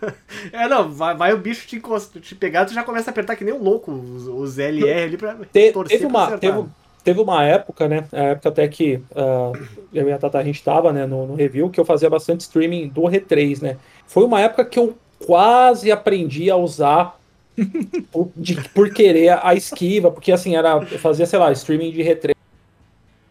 é, 0.53 0.69
não, 0.69 0.91
vai, 0.91 1.17
vai, 1.17 1.33
o 1.33 1.39
bicho 1.39 1.67
te, 1.67 1.77
encosta, 1.77 2.21
te 2.21 2.35
pegar, 2.35 2.67
tu 2.67 2.75
já 2.75 2.83
começa 2.83 3.11
a 3.11 3.13
apertar 3.13 3.37
que 3.37 3.45
nem 3.45 3.55
um 3.55 3.63
louco 3.63 3.93
os, 3.93 4.27
os 4.27 4.59
LR 4.59 5.03
ali 5.05 5.17
pra 5.17 5.35
Te, 5.53 5.73
torcer 5.73 5.99
teve 5.99 6.07
uma, 6.07 6.39
teve, 6.39 6.65
teve, 7.03 7.21
uma 7.21 7.45
época, 7.45 7.89
né, 7.89 8.05
a 8.13 8.23
época 8.25 8.49
até 8.51 8.69
que 8.69 8.97
uh, 8.97 9.53
eu 9.93 10.09
e 10.09 10.13
a 10.13 10.19
Tata, 10.19 10.39
a 10.39 10.45
gente 10.45 10.63
tava, 10.63 10.93
né, 10.93 11.07
no, 11.07 11.27
no, 11.29 11.35
review, 11.35 11.71
que 11.71 11.81
eu 11.81 11.85
fazia 11.85 12.11
bastante 12.11 12.41
streaming 12.41 12.89
do 12.89 13.03
R3, 13.03 13.63
né. 13.63 13.77
Foi 14.07 14.25
uma 14.25 14.41
época 14.41 14.65
que 14.65 14.79
eu 14.79 14.97
quase 15.25 15.91
aprendi 15.91 16.51
a 16.51 16.57
usar 16.57 17.19
por, 18.13 18.31
de, 18.37 18.57
por 18.71 18.91
querer 18.91 19.39
a 19.43 19.55
esquiva, 19.55 20.11
porque 20.11 20.33
assim, 20.33 20.57
era, 20.57 20.75
eu 20.91 20.99
fazia, 20.99 21.25
sei 21.25 21.39
lá, 21.39 21.51
streaming 21.53 21.91
de 21.91 22.03
R3 22.03 22.38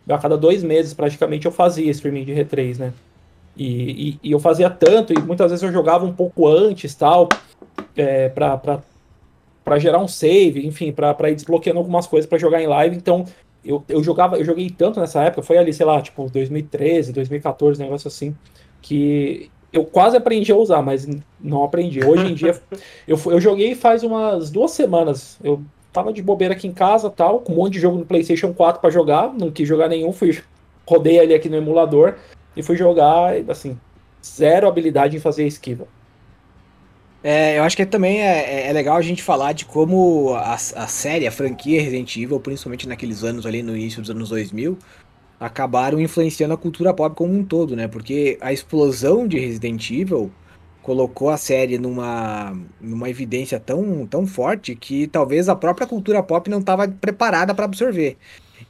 a 0.09 0.17
cada 0.17 0.37
dois 0.37 0.63
meses 0.63 0.93
praticamente 0.93 1.45
eu 1.45 1.51
fazia 1.51 1.89
streaming 1.91 2.25
de 2.25 2.33
R3, 2.33 2.77
né? 2.77 2.93
E, 3.55 4.09
e, 4.09 4.19
e, 4.23 4.31
eu 4.31 4.39
fazia 4.39 4.69
tanto, 4.69 5.13
e 5.13 5.19
muitas 5.19 5.49
vezes 5.49 5.63
eu 5.63 5.71
jogava 5.71 6.05
um 6.05 6.13
pouco 6.13 6.47
antes, 6.47 6.93
tal, 6.93 7.27
é, 7.95 8.29
para 8.29 9.79
gerar 9.79 9.99
um 9.99 10.07
save, 10.07 10.65
enfim, 10.65 10.91
para 10.91 11.29
ir 11.29 11.35
desbloqueando 11.35 11.79
algumas 11.79 12.05
coisas 12.05 12.29
para 12.29 12.37
jogar 12.37 12.61
em 12.61 12.67
live. 12.67 12.95
Então, 12.95 13.25
eu, 13.65 13.83
eu 13.89 14.03
jogava, 14.03 14.37
eu 14.37 14.45
joguei 14.45 14.69
tanto 14.69 14.99
nessa 14.99 15.23
época, 15.23 15.41
foi 15.41 15.57
ali, 15.57 15.73
sei 15.73 15.85
lá, 15.85 15.99
tipo, 16.01 16.29
2013, 16.29 17.11
2014, 17.11 17.81
negócio 17.81 18.07
assim, 18.07 18.35
que 18.79 19.49
eu 19.73 19.83
quase 19.85 20.15
aprendi 20.15 20.51
a 20.51 20.55
usar, 20.55 20.81
mas 20.83 21.07
não 21.39 21.63
aprendi. 21.63 22.03
Hoje 22.05 22.27
em 22.27 22.33
dia, 22.35 22.59
eu, 23.07 23.19
eu 23.25 23.41
joguei 23.41 23.73
faz 23.73 24.03
umas 24.03 24.51
duas 24.51 24.71
semanas. 24.71 25.37
Eu 25.43 25.63
tava 25.97 26.13
de 26.13 26.21
bobeira 26.21 26.53
aqui 26.53 26.67
em 26.67 26.71
casa, 26.71 27.09
tal, 27.09 27.39
com 27.39 27.53
um 27.53 27.55
monte 27.55 27.73
de 27.73 27.79
jogo 27.79 27.97
no 27.97 28.05
PlayStation 28.05 28.53
4 28.53 28.79
para 28.79 28.91
jogar, 28.91 29.33
não 29.33 29.49
quis 29.49 29.67
jogar 29.67 29.87
nenhum, 29.87 30.13
fui 30.13 30.39
rodei 30.87 31.19
ali 31.19 31.33
aqui 31.33 31.49
no 31.49 31.57
emulador 31.57 32.15
e 32.55 32.61
fui 32.61 32.77
jogar, 32.77 33.33
assim, 33.49 33.79
zero 34.23 34.67
habilidade 34.67 35.17
em 35.17 35.19
fazer 35.19 35.47
esquiva. 35.47 35.87
É, 37.23 37.57
eu 37.57 37.63
acho 37.63 37.75
que 37.75 37.83
também 37.83 38.21
é, 38.21 38.69
é, 38.69 38.73
legal 38.73 38.95
a 38.95 39.01
gente 39.01 39.23
falar 39.23 39.53
de 39.53 39.65
como 39.65 40.35
a, 40.35 40.53
a 40.53 40.87
série, 40.87 41.25
a 41.25 41.31
franquia 41.31 41.81
Resident 41.81 42.15
Evil, 42.15 42.39
principalmente 42.39 42.87
naqueles 42.87 43.23
anos 43.23 43.45
ali 43.47 43.63
no 43.63 43.75
início 43.75 43.99
dos 43.99 44.11
anos 44.11 44.29
2000, 44.29 44.77
acabaram 45.39 45.99
influenciando 45.99 46.53
a 46.53 46.57
cultura 46.57 46.93
pop 46.93 47.15
como 47.15 47.33
um 47.33 47.43
todo, 47.43 47.75
né? 47.75 47.87
Porque 47.87 48.37
a 48.39 48.53
explosão 48.53 49.27
de 49.27 49.39
Resident 49.39 49.89
Evil 49.89 50.31
colocou 50.87 51.29
a 51.29 51.35
série 51.35 51.77
numa, 51.77 52.57
numa 52.79 53.09
evidência 53.09 53.59
tão, 53.59 54.07
tão 54.07 54.25
forte 54.25 54.73
que 54.73 55.05
talvez 55.05 55.49
a 55.49 55.55
própria 55.55 55.85
cultura 55.85 56.23
pop 56.23 56.49
não 56.49 56.59
estava 56.59 56.87
preparada 56.87 57.53
para 57.53 57.65
absorver. 57.65 58.15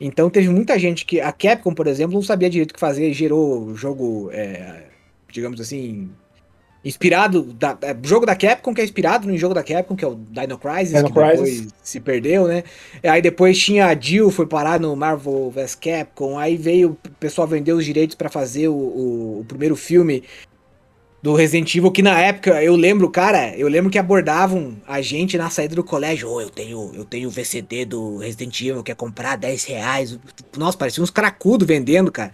Então 0.01 0.27
teve 0.27 0.49
muita 0.49 0.79
gente 0.79 1.05
que. 1.05 1.21
A 1.21 1.31
Capcom, 1.31 1.75
por 1.75 1.85
exemplo, 1.85 2.15
não 2.15 2.23
sabia 2.23 2.49
direito 2.49 2.71
o 2.71 2.73
que 2.73 2.79
fazer, 2.79 3.13
gerou 3.13 3.75
jogo, 3.75 4.31
é, 4.33 4.85
digamos 5.31 5.61
assim. 5.61 6.09
Inspirado. 6.83 7.53
Da, 7.53 7.77
é, 7.83 7.95
jogo 8.01 8.25
da 8.25 8.35
Capcom, 8.35 8.73
que 8.73 8.81
é 8.81 8.83
inspirado 8.83 9.27
no 9.27 9.37
jogo 9.37 9.53
da 9.53 9.61
Capcom, 9.61 9.95
que 9.95 10.03
é 10.03 10.07
o 10.07 10.15
Dino 10.15 10.57
Crisis, 10.57 10.95
Dino 10.95 11.13
que 11.13 11.13
Crisis. 11.13 11.61
depois 11.61 11.73
se 11.83 11.99
perdeu, 11.99 12.47
né? 12.47 12.63
Aí 13.03 13.21
depois 13.21 13.59
tinha 13.59 13.85
a 13.85 13.95
Jill, 13.95 14.31
foi 14.31 14.47
parar 14.47 14.79
no 14.79 14.95
Marvel 14.95 15.51
vs 15.51 15.75
Capcom. 15.75 16.39
Aí 16.39 16.57
veio 16.57 16.97
o 17.05 17.11
pessoal 17.19 17.47
vender 17.47 17.73
os 17.73 17.85
direitos 17.85 18.15
para 18.15 18.27
fazer 18.27 18.69
o, 18.69 18.73
o, 18.73 19.39
o, 19.41 19.45
primeiro 19.45 19.75
filme 19.75 20.23
do 21.21 21.33
Resident 21.33 21.73
Evil, 21.75 21.91
que 21.91 22.01
na 22.01 22.19
época 22.19 22.63
eu 22.63 22.75
lembro, 22.75 23.09
cara, 23.09 23.55
eu 23.57 23.67
lembro 23.67 23.89
que 23.89 23.97
abordavam 23.97 24.77
a 24.87 25.01
gente 25.01 25.37
na 25.37 25.49
saída 25.49 25.75
do 25.75 25.83
colégio. 25.83 26.29
Oh, 26.29 26.41
eu 26.41 26.49
tenho 26.49 26.91
eu 26.93 27.03
tenho 27.03 27.27
o 27.27 27.31
VCD 27.31 27.85
do 27.85 28.17
Resident 28.17 28.61
Evil, 28.61 28.83
quer 28.83 28.95
comprar 28.95 29.35
10 29.35 29.63
reais. 29.65 30.19
Nossa, 30.55 30.77
parecia 30.77 31.03
uns 31.03 31.09
cracudos 31.09 31.67
vendendo, 31.67 32.11
cara. 32.11 32.31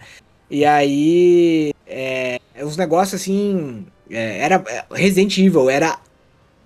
E 0.50 0.64
aí, 0.64 1.72
é, 1.86 2.40
uns 2.58 2.76
negócios 2.76 3.20
assim. 3.20 3.86
É, 4.10 4.38
era 4.40 4.62
é, 4.68 4.84
Resident 4.92 5.36
Evil, 5.38 5.70
era. 5.70 5.98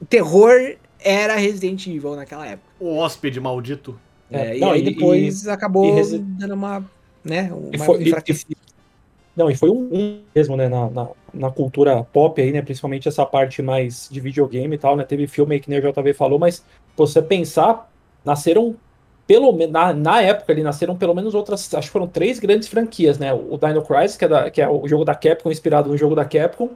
O 0.01 0.05
terror 0.05 0.77
era 1.01 1.37
Resident 1.37 1.87
Evil 1.87 2.17
naquela 2.17 2.47
época. 2.47 2.69
O 2.81 2.97
hóspede 2.97 3.41
maldito. 3.41 3.99
É, 4.31 4.57
e 4.57 4.61
Não, 4.61 4.73
aí 4.73 4.83
depois 4.83 5.45
e, 5.45 5.51
acabou 5.51 5.99
e 5.99 6.19
dando 6.19 6.55
uma. 6.55 6.85
Né, 7.25 7.51
uma 7.53 7.71
e 7.73 7.79
foi, 7.79 8.05
não, 9.39 9.49
e 9.49 9.55
foi 9.55 9.71
um, 9.71 9.89
um 9.93 10.21
mesmo, 10.35 10.57
né, 10.57 10.69
na, 10.69 10.91
na, 10.91 11.09
na, 11.33 11.51
cultura 11.51 12.03
pop 12.13 12.43
aí, 12.43 12.53
né, 12.53 12.61
principalmente 12.61 13.07
essa 13.07 13.25
parte 13.25 13.63
mais 13.63 14.09
de 14.11 14.21
videogame 14.21 14.75
e 14.75 14.79
tal, 14.79 14.97
né, 14.97 15.05
teve 15.05 15.29
filme 15.29 15.55
aí 15.55 15.61
que 15.61 15.71
nem 15.71 15.79
o 15.79 15.93
JV 15.93 16.13
falou, 16.13 16.39
mas 16.39 16.65
você 16.97 17.23
pensar, 17.23 17.89
nasceram 18.25 18.77
pelo 19.29 19.53
na, 19.69 19.93
na 19.93 20.23
época 20.23 20.53
ali 20.53 20.63
nasceram 20.63 20.97
pelo 20.97 21.15
menos 21.15 21.35
outras, 21.35 21.73
acho 21.75 21.89
que 21.89 21.93
foram 21.93 22.09
três 22.09 22.39
grandes 22.39 22.67
franquias, 22.67 23.19
né? 23.19 23.31
O 23.35 23.59
Dino 23.59 23.83
Crisis, 23.83 24.17
que 24.17 24.25
é, 24.25 24.29
da, 24.29 24.51
que 24.51 24.63
é 24.63 24.67
o 24.67 24.89
jogo 24.89 25.05
da 25.05 25.15
Capcom, 25.15 25.51
inspirado 25.51 25.91
no 25.91 25.99
jogo 25.99 26.15
da 26.15 26.25
Capcom, 26.25 26.71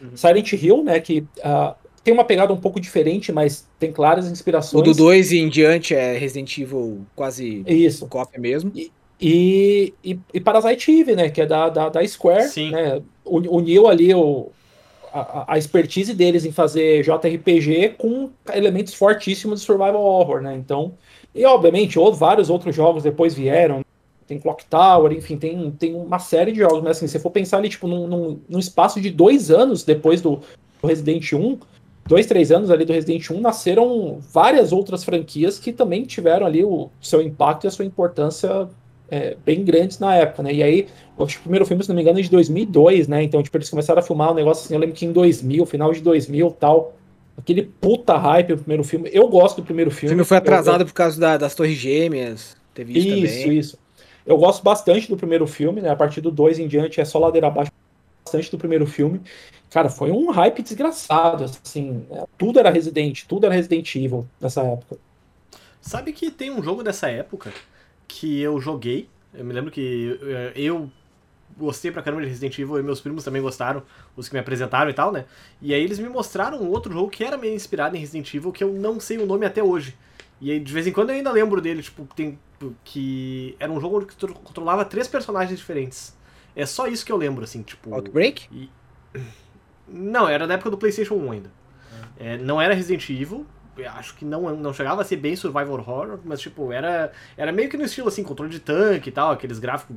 uhum. 0.00 0.10
Silent 0.16 0.52
Hill, 0.52 0.84
né? 0.84 1.00
Que 1.00 1.26
uh, 1.38 1.74
tem 2.04 2.14
uma 2.14 2.22
pegada 2.22 2.52
um 2.52 2.60
pouco 2.60 2.78
diferente, 2.78 3.32
mas 3.32 3.66
tem 3.76 3.90
claras 3.90 4.30
inspirações. 4.30 4.80
O 4.80 4.84
do 4.84 4.94
2 4.94 5.32
em 5.32 5.48
diante 5.48 5.96
é 5.96 6.16
Resident 6.16 6.56
Evil 6.56 7.04
quase 7.16 7.64
Isso. 7.66 8.06
cópia 8.06 8.40
mesmo. 8.40 8.70
E, 8.72 8.92
e, 9.20 9.94
e, 10.04 10.18
e, 10.34 10.40
Parasite 10.40 11.00
Eve, 11.00 11.16
né? 11.16 11.30
Que 11.30 11.42
é 11.42 11.46
da, 11.46 11.68
da, 11.68 11.88
da 11.88 12.06
Square, 12.06 12.48
Sim. 12.48 12.70
né? 12.70 13.02
Uniu 13.24 13.88
ali 13.88 14.14
o, 14.14 14.50
a, 15.12 15.54
a, 15.54 15.58
expertise 15.58 16.14
deles 16.14 16.44
em 16.44 16.52
fazer 16.52 17.02
JRPG 17.02 17.94
com 17.98 18.30
elementos 18.52 18.94
fortíssimos 18.94 19.60
de 19.60 19.66
survival 19.66 20.02
horror, 20.02 20.40
né? 20.40 20.54
Então 20.54 20.92
e, 21.36 21.44
obviamente, 21.44 21.98
ou, 21.98 22.14
vários 22.14 22.48
outros 22.48 22.74
jogos 22.74 23.02
depois 23.02 23.34
vieram. 23.34 23.84
Tem 24.26 24.40
Clock 24.40 24.64
Tower, 24.64 25.12
enfim, 25.12 25.36
tem, 25.36 25.70
tem 25.72 25.94
uma 25.94 26.18
série 26.18 26.50
de 26.50 26.58
jogos. 26.58 26.82
Mas, 26.82 26.96
assim, 26.96 27.06
se 27.06 27.18
for 27.18 27.30
pensar 27.30 27.58
ali, 27.58 27.68
tipo, 27.68 27.86
num, 27.86 28.08
num, 28.08 28.40
num 28.48 28.58
espaço 28.58 29.00
de 29.00 29.10
dois 29.10 29.50
anos 29.50 29.84
depois 29.84 30.22
do, 30.22 30.40
do 30.80 30.88
Resident 30.88 31.30
1, 31.30 31.58
dois, 32.06 32.24
três 32.24 32.50
anos 32.50 32.70
ali 32.70 32.86
do 32.86 32.92
Resident 32.92 33.30
1, 33.30 33.38
nasceram 33.38 34.18
várias 34.32 34.72
outras 34.72 35.04
franquias 35.04 35.58
que 35.58 35.72
também 35.72 36.04
tiveram 36.04 36.46
ali 36.46 36.64
o 36.64 36.88
seu 37.02 37.20
impacto 37.20 37.64
e 37.64 37.68
a 37.68 37.70
sua 37.70 37.84
importância 37.84 38.66
é, 39.10 39.36
bem 39.44 39.64
grandes 39.64 39.98
na 39.98 40.14
época, 40.14 40.42
né? 40.42 40.52
E 40.52 40.62
aí, 40.62 40.86
acho 41.18 41.34
que 41.34 41.38
o 41.38 41.42
primeiro 41.42 41.66
filme, 41.66 41.82
se 41.82 41.88
não 41.88 41.96
me 41.96 42.02
engano, 42.02 42.18
é 42.18 42.22
de 42.22 42.30
2002, 42.30 43.08
né? 43.08 43.22
Então, 43.22 43.42
tipo, 43.42 43.56
eles 43.56 43.70
começaram 43.70 44.00
a 44.00 44.02
filmar 44.02 44.32
um 44.32 44.34
negócio 44.34 44.64
assim, 44.64 44.74
eu 44.74 44.80
lembro 44.80 44.94
que 44.94 45.06
em 45.06 45.12
2000, 45.12 45.66
final 45.66 45.92
de 45.92 46.00
2000 46.00 46.50
tal. 46.52 46.94
Aquele 47.38 47.62
puta 47.62 48.16
hype 48.16 48.54
o 48.54 48.58
primeiro 48.58 48.82
filme. 48.82 49.10
Eu 49.12 49.28
gosto 49.28 49.56
do 49.56 49.62
primeiro 49.62 49.90
filme. 49.90 50.06
O 50.06 50.10
filme 50.10 50.24
foi 50.24 50.38
atrasado 50.38 50.80
eu, 50.80 50.86
por 50.86 50.94
causa 50.94 51.20
da, 51.20 51.36
das 51.36 51.54
Torres 51.54 51.76
Gêmeas. 51.76 52.56
Teve 52.72 52.98
isso, 52.98 53.08
isso 53.08 53.42
também. 53.42 53.58
Isso, 53.58 53.78
Eu 54.24 54.38
gosto 54.38 54.62
bastante 54.62 55.08
do 55.08 55.18
primeiro 55.18 55.46
filme, 55.46 55.82
né? 55.82 55.90
A 55.90 55.96
partir 55.96 56.22
do 56.22 56.30
2 56.30 56.58
em 56.58 56.66
diante 56.66 56.98
é 56.98 57.04
só 57.04 57.18
ladeira 57.18 57.48
abaixo. 57.48 57.70
Bastante 58.24 58.50
do 58.50 58.58
primeiro 58.58 58.86
filme. 58.86 59.20
Cara, 59.70 59.90
foi 59.90 60.10
um 60.10 60.30
hype 60.30 60.62
desgraçado, 60.62 61.44
assim. 61.44 62.06
É, 62.10 62.24
tudo 62.38 62.58
era 62.58 62.70
Resident, 62.70 63.24
tudo 63.28 63.44
era 63.44 63.54
Resident 63.54 63.94
Evil 63.94 64.26
nessa 64.40 64.62
época. 64.62 64.96
Sabe 65.80 66.12
que 66.12 66.30
tem 66.30 66.50
um 66.50 66.62
jogo 66.62 66.82
dessa 66.82 67.08
época 67.08 67.52
que 68.06 68.40
eu 68.40 68.60
joguei. 68.60 69.08
Eu 69.34 69.44
me 69.44 69.52
lembro 69.52 69.70
que 69.70 70.18
eu 70.54 70.90
gostei 71.56 71.90
pra 71.90 72.02
caramba 72.02 72.22
de 72.22 72.28
Resident 72.28 72.58
Evil 72.58 72.78
e 72.78 72.82
meus 72.82 73.00
primos 73.00 73.24
também 73.24 73.40
gostaram, 73.40 73.82
os 74.14 74.28
que 74.28 74.34
me 74.34 74.40
apresentaram 74.40 74.90
e 74.90 74.94
tal, 74.94 75.12
né? 75.12 75.24
E 75.60 75.72
aí 75.72 75.82
eles 75.82 75.98
me 75.98 76.08
mostraram 76.08 76.58
um 76.58 76.68
outro 76.68 76.92
jogo 76.92 77.10
que 77.10 77.24
era 77.24 77.36
meio 77.36 77.54
inspirado 77.54 77.96
em 77.96 78.00
Resident 78.00 78.32
Evil, 78.34 78.52
que 78.52 78.62
eu 78.62 78.72
não 78.72 79.00
sei 79.00 79.18
o 79.18 79.26
nome 79.26 79.46
até 79.46 79.62
hoje. 79.62 79.96
E 80.40 80.50
aí, 80.50 80.60
de 80.60 80.72
vez 80.72 80.86
em 80.86 80.92
quando 80.92 81.10
eu 81.10 81.16
ainda 81.16 81.32
lembro 81.32 81.60
dele, 81.60 81.82
tipo, 81.82 82.06
tem, 82.14 82.38
que 82.84 83.56
era 83.58 83.72
um 83.72 83.80
jogo 83.80 83.98
onde 83.98 84.06
tu 84.14 84.28
controlava 84.34 84.84
três 84.84 85.08
personagens 85.08 85.58
diferentes. 85.58 86.14
É 86.54 86.66
só 86.66 86.86
isso 86.86 87.06
que 87.06 87.12
eu 87.12 87.16
lembro, 87.16 87.42
assim, 87.42 87.62
tipo... 87.62 87.94
Outbreak? 87.94 88.46
E... 88.52 88.68
Não, 89.88 90.28
era 90.28 90.46
da 90.46 90.54
época 90.54 90.70
do 90.70 90.76
Playstation 90.76 91.14
1 91.14 91.32
ainda. 91.32 91.50
É, 92.18 92.36
não 92.38 92.60
era 92.60 92.74
Resident 92.74 93.08
Evil, 93.10 93.46
acho 93.84 94.14
que 94.14 94.24
não, 94.24 94.54
não 94.56 94.72
chegava 94.72 95.02
a 95.02 95.04
ser 95.04 95.16
bem 95.16 95.36
survival 95.36 95.74
horror, 95.74 96.18
mas 96.24 96.40
tipo, 96.40 96.72
era, 96.72 97.12
era 97.36 97.52
meio 97.52 97.68
que 97.68 97.76
no 97.76 97.84
estilo 97.84 98.08
assim, 98.08 98.22
controle 98.22 98.50
de 98.50 98.60
tanque 98.60 99.08
e 99.08 99.12
tal, 99.12 99.32
aqueles 99.32 99.58
gráficos 99.58 99.96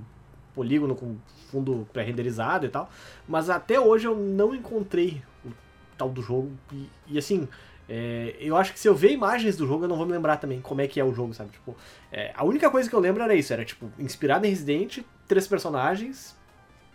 polígono 0.54 0.96
com 0.96 1.16
fundo 1.50 1.88
pré-renderizado 1.94 2.66
e 2.66 2.70
tal. 2.70 2.90
Mas 3.28 3.50
até 3.50 3.80
hoje 3.80 4.08
eu 4.08 4.16
não 4.16 4.54
encontrei 4.54 5.22
o 5.46 5.50
tal 5.98 6.10
do 6.10 6.22
jogo. 6.22 6.52
E, 6.72 6.90
e 7.08 7.18
assim, 7.18 7.48
é, 7.88 8.36
eu 8.40 8.56
acho 8.56 8.74
que 8.74 8.80
se 8.80 8.88
eu 8.88 8.94
ver 8.94 9.12
imagens 9.12 9.58
do 9.58 9.66
jogo, 9.66 9.86
eu 9.86 9.88
não 9.88 9.98
vou 9.98 10.06
me 10.06 10.12
lembrar 10.12 10.38
também 10.38 10.62
como 10.62 10.82
é 10.82 10.88
que 10.88 11.00
é 11.00 11.04
o 11.04 11.14
jogo, 11.14 11.34
sabe? 11.34 11.52
Tipo, 11.52 11.76
é, 12.12 12.32
a 12.36 12.44
única 12.44 12.70
coisa 12.70 12.90
que 12.90 12.96
eu 12.96 13.00
lembro 13.00 13.24
era 13.24 13.34
isso, 13.34 13.52
era 13.52 13.66
tipo, 13.66 13.92
inspirado 13.98 14.46
em 14.46 14.50
Resident, 14.50 15.00
três 15.28 15.48
personagens, 15.48 16.38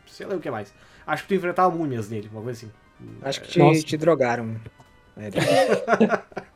sei 0.07 0.27
lá 0.27 0.37
o 0.37 0.41
que 0.41 0.51
mais. 0.51 0.73
Acho 1.07 1.23
que 1.23 1.29
tu 1.29 1.35
enfrentava 1.35 1.75
múmias 1.75 2.09
nele, 2.09 2.29
uma 2.33 2.43
coisa 2.43 2.67
assim. 2.67 2.73
Acho 3.23 3.41
que 3.43 3.49
te, 3.49 3.83
te 3.83 3.97
drogaram. 3.97 4.57
É. 5.17 5.31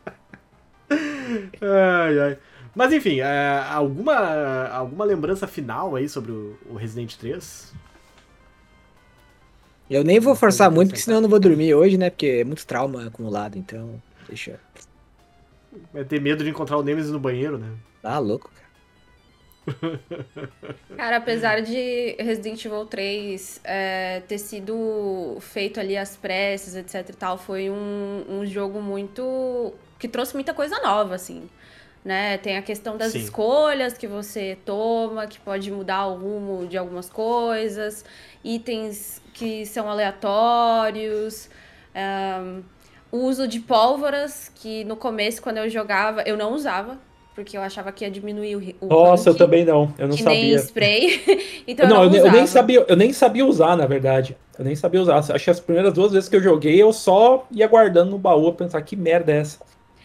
ai, 1.61 2.19
ai. 2.19 2.39
Mas 2.75 2.93
enfim, 2.93 3.21
é, 3.21 3.65
alguma, 3.71 4.69
alguma 4.69 5.05
lembrança 5.05 5.47
final 5.47 5.97
aí 5.97 6.09
sobre 6.09 6.31
o, 6.31 6.57
o 6.71 6.75
Resident 6.75 7.17
3? 7.17 7.75
Eu 9.91 10.05
nem 10.05 10.21
vou 10.21 10.35
forçar 10.35 10.71
muito, 10.71 10.91
porque 10.91 11.01
senão 11.01 11.17
eu 11.17 11.23
não 11.23 11.29
vou 11.29 11.41
dormir 11.41 11.75
hoje, 11.75 11.97
né? 11.97 12.11
Porque 12.11 12.27
é 12.27 12.45
muito 12.45 12.67
trauma 12.67 13.07
acumulado, 13.07 13.57
então 13.57 14.01
deixa. 14.29 14.61
Vai 15.93 16.05
ter 16.05 16.21
medo 16.21 16.45
de 16.45 16.51
encontrar 16.51 16.77
o 16.77 16.83
Nemesis 16.83 17.11
no 17.11 17.19
banheiro, 17.19 17.59
né? 17.59 17.73
Tá 18.03 18.19
louco, 18.19 18.51
cara. 18.55 18.68
Cara, 20.97 21.17
apesar 21.17 21.61
de 21.63 22.17
Resident 22.19 22.65
Evil 22.65 22.87
3 22.87 23.61
é, 23.65 24.23
ter 24.27 24.39
sido 24.39 25.39
feito 25.41 25.79
ali 25.79 25.97
às 25.97 26.17
pressas, 26.17 26.77
etc 26.77 27.09
e 27.11 27.17
tal, 27.17 27.39
foi 27.39 27.71
um, 27.71 28.25
um 28.29 28.47
jogo 28.47 28.81
muito. 28.81 29.75
que 29.99 30.09
trouxe 30.09 30.35
muita 30.35 30.53
coisa 30.55 30.81
nova, 30.81 31.15
assim 31.15 31.49
né? 32.05 32.39
Tem 32.39 32.57
a 32.57 32.63
questão 32.63 32.97
das 32.97 33.13
Sim. 33.13 33.19
escolhas 33.19 33.97
que 33.97 34.07
você 34.07 34.57
toma, 34.65 35.27
que 35.27 35.39
pode 35.39 35.71
mudar 35.71 36.07
o 36.07 36.15
rumo 36.15 36.67
de 36.67 36.79
algumas 36.79 37.11
coisas, 37.11 38.05
itens 38.43 39.21
que 39.35 39.67
são 39.67 39.91
aleatórios, 39.91 41.51
um, 41.95 42.63
o 43.11 43.19
uso 43.19 43.47
de 43.49 43.61
pólvoras, 43.61 44.51
que 44.55 44.85
no 44.85 44.97
começo, 44.97 45.43
quando 45.43 45.59
eu 45.59 45.69
jogava, 45.69 46.23
eu 46.23 46.37
não 46.37 46.53
usava, 46.53 46.99
porque 47.39 47.57
eu 47.57 47.63
achava 47.63 47.93
que 47.93 48.05
ia 48.05 48.11
diminuir 48.11 48.57
o, 48.81 48.87
Nossa, 48.89 49.31
rank, 49.31 49.39
eu 49.41 49.47
também 49.47 49.65
não, 49.65 49.95
eu 49.97 50.09
não 50.09 50.17
que 50.17 50.25
sabia. 50.25 50.41
nem 50.41 50.55
spray, 50.57 51.63
então 51.69 51.89
não, 51.89 52.03
eu, 52.03 52.11
não 52.11 52.17
eu, 52.17 52.27
eu, 52.27 52.33
nem 52.33 52.47
sabia, 52.49 52.85
eu 52.89 52.97
nem 52.97 53.13
sabia 53.13 53.47
usar, 53.47 53.77
na 53.77 53.87
verdade. 53.87 54.37
Eu 54.59 54.65
nem 54.65 54.75
sabia 54.75 55.01
usar. 55.01 55.19
Acho 55.19 55.45
que 55.45 55.51
as 55.51 55.61
primeiras 55.61 55.95
duas 55.95 56.11
vezes 56.11 56.29
que 56.29 56.35
eu 56.35 56.43
joguei, 56.43 56.83
eu 56.83 56.93
só 56.93 57.47
ia 57.53 57.69
guardando 57.69 58.11
no 58.11 58.19
baú, 58.19 58.53
pensar 58.55 58.83
que 58.83 58.97
merda 58.97 59.31
é 59.31 59.37
essa. 59.37 59.61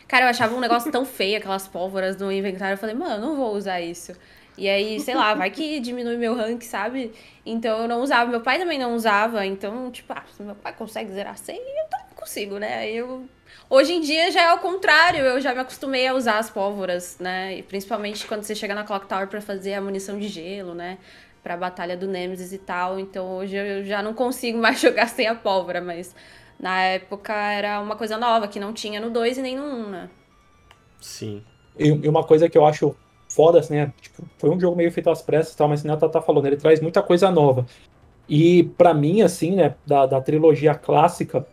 Cara, 0.07 0.26
eu 0.26 0.30
achava 0.30 0.55
um 0.55 0.60
negócio 0.60 0.91
tão 0.91 1.03
feio, 1.05 1.39
aquelas 1.39 1.68
pólvoras 1.68 2.18
no 2.18 2.31
inventário. 2.31 2.76
Eu 2.76 2.77
falei, 2.77 2.93
mano, 2.93 3.15
eu 3.15 3.22
não 3.22 3.35
vou 3.35 3.55
usar 3.55 3.81
isso. 3.81 4.14
E 4.55 4.69
aí, 4.69 4.99
sei 4.99 5.15
lá, 5.15 5.34
vai 5.34 5.49
que 5.49 5.80
diminui 5.80 6.18
meu 6.18 6.35
rank, 6.35 6.61
sabe? 6.61 7.14
Então 7.43 7.81
eu 7.81 7.88
não 7.88 7.99
usava. 8.03 8.30
Meu 8.30 8.41
pai 8.41 8.60
também 8.60 8.77
não 8.77 8.93
usava. 8.93 9.43
Então, 9.43 9.89
tipo, 9.89 10.14
ah, 10.14 10.23
se 10.31 10.43
meu 10.43 10.53
pai 10.53 10.72
consegue 10.73 11.11
zerar 11.11 11.35
100, 11.35 11.55
eu 11.55 11.89
também 11.89 12.15
consigo, 12.15 12.60
né? 12.60 12.76
Aí 12.76 12.95
eu. 12.95 13.26
Hoje 13.75 13.91
em 13.91 14.01
dia 14.01 14.29
já 14.29 14.51
é 14.51 14.53
o 14.53 14.59
contrário, 14.59 15.21
eu 15.21 15.41
já 15.41 15.51
me 15.51 15.59
acostumei 15.59 16.05
a 16.05 16.13
usar 16.13 16.37
as 16.37 16.47
pólvoras, 16.47 17.17
né? 17.19 17.57
E 17.57 17.63
principalmente 17.63 18.27
quando 18.27 18.43
você 18.43 18.53
chega 18.53 18.75
na 18.75 18.83
Clock 18.83 19.07
Tower 19.07 19.27
pra 19.27 19.41
fazer 19.41 19.73
a 19.73 19.81
munição 19.81 20.19
de 20.19 20.27
gelo, 20.27 20.75
né? 20.75 20.99
Pra 21.41 21.57
batalha 21.57 21.97
do 21.97 22.07
Nemesis 22.07 22.53
e 22.53 22.59
tal. 22.59 22.99
Então 22.99 23.35
hoje 23.35 23.55
eu 23.55 23.83
já 23.83 24.03
não 24.03 24.13
consigo 24.13 24.59
mais 24.61 24.79
jogar 24.79 25.07
sem 25.07 25.25
a 25.25 25.33
pólvora, 25.33 25.81
mas 25.81 26.15
na 26.59 26.83
época 26.83 27.33
era 27.33 27.81
uma 27.81 27.95
coisa 27.95 28.15
nova, 28.15 28.47
que 28.47 28.59
não 28.59 28.73
tinha 28.73 29.01
no 29.01 29.09
2 29.09 29.39
e 29.39 29.41
nem 29.41 29.57
no 29.57 29.63
1, 29.63 29.89
né? 29.89 30.09
Sim. 31.01 31.43
E, 31.75 31.87
e, 31.87 32.07
uma 32.07 32.23
coisa 32.23 32.47
que 32.47 32.55
eu 32.55 32.67
acho 32.67 32.95
foda, 33.27 33.57
assim, 33.57 33.73
né? 33.73 33.91
Tipo, 33.99 34.23
foi 34.37 34.51
um 34.51 34.59
jogo 34.59 34.77
meio 34.77 34.91
feito 34.91 35.09
às 35.09 35.23
pressas 35.23 35.51
e 35.55 35.57
tal, 35.57 35.67
mas 35.67 35.79
assim, 35.79 35.89
a 35.89 35.97
Tata 35.97 36.21
falando, 36.21 36.45
ele 36.45 36.57
traz 36.57 36.79
muita 36.79 37.01
coisa 37.01 37.31
nova. 37.31 37.65
E 38.29 38.65
para 38.77 38.93
mim, 38.93 39.23
assim, 39.23 39.55
né, 39.55 39.73
da, 39.83 40.05
da 40.05 40.21
trilogia 40.21 40.75
clássica, 40.75 41.43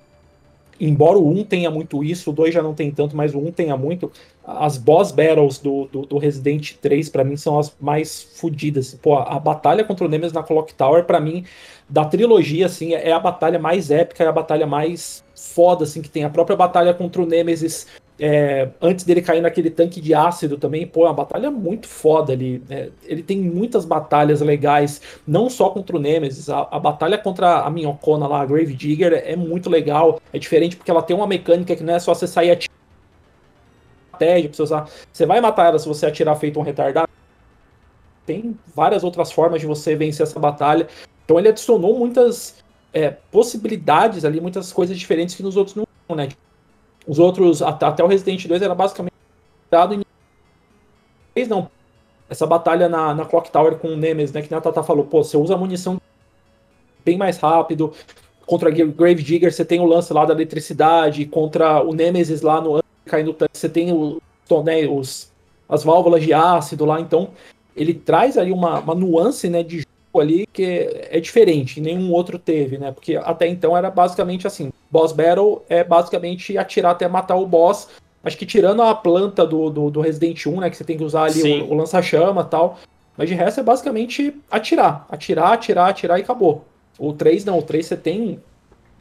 embora 0.81 1.19
o 1.19 1.29
1 1.29 1.45
tenha 1.45 1.71
muito 1.71 2.03
isso, 2.03 2.31
o 2.31 2.33
2 2.33 2.55
já 2.55 2.63
não 2.63 2.75
tem 2.75 2.91
tanto, 2.91 3.17
mas 3.17 3.35
o 3.35 3.39
1 3.39 3.53
tenha 3.53 3.77
muito, 3.77 4.11
as 4.45 4.77
boss 4.77 5.13
battles 5.13 5.59
do, 5.59 5.87
do, 5.87 6.07
do 6.07 6.19
Resident 6.19 6.75
3, 6.81 7.09
para 7.09 7.23
mim, 7.23 7.37
são 7.37 7.59
as 7.59 7.75
mais 7.81 8.23
fodidas. 8.23 8.95
Pô, 8.95 9.15
a, 9.17 9.37
a, 9.37 9.39
batalha 9.39 9.85
contra 9.85 10.05
o 10.05 10.09
Nemesis 10.09 10.33
na 10.33 10.43
Clock 10.43 10.75
Tower, 10.75 11.05
para 11.05 11.21
mim, 11.21 11.45
da 11.89 12.05
trilogia, 12.05 12.67
assim, 12.67 12.95
é 12.95 13.13
a 13.13 13.21
batalha 13.21 13.59
mais 13.59 13.91
épica, 13.91 14.25
é 14.25 14.27
a 14.27 14.33
batalha 14.33 14.67
mais 14.67 15.23
foda, 15.35 15.85
assim, 15.85 16.01
que 16.01 16.09
tem. 16.09 16.25
A 16.25 16.31
própria 16.31 16.57
batalha 16.57 16.95
contra 16.95 17.23
o 17.23 17.27
Nemesis, 17.27 17.87
é, 18.21 18.69
antes 18.83 19.05
dele 19.05 19.23
cair 19.23 19.41
naquele 19.41 19.71
tanque 19.71 19.99
de 19.99 20.13
ácido 20.13 20.59
também, 20.59 20.87
pô, 20.87 21.05
é 21.05 21.09
uma 21.09 21.15
batalha 21.15 21.51
muito 21.51 21.89
foda 21.89 22.35
ali. 22.35 22.63
Né? 22.69 22.91
Ele 23.05 23.23
tem 23.23 23.39
muitas 23.41 23.87
batalhas 23.87 24.43
legais, 24.43 25.01
não 25.27 25.49
só 25.49 25.71
contra 25.71 25.97
o 25.97 25.99
Nemesis, 25.99 26.51
a, 26.51 26.69
a 26.71 26.79
batalha 26.79 27.17
contra 27.17 27.61
a 27.61 27.71
minhocona 27.71 28.27
lá, 28.27 28.43
a 28.43 28.45
Grave 28.47 28.75
Digger, 28.75 29.15
é 29.25 29.35
muito 29.35 29.71
legal. 29.71 30.21
É 30.33 30.39
diferente 30.39 30.77
porque 30.77 30.91
ela 30.91 31.03
tem 31.03 31.17
uma 31.17 31.27
mecânica 31.27 31.75
que 31.75 31.83
não 31.83 31.95
é 31.95 31.99
só 31.99 32.15
você 32.15 32.27
sair 32.27 32.51
atirando 32.51 32.81
você 34.53 34.63
usar. 34.63 34.87
Você 35.11 35.25
vai 35.25 35.41
matar 35.41 35.69
ela 35.69 35.79
se 35.79 35.89
você 35.89 36.05
atirar 36.05 36.37
feito 36.37 36.61
um 36.61 36.63
retardado. 36.63 37.09
Tem 38.27 38.55
várias 38.75 39.03
outras 39.03 39.33
formas 39.33 39.63
de 39.63 39.67
você 39.67 39.97
vencer 39.97 40.25
essa 40.25 40.39
batalha. 40.39 40.87
Então 41.25 41.39
ele 41.39 41.49
adicionou 41.49 41.99
muitas 41.99 42.63
é, 42.93 43.11
possibilidades 43.11 44.27
ali, 44.27 44.43
muitas 44.43 44.75
coisas 44.75 44.99
diferentes 44.99 45.35
que 45.35 45.43
nos 45.43 45.57
outros 45.57 45.75
não, 45.75 46.15
né? 46.15 46.29
Os 47.07 47.19
outros, 47.19 47.63
até, 47.63 48.03
o 48.05 48.07
Resident 48.07 48.47
2 48.47 48.63
era 48.63 48.75
basicamente 48.75 49.15
dado 49.71 49.95
em 49.95 50.03
não. 51.49 51.71
Essa 52.29 52.47
batalha 52.47 52.89
na, 52.89 53.15
na 53.15 53.25
Clock 53.25 53.51
Tower 53.51 53.77
com 53.77 53.89
o 53.89 53.97
Nemesis, 53.97 54.33
né? 54.33 54.43
Que 54.43 54.55
a 54.55 54.61
Tata 54.61 54.83
falou, 54.83 55.05
pô, 55.05 55.25
você 55.25 55.37
usa 55.37 55.57
munição 55.57 56.01
bem 57.05 57.17
mais 57.17 57.39
rápido. 57.39 57.93
Contra 58.47 58.69
a 58.69 58.73
Grave 58.73 59.23
Digger, 59.23 59.53
você 59.53 59.65
tem 59.65 59.81
o 59.81 59.85
lance 59.85 60.13
lá 60.13 60.25
da 60.25 60.35
eletricidade. 60.35 61.25
Contra 61.27 61.83
o 61.83 61.95
Nemesis 61.95 62.43
lá 62.43 62.61
no 62.61 62.81
caindo 63.05 63.33
tanque, 63.33 63.57
você 63.57 63.69
tem 63.69 63.93
o, 63.93 64.21
né, 64.63 64.87
os, 64.87 65.33
as 65.69 65.83
válvulas 65.83 66.23
de 66.23 66.33
ácido 66.33 66.85
lá, 66.85 67.01
então 67.01 67.31
ele 67.75 67.95
traz 67.95 68.39
ali 68.39 68.53
uma, 68.53 68.79
uma 68.79 68.95
nuance, 68.95 69.49
né, 69.49 69.63
de 69.63 69.87
ali 70.19 70.47
que 70.53 70.65
é, 70.65 71.19
é 71.19 71.21
diferente, 71.21 71.81
nenhum 71.81 72.11
outro 72.13 72.39
teve, 72.39 72.79
né, 72.79 72.91
porque 72.91 73.17
até 73.17 73.47
então 73.47 73.77
era 73.77 73.91
basicamente 73.91 74.47
assim, 74.47 74.73
boss 74.91 75.13
battle 75.13 75.63
é 75.69 75.85
basicamente 75.85 76.57
atirar 76.59 76.93
até 76.93 77.07
matar 77.07 77.37
o 77.37 77.47
boss, 77.47 77.89
acho 78.25 78.37
que 78.37 78.47
tirando 78.47 78.83
a 78.83 78.95
planta 78.95 79.47
do, 79.47 79.71
do, 79.71 79.91
do 79.91 80.01
Resident 80.01 80.47
1, 80.47 80.61
né, 80.61 80.71
que 80.71 80.77
você 80.77 80.85
tem 80.85 80.97
que 80.97 81.05
usar 81.05 81.25
ali 81.25 81.41
Sim. 81.41 81.63
o, 81.63 81.73
o 81.73 81.75
lança-chama 81.75 82.43
e 82.43 82.47
tal, 82.47 82.79
mas 83.17 83.29
de 83.29 83.35
resto 83.35 83.61
é 83.61 83.63
basicamente 83.63 84.35
atirar, 84.51 85.07
atirar, 85.11 85.53
atirar, 85.53 85.91
atirar 85.91 86.19
e 86.19 86.23
acabou. 86.23 86.65
O 86.99 87.13
3 87.13 87.45
não, 87.45 87.59
o 87.59 87.63
3 87.63 87.87
você 87.87 87.97
tem 87.97 88.41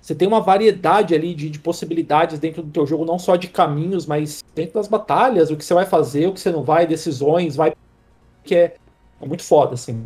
você 0.02 0.16
tem 0.16 0.28
uma 0.28 0.40
variedade 0.40 1.14
ali 1.14 1.36
de, 1.36 1.50
de, 1.50 1.60
possibilidades 1.60 2.40
dentro 2.40 2.64
do 2.64 2.72
teu 2.72 2.88
jogo, 2.88 3.04
não 3.04 3.20
só 3.20 3.36
de 3.36 3.48
caminhos, 3.48 4.06
mas 4.06 4.44
dentro 4.56 4.76
das 4.76 4.88
batalhas, 4.88 5.52
o 5.52 5.58
que 5.58 5.66
você 5.66 5.74
vai 5.74 5.86
fazer, 5.86 6.28
o 6.28 6.34
que 6.34 6.40
você 6.40 6.52
não 6.52 6.64
vai, 6.64 6.88
decisões, 6.88 7.56
vai 7.56 7.74
que 8.44 8.56
é, 8.56 8.76
é 9.22 9.26
muito 9.28 9.44
foda 9.44 9.74
assim. 9.74 10.06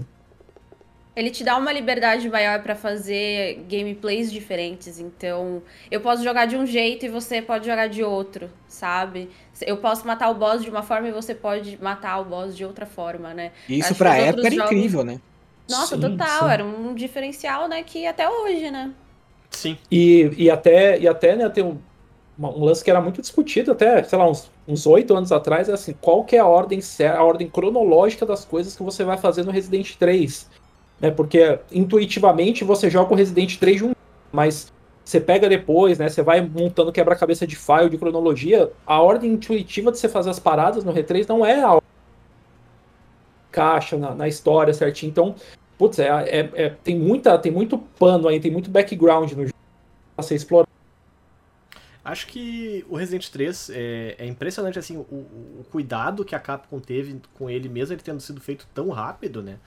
Ele 1.15 1.29
te 1.29 1.43
dá 1.43 1.55
uma 1.57 1.71
liberdade 1.71 2.27
maior 2.27 2.61
para 2.63 2.75
fazer 2.75 3.63
gameplays 3.69 4.31
diferentes. 4.31 4.99
Então, 4.99 5.61
eu 5.91 6.01
posso 6.01 6.23
jogar 6.23 6.45
de 6.45 6.55
um 6.55 6.65
jeito 6.65 7.05
e 7.05 7.09
você 7.09 7.41
pode 7.41 7.67
jogar 7.67 7.87
de 7.87 8.03
outro, 8.03 8.49
sabe? 8.67 9.29
Eu 9.61 9.77
posso 9.77 10.07
matar 10.07 10.29
o 10.29 10.33
boss 10.33 10.63
de 10.63 10.69
uma 10.69 10.81
forma 10.81 11.07
e 11.07 11.11
você 11.11 11.35
pode 11.35 11.77
matar 11.81 12.19
o 12.19 12.25
boss 12.25 12.57
de 12.57 12.65
outra 12.65 12.85
forma, 12.85 13.33
né? 13.33 13.51
Isso 13.69 13.89
Acho 13.89 13.95
pra 13.95 14.17
época 14.17 14.47
era 14.47 14.55
jogos... 14.55 14.71
incrível, 14.71 15.03
né? 15.03 15.21
Nossa, 15.69 15.95
sim, 15.95 16.01
total. 16.01 16.39
Sim. 16.39 16.51
Era 16.51 16.65
um 16.65 16.95
diferencial, 16.95 17.67
né? 17.67 17.83
Que 17.83 18.07
até 18.07 18.27
hoje, 18.27 18.71
né? 18.71 18.91
Sim. 19.51 19.77
E, 19.91 20.31
e 20.35 20.49
até, 20.49 20.99
e 20.99 21.07
até 21.07 21.35
né, 21.35 21.47
tem 21.47 21.63
um, 21.63 21.77
um 22.39 22.63
lance 22.65 22.83
que 22.83 22.89
era 22.89 22.99
muito 22.99 23.21
discutido 23.21 23.71
até, 23.71 24.03
sei 24.03 24.17
lá, 24.17 24.29
uns 24.67 24.87
oito 24.87 25.15
anos 25.15 25.31
atrás, 25.31 25.69
é 25.69 25.73
assim, 25.73 25.93
qual 26.01 26.23
que 26.23 26.35
é 26.35 26.39
a 26.39 26.47
ordem, 26.47 26.79
a 27.15 27.23
ordem 27.23 27.47
cronológica 27.47 28.25
das 28.25 28.43
coisas 28.43 28.75
que 28.75 28.83
você 28.83 29.03
vai 29.03 29.17
fazer 29.17 29.43
no 29.43 29.51
Resident 29.51 29.95
3? 29.95 30.49
Né, 31.03 31.11
porque 31.11 31.59
intuitivamente 31.69 32.63
você 32.63 32.89
joga 32.89 33.11
o 33.11 33.15
Resident 33.17 33.57
3 33.57 33.75
de 33.75 33.83
um, 33.83 33.91
mas 34.31 34.71
você 35.03 35.19
pega 35.19 35.49
depois, 35.49 35.99
né? 35.99 36.07
Você 36.07 36.23
vai 36.23 36.39
montando 36.39 36.93
quebra-cabeça 36.93 37.45
de 37.45 37.57
file, 37.57 37.89
de 37.89 37.97
cronologia. 37.97 38.71
A 38.85 39.01
ordem 39.01 39.33
intuitiva 39.33 39.91
de 39.91 39.97
você 39.97 40.07
fazer 40.07 40.29
as 40.29 40.39
paradas 40.39 40.85
no 40.85 40.93
R3 40.93 41.27
não 41.27 41.45
é 41.45 41.61
a 41.61 41.77
caixa 43.51 43.97
na, 43.97 44.15
na 44.15 44.29
história 44.29 44.73
certinho. 44.73 45.09
Então, 45.09 45.35
putz, 45.77 45.99
é, 45.99 46.07
é, 46.07 46.49
é, 46.53 46.69
tem, 46.69 46.97
muita, 46.97 47.37
tem 47.37 47.51
muito 47.51 47.77
pano 47.77 48.29
aí, 48.29 48.39
tem 48.39 48.49
muito 48.49 48.69
background 48.69 49.29
no 49.33 49.43
jogo 49.43 49.57
pra 50.15 50.23
ser 50.23 50.35
explorado. 50.35 50.69
Acho 52.03 52.27
que 52.27 52.85
o 52.89 52.95
Resident 52.95 53.29
3 53.29 53.69
é, 53.73 54.15
é 54.19 54.25
impressionante 54.25 54.77
assim 54.77 54.97
o, 54.97 55.01
o, 55.01 55.65
cuidado 55.71 56.25
que 56.25 56.35
a 56.35 56.39
Capcom 56.39 56.79
teve 56.79 57.21
com 57.33 57.49
ele, 57.49 57.69
mesmo 57.69 57.93
ele 57.93 58.01
tendo 58.01 58.19
sido 58.19 58.41
feito 58.41 58.67
tão 58.73 58.89
rápido, 58.89 59.41
né? 59.41 59.57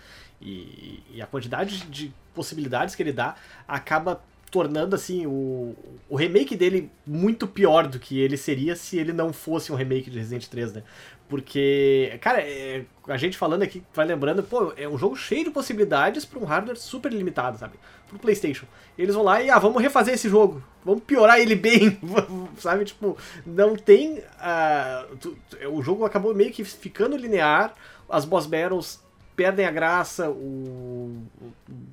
E, 0.41 1.03
e 1.15 1.23
a 1.23 1.27
quantidade 1.27 1.87
de 1.87 2.13
possibilidades 2.35 2.95
que 2.95 3.03
ele 3.03 3.13
dá 3.13 3.37
acaba 3.67 4.21
tornando 4.51 4.95
assim 4.95 5.27
o, 5.27 5.75
o 6.09 6.17
remake 6.17 6.57
dele 6.57 6.91
muito 7.07 7.47
pior 7.47 7.87
do 7.87 7.99
que 7.99 8.19
ele 8.19 8.37
seria 8.37 8.77
se 8.77 8.97
ele 8.97 9.13
não 9.13 9.33
fosse 9.33 9.73
um 9.73 9.75
remake 9.75 10.11
de 10.11 10.19
Resident 10.19 10.47
3, 10.47 10.73
né? 10.75 10.83
Porque, 11.29 12.17
cara, 12.21 12.41
é, 12.41 12.85
a 13.09 13.17
gente 13.17 13.37
falando 13.37 13.63
aqui, 13.63 13.83
vai 13.93 14.07
lembrando, 14.07 14.45
pô, 14.45 14.73
é 14.77 14.89
um 14.89 14.97
jogo 14.97 15.17
cheio 15.17 15.45
de 15.45 15.51
possibilidades 15.51 16.25
para 16.25 16.39
um 16.39 16.45
hardware 16.45 16.77
super 16.77 17.13
limitado, 17.13 17.59
sabe? 17.59 17.75
Pro 18.09 18.19
PlayStation. 18.19 18.65
eles 18.97 19.15
vão 19.15 19.25
lá 19.25 19.43
e, 19.43 19.51
ah, 19.51 19.59
vamos 19.59 19.83
refazer 19.83 20.15
esse 20.15 20.29
jogo, 20.29 20.63
vamos 20.85 21.03
piorar 21.03 21.41
ele 21.41 21.57
bem, 21.57 21.99
sabe? 22.59 22.85
Tipo, 22.85 23.19
não 23.45 23.75
tem. 23.75 24.19
Uh, 24.19 25.17
tu, 25.17 25.37
o 25.73 25.83
jogo 25.83 26.05
acabou 26.05 26.33
meio 26.33 26.53
que 26.53 26.65
ficando 26.65 27.17
linear, 27.17 27.75
as 28.09 28.25
boss 28.25 28.47
battles 28.47 29.05
perdem 29.37 29.67
a 29.67 29.71
graça, 29.71 30.31
o... 30.31 31.15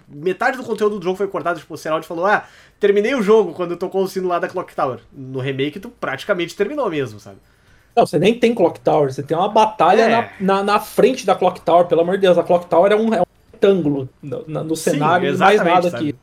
metade 0.07 0.57
do 0.57 0.63
conteúdo 0.63 0.97
do 0.97 1.03
jogo 1.03 1.17
foi 1.17 1.27
cortado, 1.27 1.59
tipo, 1.59 1.73
o 1.73 1.77
Seraldi 1.77 2.07
falou, 2.07 2.25
ah, 2.25 2.45
terminei 2.79 3.13
o 3.13 3.21
jogo 3.21 3.53
quando 3.53 3.75
tocou 3.75 4.03
o 4.03 4.07
sino 4.07 4.29
lá 4.29 4.39
da 4.39 4.47
Clock 4.47 4.73
Tower. 4.73 4.99
No 5.11 5.39
remake 5.39 5.79
tu 5.79 5.89
praticamente 5.89 6.55
terminou 6.55 6.89
mesmo, 6.89 7.19
sabe? 7.19 7.37
Não, 7.95 8.05
você 8.05 8.17
nem 8.17 8.39
tem 8.39 8.55
Clock 8.55 8.79
Tower, 8.79 9.13
você 9.13 9.21
tem 9.21 9.37
uma 9.37 9.49
batalha 9.49 10.03
é. 10.03 10.09
na, 10.09 10.29
na, 10.39 10.63
na, 10.63 10.79
frente 10.79 11.25
da 11.25 11.35
Clock 11.35 11.61
Tower, 11.61 11.85
pelo 11.85 12.01
amor 12.01 12.15
de 12.15 12.21
Deus, 12.21 12.37
a 12.37 12.43
Clock 12.43 12.65
Tower 12.67 12.91
é 12.91 12.95
um, 12.95 13.13
é 13.13 13.21
um 13.21 13.25
retângulo 13.51 14.09
no, 14.21 14.63
no 14.63 14.75
cenário 14.75 15.33
e 15.33 15.37
mais 15.37 15.61
nada 15.61 15.91
sabe? 15.91 16.09
aqui. 16.09 16.15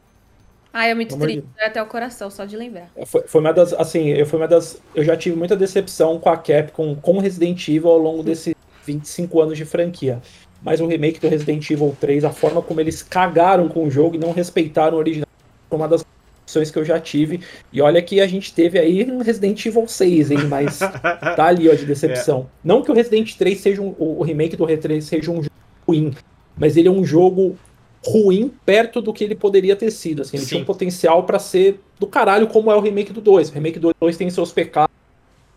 Ah, 0.73 0.87
é 0.87 0.95
muito 0.95 1.19
triste, 1.19 1.43
de... 1.43 1.63
até 1.65 1.83
o 1.83 1.87
coração, 1.87 2.31
só 2.31 2.45
de 2.45 2.57
lembrar. 2.57 2.89
É, 2.97 3.05
foi, 3.05 3.23
foi 3.23 3.41
uma 3.41 3.53
das, 3.53 3.73
assim, 3.73 4.09
eu, 4.09 4.25
foi 4.25 4.39
uma 4.39 4.49
das, 4.49 4.81
eu 4.95 5.05
já 5.05 5.17
tive 5.17 5.37
muita 5.37 5.57
decepção 5.57 6.19
com 6.19 6.31
a 6.31 6.37
Capcom, 6.37 6.95
com 6.95 7.19
Resident 7.19 7.69
Evil 7.69 7.91
ao 7.91 7.99
longo 7.99 8.23
desses 8.23 8.55
25 8.87 9.41
anos 9.41 9.59
de 9.59 9.65
franquia 9.65 10.21
mas 10.63 10.81
o 10.81 10.87
remake 10.87 11.21
do 11.21 11.29
Resident 11.29 11.69
Evil 11.71 11.97
3, 12.01 12.25
a 12.25 12.31
forma 12.31 12.61
como 12.61 12.81
eles 12.81 13.03
cagaram 13.03 13.69
com 13.69 13.85
o 13.85 13.91
jogo 13.91 14.17
e 14.17 14.19
não 14.19 14.33
respeitaram 14.33 14.97
o 14.97 15.01
original, 15.01 15.29
foi 15.69 15.79
uma 15.79 15.89
das 15.89 16.05
opções 16.43 16.71
que 16.71 16.79
eu 16.79 16.85
já 16.85 17.01
tive. 17.01 17.41
E 17.73 17.81
olha 17.81 18.03
que 18.03 18.21
a 18.21 18.27
gente 18.27 18.53
teve 18.53 18.79
aí 18.79 19.11
um 19.11 19.23
Resident 19.23 19.65
Evil 19.65 19.87
6, 19.87 20.31
hein? 20.33 20.45
Mas 20.49 20.79
tá 21.37 21.45
ali, 21.45 21.69
ó, 21.69 21.75
de 21.75 21.87
decepção. 21.87 22.41
É. 22.41 22.45
Não 22.65 22.83
que 22.83 22.91
o 22.91 22.95
Resident 22.95 23.35
3 23.37 23.59
seja 23.59 23.81
um, 23.81 23.95
o 23.99 24.23
remake 24.23 24.57
do 24.57 24.65
R3 24.67 25.01
seja 25.01 25.31
um 25.31 25.43
jogo 25.43 25.55
ruim, 25.87 26.15
mas 26.57 26.77
ele 26.77 26.89
é 26.89 26.91
um 26.91 27.05
jogo 27.05 27.57
ruim 28.05 28.53
perto 28.65 29.01
do 29.01 29.13
que 29.13 29.25
ele 29.25 29.35
poderia 29.35 29.77
ter 29.77 29.91
sido. 29.91 30.23
Assim, 30.23 30.37
ele 30.37 30.45
Sim. 30.45 30.49
tinha 30.51 30.63
um 30.63 30.67
potencial 30.67 31.23
para 31.25 31.39
ser 31.39 31.81
do 31.99 32.07
caralho, 32.07 32.47
como 32.49 32.71
é 32.71 32.77
o 32.77 32.81
remake 32.81 33.13
do 33.13 33.21
2. 33.21 33.51
O 33.51 33.53
remake 33.53 33.79
do 33.79 33.95
2 34.01 34.17
tem 34.17 34.29
seus 34.31 34.53
pecados, 34.53 34.95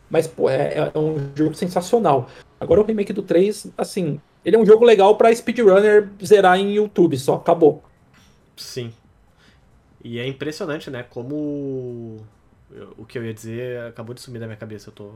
mas 0.09 0.27
pô, 0.27 0.49
é, 0.49 0.91
é 0.93 0.97
um 0.97 1.17
jogo 1.35 1.55
sensacional. 1.55 2.29
Agora 2.59 2.81
o 2.81 2.85
remake 2.85 3.13
do 3.13 3.21
3, 3.21 3.67
assim, 3.77 4.19
ele 4.45 4.55
é 4.55 4.59
um 4.59 4.65
jogo 4.65 4.85
legal 4.85 5.15
pra 5.15 5.33
speedrunner 5.33 6.09
zerar 6.23 6.57
em 6.57 6.73
YouTube, 6.73 7.17
só 7.17 7.35
acabou. 7.35 7.83
Sim. 8.55 8.93
E 10.03 10.19
é 10.19 10.27
impressionante, 10.27 10.89
né? 10.89 11.03
Como 11.09 12.25
o 12.97 13.05
que 13.05 13.17
eu 13.17 13.25
ia 13.25 13.33
dizer 13.33 13.79
acabou 13.81 14.13
de 14.13 14.21
sumir 14.21 14.39
da 14.39 14.45
minha 14.45 14.57
cabeça. 14.57 14.89
Eu 14.89 14.93
tô. 14.93 15.11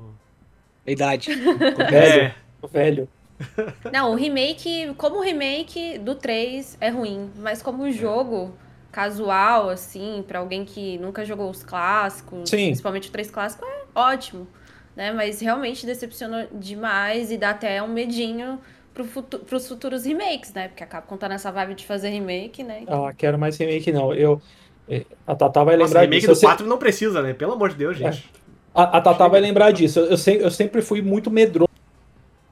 idade. 0.86 1.34
velho. 1.36 1.94
É. 1.94 2.36
velho. 2.72 3.10
Não, 3.92 4.12
o 4.12 4.16
remake, 4.16 4.94
como 4.98 5.18
o 5.18 5.22
remake 5.22 5.98
do 6.00 6.16
3 6.16 6.78
é 6.82 6.90
ruim, 6.90 7.30
mas 7.38 7.62
como 7.62 7.84
o 7.84 7.92
jogo 7.92 8.54
casual, 8.92 9.70
assim, 9.70 10.24
para 10.28 10.40
alguém 10.40 10.66
que 10.66 10.98
nunca 10.98 11.24
jogou 11.24 11.50
os 11.50 11.64
clássicos, 11.64 12.50
Sim. 12.50 12.68
principalmente 12.68 13.10
o 13.10 13.12
3 13.12 13.30
clássico, 13.30 13.64
é 13.64 13.84
ótimo. 13.94 14.48
Né? 14.96 15.12
Mas 15.12 15.40
realmente 15.40 15.86
decepcionou 15.86 16.48
demais 16.52 17.32
e 17.32 17.38
dá 17.38 17.52
até 17.52 17.84
um 17.84 17.88
medinho 17.88 18.60
para 19.04 19.58
os 19.58 19.68
futuros 19.68 20.06
remakes, 20.06 20.54
né? 20.54 20.68
Porque 20.68 20.84
a 20.84 20.88
Capcom 20.88 21.18
tá 21.18 21.30
nessa 21.30 21.52
vibe 21.52 21.76
de 21.76 21.86
fazer 21.86 22.10
remake, 22.10 22.64
né? 22.64 22.80
Então... 22.82 23.06
Ah, 23.06 23.14
quero 23.14 23.38
mais 23.38 23.58
remake 23.58 23.92
não. 23.92 24.14
Eu, 24.14 24.42
eh, 24.90 25.06
a 25.26 25.36
Tata 25.36 25.64
vai 25.64 25.76
Nossa, 25.76 25.88
lembrar 25.88 26.02
remake 26.02 26.22
disso. 26.22 26.34
remake 26.34 26.42
do 26.42 26.48
4 26.48 26.68
não 26.68 26.78
precisa, 26.78 27.22
né? 27.22 27.34
Pelo 27.34 27.54
amor 27.54 27.70
de 27.70 27.76
Deus, 27.76 27.96
é. 27.98 28.12
gente. 28.12 28.30
É. 28.34 28.48
A, 28.74 28.98
a 28.98 29.02
Tata 29.02 29.28
vai 29.28 29.40
lembrar 29.40 29.72
disso. 29.72 30.00
Eu, 30.00 30.18
eu 30.40 30.52
sempre 30.52 30.82
fui 30.82 31.02
muito 31.02 31.30
medroso, 31.30 31.70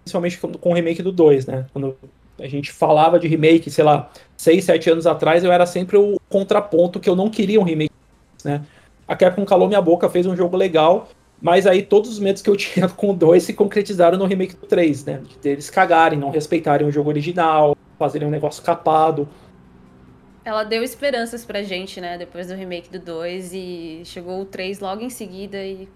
principalmente 0.04 0.38
com, 0.38 0.52
com 0.54 0.72
o 0.72 0.74
remake 0.74 1.02
do 1.02 1.12
2, 1.12 1.46
né? 1.46 1.66
Quando 1.72 1.98
a 2.40 2.48
gente 2.48 2.72
falava 2.72 3.20
de 3.20 3.28
remake, 3.28 3.72
sei 3.72 3.84
lá, 3.84 4.10
6, 4.38 4.64
7 4.64 4.90
anos 4.90 5.08
atrás, 5.08 5.44
eu 5.44 5.52
era 5.52 5.66
sempre 5.66 5.98
o 5.98 6.20
contraponto 6.30 7.00
que 7.00 7.10
eu 7.10 7.16
não 7.16 7.30
queria 7.30 7.60
um 7.60 7.64
remake, 7.64 7.94
né? 8.44 8.62
A 9.08 9.16
Capcom 9.16 9.46
calou 9.46 9.68
minha 9.68 9.82
boca, 9.82 10.10
fez 10.10 10.26
um 10.26 10.36
jogo 10.36 10.58
legal, 10.58 11.08
mas 11.46 11.68
aí 11.68 11.84
todos 11.84 12.10
os 12.10 12.18
medos 12.18 12.42
que 12.42 12.50
eu 12.50 12.58
tinha 12.58 12.90
com 12.90 13.12
o 13.12 13.14
2 13.14 13.44
se 13.44 13.54
concretizaram 13.54 14.18
no 14.18 14.26
remake 14.26 14.56
do 14.56 14.66
3, 14.66 15.06
né? 15.06 15.22
De 15.40 15.50
eles 15.50 15.70
cagarem, 15.70 16.18
não 16.18 16.32
respeitarem 16.32 16.88
o 16.88 16.92
jogo 16.92 17.10
original, 17.10 17.78
fazerem 18.00 18.28
um 18.28 18.32
negócio 18.32 18.64
capado. 18.64 19.30
Ela 20.44 20.64
deu 20.64 20.82
esperanças 20.82 21.46
pra 21.46 21.62
gente, 21.62 22.02
né? 22.02 22.18
Depois 22.18 22.48
do 22.48 22.56
remake 22.56 22.90
do 22.90 22.98
2 22.98 23.54
e 23.54 24.02
chegou 24.06 24.42
o 24.42 24.46
3 24.46 24.80
logo 24.80 25.04
em 25.04 25.10
seguida 25.12 25.64
e. 25.64 25.88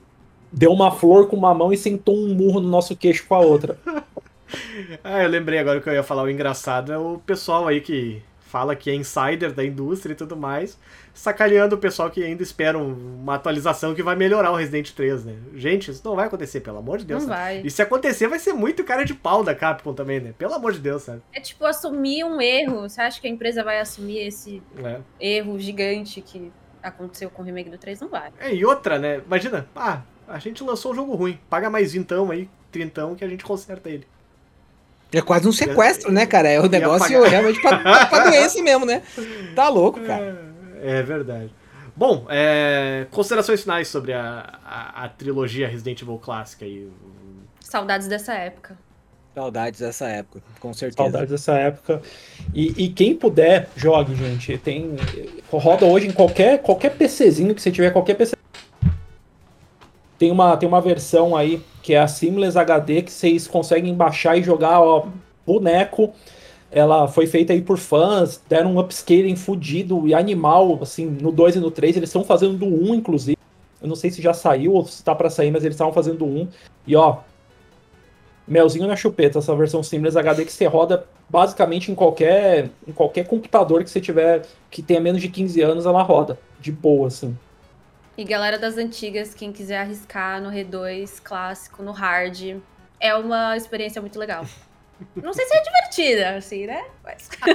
Deu 0.51 0.71
uma 0.71 0.91
flor 0.91 1.27
com 1.27 1.35
uma 1.35 1.53
mão 1.53 1.73
e 1.73 1.77
sentou 1.77 2.15
um 2.15 2.35
murro 2.35 2.59
no 2.59 2.69
nosso 2.69 2.95
queixo 2.95 3.25
com 3.27 3.33
a 3.33 3.39
outra. 3.39 3.75
ah, 5.03 5.23
eu 5.23 5.29
lembrei 5.29 5.57
agora 5.57 5.81
que 5.81 5.89
eu 5.89 5.93
ia 5.93 6.03
falar 6.03 6.23
o 6.23 6.29
engraçado 6.29 6.93
é 6.93 6.97
o 6.97 7.19
pessoal 7.25 7.67
aí 7.67 7.81
que 7.81 8.21
fala 8.49 8.75
que 8.75 8.89
é 8.89 8.95
insider 8.95 9.53
da 9.53 9.63
indústria 9.63 10.13
e 10.13 10.15
tudo 10.15 10.35
mais, 10.35 10.77
sacaneando 11.13 11.75
o 11.75 11.77
pessoal 11.77 12.09
que 12.09 12.23
ainda 12.23 12.41
espera 12.41 12.77
uma 12.79 13.35
atualização 13.35 13.93
que 13.93 14.01
vai 14.01 14.15
melhorar 14.15 14.51
o 14.51 14.55
Resident 14.55 14.91
3, 14.91 15.25
né? 15.25 15.35
Gente, 15.53 15.91
isso 15.91 16.01
não 16.03 16.15
vai 16.15 16.25
acontecer, 16.25 16.61
pelo 16.61 16.79
amor 16.79 16.97
de 16.97 17.05
Deus. 17.05 17.23
Não 17.23 17.29
vai. 17.29 17.61
E 17.63 17.69
se 17.69 17.81
acontecer, 17.81 18.27
vai 18.27 18.39
ser 18.39 18.53
muito 18.53 18.83
cara 18.83 19.05
de 19.05 19.13
pau 19.13 19.43
da 19.43 19.53
Capcom 19.53 19.93
também, 19.93 20.19
né? 20.19 20.33
Pelo 20.35 20.55
amor 20.55 20.73
de 20.73 20.79
Deus, 20.79 21.03
sabe? 21.03 21.21
É 21.31 21.39
tipo 21.39 21.63
assumir 21.63 22.23
um 22.23 22.41
erro. 22.41 22.89
Você 22.89 22.99
acha 23.01 23.21
que 23.21 23.27
a 23.27 23.29
empresa 23.29 23.63
vai 23.63 23.79
assumir 23.79 24.17
esse 24.17 24.63
é. 24.83 24.99
erro 25.19 25.59
gigante 25.59 26.19
que 26.19 26.51
aconteceu 26.81 27.29
com 27.29 27.43
o 27.43 27.45
remake 27.45 27.69
do 27.69 27.77
3? 27.77 28.01
Não 28.01 28.09
vai. 28.09 28.31
É, 28.39 28.53
e 28.53 28.65
outra, 28.65 28.97
né? 28.97 29.21
Imagina, 29.23 29.67
ah, 29.75 30.01
a 30.27 30.39
gente 30.39 30.63
lançou 30.63 30.91
um 30.91 30.95
jogo 30.95 31.13
ruim. 31.13 31.39
Paga 31.49 31.69
mais 31.69 31.93
vintão 31.93 32.31
aí, 32.31 32.49
trintão, 32.71 33.15
que 33.15 33.23
a 33.23 33.27
gente 33.27 33.43
conserta 33.43 33.89
ele. 33.89 34.07
É 35.11 35.21
quase 35.21 35.47
um 35.47 35.51
sequestro, 35.51 36.11
né, 36.11 36.25
cara? 36.25 36.49
É 36.49 36.59
o 36.59 36.65
um 36.65 36.69
negócio 36.69 37.23
realmente 37.23 37.59
pra, 37.61 37.79
pra, 37.79 38.05
pra 38.05 38.23
doença 38.25 38.61
mesmo, 38.61 38.85
né? 38.85 39.01
Tá 39.55 39.67
louco, 39.67 39.99
cara. 40.01 40.53
É, 40.81 40.99
é 40.99 41.03
verdade. 41.03 41.51
Bom, 41.95 42.25
é, 42.29 43.07
considerações 43.11 43.61
finais 43.61 43.87
sobre 43.87 44.13
a, 44.13 44.59
a, 44.63 45.03
a, 45.03 45.09
trilogia 45.09 45.67
Resident 45.67 46.01
Evil 46.01 46.17
clássica 46.17 46.63
aí. 46.63 46.87
Saudades 47.59 48.07
dessa 48.07 48.33
época. 48.33 48.77
Saudades 49.35 49.79
dessa 49.79 50.07
época, 50.07 50.41
com 50.59 50.73
certeza. 50.73 51.03
Saudades 51.03 51.29
dessa 51.29 51.53
época. 51.53 52.01
E, 52.53 52.85
e, 52.85 52.89
quem 52.89 53.15
puder, 53.15 53.69
jogue, 53.75 54.15
gente. 54.15 54.57
Tem 54.57 54.95
roda 55.51 55.85
hoje 55.85 56.07
em 56.07 56.11
qualquer 56.11 56.61
qualquer 56.61 56.95
PCzinho 56.95 57.53
que 57.53 57.61
você 57.61 57.71
tiver, 57.71 57.91
qualquer 57.91 58.15
PC. 58.15 58.35
Tem 60.17 60.31
uma, 60.31 60.55
tem 60.55 60.69
uma 60.69 60.81
versão 60.81 61.35
aí 61.35 61.61
que 61.81 61.93
é 61.93 61.99
a 61.99 62.07
Seamless 62.07 62.57
HD 62.57 63.01
que 63.01 63.11
vocês 63.11 63.47
conseguem 63.47 63.93
baixar 63.93 64.37
e 64.37 64.43
jogar, 64.43 64.81
ó, 64.81 65.07
boneco. 65.45 66.13
Ela 66.71 67.07
foi 67.07 67.25
feita 67.25 67.51
aí 67.53 67.61
por 67.61 67.77
fãs, 67.77 68.41
deram 68.47 68.75
um 68.75 68.79
upscaling 68.79 69.35
fudido 69.35 70.07
e 70.07 70.13
animal, 70.13 70.77
assim, 70.81 71.05
no 71.05 71.31
2 71.31 71.55
e 71.55 71.59
no 71.59 71.71
3. 71.71 71.97
Eles 71.97 72.09
estão 72.09 72.23
fazendo 72.23 72.57
do 72.57 72.65
1, 72.65 72.95
inclusive. 72.95 73.37
Eu 73.81 73.87
não 73.87 73.95
sei 73.95 74.11
se 74.11 74.21
já 74.21 74.33
saiu 74.33 74.73
ou 74.73 74.85
se 74.85 75.03
tá 75.03 75.15
para 75.15 75.29
sair, 75.29 75.51
mas 75.51 75.63
eles 75.63 75.75
estavam 75.75 75.93
fazendo 75.93 76.19
do 76.19 76.25
1. 76.25 76.47
E 76.85 76.95
ó, 76.95 77.19
melzinho 78.47 78.87
na 78.87 78.95
chupeta, 78.95 79.39
essa 79.39 79.55
versão 79.55 79.81
Seamless 79.81 80.17
HD 80.17 80.45
que 80.45 80.51
você 80.51 80.65
roda 80.65 81.05
basicamente 81.29 81.91
em 81.91 81.95
qualquer, 81.95 82.69
em 82.87 82.91
qualquer 82.91 83.25
computador 83.25 83.83
que 83.83 83.89
você 83.89 84.01
tiver 84.01 84.41
que 84.69 84.81
tenha 84.81 84.99
menos 84.99 85.21
de 85.21 85.29
15 85.29 85.61
anos, 85.61 85.85
ela 85.85 86.01
roda. 86.01 86.37
De 86.59 86.71
boa, 86.71 87.07
assim. 87.07 87.37
E 88.19 88.23
galera 88.25 88.59
das 88.59 88.77
antigas, 88.77 89.33
quem 89.33 89.49
quiser 89.49 89.77
arriscar 89.77 90.41
no 90.41 90.49
R2 90.49 91.21
clássico, 91.23 91.81
no 91.81 91.93
hard, 91.93 92.57
é 92.99 93.15
uma 93.15 93.55
experiência 93.55 94.01
muito 94.01 94.19
legal. 94.19 94.45
Não 95.15 95.31
sei 95.31 95.45
se 95.45 95.55
é 95.55 95.61
divertida, 95.61 96.35
assim, 96.35 96.65
né? 96.65 96.83
Mas 97.01 97.29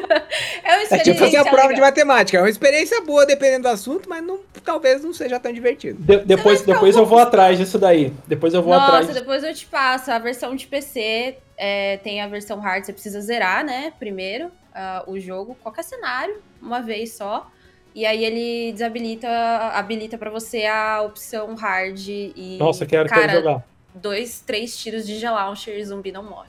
é 0.64 0.72
uma 0.72 0.82
experiência. 0.82 0.94
É 0.94 0.98
tipo 1.00 1.18
fazer 1.18 1.36
a 1.36 1.42
prova 1.42 1.68
legal. 1.68 1.74
de 1.74 1.80
matemática. 1.82 2.38
É 2.38 2.40
uma 2.40 2.48
experiência 2.48 3.02
boa, 3.02 3.26
dependendo 3.26 3.64
do 3.64 3.68
assunto, 3.68 4.08
mas 4.08 4.24
não, 4.24 4.40
talvez 4.64 5.04
não 5.04 5.12
seja 5.12 5.38
tão 5.38 5.52
divertido. 5.52 6.00
De, 6.00 6.24
depois 6.24 6.62
depois 6.62 6.96
eu 6.96 7.04
vou 7.04 7.18
atrás 7.18 7.58
disso 7.58 7.78
daí. 7.78 8.10
Depois 8.26 8.54
eu 8.54 8.62
vou 8.62 8.72
Nossa, 8.72 8.86
atrás. 8.86 9.06
Nossa, 9.08 9.20
depois 9.20 9.44
eu 9.44 9.52
te 9.52 9.66
passo. 9.66 10.10
A 10.10 10.18
versão 10.18 10.56
de 10.56 10.66
PC 10.66 11.36
é, 11.58 11.98
tem 11.98 12.22
a 12.22 12.26
versão 12.26 12.58
hard, 12.58 12.86
você 12.86 12.92
precisa 12.94 13.20
zerar, 13.20 13.62
né? 13.62 13.92
Primeiro 13.98 14.46
uh, 14.46 15.12
o 15.12 15.20
jogo, 15.20 15.54
qualquer 15.62 15.84
cenário, 15.84 16.42
uma 16.62 16.80
vez 16.80 17.12
só. 17.12 17.50
E 17.94 18.04
aí 18.04 18.24
ele 18.24 18.72
desabilita, 18.72 19.28
habilita 19.72 20.18
para 20.18 20.28
você 20.28 20.66
a 20.66 21.02
opção 21.02 21.54
hard 21.54 22.08
e. 22.08 22.56
Nossa, 22.58 22.84
quero, 22.84 23.08
cara, 23.08 23.28
quero 23.28 23.38
jogar. 23.38 23.64
Dois, 23.94 24.40
três 24.40 24.76
tiros 24.76 25.06
de 25.06 25.16
G-Launcher 25.18 25.78
e 25.78 25.84
zumbi 25.84 26.10
não 26.10 26.24
morre. 26.24 26.48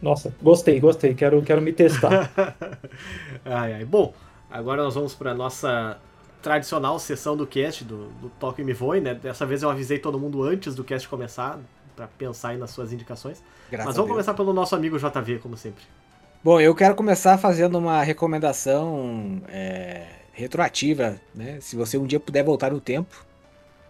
Nossa, 0.00 0.34
gostei, 0.42 0.80
gostei. 0.80 1.14
Quero, 1.14 1.42
quero 1.42 1.60
me 1.60 1.72
testar. 1.72 2.32
ai, 3.44 3.74
ai. 3.74 3.84
Bom, 3.84 4.14
agora 4.50 4.82
nós 4.82 4.94
vamos 4.94 5.14
para 5.14 5.34
nossa 5.34 5.98
tradicional 6.40 6.98
sessão 6.98 7.36
do 7.36 7.46
cast, 7.46 7.84
do, 7.84 8.06
do 8.12 8.30
Toque 8.30 8.64
Me 8.64 8.72
Voe, 8.72 9.00
né? 9.00 9.14
Dessa 9.14 9.44
vez 9.44 9.62
eu 9.62 9.70
avisei 9.70 9.98
todo 9.98 10.18
mundo 10.18 10.42
antes 10.42 10.74
do 10.74 10.82
cast 10.82 11.06
começar, 11.06 11.60
para 11.94 12.08
pensar 12.08 12.48
aí 12.48 12.56
nas 12.56 12.70
suas 12.70 12.92
indicações. 12.92 13.42
Graças 13.70 13.86
Mas 13.86 13.96
vamos 13.96 14.10
começar 14.10 14.32
pelo 14.34 14.54
nosso 14.54 14.74
amigo 14.74 14.98
JV, 14.98 15.38
como 15.38 15.56
sempre. 15.56 15.84
Bom, 16.44 16.60
eu 16.60 16.74
quero 16.74 16.96
começar 16.96 17.38
fazendo 17.38 17.78
uma 17.78 18.02
recomendação 18.02 19.40
é, 19.48 20.06
retroativa, 20.32 21.20
né? 21.32 21.58
Se 21.60 21.76
você 21.76 21.96
um 21.96 22.04
dia 22.04 22.18
puder 22.18 22.42
voltar 22.42 22.72
no 22.72 22.80
tempo 22.80 23.24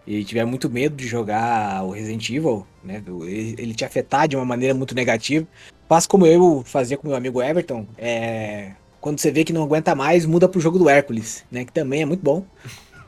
e 0.05 0.23
tiver 0.23 0.45
muito 0.45 0.69
medo 0.69 0.95
de 0.95 1.07
jogar 1.07 1.83
o 1.83 1.89
Resident 1.89 2.29
Evil, 2.29 2.63
né? 2.83 3.01
Ele 3.25 3.73
te 3.73 3.83
afetar 3.83 4.27
de 4.27 4.35
uma 4.35 4.45
maneira 4.45 4.71
muito 4.75 4.93
negativa, 4.93 5.47
faça 5.89 6.07
como 6.07 6.27
eu 6.27 6.61
fazia 6.63 6.95
com 6.95 7.07
meu 7.07 7.17
amigo 7.17 7.41
Everton. 7.41 7.87
É, 7.97 8.73
quando 9.01 9.17
você 9.17 9.31
vê 9.31 9.43
que 9.43 9.51
não 9.51 9.63
aguenta 9.63 9.95
mais, 9.95 10.23
muda 10.23 10.47
pro 10.47 10.61
jogo 10.61 10.77
do 10.77 10.87
Hércules, 10.87 11.43
né? 11.51 11.65
Que 11.65 11.71
também 11.71 12.03
é 12.03 12.05
muito 12.05 12.21
bom. 12.21 12.45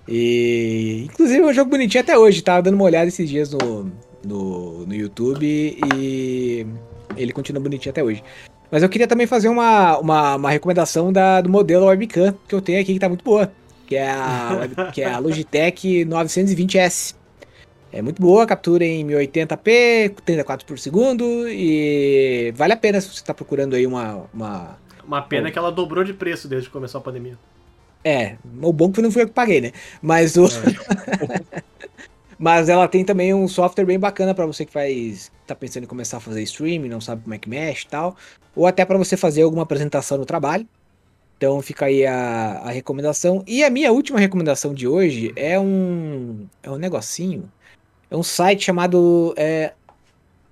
E 0.08 1.06
inclusive 1.06 1.44
é 1.44 1.46
um 1.46 1.54
jogo 1.54 1.70
bonitinho 1.70 2.02
até 2.02 2.18
hoje, 2.18 2.42
tava 2.42 2.64
dando 2.64 2.76
uma 2.76 2.86
olhada 2.86 3.10
esses 3.10 3.30
dias 3.30 3.52
no, 3.52 3.92
no, 4.26 4.88
no 4.88 4.96
YouTube 4.96 5.46
e 5.46 6.66
ele 7.16 7.32
continua 7.32 7.62
bonitinho 7.62 7.92
até 7.92 8.04
hoje. 8.04 8.24
Mas 8.76 8.84
eu 8.84 8.90
queria 8.90 9.08
também 9.08 9.26
fazer 9.26 9.48
uma, 9.48 9.98
uma, 10.00 10.36
uma 10.36 10.50
recomendação 10.50 11.14
da, 11.14 11.40
do 11.40 11.48
modelo 11.48 11.86
webcam 11.86 12.36
que 12.46 12.54
eu 12.54 12.60
tenho 12.60 12.82
aqui, 12.82 12.94
que 12.94 13.00
tá 13.00 13.08
muito 13.08 13.24
boa. 13.24 13.50
Que 13.88 13.96
é 13.96 14.12
a, 14.12 14.68
que 14.92 15.02
é 15.02 15.10
a 15.10 15.18
Logitech 15.18 16.04
920S. 16.04 17.16
É 17.90 18.02
muito 18.02 18.22
boa, 18.22 18.46
captura 18.46 18.84
em 18.84 19.08
1080p, 19.08 20.16
34 20.26 20.68
por 20.68 20.78
segundo 20.78 21.48
e 21.48 22.52
vale 22.54 22.74
a 22.74 22.76
pena 22.76 23.00
se 23.00 23.08
você 23.08 23.22
está 23.22 23.34
procurando 23.34 23.78
aí 23.78 23.88
uma, 23.88 24.26
uma... 24.34 24.78
Uma 25.08 25.22
pena 25.22 25.50
que 25.50 25.58
ela 25.58 25.72
dobrou 25.72 26.04
de 26.04 26.14
preço 26.14 26.50
desde 26.50 26.68
que 26.68 26.74
começou 26.74 27.00
a 27.00 27.02
pandemia. 27.02 27.38
É, 28.04 28.36
o 28.62 28.74
bom 28.74 28.92
que 28.92 29.02
não 29.02 29.10
fui 29.10 29.22
eu 29.22 29.28
que 29.28 29.34
paguei, 29.34 29.62
né? 29.62 29.72
Mas 30.02 30.36
o... 30.36 30.48
É. 30.48 30.50
Mas 32.38 32.70
ela 32.70 32.88
tem 32.88 33.06
também 33.06 33.34
um 33.34 33.48
software 33.48 33.86
bem 33.86 34.00
bacana 34.00 34.34
para 34.34 34.46
você 34.46 34.66
que 34.66 34.72
faz 34.72 35.32
tá 35.48 35.56
pensando 35.56 35.84
em 35.84 35.88
começar 35.88 36.18
a 36.18 36.20
fazer 36.20 36.42
streaming, 36.44 36.90
não 36.90 37.00
sabe 37.00 37.24
como 37.24 37.34
é 37.34 37.38
que 37.38 37.50
mexe 37.50 37.86
e 37.86 37.88
tal, 37.88 38.16
ou 38.56 38.68
até 38.68 38.84
para 38.84 38.98
você 38.98 39.16
fazer 39.16 39.44
alguma 39.44 39.64
apresentação 39.64 40.18
no 40.18 40.26
trabalho. 40.26 40.68
Então 41.38 41.62
fica 41.62 41.86
aí 41.86 42.06
a, 42.06 42.62
a 42.64 42.72
recomendação. 42.72 43.44
E 43.48 43.64
a 43.64 43.70
minha 43.70 43.92
última 43.92 44.20
recomendação 44.20 44.74
de 44.74 44.88
hoje 44.88 45.34
é 45.36 45.60
um 45.60 46.48
é 46.64 46.70
um 46.70 46.78
negocinho, 46.78 47.52
é 48.10 48.16
um 48.16 48.24
site 48.24 48.64
chamado 48.64 49.34
é, 49.38 49.74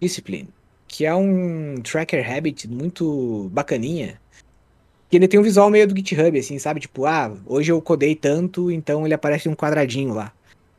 Discipline, 0.01 0.49
que 0.87 1.05
é 1.05 1.15
um 1.15 1.75
tracker 1.81 2.29
habit 2.29 2.67
muito 2.67 3.49
bacaninha. 3.51 4.21
Que 5.09 5.17
ele 5.17 5.27
tem 5.27 5.39
um 5.39 5.43
visual 5.43 5.69
meio 5.69 5.87
do 5.87 5.95
GitHub, 5.95 6.37
assim, 6.39 6.57
sabe? 6.57 6.79
Tipo, 6.79 7.05
ah, 7.05 7.31
hoje 7.45 7.71
eu 7.71 7.81
codei 7.81 8.15
tanto, 8.15 8.71
então 8.71 9.05
ele 9.05 9.13
aparece 9.13 9.47
um 9.47 9.55
quadradinho 9.55 10.13
lá. 10.13 10.33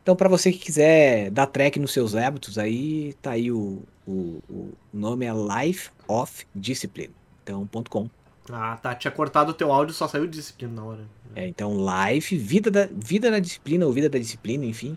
Então, 0.05 0.15
para 0.15 0.29
você 0.29 0.53
que 0.53 0.59
quiser 0.59 1.31
dar 1.31 1.47
track 1.47 1.81
nos 1.81 1.91
seus 1.91 2.15
hábitos, 2.15 2.59
aí 2.59 3.15
tá 3.23 3.31
aí 3.31 3.51
o, 3.51 3.83
o, 4.07 4.43
o 4.51 4.73
nome 4.93 5.25
é 5.25 5.33
Life 5.33 5.89
of 6.07 6.47
Discipline. 6.55 7.11
Então, 7.43 7.67
ponto 7.67 7.91
.com. 7.91 8.11
Ah, 8.53 8.77
tá. 8.77 8.95
Tinha 8.95 9.11
cortado 9.11 9.53
o 9.53 9.55
teu 9.55 9.73
áudio, 9.73 9.95
só 9.95 10.07
saiu 10.07 10.27
disciplina 10.27 10.75
na 10.75 10.85
hora. 10.85 11.01
É, 11.35 11.49
então, 11.49 11.75
Life, 11.75 12.37
vida 12.37 12.71
da, 12.71 12.87
vida 12.93 13.31
da 13.31 13.39
disciplina, 13.39 13.87
ou 13.87 13.93
vida 13.95 14.11
da 14.11 14.19
disciplina, 14.19 14.67
enfim. 14.67 14.95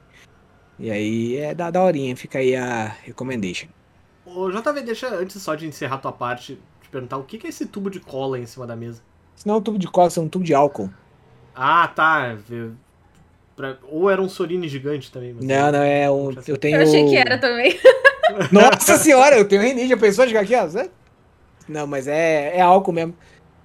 E 0.77 0.91
aí 0.91 1.37
é 1.37 1.55
da, 1.55 1.71
da 1.71 1.81
horinha, 1.81 2.13
fica 2.17 2.39
aí 2.39 2.53
a 2.53 2.87
recommendation. 3.05 3.69
Ô, 4.25 4.51
JV, 4.51 4.81
deixa, 4.81 5.07
antes 5.07 5.41
só 5.41 5.55
de 5.55 5.65
encerrar 5.65 5.99
tua 5.99 6.11
parte, 6.11 6.59
te 6.81 6.89
perguntar 6.89 7.15
o 7.15 7.23
que 7.23 7.47
é 7.47 7.49
esse 7.49 7.65
tubo 7.65 7.89
de 7.89 8.01
cola 8.01 8.37
em 8.37 8.45
cima 8.45 8.67
da 8.67 8.75
mesa? 8.75 9.01
Isso 9.37 9.47
não 9.47 9.55
é 9.55 9.57
um 9.59 9.61
tubo 9.61 9.79
de 9.79 9.87
cola, 9.87 10.09
isso 10.09 10.19
é 10.19 10.23
um 10.23 10.27
tubo 10.27 10.43
de 10.43 10.53
álcool. 10.53 10.89
Ah, 11.55 11.87
tá. 11.87 12.37
Pra... 13.57 13.75
Ou 13.89 14.09
era 14.09 14.21
um 14.21 14.29
Sorine 14.29 14.69
gigante 14.69 15.11
também. 15.11 15.33
não, 15.33 15.71
não, 15.71 15.81
é 15.81 16.09
um. 16.09 16.33
Eu 16.47 16.57
tenho. 16.57 16.77
Eu 16.77 16.83
achei 16.83 17.09
que 17.09 17.17
era 17.17 17.37
também. 17.37 17.77
Nossa 18.51 18.97
senhora, 18.97 19.37
eu 19.37 19.47
tenho. 19.47 19.87
Já 19.87 19.97
pensou 19.97 20.27
jogar 20.27 20.41
aqui, 20.41 20.55
ó? 20.55 20.67
Não, 21.67 21.87
mas 21.87 22.07
é, 22.07 22.57
é 22.57 22.61
álcool 22.61 22.93
mesmo. 22.93 23.15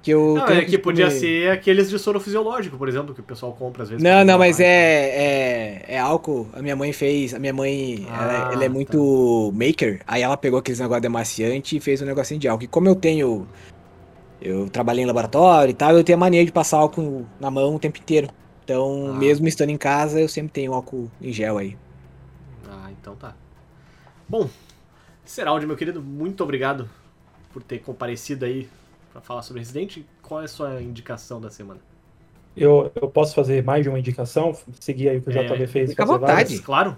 Que 0.03 0.11
eu 0.11 0.35
não, 0.35 0.49
é 0.49 0.65
que 0.65 0.77
podia 0.77 1.09
ser 1.13 1.53
aqueles 1.53 1.89
de 1.89 1.97
soro 1.97 2.19
fisiológico, 2.19 2.77
por 2.77 2.89
exemplo, 2.89 3.15
que 3.15 3.21
o 3.21 3.23
pessoal 3.23 3.53
compra 3.53 3.85
às 3.85 3.89
vezes. 3.89 4.03
Não, 4.03 4.25
não, 4.25 4.37
mas 4.37 4.59
é, 4.59 4.65
é, 4.67 5.85
é 5.87 5.99
álcool. 5.99 6.49
A 6.53 6.61
minha 6.61 6.75
mãe 6.75 6.93
fez. 6.93 7.33
A 7.33 7.39
minha 7.39 7.53
mãe, 7.53 8.05
ah, 8.11 8.23
ela, 8.23 8.53
ela, 8.55 8.65
é 8.65 8.69
muito 8.69 9.53
tá. 9.53 9.65
maker. 9.65 10.01
Aí 10.05 10.23
ela 10.23 10.37
pegou 10.37 10.59
aqueles 10.59 10.81
negócios 10.81 11.03
de 11.03 11.07
amaciante 11.07 11.77
e 11.77 11.81
fez 11.81 12.03
um 12.03 12.07
negocinho 12.07 12.41
de 12.41 12.49
álcool. 12.49 12.65
E 12.65 12.67
como 12.67 12.89
eu 12.89 12.97
tenho. 12.97 13.47
Eu 14.41 14.69
trabalhei 14.69 15.05
em 15.05 15.07
laboratório 15.07 15.71
e 15.71 15.75
tal, 15.75 15.97
eu 15.97 16.03
tenho 16.03 16.17
a 16.17 16.21
mania 16.21 16.45
de 16.45 16.51
passar 16.51 16.79
álcool 16.79 17.25
na 17.39 17.49
mão 17.49 17.77
o 17.77 17.79
tempo 17.79 17.99
inteiro. 17.99 18.29
Então, 18.65 19.09
ah. 19.09 19.13
mesmo 19.15 19.47
estando 19.49 19.71
em 19.71 19.79
casa, 19.79 20.21
eu 20.21 20.29
sempre 20.29 20.53
tenho 20.53 20.73
álcool 20.73 21.11
em 21.21 21.33
gel 21.33 21.59
aí. 21.59 21.77
Ah, 22.69 22.91
então 22.91 23.17
tá. 23.17 23.35
Bom, 24.29 24.49
Seraldi, 25.25 25.67
meu 25.67 25.77
querido, 25.77 26.03
muito 26.03 26.43
obrigado 26.43 26.89
por 27.53 27.63
ter 27.63 27.79
comparecido 27.79 28.45
aí 28.45 28.69
para 29.13 29.21
falar 29.21 29.43
sobre 29.43 29.61
Resident. 29.61 29.99
Qual 30.23 30.41
é 30.41 30.45
a 30.45 30.49
sua 30.49 30.83
indicação 30.83 31.41
da 31.41 31.51
semana? 31.51 31.81
Eu, 32.57 32.91
eu 32.95 33.09
posso 33.09 33.35
fazer 33.35 33.63
mais 33.65 33.83
de 33.83 33.89
uma 33.89 33.99
indicação? 33.99 34.57
Seguir 34.79 35.09
aí 35.09 35.19
o 35.19 35.23
que 35.23 35.31
o 35.31 35.33
JV 35.33 35.63
é, 35.63 35.67
fez. 35.67 35.91
Fica 35.91 36.03
à 36.03 36.07
vontade. 36.07 36.33
Várias. 36.33 36.61
Claro. 36.61 36.97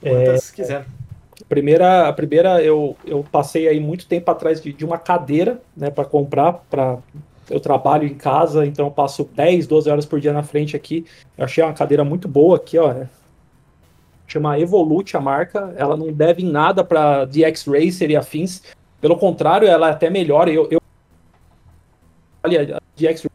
Quantas 0.00 0.52
é, 0.52 0.54
quiser. 0.54 0.86
Primeira, 1.48 2.08
a 2.08 2.12
primeira, 2.12 2.62
eu, 2.62 2.96
eu 3.04 3.24
passei 3.30 3.68
aí 3.68 3.78
muito 3.78 4.06
tempo 4.06 4.28
atrás 4.30 4.60
de, 4.60 4.72
de 4.72 4.84
uma 4.84 4.98
cadeira, 4.98 5.62
né, 5.76 5.90
para 5.90 6.04
comprar, 6.04 6.54
para 6.68 6.98
eu 7.50 7.60
trabalho 7.60 8.06
em 8.06 8.14
casa, 8.14 8.66
então 8.66 8.86
eu 8.86 8.90
passo 8.90 9.28
10, 9.34 9.66
12 9.66 9.90
horas 9.90 10.06
por 10.06 10.20
dia 10.20 10.32
na 10.32 10.42
frente 10.42 10.76
aqui. 10.76 11.04
Eu 11.36 11.44
achei 11.44 11.62
uma 11.62 11.72
cadeira 11.72 12.04
muito 12.04 12.28
boa 12.28 12.56
aqui, 12.56 12.78
ó. 12.78 12.90
É, 12.90 13.08
chama 14.26 14.58
Evolute 14.58 15.16
a 15.16 15.20
marca. 15.20 15.74
Ela 15.76 15.96
não 15.96 16.12
deve 16.12 16.42
em 16.42 16.50
nada 16.50 16.84
para 16.84 17.24
DX 17.24 17.66
Racer 17.66 18.10
e 18.10 18.16
afins. 18.16 18.62
Pelo 19.00 19.16
contrário, 19.16 19.66
ela 19.66 19.88
é 19.88 19.92
até 19.92 20.10
melhor. 20.10 20.48
Eu, 20.48 20.68
eu 20.70 20.80
olha, 22.44 22.76
a 22.76 22.80
DX 22.96 23.26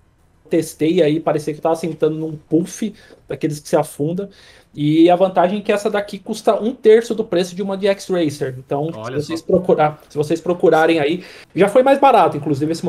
testei 0.50 1.02
aí, 1.02 1.20
parecia 1.20 1.52
que 1.52 1.60
estava 1.60 1.76
sentando 1.76 2.16
num 2.16 2.38
puff 2.38 2.94
daqueles 3.28 3.60
que 3.60 3.68
se 3.68 3.76
afunda. 3.76 4.30
E 4.76 5.10
a 5.10 5.16
vantagem 5.16 5.60
é 5.60 5.62
que 5.62 5.72
essa 5.72 5.90
daqui 5.90 6.20
custa 6.20 6.60
um 6.60 6.74
terço 6.74 7.16
do 7.16 7.24
preço 7.24 7.56
de 7.56 7.62
uma 7.62 7.76
DX 7.76 8.10
Racer. 8.10 8.56
Então, 8.58 8.92
se 8.92 9.12
vocês, 9.12 9.42
procurar, 9.42 10.02
se 10.10 10.18
vocês 10.18 10.42
procurarem 10.42 11.00
aí, 11.00 11.24
já 11.56 11.70
foi 11.70 11.82
mais 11.82 12.00
barato, 12.00 12.38
inclusive 12.38 12.72
esse 12.72 12.84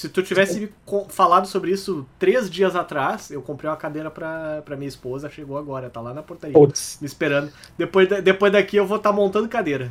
se 0.00 0.08
tu 0.08 0.22
tivesse 0.22 0.58
me 0.58 0.72
falado 1.10 1.46
sobre 1.46 1.70
isso 1.70 2.06
três 2.18 2.48
dias 2.48 2.74
atrás, 2.74 3.30
eu 3.30 3.42
comprei 3.42 3.68
uma 3.70 3.76
cadeira 3.76 4.10
pra, 4.10 4.62
pra 4.64 4.74
minha 4.74 4.88
esposa, 4.88 5.28
chegou 5.28 5.58
agora, 5.58 5.90
tá 5.90 6.00
lá 6.00 6.14
na 6.14 6.22
portaria, 6.22 6.54
Puts. 6.54 6.96
me 7.02 7.06
esperando. 7.06 7.52
Depois, 7.76 8.08
depois 8.08 8.50
daqui 8.50 8.78
eu 8.78 8.86
vou 8.86 8.96
estar 8.96 9.10
tá 9.10 9.14
montando 9.14 9.46
cadeira. 9.46 9.90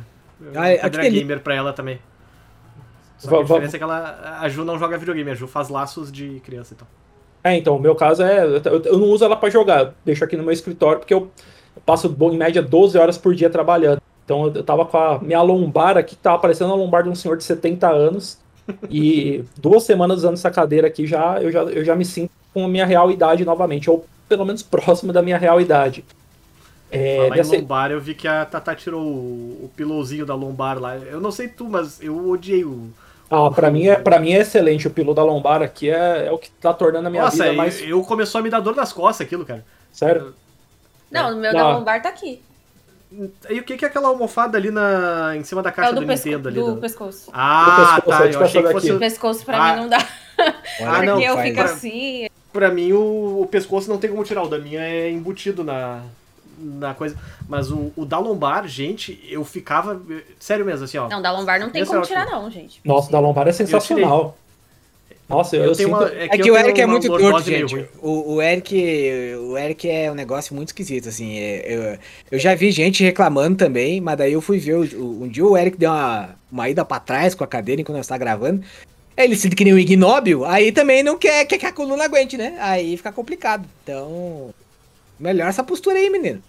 Ah, 0.56 0.68
é, 0.68 0.78
cadeira 0.78 1.08
gamer 1.08 1.38
pra 1.38 1.54
ela 1.54 1.72
também. 1.72 2.00
Só 3.18 3.28
que 3.28 3.36
a 3.36 3.42
diferença 3.42 3.76
é 3.76 3.78
que 3.78 3.84
ela, 3.84 4.38
a 4.40 4.48
Ju 4.48 4.64
não 4.64 4.80
joga 4.80 4.98
videogame, 4.98 5.30
a 5.30 5.34
Ju 5.36 5.46
faz 5.46 5.68
laços 5.68 6.10
de 6.10 6.40
criança 6.40 6.74
então. 6.74 6.88
É, 7.44 7.56
então, 7.56 7.76
o 7.76 7.80
meu 7.80 7.94
caso 7.94 8.24
é. 8.24 8.42
Eu, 8.44 8.98
não 8.98 9.10
uso 9.10 9.24
ela 9.24 9.36
para 9.36 9.48
jogar, 9.48 9.94
deixo 10.04 10.24
aqui 10.24 10.36
no 10.36 10.42
meu 10.42 10.52
escritório, 10.52 10.98
porque 10.98 11.14
eu, 11.14 11.30
passo 11.86 12.12
em 12.20 12.36
média 12.36 12.60
12 12.60 12.98
horas 12.98 13.16
por 13.16 13.32
dia 13.32 13.48
trabalhando. 13.48 14.02
Então 14.24 14.46
eu, 14.46 14.54
eu 14.54 14.64
tava 14.64 14.84
com 14.84 14.96
a 14.98 15.20
minha 15.20 15.40
lombar 15.40 15.96
aqui, 15.96 16.16
tava 16.16 16.40
parecendo 16.40 16.72
a 16.72 16.74
lombar 16.74 17.04
de 17.04 17.10
um 17.10 17.14
senhor 17.14 17.36
de 17.36 17.44
70 17.44 17.88
anos. 17.88 18.40
e 18.90 19.44
duas 19.56 19.84
semanas 19.84 20.18
usando 20.18 20.34
essa 20.34 20.50
cadeira 20.50 20.86
aqui 20.86 21.06
já 21.06 21.40
eu, 21.40 21.50
já 21.50 21.62
eu 21.62 21.84
já 21.84 21.94
me 21.94 22.04
sinto 22.04 22.30
com 22.52 22.64
a 22.64 22.68
minha 22.68 22.86
real 22.86 23.10
idade 23.10 23.44
novamente, 23.44 23.90
ou 23.90 24.06
pelo 24.28 24.44
menos 24.44 24.62
próximo 24.64 25.12
da 25.12 25.22
minha 25.22 25.38
real 25.38 25.60
idade. 25.60 26.04
É, 26.90 27.18
Falar 27.18 27.36
dessa... 27.36 27.54
em 27.54 27.60
lombar, 27.60 27.90
eu 27.92 28.00
vi 28.00 28.14
que 28.14 28.26
a 28.26 28.44
Tata 28.44 28.74
tirou 28.74 29.00
o, 29.00 29.64
o 29.64 29.70
pilôzinho 29.76 30.26
da 30.26 30.34
lombar 30.34 30.78
lá. 30.78 30.96
Eu 30.96 31.20
não 31.20 31.30
sei 31.30 31.46
tu, 31.46 31.68
mas 31.68 32.02
eu 32.02 32.28
odiei 32.28 32.64
o. 32.64 32.90
Ah, 33.30 33.48
pra 33.48 33.70
mim, 33.72 33.86
é, 33.86 33.94
pra 33.94 34.18
mim 34.18 34.32
é 34.32 34.40
excelente. 34.40 34.88
O 34.88 34.90
pilô 34.90 35.14
da 35.14 35.22
lombar 35.22 35.62
aqui 35.62 35.88
é, 35.88 36.26
é 36.26 36.32
o 36.32 36.38
que 36.38 36.50
tá 36.50 36.74
tornando 36.74 37.06
a 37.06 37.10
minha 37.10 37.22
Nossa, 37.22 37.44
vida 37.44 37.52
mais. 37.52 37.80
Eu 37.80 38.02
começou 38.02 38.40
a 38.40 38.42
me 38.42 38.50
dar 38.50 38.58
dor 38.58 38.74
nas 38.74 38.92
costas 38.92 39.24
aquilo, 39.24 39.44
cara. 39.44 39.64
Sério? 39.92 40.34
Não, 41.10 41.32
o 41.32 41.36
meu 41.36 41.52
não. 41.52 41.60
da 41.60 41.76
lombar 41.76 42.02
tá 42.02 42.08
aqui. 42.08 42.42
E 43.12 43.58
o 43.58 43.64
que, 43.64 43.76
que 43.76 43.84
é 43.84 43.88
aquela 43.88 44.08
almofada 44.08 44.56
ali 44.56 44.70
na, 44.70 45.36
em 45.36 45.42
cima 45.42 45.62
da 45.62 45.72
caixa 45.72 45.90
é 45.90 45.94
do, 45.94 46.00
do 46.00 46.06
Nintendo 46.06 46.48
ali? 46.48 46.60
Do, 46.60 46.74
do 46.74 46.80
pescoço. 46.80 47.28
Ah, 47.32 47.96
pescoço, 47.96 48.18
tá. 48.18 48.26
Eu 48.26 48.44
achei 48.44 48.62
que 48.62 48.72
fosse... 48.72 48.92
O 48.92 48.98
pescoço 48.98 49.44
pra 49.44 49.58
ah. 49.58 49.72
mim 49.72 49.80
não 49.82 49.88
dá. 49.88 49.98
Ah, 50.80 51.02
não. 51.02 51.16
Porque 51.16 51.28
eu 51.28 51.38
fico 51.38 51.60
assim. 51.60 52.28
Pra 52.50 52.70
mim, 52.70 52.92
o, 52.92 53.42
o 53.42 53.46
pescoço 53.46 53.90
não 53.90 53.98
tem 53.98 54.08
como 54.08 54.24
tirar. 54.24 54.42
O 54.42 54.48
da 54.48 54.58
minha 54.58 54.80
é 54.80 55.10
embutido 55.10 55.62
na, 55.62 56.02
na 56.58 56.94
coisa. 56.94 57.14
Mas 57.46 57.70
o, 57.70 57.92
o 57.94 58.06
da 58.06 58.18
lombar, 58.18 58.66
gente, 58.66 59.22
eu 59.28 59.44
ficava. 59.44 60.00
Sério 60.38 60.64
mesmo, 60.64 60.86
assim, 60.86 60.96
ó. 60.96 61.08
Não, 61.08 61.20
da 61.20 61.30
lombar 61.30 61.60
não 61.60 61.68
tem 61.68 61.84
como 61.84 62.00
tirar, 62.00 62.24
não, 62.24 62.50
gente. 62.50 62.80
Nossa, 62.82 63.12
da 63.12 63.20
lombar 63.20 63.48
é 63.48 63.52
sensacional. 63.52 64.36
Nossa, 65.30 65.56
eu, 65.56 65.62
eu 65.62 65.76
tenho 65.76 65.88
sinto... 65.90 65.98
uma, 66.00 66.08
é, 66.08 66.28
que, 66.28 66.34
é 66.34 66.38
que 66.42 66.50
o 66.50 66.58
Eric 66.58 66.80
é 66.80 66.86
muito 66.86 67.06
doido, 67.06 67.42
gente. 67.42 67.88
O, 68.02 68.34
o, 68.34 68.42
Eric, 68.42 68.74
o 69.38 69.56
Eric 69.56 69.88
é 69.88 70.10
um 70.10 70.14
negócio 70.14 70.52
muito 70.56 70.70
esquisito, 70.70 71.08
assim. 71.08 71.38
É, 71.38 71.72
eu, 71.72 71.98
eu 72.32 72.38
já 72.38 72.52
vi 72.56 72.72
gente 72.72 73.04
reclamando 73.04 73.56
também, 73.56 74.00
mas 74.00 74.18
daí 74.18 74.32
eu 74.32 74.40
fui 74.40 74.58
ver. 74.58 74.74
O, 74.74 75.22
um 75.22 75.28
dia 75.28 75.46
o 75.46 75.56
Eric 75.56 75.78
deu 75.78 75.88
uma, 75.88 76.34
uma 76.50 76.68
ida 76.68 76.84
pra 76.84 76.98
trás 76.98 77.32
com 77.32 77.44
a 77.44 77.46
cadeira 77.46 77.80
enquanto 77.80 77.96
nós 77.96 78.08
tá 78.08 78.18
gravando. 78.18 78.64
Ele 79.16 79.36
sinto 79.36 79.54
que 79.54 79.64
nem 79.64 79.72
um 79.72 79.78
ignóbil, 79.78 80.44
aí 80.44 80.72
também 80.72 81.02
não 81.02 81.16
quer, 81.16 81.44
quer 81.44 81.58
que 81.58 81.66
a 81.66 81.72
coluna 81.72 82.04
aguente, 82.04 82.36
né? 82.36 82.56
Aí 82.58 82.96
fica 82.96 83.12
complicado. 83.12 83.68
Então, 83.84 84.52
melhor 85.18 85.48
essa 85.48 85.62
postura 85.62 85.96
aí, 85.96 86.10
menino. 86.10 86.42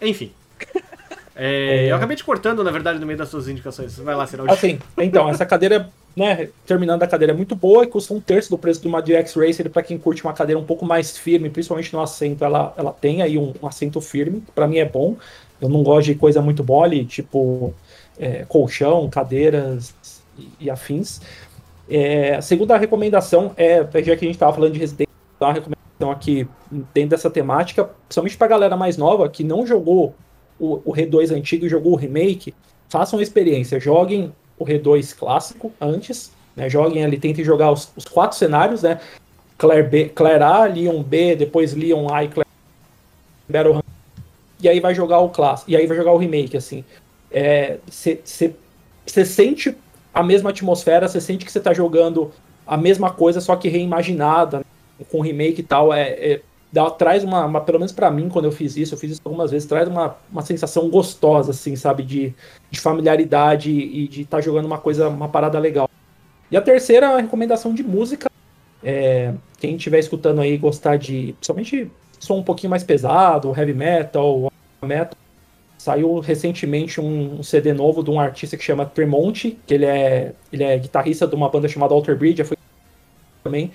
Enfim. 0.00 0.32
É, 1.34 1.86
é... 1.86 1.90
Eu 1.90 1.96
acabei 1.96 2.16
te 2.16 2.24
cortando, 2.24 2.62
na 2.62 2.70
verdade, 2.70 2.98
no 2.98 3.06
meio 3.06 3.18
das 3.18 3.28
suas 3.28 3.48
indicações. 3.48 3.96
Vai 3.98 4.14
lá, 4.14 4.26
Será 4.26 4.44
Assim, 4.50 4.78
então, 4.98 5.28
essa 5.28 5.44
cadeira, 5.44 5.90
né, 6.16 6.48
terminando 6.66 7.02
a 7.02 7.06
cadeira 7.06 7.32
é 7.32 7.36
muito 7.36 7.56
boa 7.56 7.84
e 7.84 7.86
custa 7.86 8.14
um 8.14 8.20
terço 8.20 8.50
do 8.50 8.58
preço 8.58 8.80
de 8.80 8.88
uma 8.88 9.02
DX 9.02 9.34
Racer 9.34 9.70
para 9.70 9.82
quem 9.82 9.98
curte 9.98 10.22
uma 10.24 10.32
cadeira 10.32 10.60
um 10.60 10.64
pouco 10.64 10.84
mais 10.84 11.16
firme, 11.18 11.50
principalmente 11.50 11.92
no 11.92 12.00
assento, 12.00 12.44
ela, 12.44 12.72
ela 12.76 12.92
tem 12.92 13.22
aí 13.22 13.36
um, 13.36 13.52
um 13.62 13.66
assento 13.66 14.00
firme, 14.00 14.42
para 14.54 14.68
mim 14.68 14.78
é 14.78 14.84
bom. 14.84 15.16
Eu 15.60 15.68
não 15.68 15.82
gosto 15.82 16.06
de 16.06 16.14
coisa 16.14 16.40
muito 16.42 16.64
mole, 16.64 17.04
tipo 17.04 17.74
é, 18.18 18.44
colchão, 18.46 19.08
cadeiras 19.08 19.94
e, 20.38 20.48
e 20.60 20.70
afins. 20.70 21.20
É, 21.88 22.36
a 22.36 22.42
segunda 22.42 22.76
recomendação 22.76 23.52
é, 23.56 23.82
já 23.82 24.16
que 24.16 24.24
a 24.24 24.28
gente 24.28 24.30
estava 24.30 24.52
falando 24.52 24.72
de 24.72 24.78
Resident 24.78 25.08
uma 25.40 25.52
recomendação 25.52 26.10
aqui 26.10 26.48
dentro 26.94 27.10
dessa 27.10 27.30
temática, 27.30 27.84
principalmente 27.84 28.36
para 28.36 28.46
a 28.46 28.50
galera 28.50 28.76
mais 28.76 28.96
nova 28.96 29.28
que 29.28 29.44
não 29.44 29.66
jogou 29.66 30.14
o, 30.64 30.82
o 30.84 30.92
R2 30.92 31.30
antigo 31.30 31.66
e 31.66 31.68
jogou 31.68 31.92
o 31.92 31.96
remake, 31.96 32.54
façam 32.88 33.18
a 33.18 33.22
experiência, 33.22 33.80
joguem 33.80 34.32
o 34.58 34.64
R2 34.64 35.16
clássico 35.16 35.72
antes, 35.80 36.32
né, 36.56 36.68
joguem 36.68 37.04
ali, 37.04 37.18
tentem 37.18 37.44
jogar 37.44 37.72
os, 37.72 37.90
os 37.96 38.04
quatro 38.04 38.36
cenários, 38.36 38.82
né, 38.82 39.00
Claire, 39.58 39.88
B, 39.88 40.08
Claire 40.08 40.42
A, 40.42 40.64
Leon 40.64 41.02
B, 41.02 41.36
depois 41.36 41.74
Leon 41.74 42.12
A 42.12 42.24
e 42.24 42.28
Claire 42.28 42.50
Battle 43.48 43.82
e 44.60 44.68
aí 44.68 44.80
vai 44.80 44.94
jogar 44.94 45.18
o 45.18 45.28
clássico, 45.28 45.70
e 45.70 45.76
aí 45.76 45.86
vai 45.86 45.96
jogar 45.96 46.12
o 46.12 46.16
remake, 46.16 46.56
assim 46.56 46.84
você 47.86 48.54
é, 49.16 49.24
sente 49.24 49.76
a 50.12 50.22
mesma 50.22 50.50
atmosfera, 50.50 51.08
você 51.08 51.20
sente 51.20 51.44
que 51.44 51.50
você 51.50 51.58
está 51.58 51.74
jogando 51.74 52.30
a 52.66 52.76
mesma 52.76 53.10
coisa, 53.10 53.40
só 53.40 53.56
que 53.56 53.68
reimaginada, 53.68 54.58
né? 54.58 54.64
com 55.10 55.20
remake 55.20 55.60
e 55.60 55.64
tal. 55.64 55.92
É, 55.92 56.10
é 56.10 56.40
dá, 56.74 56.90
traz 56.90 57.22
uma, 57.22 57.46
uma 57.46 57.60
pelo 57.60 57.78
menos 57.78 57.92
para 57.92 58.10
mim, 58.10 58.28
quando 58.28 58.46
eu 58.46 58.52
fiz 58.52 58.76
isso, 58.76 58.94
eu 58.94 58.98
fiz 58.98 59.12
isso 59.12 59.22
algumas 59.24 59.52
vezes, 59.52 59.66
traz 59.66 59.88
uma, 59.88 60.16
uma 60.30 60.42
sensação 60.42 60.90
gostosa, 60.90 61.52
assim, 61.52 61.76
sabe, 61.76 62.02
de, 62.02 62.34
de 62.68 62.80
familiaridade 62.80 63.70
e 63.70 64.08
de 64.08 64.22
estar 64.22 64.38
tá 64.38 64.40
jogando 64.42 64.64
uma 64.64 64.78
coisa, 64.78 65.08
uma 65.08 65.28
parada 65.28 65.58
legal. 65.58 65.88
E 66.50 66.56
a 66.56 66.60
terceira, 66.60 67.10
a 67.10 67.20
recomendação 67.20 67.72
de 67.72 67.84
música. 67.84 68.28
É, 68.82 69.32
quem 69.58 69.76
estiver 69.76 69.98
escutando 69.98 70.40
aí 70.40 70.58
gostar 70.58 70.98
de, 70.98 71.32
principalmente 71.34 71.90
som 72.18 72.38
um 72.38 72.42
pouquinho 72.42 72.70
mais 72.70 72.82
pesado, 72.82 73.54
heavy 73.56 73.72
metal, 73.72 74.52
metal, 74.82 75.16
Saiu 75.78 76.18
recentemente 76.18 76.98
um, 76.98 77.40
um, 77.40 77.42
CD 77.42 77.74
novo 77.74 78.02
de 78.02 78.10
um 78.10 78.18
artista 78.18 78.56
que 78.56 78.64
chama 78.64 78.86
Tremonti, 78.86 79.58
que 79.66 79.74
ele 79.74 79.84
é, 79.84 80.32
ele 80.50 80.64
é 80.64 80.78
guitarrista 80.78 81.26
de 81.26 81.34
uma 81.34 81.48
banda 81.50 81.68
chamada 81.68 81.92
Alter 81.92 82.16
Bridge, 82.16 82.42
foi 82.42 82.56
também. 83.42 83.70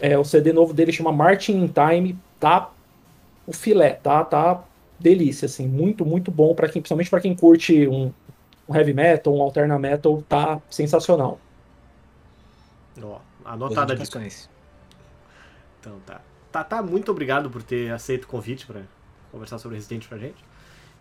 É, 0.00 0.18
o 0.18 0.24
CD 0.24 0.52
novo 0.52 0.72
dele 0.72 0.92
chama 0.92 1.12
Martin 1.12 1.52
in 1.52 1.68
Time, 1.68 2.18
tá 2.38 2.70
o 3.46 3.52
filé, 3.52 3.90
tá, 3.94 4.24
tá 4.24 4.64
delícia, 4.98 5.46
assim, 5.46 5.66
muito, 5.66 6.04
muito 6.04 6.30
bom 6.30 6.54
para 6.54 6.68
quem, 6.68 6.80
principalmente 6.80 7.10
para 7.10 7.20
quem 7.20 7.34
curte 7.34 7.88
um, 7.88 8.12
um, 8.68 8.74
heavy 8.76 8.92
metal, 8.92 9.34
um 9.34 9.42
alterna 9.42 9.78
metal, 9.78 10.22
tá 10.28 10.60
sensacional. 10.70 11.40
Ó, 13.02 13.18
anotada 13.44 13.94
aqui. 13.94 14.02
Então 15.80 15.98
tá. 16.06 16.20
tá. 16.52 16.64
Tá, 16.64 16.82
muito 16.82 17.10
obrigado 17.10 17.50
por 17.50 17.62
ter 17.62 17.92
aceito 17.92 18.24
o 18.24 18.28
convite 18.28 18.66
para 18.66 18.82
conversar 19.32 19.58
sobre 19.58 19.76
Resident 19.76 20.06
pra 20.06 20.18
gente. 20.18 20.44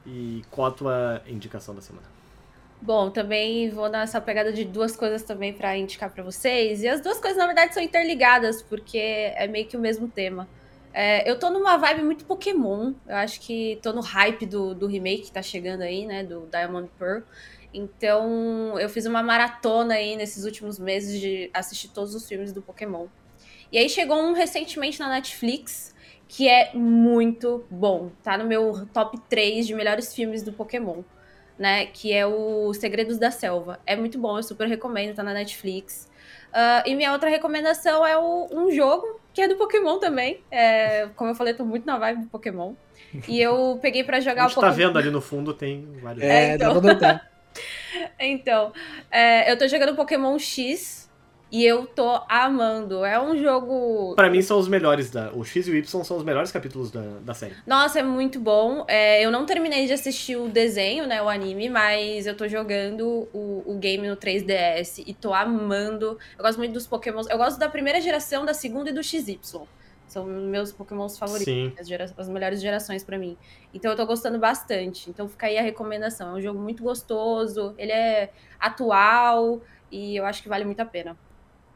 E 0.05 0.43
qual 0.49 0.69
a 0.69 0.71
tua 0.71 1.21
indicação 1.27 1.75
da 1.75 1.81
semana? 1.81 2.07
Bom, 2.81 3.09
também 3.09 3.69
vou 3.69 3.89
nessa 3.89 4.21
pegada 4.21 4.53
de 4.53 4.63
duas 4.63 4.95
coisas 4.95 5.21
também 5.21 5.51
para 5.53 5.77
indicar 5.77 6.09
para 6.09 6.23
vocês. 6.23 6.81
E 6.81 6.87
as 6.87 7.01
duas 7.01 7.19
coisas, 7.19 7.37
na 7.37 7.45
verdade, 7.45 7.73
são 7.73 7.83
interligadas, 7.83 8.61
porque 8.63 8.97
é 8.97 9.47
meio 9.47 9.67
que 9.67 9.75
o 9.75 9.79
mesmo 9.79 10.07
tema. 10.07 10.47
É, 10.93 11.29
eu 11.29 11.37
tô 11.37 11.49
numa 11.49 11.77
vibe 11.77 12.03
muito 12.03 12.25
Pokémon. 12.25 12.93
Eu 13.05 13.17
acho 13.17 13.41
que 13.41 13.77
tô 13.81 13.91
no 13.91 14.01
hype 14.01 14.45
do, 14.45 14.73
do 14.73 14.87
remake 14.87 15.23
que 15.23 15.31
tá 15.31 15.41
chegando 15.41 15.81
aí, 15.81 16.05
né? 16.05 16.23
Do 16.23 16.47
Diamond 16.49 16.89
Pearl. 16.97 17.21
Então, 17.73 18.79
eu 18.79 18.89
fiz 18.89 19.05
uma 19.05 19.21
maratona 19.21 19.95
aí 19.95 20.15
nesses 20.15 20.45
últimos 20.45 20.79
meses 20.79 21.19
de 21.19 21.51
assistir 21.53 21.89
todos 21.89 22.15
os 22.15 22.27
filmes 22.27 22.51
do 22.51 22.61
Pokémon. 22.61 23.07
E 23.71 23.77
aí 23.77 23.87
chegou 23.87 24.17
um 24.17 24.33
recentemente 24.33 24.99
na 24.99 25.09
Netflix, 25.09 25.93
que 26.27 26.47
é 26.47 26.71
muito 26.73 27.65
bom. 27.69 28.09
Tá 28.23 28.37
no 28.37 28.45
meu 28.45 28.87
top 28.87 29.19
3 29.29 29.67
de 29.67 29.75
melhores 29.75 30.13
filmes 30.13 30.41
do 30.41 30.51
Pokémon, 30.51 31.03
né? 31.59 31.85
Que 31.85 32.13
é 32.13 32.25
o 32.25 32.73
Segredos 32.73 33.17
da 33.17 33.29
Selva. 33.29 33.79
É 33.85 33.95
muito 33.95 34.17
bom, 34.17 34.37
eu 34.37 34.43
super 34.43 34.67
recomendo, 34.67 35.13
tá 35.13 35.21
na 35.21 35.33
Netflix. 35.33 36.09
Uh, 36.49 36.87
e 36.87 36.95
minha 36.95 37.11
outra 37.11 37.29
recomendação 37.29 38.07
é 38.07 38.17
o, 38.17 38.47
um 38.51 38.71
jogo 38.71 39.19
que 39.33 39.41
é 39.41 39.47
do 39.47 39.55
Pokémon 39.55 39.99
também. 39.99 40.41
É, 40.49 41.09
como 41.15 41.29
eu 41.29 41.35
falei, 41.35 41.53
tô 41.53 41.63
muito 41.63 41.85
na 41.85 41.97
vibe 41.99 42.21
do 42.21 42.27
Pokémon. 42.27 42.73
E 43.27 43.39
eu 43.39 43.77
peguei 43.81 44.03
para 44.03 44.19
jogar 44.19 44.47
o 44.47 44.49
Pokémon. 44.49 44.71
tá 44.71 44.75
vendo 44.75 44.97
ali 44.97 45.11
no 45.11 45.21
fundo, 45.21 45.53
tem 45.53 45.85
vários. 46.01 46.23
É, 46.23 46.55
então... 46.55 46.81
dá 46.81 46.95
pra 46.95 47.29
então, 48.19 48.71
é, 49.11 49.51
eu 49.51 49.57
tô 49.57 49.67
jogando 49.67 49.95
Pokémon 49.95 50.37
X, 50.37 50.98
e 51.51 51.65
eu 51.65 51.87
tô 51.87 52.21
amando. 52.29 53.03
É 53.03 53.19
um 53.19 53.37
jogo. 53.37 54.13
Para 54.15 54.29
mim 54.29 54.41
são 54.41 54.59
os 54.59 54.67
melhores 54.67 55.09
da. 55.09 55.31
O 55.33 55.43
X 55.43 55.67
e 55.67 55.71
o 55.71 55.75
Y 55.75 56.03
são 56.03 56.17
os 56.17 56.23
melhores 56.23 56.51
capítulos 56.51 56.91
da, 56.91 57.01
da 57.21 57.33
série. 57.33 57.55
Nossa, 57.65 57.99
é 57.99 58.03
muito 58.03 58.39
bom. 58.39 58.85
É, 58.87 59.23
eu 59.25 59.31
não 59.31 59.45
terminei 59.45 59.87
de 59.87 59.93
assistir 59.93 60.35
o 60.35 60.47
desenho, 60.47 61.07
né? 61.07 61.21
O 61.21 61.29
anime, 61.29 61.69
mas 61.69 62.27
eu 62.27 62.35
tô 62.35 62.47
jogando 62.47 63.27
o, 63.33 63.63
o 63.65 63.77
game 63.79 64.07
no 64.07 64.15
3DS 64.15 65.03
e 65.05 65.13
tô 65.13 65.33
amando. 65.33 66.17
Eu 66.37 66.43
gosto 66.43 66.57
muito 66.59 66.73
dos 66.73 66.85
Pokémon. 66.85 67.21
Eu 67.29 67.37
gosto 67.37 67.57
da 67.57 67.67
primeira 67.67 67.99
geração, 67.99 68.45
da 68.45 68.53
segunda 68.53 68.91
e 68.91 68.93
do 68.93 69.01
XY. 69.01 69.39
São 70.07 70.25
meus 70.25 70.71
Pokémons 70.71 71.17
favoritos. 71.17 71.79
As, 71.79 71.87
gera... 71.87 72.11
as 72.17 72.29
melhores 72.29 72.61
gerações 72.61 73.03
para 73.03 73.17
mim. 73.17 73.37
Então 73.73 73.91
eu 73.91 73.97
tô 73.97 74.05
gostando 74.05 74.39
bastante. 74.39 75.09
Então 75.09 75.27
fica 75.27 75.47
aí 75.47 75.57
a 75.57 75.61
recomendação. 75.61 76.31
É 76.31 76.39
um 76.39 76.41
jogo 76.41 76.59
muito 76.59 76.83
gostoso, 76.83 77.75
ele 77.77 77.91
é 77.91 78.31
atual 78.59 79.61
e 79.91 80.15
eu 80.15 80.25
acho 80.25 80.41
que 80.41 80.49
vale 80.49 80.65
muito 80.65 80.79
a 80.79 80.85
pena. 80.85 81.15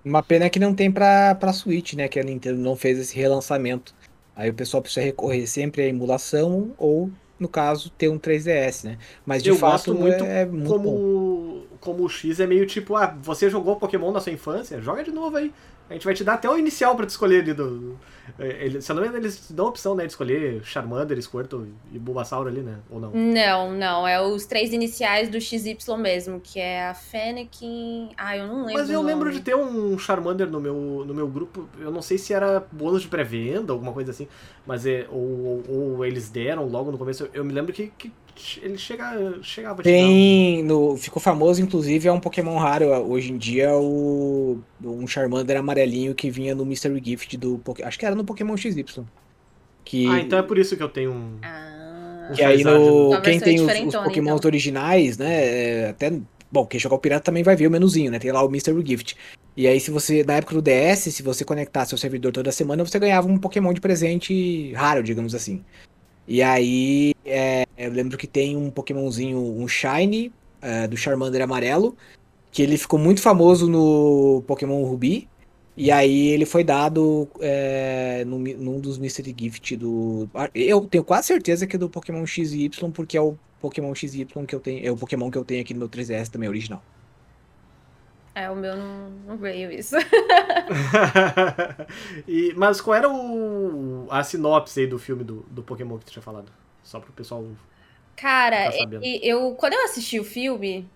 Uma 0.04 0.22
pena 0.22 0.50
que 0.50 0.60
não 0.60 0.74
tem 0.74 0.92
pra, 0.92 1.36
pra 1.36 1.54
Switch, 1.54 1.94
né? 1.94 2.08
Que 2.08 2.20
a 2.20 2.24
Nintendo 2.24 2.60
não 2.60 2.76
fez 2.76 3.00
esse 3.00 3.16
relançamento. 3.16 3.96
Aí 4.36 4.50
o 4.50 4.54
pessoal 4.54 4.82
precisa 4.82 5.06
recorrer 5.06 5.48
sempre 5.48 5.84
à 5.84 5.88
emulação 5.88 6.74
ou, 6.78 7.10
no 7.40 7.48
caso, 7.48 7.90
ter 7.92 8.10
um 8.10 8.20
3DS, 8.20 8.84
né? 8.84 8.98
Mas 9.26 9.44
de 9.44 9.50
eu 9.50 9.56
fato 9.56 9.94
gosto 9.94 9.96
muito, 9.96 10.24
é, 10.24 10.42
é 10.42 10.46
muito 10.46 10.68
como, 10.68 10.84
bom. 10.84 11.64
como 11.80 12.04
o 12.04 12.10
X 12.10 12.40
é 12.40 12.48
meio 12.48 12.66
tipo, 12.66 12.96
ah, 12.96 13.16
você 13.22 13.50
jogou 13.50 13.76
Pokémon 13.76 14.12
na 14.12 14.20
sua 14.20 14.32
infância? 14.34 14.82
Joga 14.82 15.04
de 15.04 15.12
novo 15.12 15.38
aí. 15.38 15.54
A 15.89 15.93
gente 15.93 16.05
vai 16.05 16.14
te 16.14 16.23
dar 16.23 16.35
até 16.35 16.49
o 16.49 16.57
inicial 16.57 16.95
pra 16.95 17.05
te 17.05 17.10
escolher 17.10 17.41
ali 17.41 17.53
do. 17.53 17.99
É, 18.39 18.65
ele, 18.65 18.81
se 18.81 18.89
eu 18.89 18.95
não 18.95 19.01
me 19.01 19.10
engano, 19.10 19.23
eles 19.23 19.51
dão 19.51 19.65
a 19.65 19.69
opção, 19.69 19.93
né, 19.93 20.05
de 20.05 20.11
escolher 20.11 20.64
Charmander, 20.64 21.22
Squirtle 21.22 21.68
e 21.91 21.99
Bulbasaur 21.99 22.47
ali, 22.47 22.61
né? 22.61 22.80
Ou 22.89 22.99
não? 22.99 23.11
Não, 23.11 23.72
não. 23.72 24.07
É 24.07 24.22
os 24.22 24.45
três 24.45 24.72
iniciais 24.72 25.30
do 25.30 25.39
XY 25.39 25.77
mesmo, 25.97 26.39
que 26.39 26.60
é 26.60 26.88
a 26.88 26.93
Fennekin. 26.93 28.11
Ah, 28.18 28.38
eu 28.38 28.47
não 28.47 28.65
lembro. 28.65 28.73
Mas 28.73 28.89
eu 28.89 29.01
lembro 29.01 29.31
de 29.31 29.41
ter 29.41 29.55
um 29.55 29.97
Charmander 29.99 30.49
no 30.49 30.61
meu, 30.61 31.03
no 31.05 31.14
meu 31.14 31.27
grupo. 31.27 31.68
Eu 31.77 31.91
não 31.91 32.01
sei 32.01 32.18
se 32.18 32.34
era 32.34 32.65
bônus 32.72 33.01
de 33.01 33.10
pré-venda, 33.10 33.73
alguma 33.73 33.91
coisa 33.91 34.11
assim. 34.11 34.27
Mas 34.65 34.85
é. 34.85 35.05
Ou, 35.11 35.19
ou, 35.19 35.64
ou, 35.68 36.05
eles 36.05 36.30
deram 36.30 36.65
logo 36.65 36.91
no 36.91 36.97
começo. 36.97 37.30
Eu 37.34 37.43
me 37.43 37.51
lembro 37.51 37.73
que, 37.73 37.91
que 37.97 38.11
ele 38.61 38.77
chega, 38.77 39.39
chegava 39.41 39.84
Tem. 39.84 40.64
No, 40.64 40.97
ficou 40.97 41.22
famoso, 41.22 41.61
inclusive, 41.61 42.07
é 42.07 42.11
um 42.11 42.19
Pokémon 42.19 42.57
raro 42.57 42.88
hoje 43.10 43.31
em 43.31 43.38
dia, 43.38 43.73
o. 43.76 44.60
Um 44.84 45.07
Charmander 45.07 45.57
amarelinho 45.57 46.15
que 46.15 46.30
vinha 46.30 46.55
no 46.55 46.65
Mystery 46.65 47.01
Gift 47.03 47.38
do. 47.38 47.61
Acho 47.84 47.99
que 47.99 48.05
era 48.05 48.15
no 48.15 48.23
Pokémon 48.23 48.57
XY. 48.57 48.85
Que... 49.85 50.07
Ah, 50.07 50.19
então 50.19 50.39
é 50.39 50.43
por 50.43 50.57
isso 50.57 50.76
que 50.76 50.84
eu 50.84 50.89
tenho 50.89 51.11
um. 51.11 51.38
Ah. 51.41 52.31
Que 52.35 52.43
aí 52.43 52.64
no. 52.64 53.22
Quem 53.22 53.39
tem 53.39 53.60
os, 53.60 53.68
os 53.68 53.95
Pokémons 53.95 54.38
então. 54.38 54.49
originais, 54.49 55.18
né? 55.18 55.45
É, 55.45 55.89
até. 55.89 56.11
Bom, 56.51 56.65
quem 56.65 56.80
jogar 56.80 56.95
o 56.95 56.99
Pirata 56.99 57.26
também 57.26 57.43
vai 57.43 57.55
ver 57.55 57.68
o 57.68 57.72
menuzinho, 57.72 58.11
né? 58.11 58.19
Tem 58.19 58.31
lá 58.31 58.43
o 58.43 58.49
Mystery 58.49 58.84
Gift. 58.85 59.18
E 59.55 59.68
aí, 59.68 59.80
se 59.80 59.91
você, 59.91 60.23
na 60.23 60.35
época 60.35 60.55
do 60.55 60.61
DS, 60.61 61.14
se 61.14 61.23
você 61.23 61.43
conectar 61.43 61.85
seu 61.85 61.97
servidor 61.97 62.31
toda 62.31 62.51
semana, 62.51 62.84
você 62.84 62.97
ganhava 62.99 63.27
um 63.27 63.38
Pokémon 63.38 63.73
de 63.73 63.81
presente 63.81 64.72
raro, 64.73 65.03
digamos 65.03 65.35
assim. 65.35 65.64
E 66.28 66.41
aí, 66.41 67.14
é, 67.26 67.66
eu 67.78 67.91
lembro 67.91 68.18
que 68.18 68.28
tem 68.28 68.56
um 68.56 68.70
Pokémonzinho, 68.72 69.40
um 69.40 69.68
Shine, 69.68 70.32
é, 70.62 70.88
do 70.88 70.95
Charmander 70.95 71.41
amarelo, 71.41 71.95
que 72.52 72.62
ele 72.62 72.78
ficou 72.78 73.00
muito 73.00 73.22
famoso 73.22 73.70
no 73.70 74.44
Pokémon 74.48 74.84
Ruby. 74.86 75.28
E 75.76 75.91
aí 75.91 76.28
ele 76.28 76.45
foi 76.45 76.64
dado 76.64 77.28
é, 77.40 78.24
num, 78.26 78.40
num 78.40 78.80
dos 78.80 78.98
Mystery 78.98 79.36
Gift 79.38 79.76
do. 79.76 80.30
Eu 80.54 80.82
tenho 80.88 81.04
quase 81.04 81.28
certeza 81.28 81.66
que 81.66 81.76
é 81.76 81.80
do 81.80 81.90
Pokémon 81.90 82.26
XY, 82.26 82.70
porque 82.94 83.18
é 83.18 83.22
o 83.22 83.38
Pokémon 83.60 83.94
XY 83.95 84.28
que 84.48 84.56
eu 84.56 84.60
tenho. 84.60 84.86
É 84.86 84.91
o 84.91 84.98
Pokémon 84.98 85.32
que 85.32 85.38
eu 85.38 85.44
tenho 85.44 85.62
aqui 85.62 85.74
no 85.74 85.80
meu 85.80 85.90
3DS 85.90 86.30
também, 86.30 86.48
original. 86.48 86.84
É, 88.35 88.49
o 88.49 88.55
meu 88.55 88.76
não, 88.76 89.10
não 89.27 89.38
veio 89.38 89.72
isso. 89.72 89.95
e, 92.27 92.51
mas 92.55 92.81
qual 92.81 92.95
era 92.95 93.07
o, 93.07 94.07
a 94.10 94.23
sinopse 94.23 94.80
aí 94.80 94.88
do 94.88 94.97
filme 94.97 95.23
do, 95.23 95.45
do 95.49 95.61
Pokémon 95.61 95.99
que 95.99 96.05
tu 96.05 96.11
tinha 96.14 96.23
falado? 96.23 96.51
Só 96.81 96.99
pro 96.99 97.14
pessoal. 97.14 97.45
Cara, 98.15 98.72
eu, 99.22 99.53
quando 99.55 99.73
eu 99.73 99.84
assisti 99.84 100.19
o 100.19 100.23
filme, 100.23 100.89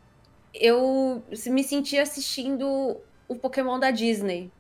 eu 0.54 1.24
me 1.48 1.64
senti 1.64 1.98
assistindo 1.98 2.98
o 3.28 3.36
Pokémon 3.36 3.80
da 3.80 3.92
Disney. 3.92 4.52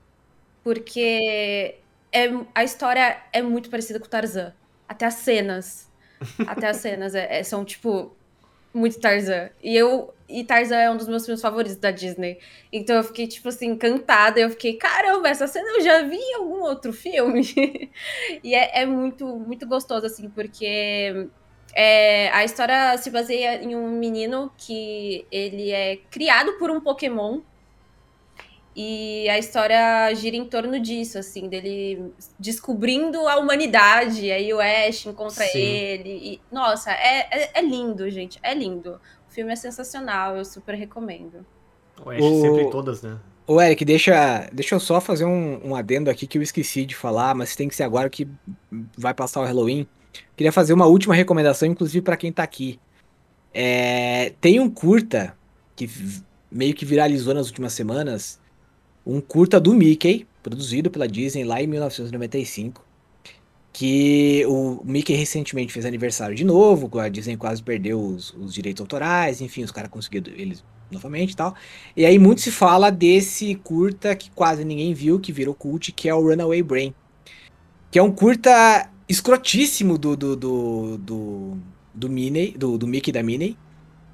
Porque 0.63 1.75
é, 2.11 2.29
a 2.53 2.63
história 2.63 3.21
é 3.31 3.41
muito 3.41 3.69
parecida 3.69 3.99
com 3.99 4.05
o 4.05 4.09
Tarzan. 4.09 4.53
Até 4.87 5.05
as 5.05 5.15
cenas. 5.15 5.89
Até 6.45 6.67
as 6.67 6.77
cenas 6.81 7.15
é, 7.15 7.39
é, 7.39 7.43
são, 7.43 7.65
tipo, 7.65 8.15
muito 8.77 8.99
Tarzan. 8.99 9.49
E 9.61 9.75
eu. 9.75 10.13
E 10.29 10.43
Tarzan 10.43 10.75
é 10.75 10.91
um 10.91 10.97
dos 10.97 11.07
meus 11.07 11.25
filmes 11.25 11.41
favoritos 11.41 11.77
da 11.77 11.89
Disney. 11.89 12.37
Então 12.71 12.97
eu 12.97 13.03
fiquei, 13.03 13.27
tipo 13.27 13.47
assim, 13.47 13.67
encantada. 13.67 14.39
Eu 14.39 14.49
fiquei, 14.49 14.73
caramba, 14.73 15.29
essa 15.29 15.47
cena 15.47 15.69
eu 15.77 15.81
já 15.81 16.01
vi 16.03 16.17
em 16.17 16.35
algum 16.35 16.61
outro 16.61 16.91
filme. 16.91 17.41
e 18.43 18.53
é, 18.53 18.81
é, 18.81 18.85
muito, 18.85 19.25
muito 19.25 19.65
gostoso, 19.65 20.05
assim, 20.05 20.29
porque 20.29 21.29
é, 21.73 22.29
a 22.31 22.43
história 22.43 22.97
se 22.97 23.09
baseia 23.09 23.63
em 23.63 23.75
um 23.75 23.89
menino 23.89 24.51
que 24.57 25.25
ele 25.31 25.71
é 25.71 25.97
criado 26.11 26.53
por 26.57 26.69
um 26.69 26.81
Pokémon 26.81 27.39
e 28.79 29.27
a 29.27 29.39
história 29.39 30.13
gira 30.13 30.35
em 30.35 30.45
torno 30.45 30.79
disso, 30.79 31.17
assim, 31.17 31.49
dele 31.49 32.13
descobrindo 32.37 33.27
a 33.27 33.37
humanidade, 33.37 34.29
aí 34.29 34.53
o 34.53 34.59
Ash 34.59 35.07
encontra 35.07 35.45
Sim. 35.45 35.57
ele. 35.57 36.09
E, 36.09 36.41
nossa, 36.51 36.91
é, 36.91 37.27
é, 37.31 37.51
é, 37.55 37.61
lindo, 37.63 38.07
gente. 38.11 38.37
É 38.43 38.53
lindo. 38.53 39.01
O 39.27 39.33
filme 39.33 39.51
é 39.51 39.55
sensacional, 39.55 40.37
eu 40.37 40.45
super 40.45 40.75
recomendo. 40.75 41.43
O 42.05 42.11
Ash 42.11 42.21
o... 42.21 42.41
sempre 42.41 42.61
em 42.65 42.69
todas, 42.69 43.01
né? 43.01 43.17
Ô, 43.47 43.59
Eric, 43.59 43.83
deixa, 43.83 44.47
deixa 44.53 44.75
eu 44.75 44.79
só 44.79 45.01
fazer 45.01 45.25
um, 45.25 45.69
um 45.69 45.75
adendo 45.75 46.11
aqui 46.11 46.27
que 46.27 46.37
eu 46.37 46.43
esqueci 46.43 46.85
de 46.85 46.95
falar, 46.95 47.33
mas 47.33 47.55
tem 47.55 47.67
que 47.67 47.75
ser 47.75 47.83
agora 47.83 48.11
que 48.11 48.27
vai 48.95 49.13
passar 49.15 49.41
o 49.41 49.45
Halloween. 49.45 49.87
Queria 50.35 50.51
fazer 50.51 50.73
uma 50.73 50.85
última 50.85 51.15
recomendação, 51.15 51.67
inclusive 51.67 52.03
para 52.03 52.15
quem 52.15 52.31
tá 52.31 52.43
aqui. 52.43 52.79
É, 53.51 54.33
tem 54.39 54.59
um 54.59 54.69
curta 54.69 55.35
que 55.75 55.89
meio 56.51 56.75
que 56.75 56.85
viralizou 56.85 57.33
nas 57.33 57.47
últimas 57.47 57.73
semanas, 57.73 58.39
um 59.07 59.21
curta 59.21 59.59
do 59.59 59.73
Mickey, 59.73 60.27
produzido 60.43 60.91
pela 60.91 61.07
Disney 61.07 61.45
lá 61.45 61.61
em 61.61 61.67
1995, 61.67 62.85
que 63.71 64.43
o 64.47 64.81
Mickey 64.83 65.13
recentemente 65.13 65.71
fez 65.71 65.85
aniversário 65.85 66.35
de 66.35 66.43
novo, 66.43 66.89
a 66.99 67.07
Disney 67.07 67.37
quase 67.37 67.63
perdeu 67.63 67.99
os, 67.99 68.33
os 68.33 68.53
direitos 68.53 68.81
autorais, 68.81 69.39
enfim, 69.39 69.63
os 69.63 69.71
caras 69.71 69.89
conseguiram 69.89 70.33
eles 70.35 70.63
novamente 70.91 71.31
e 71.31 71.35
tal. 71.35 71.55
E 71.95 72.05
aí 72.05 72.19
muito 72.19 72.41
se 72.41 72.51
fala 72.51 72.89
desse 72.89 73.55
curta 73.55 74.15
que 74.15 74.29
quase 74.31 74.65
ninguém 74.65 74.93
viu, 74.93 75.19
que 75.19 75.31
virou 75.31 75.53
cult, 75.53 75.91
que 75.93 76.09
é 76.09 76.13
o 76.13 76.21
Runaway 76.21 76.61
Brain. 76.61 76.93
Que 77.89 77.99
é 77.99 78.03
um 78.03 78.11
curta 78.11 78.89
escrotíssimo 79.07 79.97
do 79.97 80.17
do, 80.17 80.35
do, 80.35 80.97
do, 80.97 81.57
do 81.93 82.09
Minnie, 82.09 82.51
do, 82.57 82.77
do 82.77 82.87
Mickey 82.87 83.11
da 83.11 83.23
Minnie. 83.23 83.57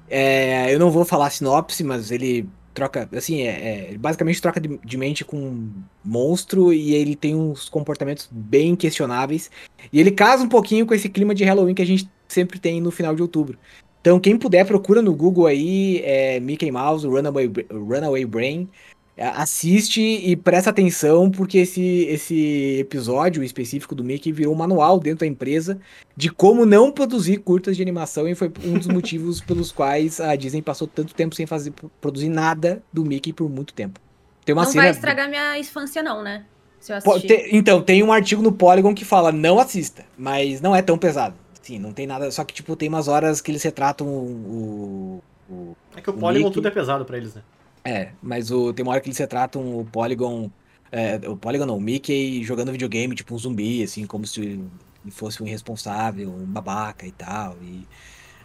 É, 0.08 0.72
eu 0.72 0.78
não 0.78 0.90
vou 0.90 1.04
falar 1.04 1.30
sinopse, 1.30 1.82
mas 1.82 2.10
ele 2.10 2.48
troca, 2.74 3.08
assim, 3.16 3.42
é, 3.42 3.92
é 3.92 3.98
basicamente 3.98 4.42
troca 4.42 4.60
de, 4.60 4.78
de, 4.84 4.96
mente 4.98 5.24
com 5.24 5.36
um 5.36 5.72
monstro 6.04 6.72
e 6.72 6.92
ele 6.94 7.14
tem 7.14 7.34
uns 7.34 7.68
comportamentos 7.68 8.28
bem 8.30 8.74
questionáveis. 8.74 9.50
E 9.92 10.00
ele 10.00 10.10
casa 10.10 10.42
um 10.42 10.48
pouquinho 10.48 10.84
com 10.84 10.92
esse 10.92 11.08
clima 11.08 11.34
de 11.34 11.44
Halloween 11.44 11.74
que 11.74 11.82
a 11.82 11.86
gente 11.86 12.10
sempre 12.28 12.58
tem 12.58 12.80
no 12.80 12.90
final 12.90 13.14
de 13.14 13.22
outubro. 13.22 13.56
Então, 14.00 14.20
quem 14.20 14.36
puder, 14.36 14.66
procura 14.66 15.00
no 15.00 15.14
Google 15.14 15.46
aí, 15.46 16.02
é, 16.04 16.38
Mickey 16.38 16.70
Mouse, 16.70 17.06
Runaway, 17.06 17.50
Runaway 17.70 18.26
Brain. 18.26 18.68
É, 19.16 19.28
assiste 19.28 20.00
e 20.00 20.34
presta 20.34 20.70
atenção, 20.70 21.30
porque 21.30 21.58
esse, 21.58 22.04
esse 22.06 22.78
episódio 22.80 23.44
específico 23.44 23.94
do 23.94 24.02
Mickey 24.02 24.32
virou 24.32 24.52
um 24.52 24.56
manual 24.56 24.98
dentro 24.98 25.20
da 25.20 25.26
empresa 25.26 25.78
de 26.16 26.28
como 26.28 26.66
não 26.66 26.90
produzir 26.90 27.36
curtas 27.36 27.76
de 27.76 27.82
animação 27.82 28.26
e 28.26 28.34
foi 28.34 28.52
um 28.64 28.76
dos 28.76 28.88
motivos 28.88 29.40
pelos 29.42 29.70
quais 29.70 30.20
a 30.20 30.34
Disney 30.34 30.62
passou 30.62 30.88
tanto 30.88 31.14
tempo 31.14 31.32
sem 31.34 31.46
fazer 31.46 31.72
produzir 32.00 32.28
nada 32.28 32.82
do 32.92 33.04
Mickey 33.04 33.32
por 33.32 33.48
muito 33.48 33.72
tempo. 33.72 34.00
Tem 34.44 34.52
uma 34.52 34.64
não 34.64 34.72
cena... 34.72 34.82
vai 34.82 34.90
estragar 34.90 35.28
minha 35.28 35.58
infância 35.58 36.02
não, 36.02 36.20
né? 36.20 36.44
Se 36.80 36.92
eu 36.92 36.96
assistir. 36.96 37.48
Então, 37.52 37.80
tem 37.80 38.02
um 38.02 38.12
artigo 38.12 38.42
no 38.42 38.52
Polygon 38.52 38.94
que 38.94 39.04
fala 39.04 39.30
não 39.30 39.60
assista, 39.60 40.04
mas 40.18 40.60
não 40.60 40.74
é 40.74 40.82
tão 40.82 40.98
pesado. 40.98 41.36
Sim, 41.62 41.78
não 41.78 41.92
tem 41.92 42.06
nada, 42.06 42.30
só 42.32 42.44
que 42.44 42.52
tipo 42.52 42.74
tem 42.74 42.88
umas 42.88 43.06
horas 43.06 43.40
que 43.40 43.50
eles 43.50 43.62
retratam 43.62 44.06
o, 44.06 45.22
o 45.48 45.76
é 45.96 46.00
que 46.00 46.10
o, 46.10 46.12
o 46.12 46.18
Polygon 46.18 46.48
Mickey. 46.48 46.54
tudo 46.54 46.68
é 46.68 46.70
pesado 46.70 47.04
para 47.04 47.16
eles, 47.16 47.34
né? 47.34 47.42
É, 47.84 48.12
mas 48.22 48.50
o, 48.50 48.72
tem 48.72 48.82
uma 48.82 48.92
hora 48.92 49.00
que 49.00 49.08
eles 49.08 49.18
retratam 49.18 49.78
o 49.78 49.84
Polygon. 49.84 50.50
É, 50.90 51.20
o 51.28 51.36
Polygon 51.36 51.66
não, 51.66 51.76
o 51.76 51.80
Mickey 51.80 52.42
jogando 52.42 52.72
videogame, 52.72 53.14
tipo 53.14 53.34
um 53.34 53.38
zumbi, 53.38 53.82
assim, 53.82 54.06
como 54.06 54.26
se 54.26 54.40
ele 54.40 54.70
fosse 55.10 55.42
um 55.42 55.46
irresponsável, 55.46 56.30
um 56.30 56.46
babaca 56.46 57.06
e 57.06 57.12
tal. 57.12 57.56
E 57.62 57.86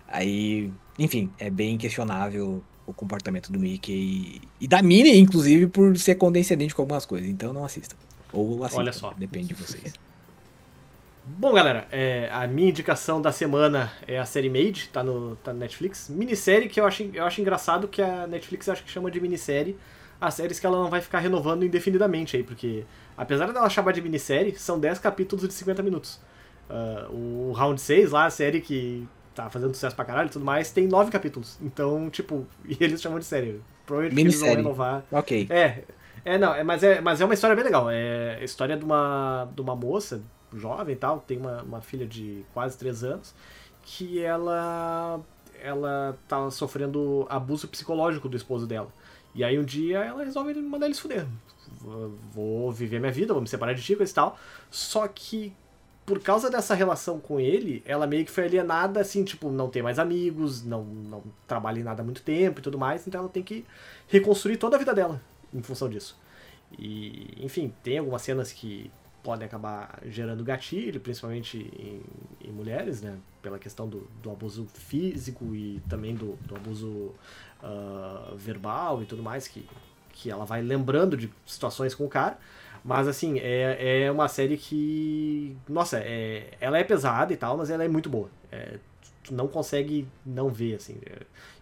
aí, 0.07 0.71
enfim, 0.97 1.31
é 1.39 1.49
bem 1.49 1.77
questionável 1.77 2.61
o 2.85 2.93
comportamento 2.93 3.51
do 3.51 3.59
Mickey 3.59 3.93
e, 3.93 4.41
e 4.61 4.67
da 4.67 4.81
Minnie, 4.81 5.17
inclusive, 5.17 5.67
por 5.67 5.95
ser 5.97 6.15
condescendente 6.15 6.75
com 6.75 6.81
algumas 6.81 7.05
coisas. 7.05 7.29
Então 7.29 7.53
não 7.53 7.63
assistam. 7.63 7.95
Ou 8.33 8.63
assistam, 8.63 8.81
Olha 8.81 8.93
só. 8.93 9.13
depende 9.13 9.49
de 9.49 9.53
vocês. 9.53 9.93
Bom, 11.37 11.53
galera, 11.53 11.87
é, 11.91 12.27
a 12.31 12.47
minha 12.47 12.69
indicação 12.69 13.21
da 13.21 13.31
semana 13.31 13.91
é 14.07 14.17
a 14.17 14.25
série 14.25 14.49
Made, 14.49 14.89
tá 14.89 15.03
no, 15.03 15.35
tá 15.37 15.53
no 15.53 15.59
Netflix. 15.59 16.09
Minissérie 16.09 16.67
que 16.67 16.81
eu 16.81 16.85
acho, 16.85 17.03
eu 17.13 17.23
acho 17.23 17.39
engraçado 17.39 17.87
que 17.87 18.01
a 18.01 18.25
Netflix 18.25 18.67
acho 18.67 18.83
que 18.83 18.89
chama 18.89 19.11
de 19.11 19.21
minissérie 19.21 19.77
as 20.19 20.33
séries 20.33 20.59
que 20.59 20.65
ela 20.65 20.77
não 20.77 20.89
vai 20.89 21.01
ficar 21.01 21.19
renovando 21.19 21.63
indefinidamente 21.63 22.35
aí, 22.35 22.43
porque 22.43 22.83
apesar 23.15 23.51
dela 23.51 23.69
chamar 23.69 23.93
de 23.93 24.01
minissérie, 24.01 24.53
são 24.57 24.79
10 24.79 24.99
capítulos 24.99 25.47
de 25.47 25.53
50 25.53 25.81
minutos. 25.81 26.19
Uh, 26.69 27.49
o 27.49 27.51
Round 27.53 27.79
6 27.79 28.11
lá, 28.11 28.25
a 28.25 28.29
série 28.29 28.59
que 28.59 29.07
tá 29.33 29.49
fazendo 29.49 29.73
sucesso 29.73 29.95
pra 29.95 30.03
caralho 30.03 30.27
e 30.27 30.31
tudo 30.31 30.43
mais, 30.43 30.71
tem 30.71 30.87
9 30.87 31.09
capítulos. 31.09 31.57
Então, 31.61 32.09
tipo, 32.09 32.45
e 32.67 32.75
eles 32.83 33.01
chamam 33.01 33.19
de 33.19 33.25
série. 33.25 33.61
Provavelmente 33.85 34.21
eles 34.21 34.39
vão 34.39 34.49
renovar. 34.49 35.03
Ok. 35.11 35.47
É, 35.49 35.83
é, 36.25 36.37
não, 36.37 36.53
é, 36.53 36.63
mas, 36.63 36.83
é, 36.83 36.99
mas 36.99 37.21
é 37.21 37.25
uma 37.25 37.33
história 37.33 37.55
bem 37.55 37.63
legal. 37.63 37.89
É 37.89 38.39
a 38.41 38.43
história 38.43 38.75
de 38.75 38.83
uma, 38.83 39.49
de 39.55 39.61
uma 39.61 39.75
moça 39.75 40.21
jovem 40.53 40.95
e 40.95 40.97
tal, 40.97 41.19
tem 41.19 41.37
uma, 41.37 41.61
uma 41.63 41.81
filha 41.81 42.05
de 42.05 42.43
quase 42.53 42.77
3 42.77 43.03
anos, 43.03 43.35
que 43.83 44.21
ela 44.21 45.19
ela 45.61 46.17
tá 46.27 46.49
sofrendo 46.49 47.27
abuso 47.29 47.67
psicológico 47.67 48.29
do 48.29 48.37
esposo 48.37 48.65
dela. 48.65 48.91
E 49.35 49.43
aí 49.43 49.59
um 49.59 49.63
dia 49.63 49.99
ela 49.99 50.23
resolve 50.23 50.53
mandar 50.61 50.85
eles 50.85 50.99
fuder. 50.99 51.27
Vou 52.33 52.71
viver 52.71 52.99
minha 52.99 53.11
vida, 53.11 53.33
vou 53.33 53.41
me 53.41 53.47
separar 53.47 53.73
de 53.73 53.81
ti 53.83 53.93
e 53.93 54.07
tal. 54.07 54.37
Só 54.71 55.07
que 55.07 55.53
por 56.09 56.19
causa 56.21 56.49
dessa 56.49 56.73
relação 56.73 57.19
com 57.19 57.39
ele, 57.39 57.83
ela 57.85 58.07
meio 58.07 58.25
que 58.25 58.31
foi 58.31 58.45
alienada, 58.45 58.99
assim, 58.99 59.23
tipo, 59.23 59.51
não 59.51 59.69
tem 59.69 59.83
mais 59.83 59.99
amigos, 59.99 60.65
não, 60.65 60.83
não 60.83 61.23
trabalha 61.47 61.79
em 61.79 61.83
nada 61.83 62.01
há 62.01 62.03
muito 62.03 62.23
tempo 62.23 62.59
e 62.59 62.63
tudo 62.63 62.79
mais, 62.79 63.05
então 63.05 63.21
ela 63.21 63.29
tem 63.29 63.43
que 63.43 63.63
reconstruir 64.07 64.57
toda 64.57 64.75
a 64.75 64.79
vida 64.79 64.91
dela 64.91 65.21
em 65.53 65.61
função 65.61 65.87
disso. 65.87 66.17
E, 66.79 67.37
enfim, 67.39 67.71
tem 67.83 67.99
algumas 67.99 68.23
cenas 68.23 68.51
que 68.51 68.89
podem 69.23 69.45
acabar 69.45 69.99
gerando 70.05 70.43
gatilho, 70.43 70.99
principalmente 70.99 71.57
em, 71.57 72.01
em 72.47 72.51
mulheres, 72.51 73.01
né? 73.01 73.17
Pela 73.41 73.59
questão 73.59 73.87
do, 73.87 74.07
do 74.21 74.31
abuso 74.31 74.65
físico 74.73 75.53
e 75.55 75.81
também 75.89 76.15
do, 76.15 76.37
do 76.45 76.55
abuso 76.55 77.13
uh, 77.63 78.35
verbal 78.35 79.01
e 79.01 79.05
tudo 79.05 79.21
mais, 79.23 79.47
que, 79.47 79.67
que 80.11 80.29
ela 80.29 80.45
vai 80.45 80.61
lembrando 80.61 81.15
de 81.17 81.31
situações 81.45 81.93
com 81.93 82.05
o 82.05 82.09
cara. 82.09 82.37
Mas 82.83 83.07
assim, 83.07 83.39
é, 83.39 84.03
é 84.05 84.11
uma 84.11 84.27
série 84.27 84.57
que. 84.57 85.55
Nossa, 85.67 85.99
é, 85.99 86.51
ela 86.61 86.77
é 86.77 86.83
pesada 86.83 87.33
e 87.33 87.37
tal, 87.37 87.57
mas 87.57 87.69
ela 87.69 87.83
é 87.83 87.87
muito 87.87 88.09
boa. 88.09 88.29
É, 88.51 88.79
tu 89.23 89.33
não 89.33 89.47
consegue 89.47 90.07
não 90.25 90.49
ver, 90.49 90.75
assim. 90.75 90.97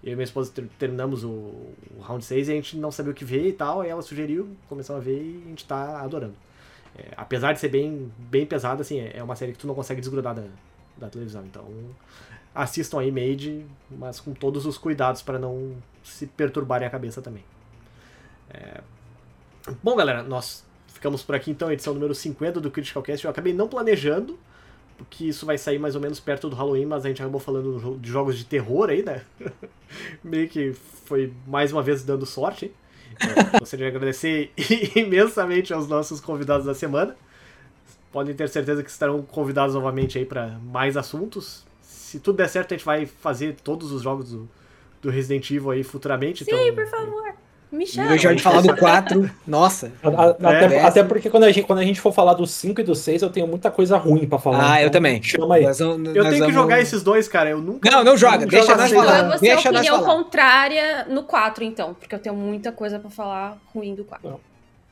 Eu 0.03 0.13
e 0.13 0.15
minha 0.15 0.23
esposa 0.23 0.51
ter, 0.51 0.67
terminamos 0.79 1.23
o, 1.23 1.29
o, 1.29 2.01
round 2.01 2.23
6 2.23 2.47
e 2.47 2.51
a 2.51 2.55
gente 2.55 2.77
não 2.77 2.91
sabia 2.91 3.11
o 3.11 3.15
que 3.15 3.25
ver 3.25 3.47
e 3.47 3.53
tal. 3.53 3.81
Aí 3.81 3.89
ela 3.89 4.01
sugeriu, 4.01 4.49
começamos 4.69 5.01
a 5.01 5.05
ver 5.05 5.19
e 5.19 5.43
a 5.45 5.49
gente 5.49 5.65
tá 5.65 6.01
adorando. 6.01 6.35
É, 6.95 7.13
apesar 7.17 7.53
de 7.53 7.59
ser 7.59 7.69
bem, 7.69 8.11
bem 8.17 8.45
pesada, 8.45 8.81
assim, 8.81 8.99
é, 8.99 9.23
uma 9.23 9.35
série 9.35 9.51
que 9.53 9.57
tu 9.57 9.67
não 9.67 9.75
consegue 9.75 9.99
desgrudar 9.99 10.35
da, 10.35 10.43
da 10.97 11.09
televisão. 11.09 11.43
Então, 11.45 11.65
assistam 12.53 12.99
aí 12.99 13.11
Made, 13.11 13.65
mas 13.89 14.19
com 14.19 14.33
todos 14.33 14.65
os 14.65 14.77
cuidados 14.77 15.21
para 15.21 15.37
não 15.37 15.75
se 16.03 16.25
perturbarem 16.25 16.87
a 16.87 16.91
cabeça 16.91 17.21
também. 17.21 17.43
É... 18.49 18.81
Bom, 19.83 19.95
galera, 19.95 20.23
nós 20.23 20.65
ficamos 20.87 21.21
por 21.21 21.35
aqui 21.35 21.51
então, 21.51 21.71
edição 21.71 21.93
número 21.93 22.15
50 22.15 22.59
do 22.59 22.71
Critical 22.71 23.03
Cast. 23.03 23.25
Eu 23.25 23.31
acabei 23.31 23.53
não 23.53 23.67
planejando, 23.67 24.39
porque 24.97 25.25
isso 25.25 25.45
vai 25.45 25.57
sair 25.57 25.77
mais 25.77 25.95
ou 25.95 26.01
menos 26.01 26.19
perto 26.19 26.49
do 26.49 26.55
Halloween, 26.55 26.85
mas 26.85 27.05
a 27.05 27.09
gente 27.09 27.21
acabou 27.21 27.39
falando 27.39 27.97
de 27.99 28.09
jogos 28.09 28.37
de 28.37 28.45
terror 28.45 28.89
aí, 28.89 29.03
né? 29.03 29.23
Meio 30.23 30.49
que 30.49 30.73
foi 30.73 31.31
mais 31.45 31.71
uma 31.71 31.83
vez 31.83 32.03
dando 32.03 32.25
sorte, 32.25 32.65
hein? 32.65 32.71
Gostaria 33.59 33.89
de 33.89 33.95
agradecer 33.95 34.51
imensamente 34.95 35.73
aos 35.73 35.87
nossos 35.87 36.19
convidados 36.19 36.65
da 36.65 36.73
semana. 36.73 37.15
Podem 38.11 38.35
ter 38.35 38.47
certeza 38.49 38.83
que 38.83 38.89
estarão 38.89 39.21
convidados 39.21 39.75
novamente 39.75 40.17
aí 40.17 40.25
para 40.25 40.59
mais 40.59 40.95
assuntos. 40.95 41.65
Se 41.81 42.19
tudo 42.19 42.37
der 42.37 42.47
certo, 42.47 42.73
a 42.73 42.77
gente 42.77 42.85
vai 42.85 43.05
fazer 43.05 43.55
todos 43.63 43.91
os 43.91 44.01
jogos 44.01 44.31
do, 44.31 44.49
do 45.01 45.09
Resident 45.09 45.49
Evil 45.51 45.71
aí 45.71 45.83
futuramente. 45.83 46.45
Sim, 46.45 46.51
então, 46.51 46.75
por 46.75 46.87
favor. 46.87 47.33
Me 47.77 47.85
chama. 47.85 48.11
O 48.11 48.17
Jorge 48.17 48.41
falar 48.41 48.61
do 48.61 48.75
4, 48.75 49.29
nossa. 49.45 49.91
Até, 50.03 50.75
é, 50.75 50.81
até, 50.83 51.03
porque 51.03 51.29
quando 51.29 51.43
a, 51.43 51.51
gente, 51.51 51.65
quando 51.65 51.79
a 51.79 51.83
gente 51.83 52.01
for 52.01 52.11
falar 52.11 52.33
do 52.33 52.47
5 52.47 52.81
e 52.81 52.83
do 52.83 52.95
6, 52.95 53.21
eu 53.21 53.29
tenho 53.29 53.45
muita 53.45 53.69
coisa 53.69 53.97
ruim 53.97 54.25
pra 54.25 54.39
falar. 54.39 54.59
Ah, 54.59 54.73
então, 54.75 54.83
eu 54.83 54.89
também. 54.89 55.21
Chama 55.21 55.55
aí. 55.55 55.63
Nós 55.63 55.77
vamos, 55.77 56.15
eu 56.15 56.27
tenho 56.27 56.45
que 56.47 56.51
jogar 56.51 56.81
esses 56.81 57.03
dois, 57.03 57.27
cara. 57.27 57.51
Eu 57.51 57.61
nunca. 57.61 57.89
Não, 57.91 58.03
não 58.03 58.17
joga. 58.17 58.39
Não 58.39 58.47
deixa 58.47 58.75
nós 58.75 58.91
falar. 58.91 59.19
Eu 59.19 59.29
vou 59.29 59.37
ser 59.37 59.51
a 59.51 59.59
opinião 59.59 60.03
contrária 60.03 61.05
no 61.07 61.23
4, 61.23 61.63
então. 61.63 61.93
Porque 61.93 62.15
eu 62.15 62.19
tenho 62.19 62.35
muita 62.35 62.71
coisa 62.71 62.97
pra 62.97 63.11
falar 63.11 63.57
ruim 63.73 63.93
do 63.93 64.03
4. 64.03 64.39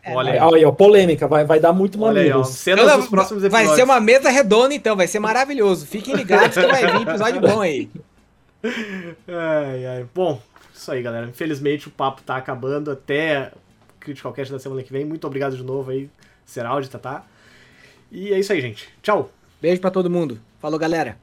É, 0.03 0.15
Olha 0.15 0.33
aí, 0.33 0.39
Olha 0.39 0.57
aí 0.57 0.65
ó, 0.65 0.71
polêmica, 0.71 1.27
vai, 1.27 1.43
vai 1.43 1.59
dar 1.59 1.73
muito 1.73 1.97
maneiro. 1.97 2.43
Cenas 2.45 2.85
não, 2.85 2.99
dos 2.99 3.09
próximos 3.09 3.43
episódios. 3.43 3.69
Vai 3.69 3.75
ser 3.75 3.83
uma 3.83 3.99
mesa 3.99 4.29
redonda, 4.29 4.75
então, 4.75 4.95
vai 4.95 5.07
ser 5.07 5.17
maravilhoso. 5.17 5.87
Fiquem 5.87 6.13
ligados 6.13 6.55
que 6.55 6.67
vai 6.67 6.85
vir 6.85 7.01
episódio 7.01 7.41
bom 7.41 7.59
aí. 7.61 7.89
Ai, 9.27 9.85
ai. 9.85 10.05
Bom, 10.13 10.41
isso 10.85 10.91
aí, 10.91 11.01
galera. 11.01 11.27
Infelizmente 11.27 11.87
o 11.87 11.91
papo 11.91 12.21
tá 12.21 12.37
acabando 12.37 12.91
até 12.91 13.51
Critical 13.99 14.31
Cast 14.31 14.53
da 14.53 14.59
semana 14.59 14.83
que 14.83 14.91
vem. 14.91 15.03
Muito 15.03 15.25
obrigado 15.25 15.57
de 15.57 15.63
novo 15.63 15.89
aí, 15.89 16.09
Seraldi, 16.45 16.89
Tatá. 16.89 17.25
E 18.11 18.31
é 18.31 18.39
isso 18.39 18.53
aí, 18.53 18.61
gente. 18.61 18.87
Tchau. 19.01 19.31
Beijo 19.59 19.81
para 19.81 19.89
todo 19.89 20.09
mundo. 20.09 20.39
Falou, 20.59 20.79
galera. 20.79 21.17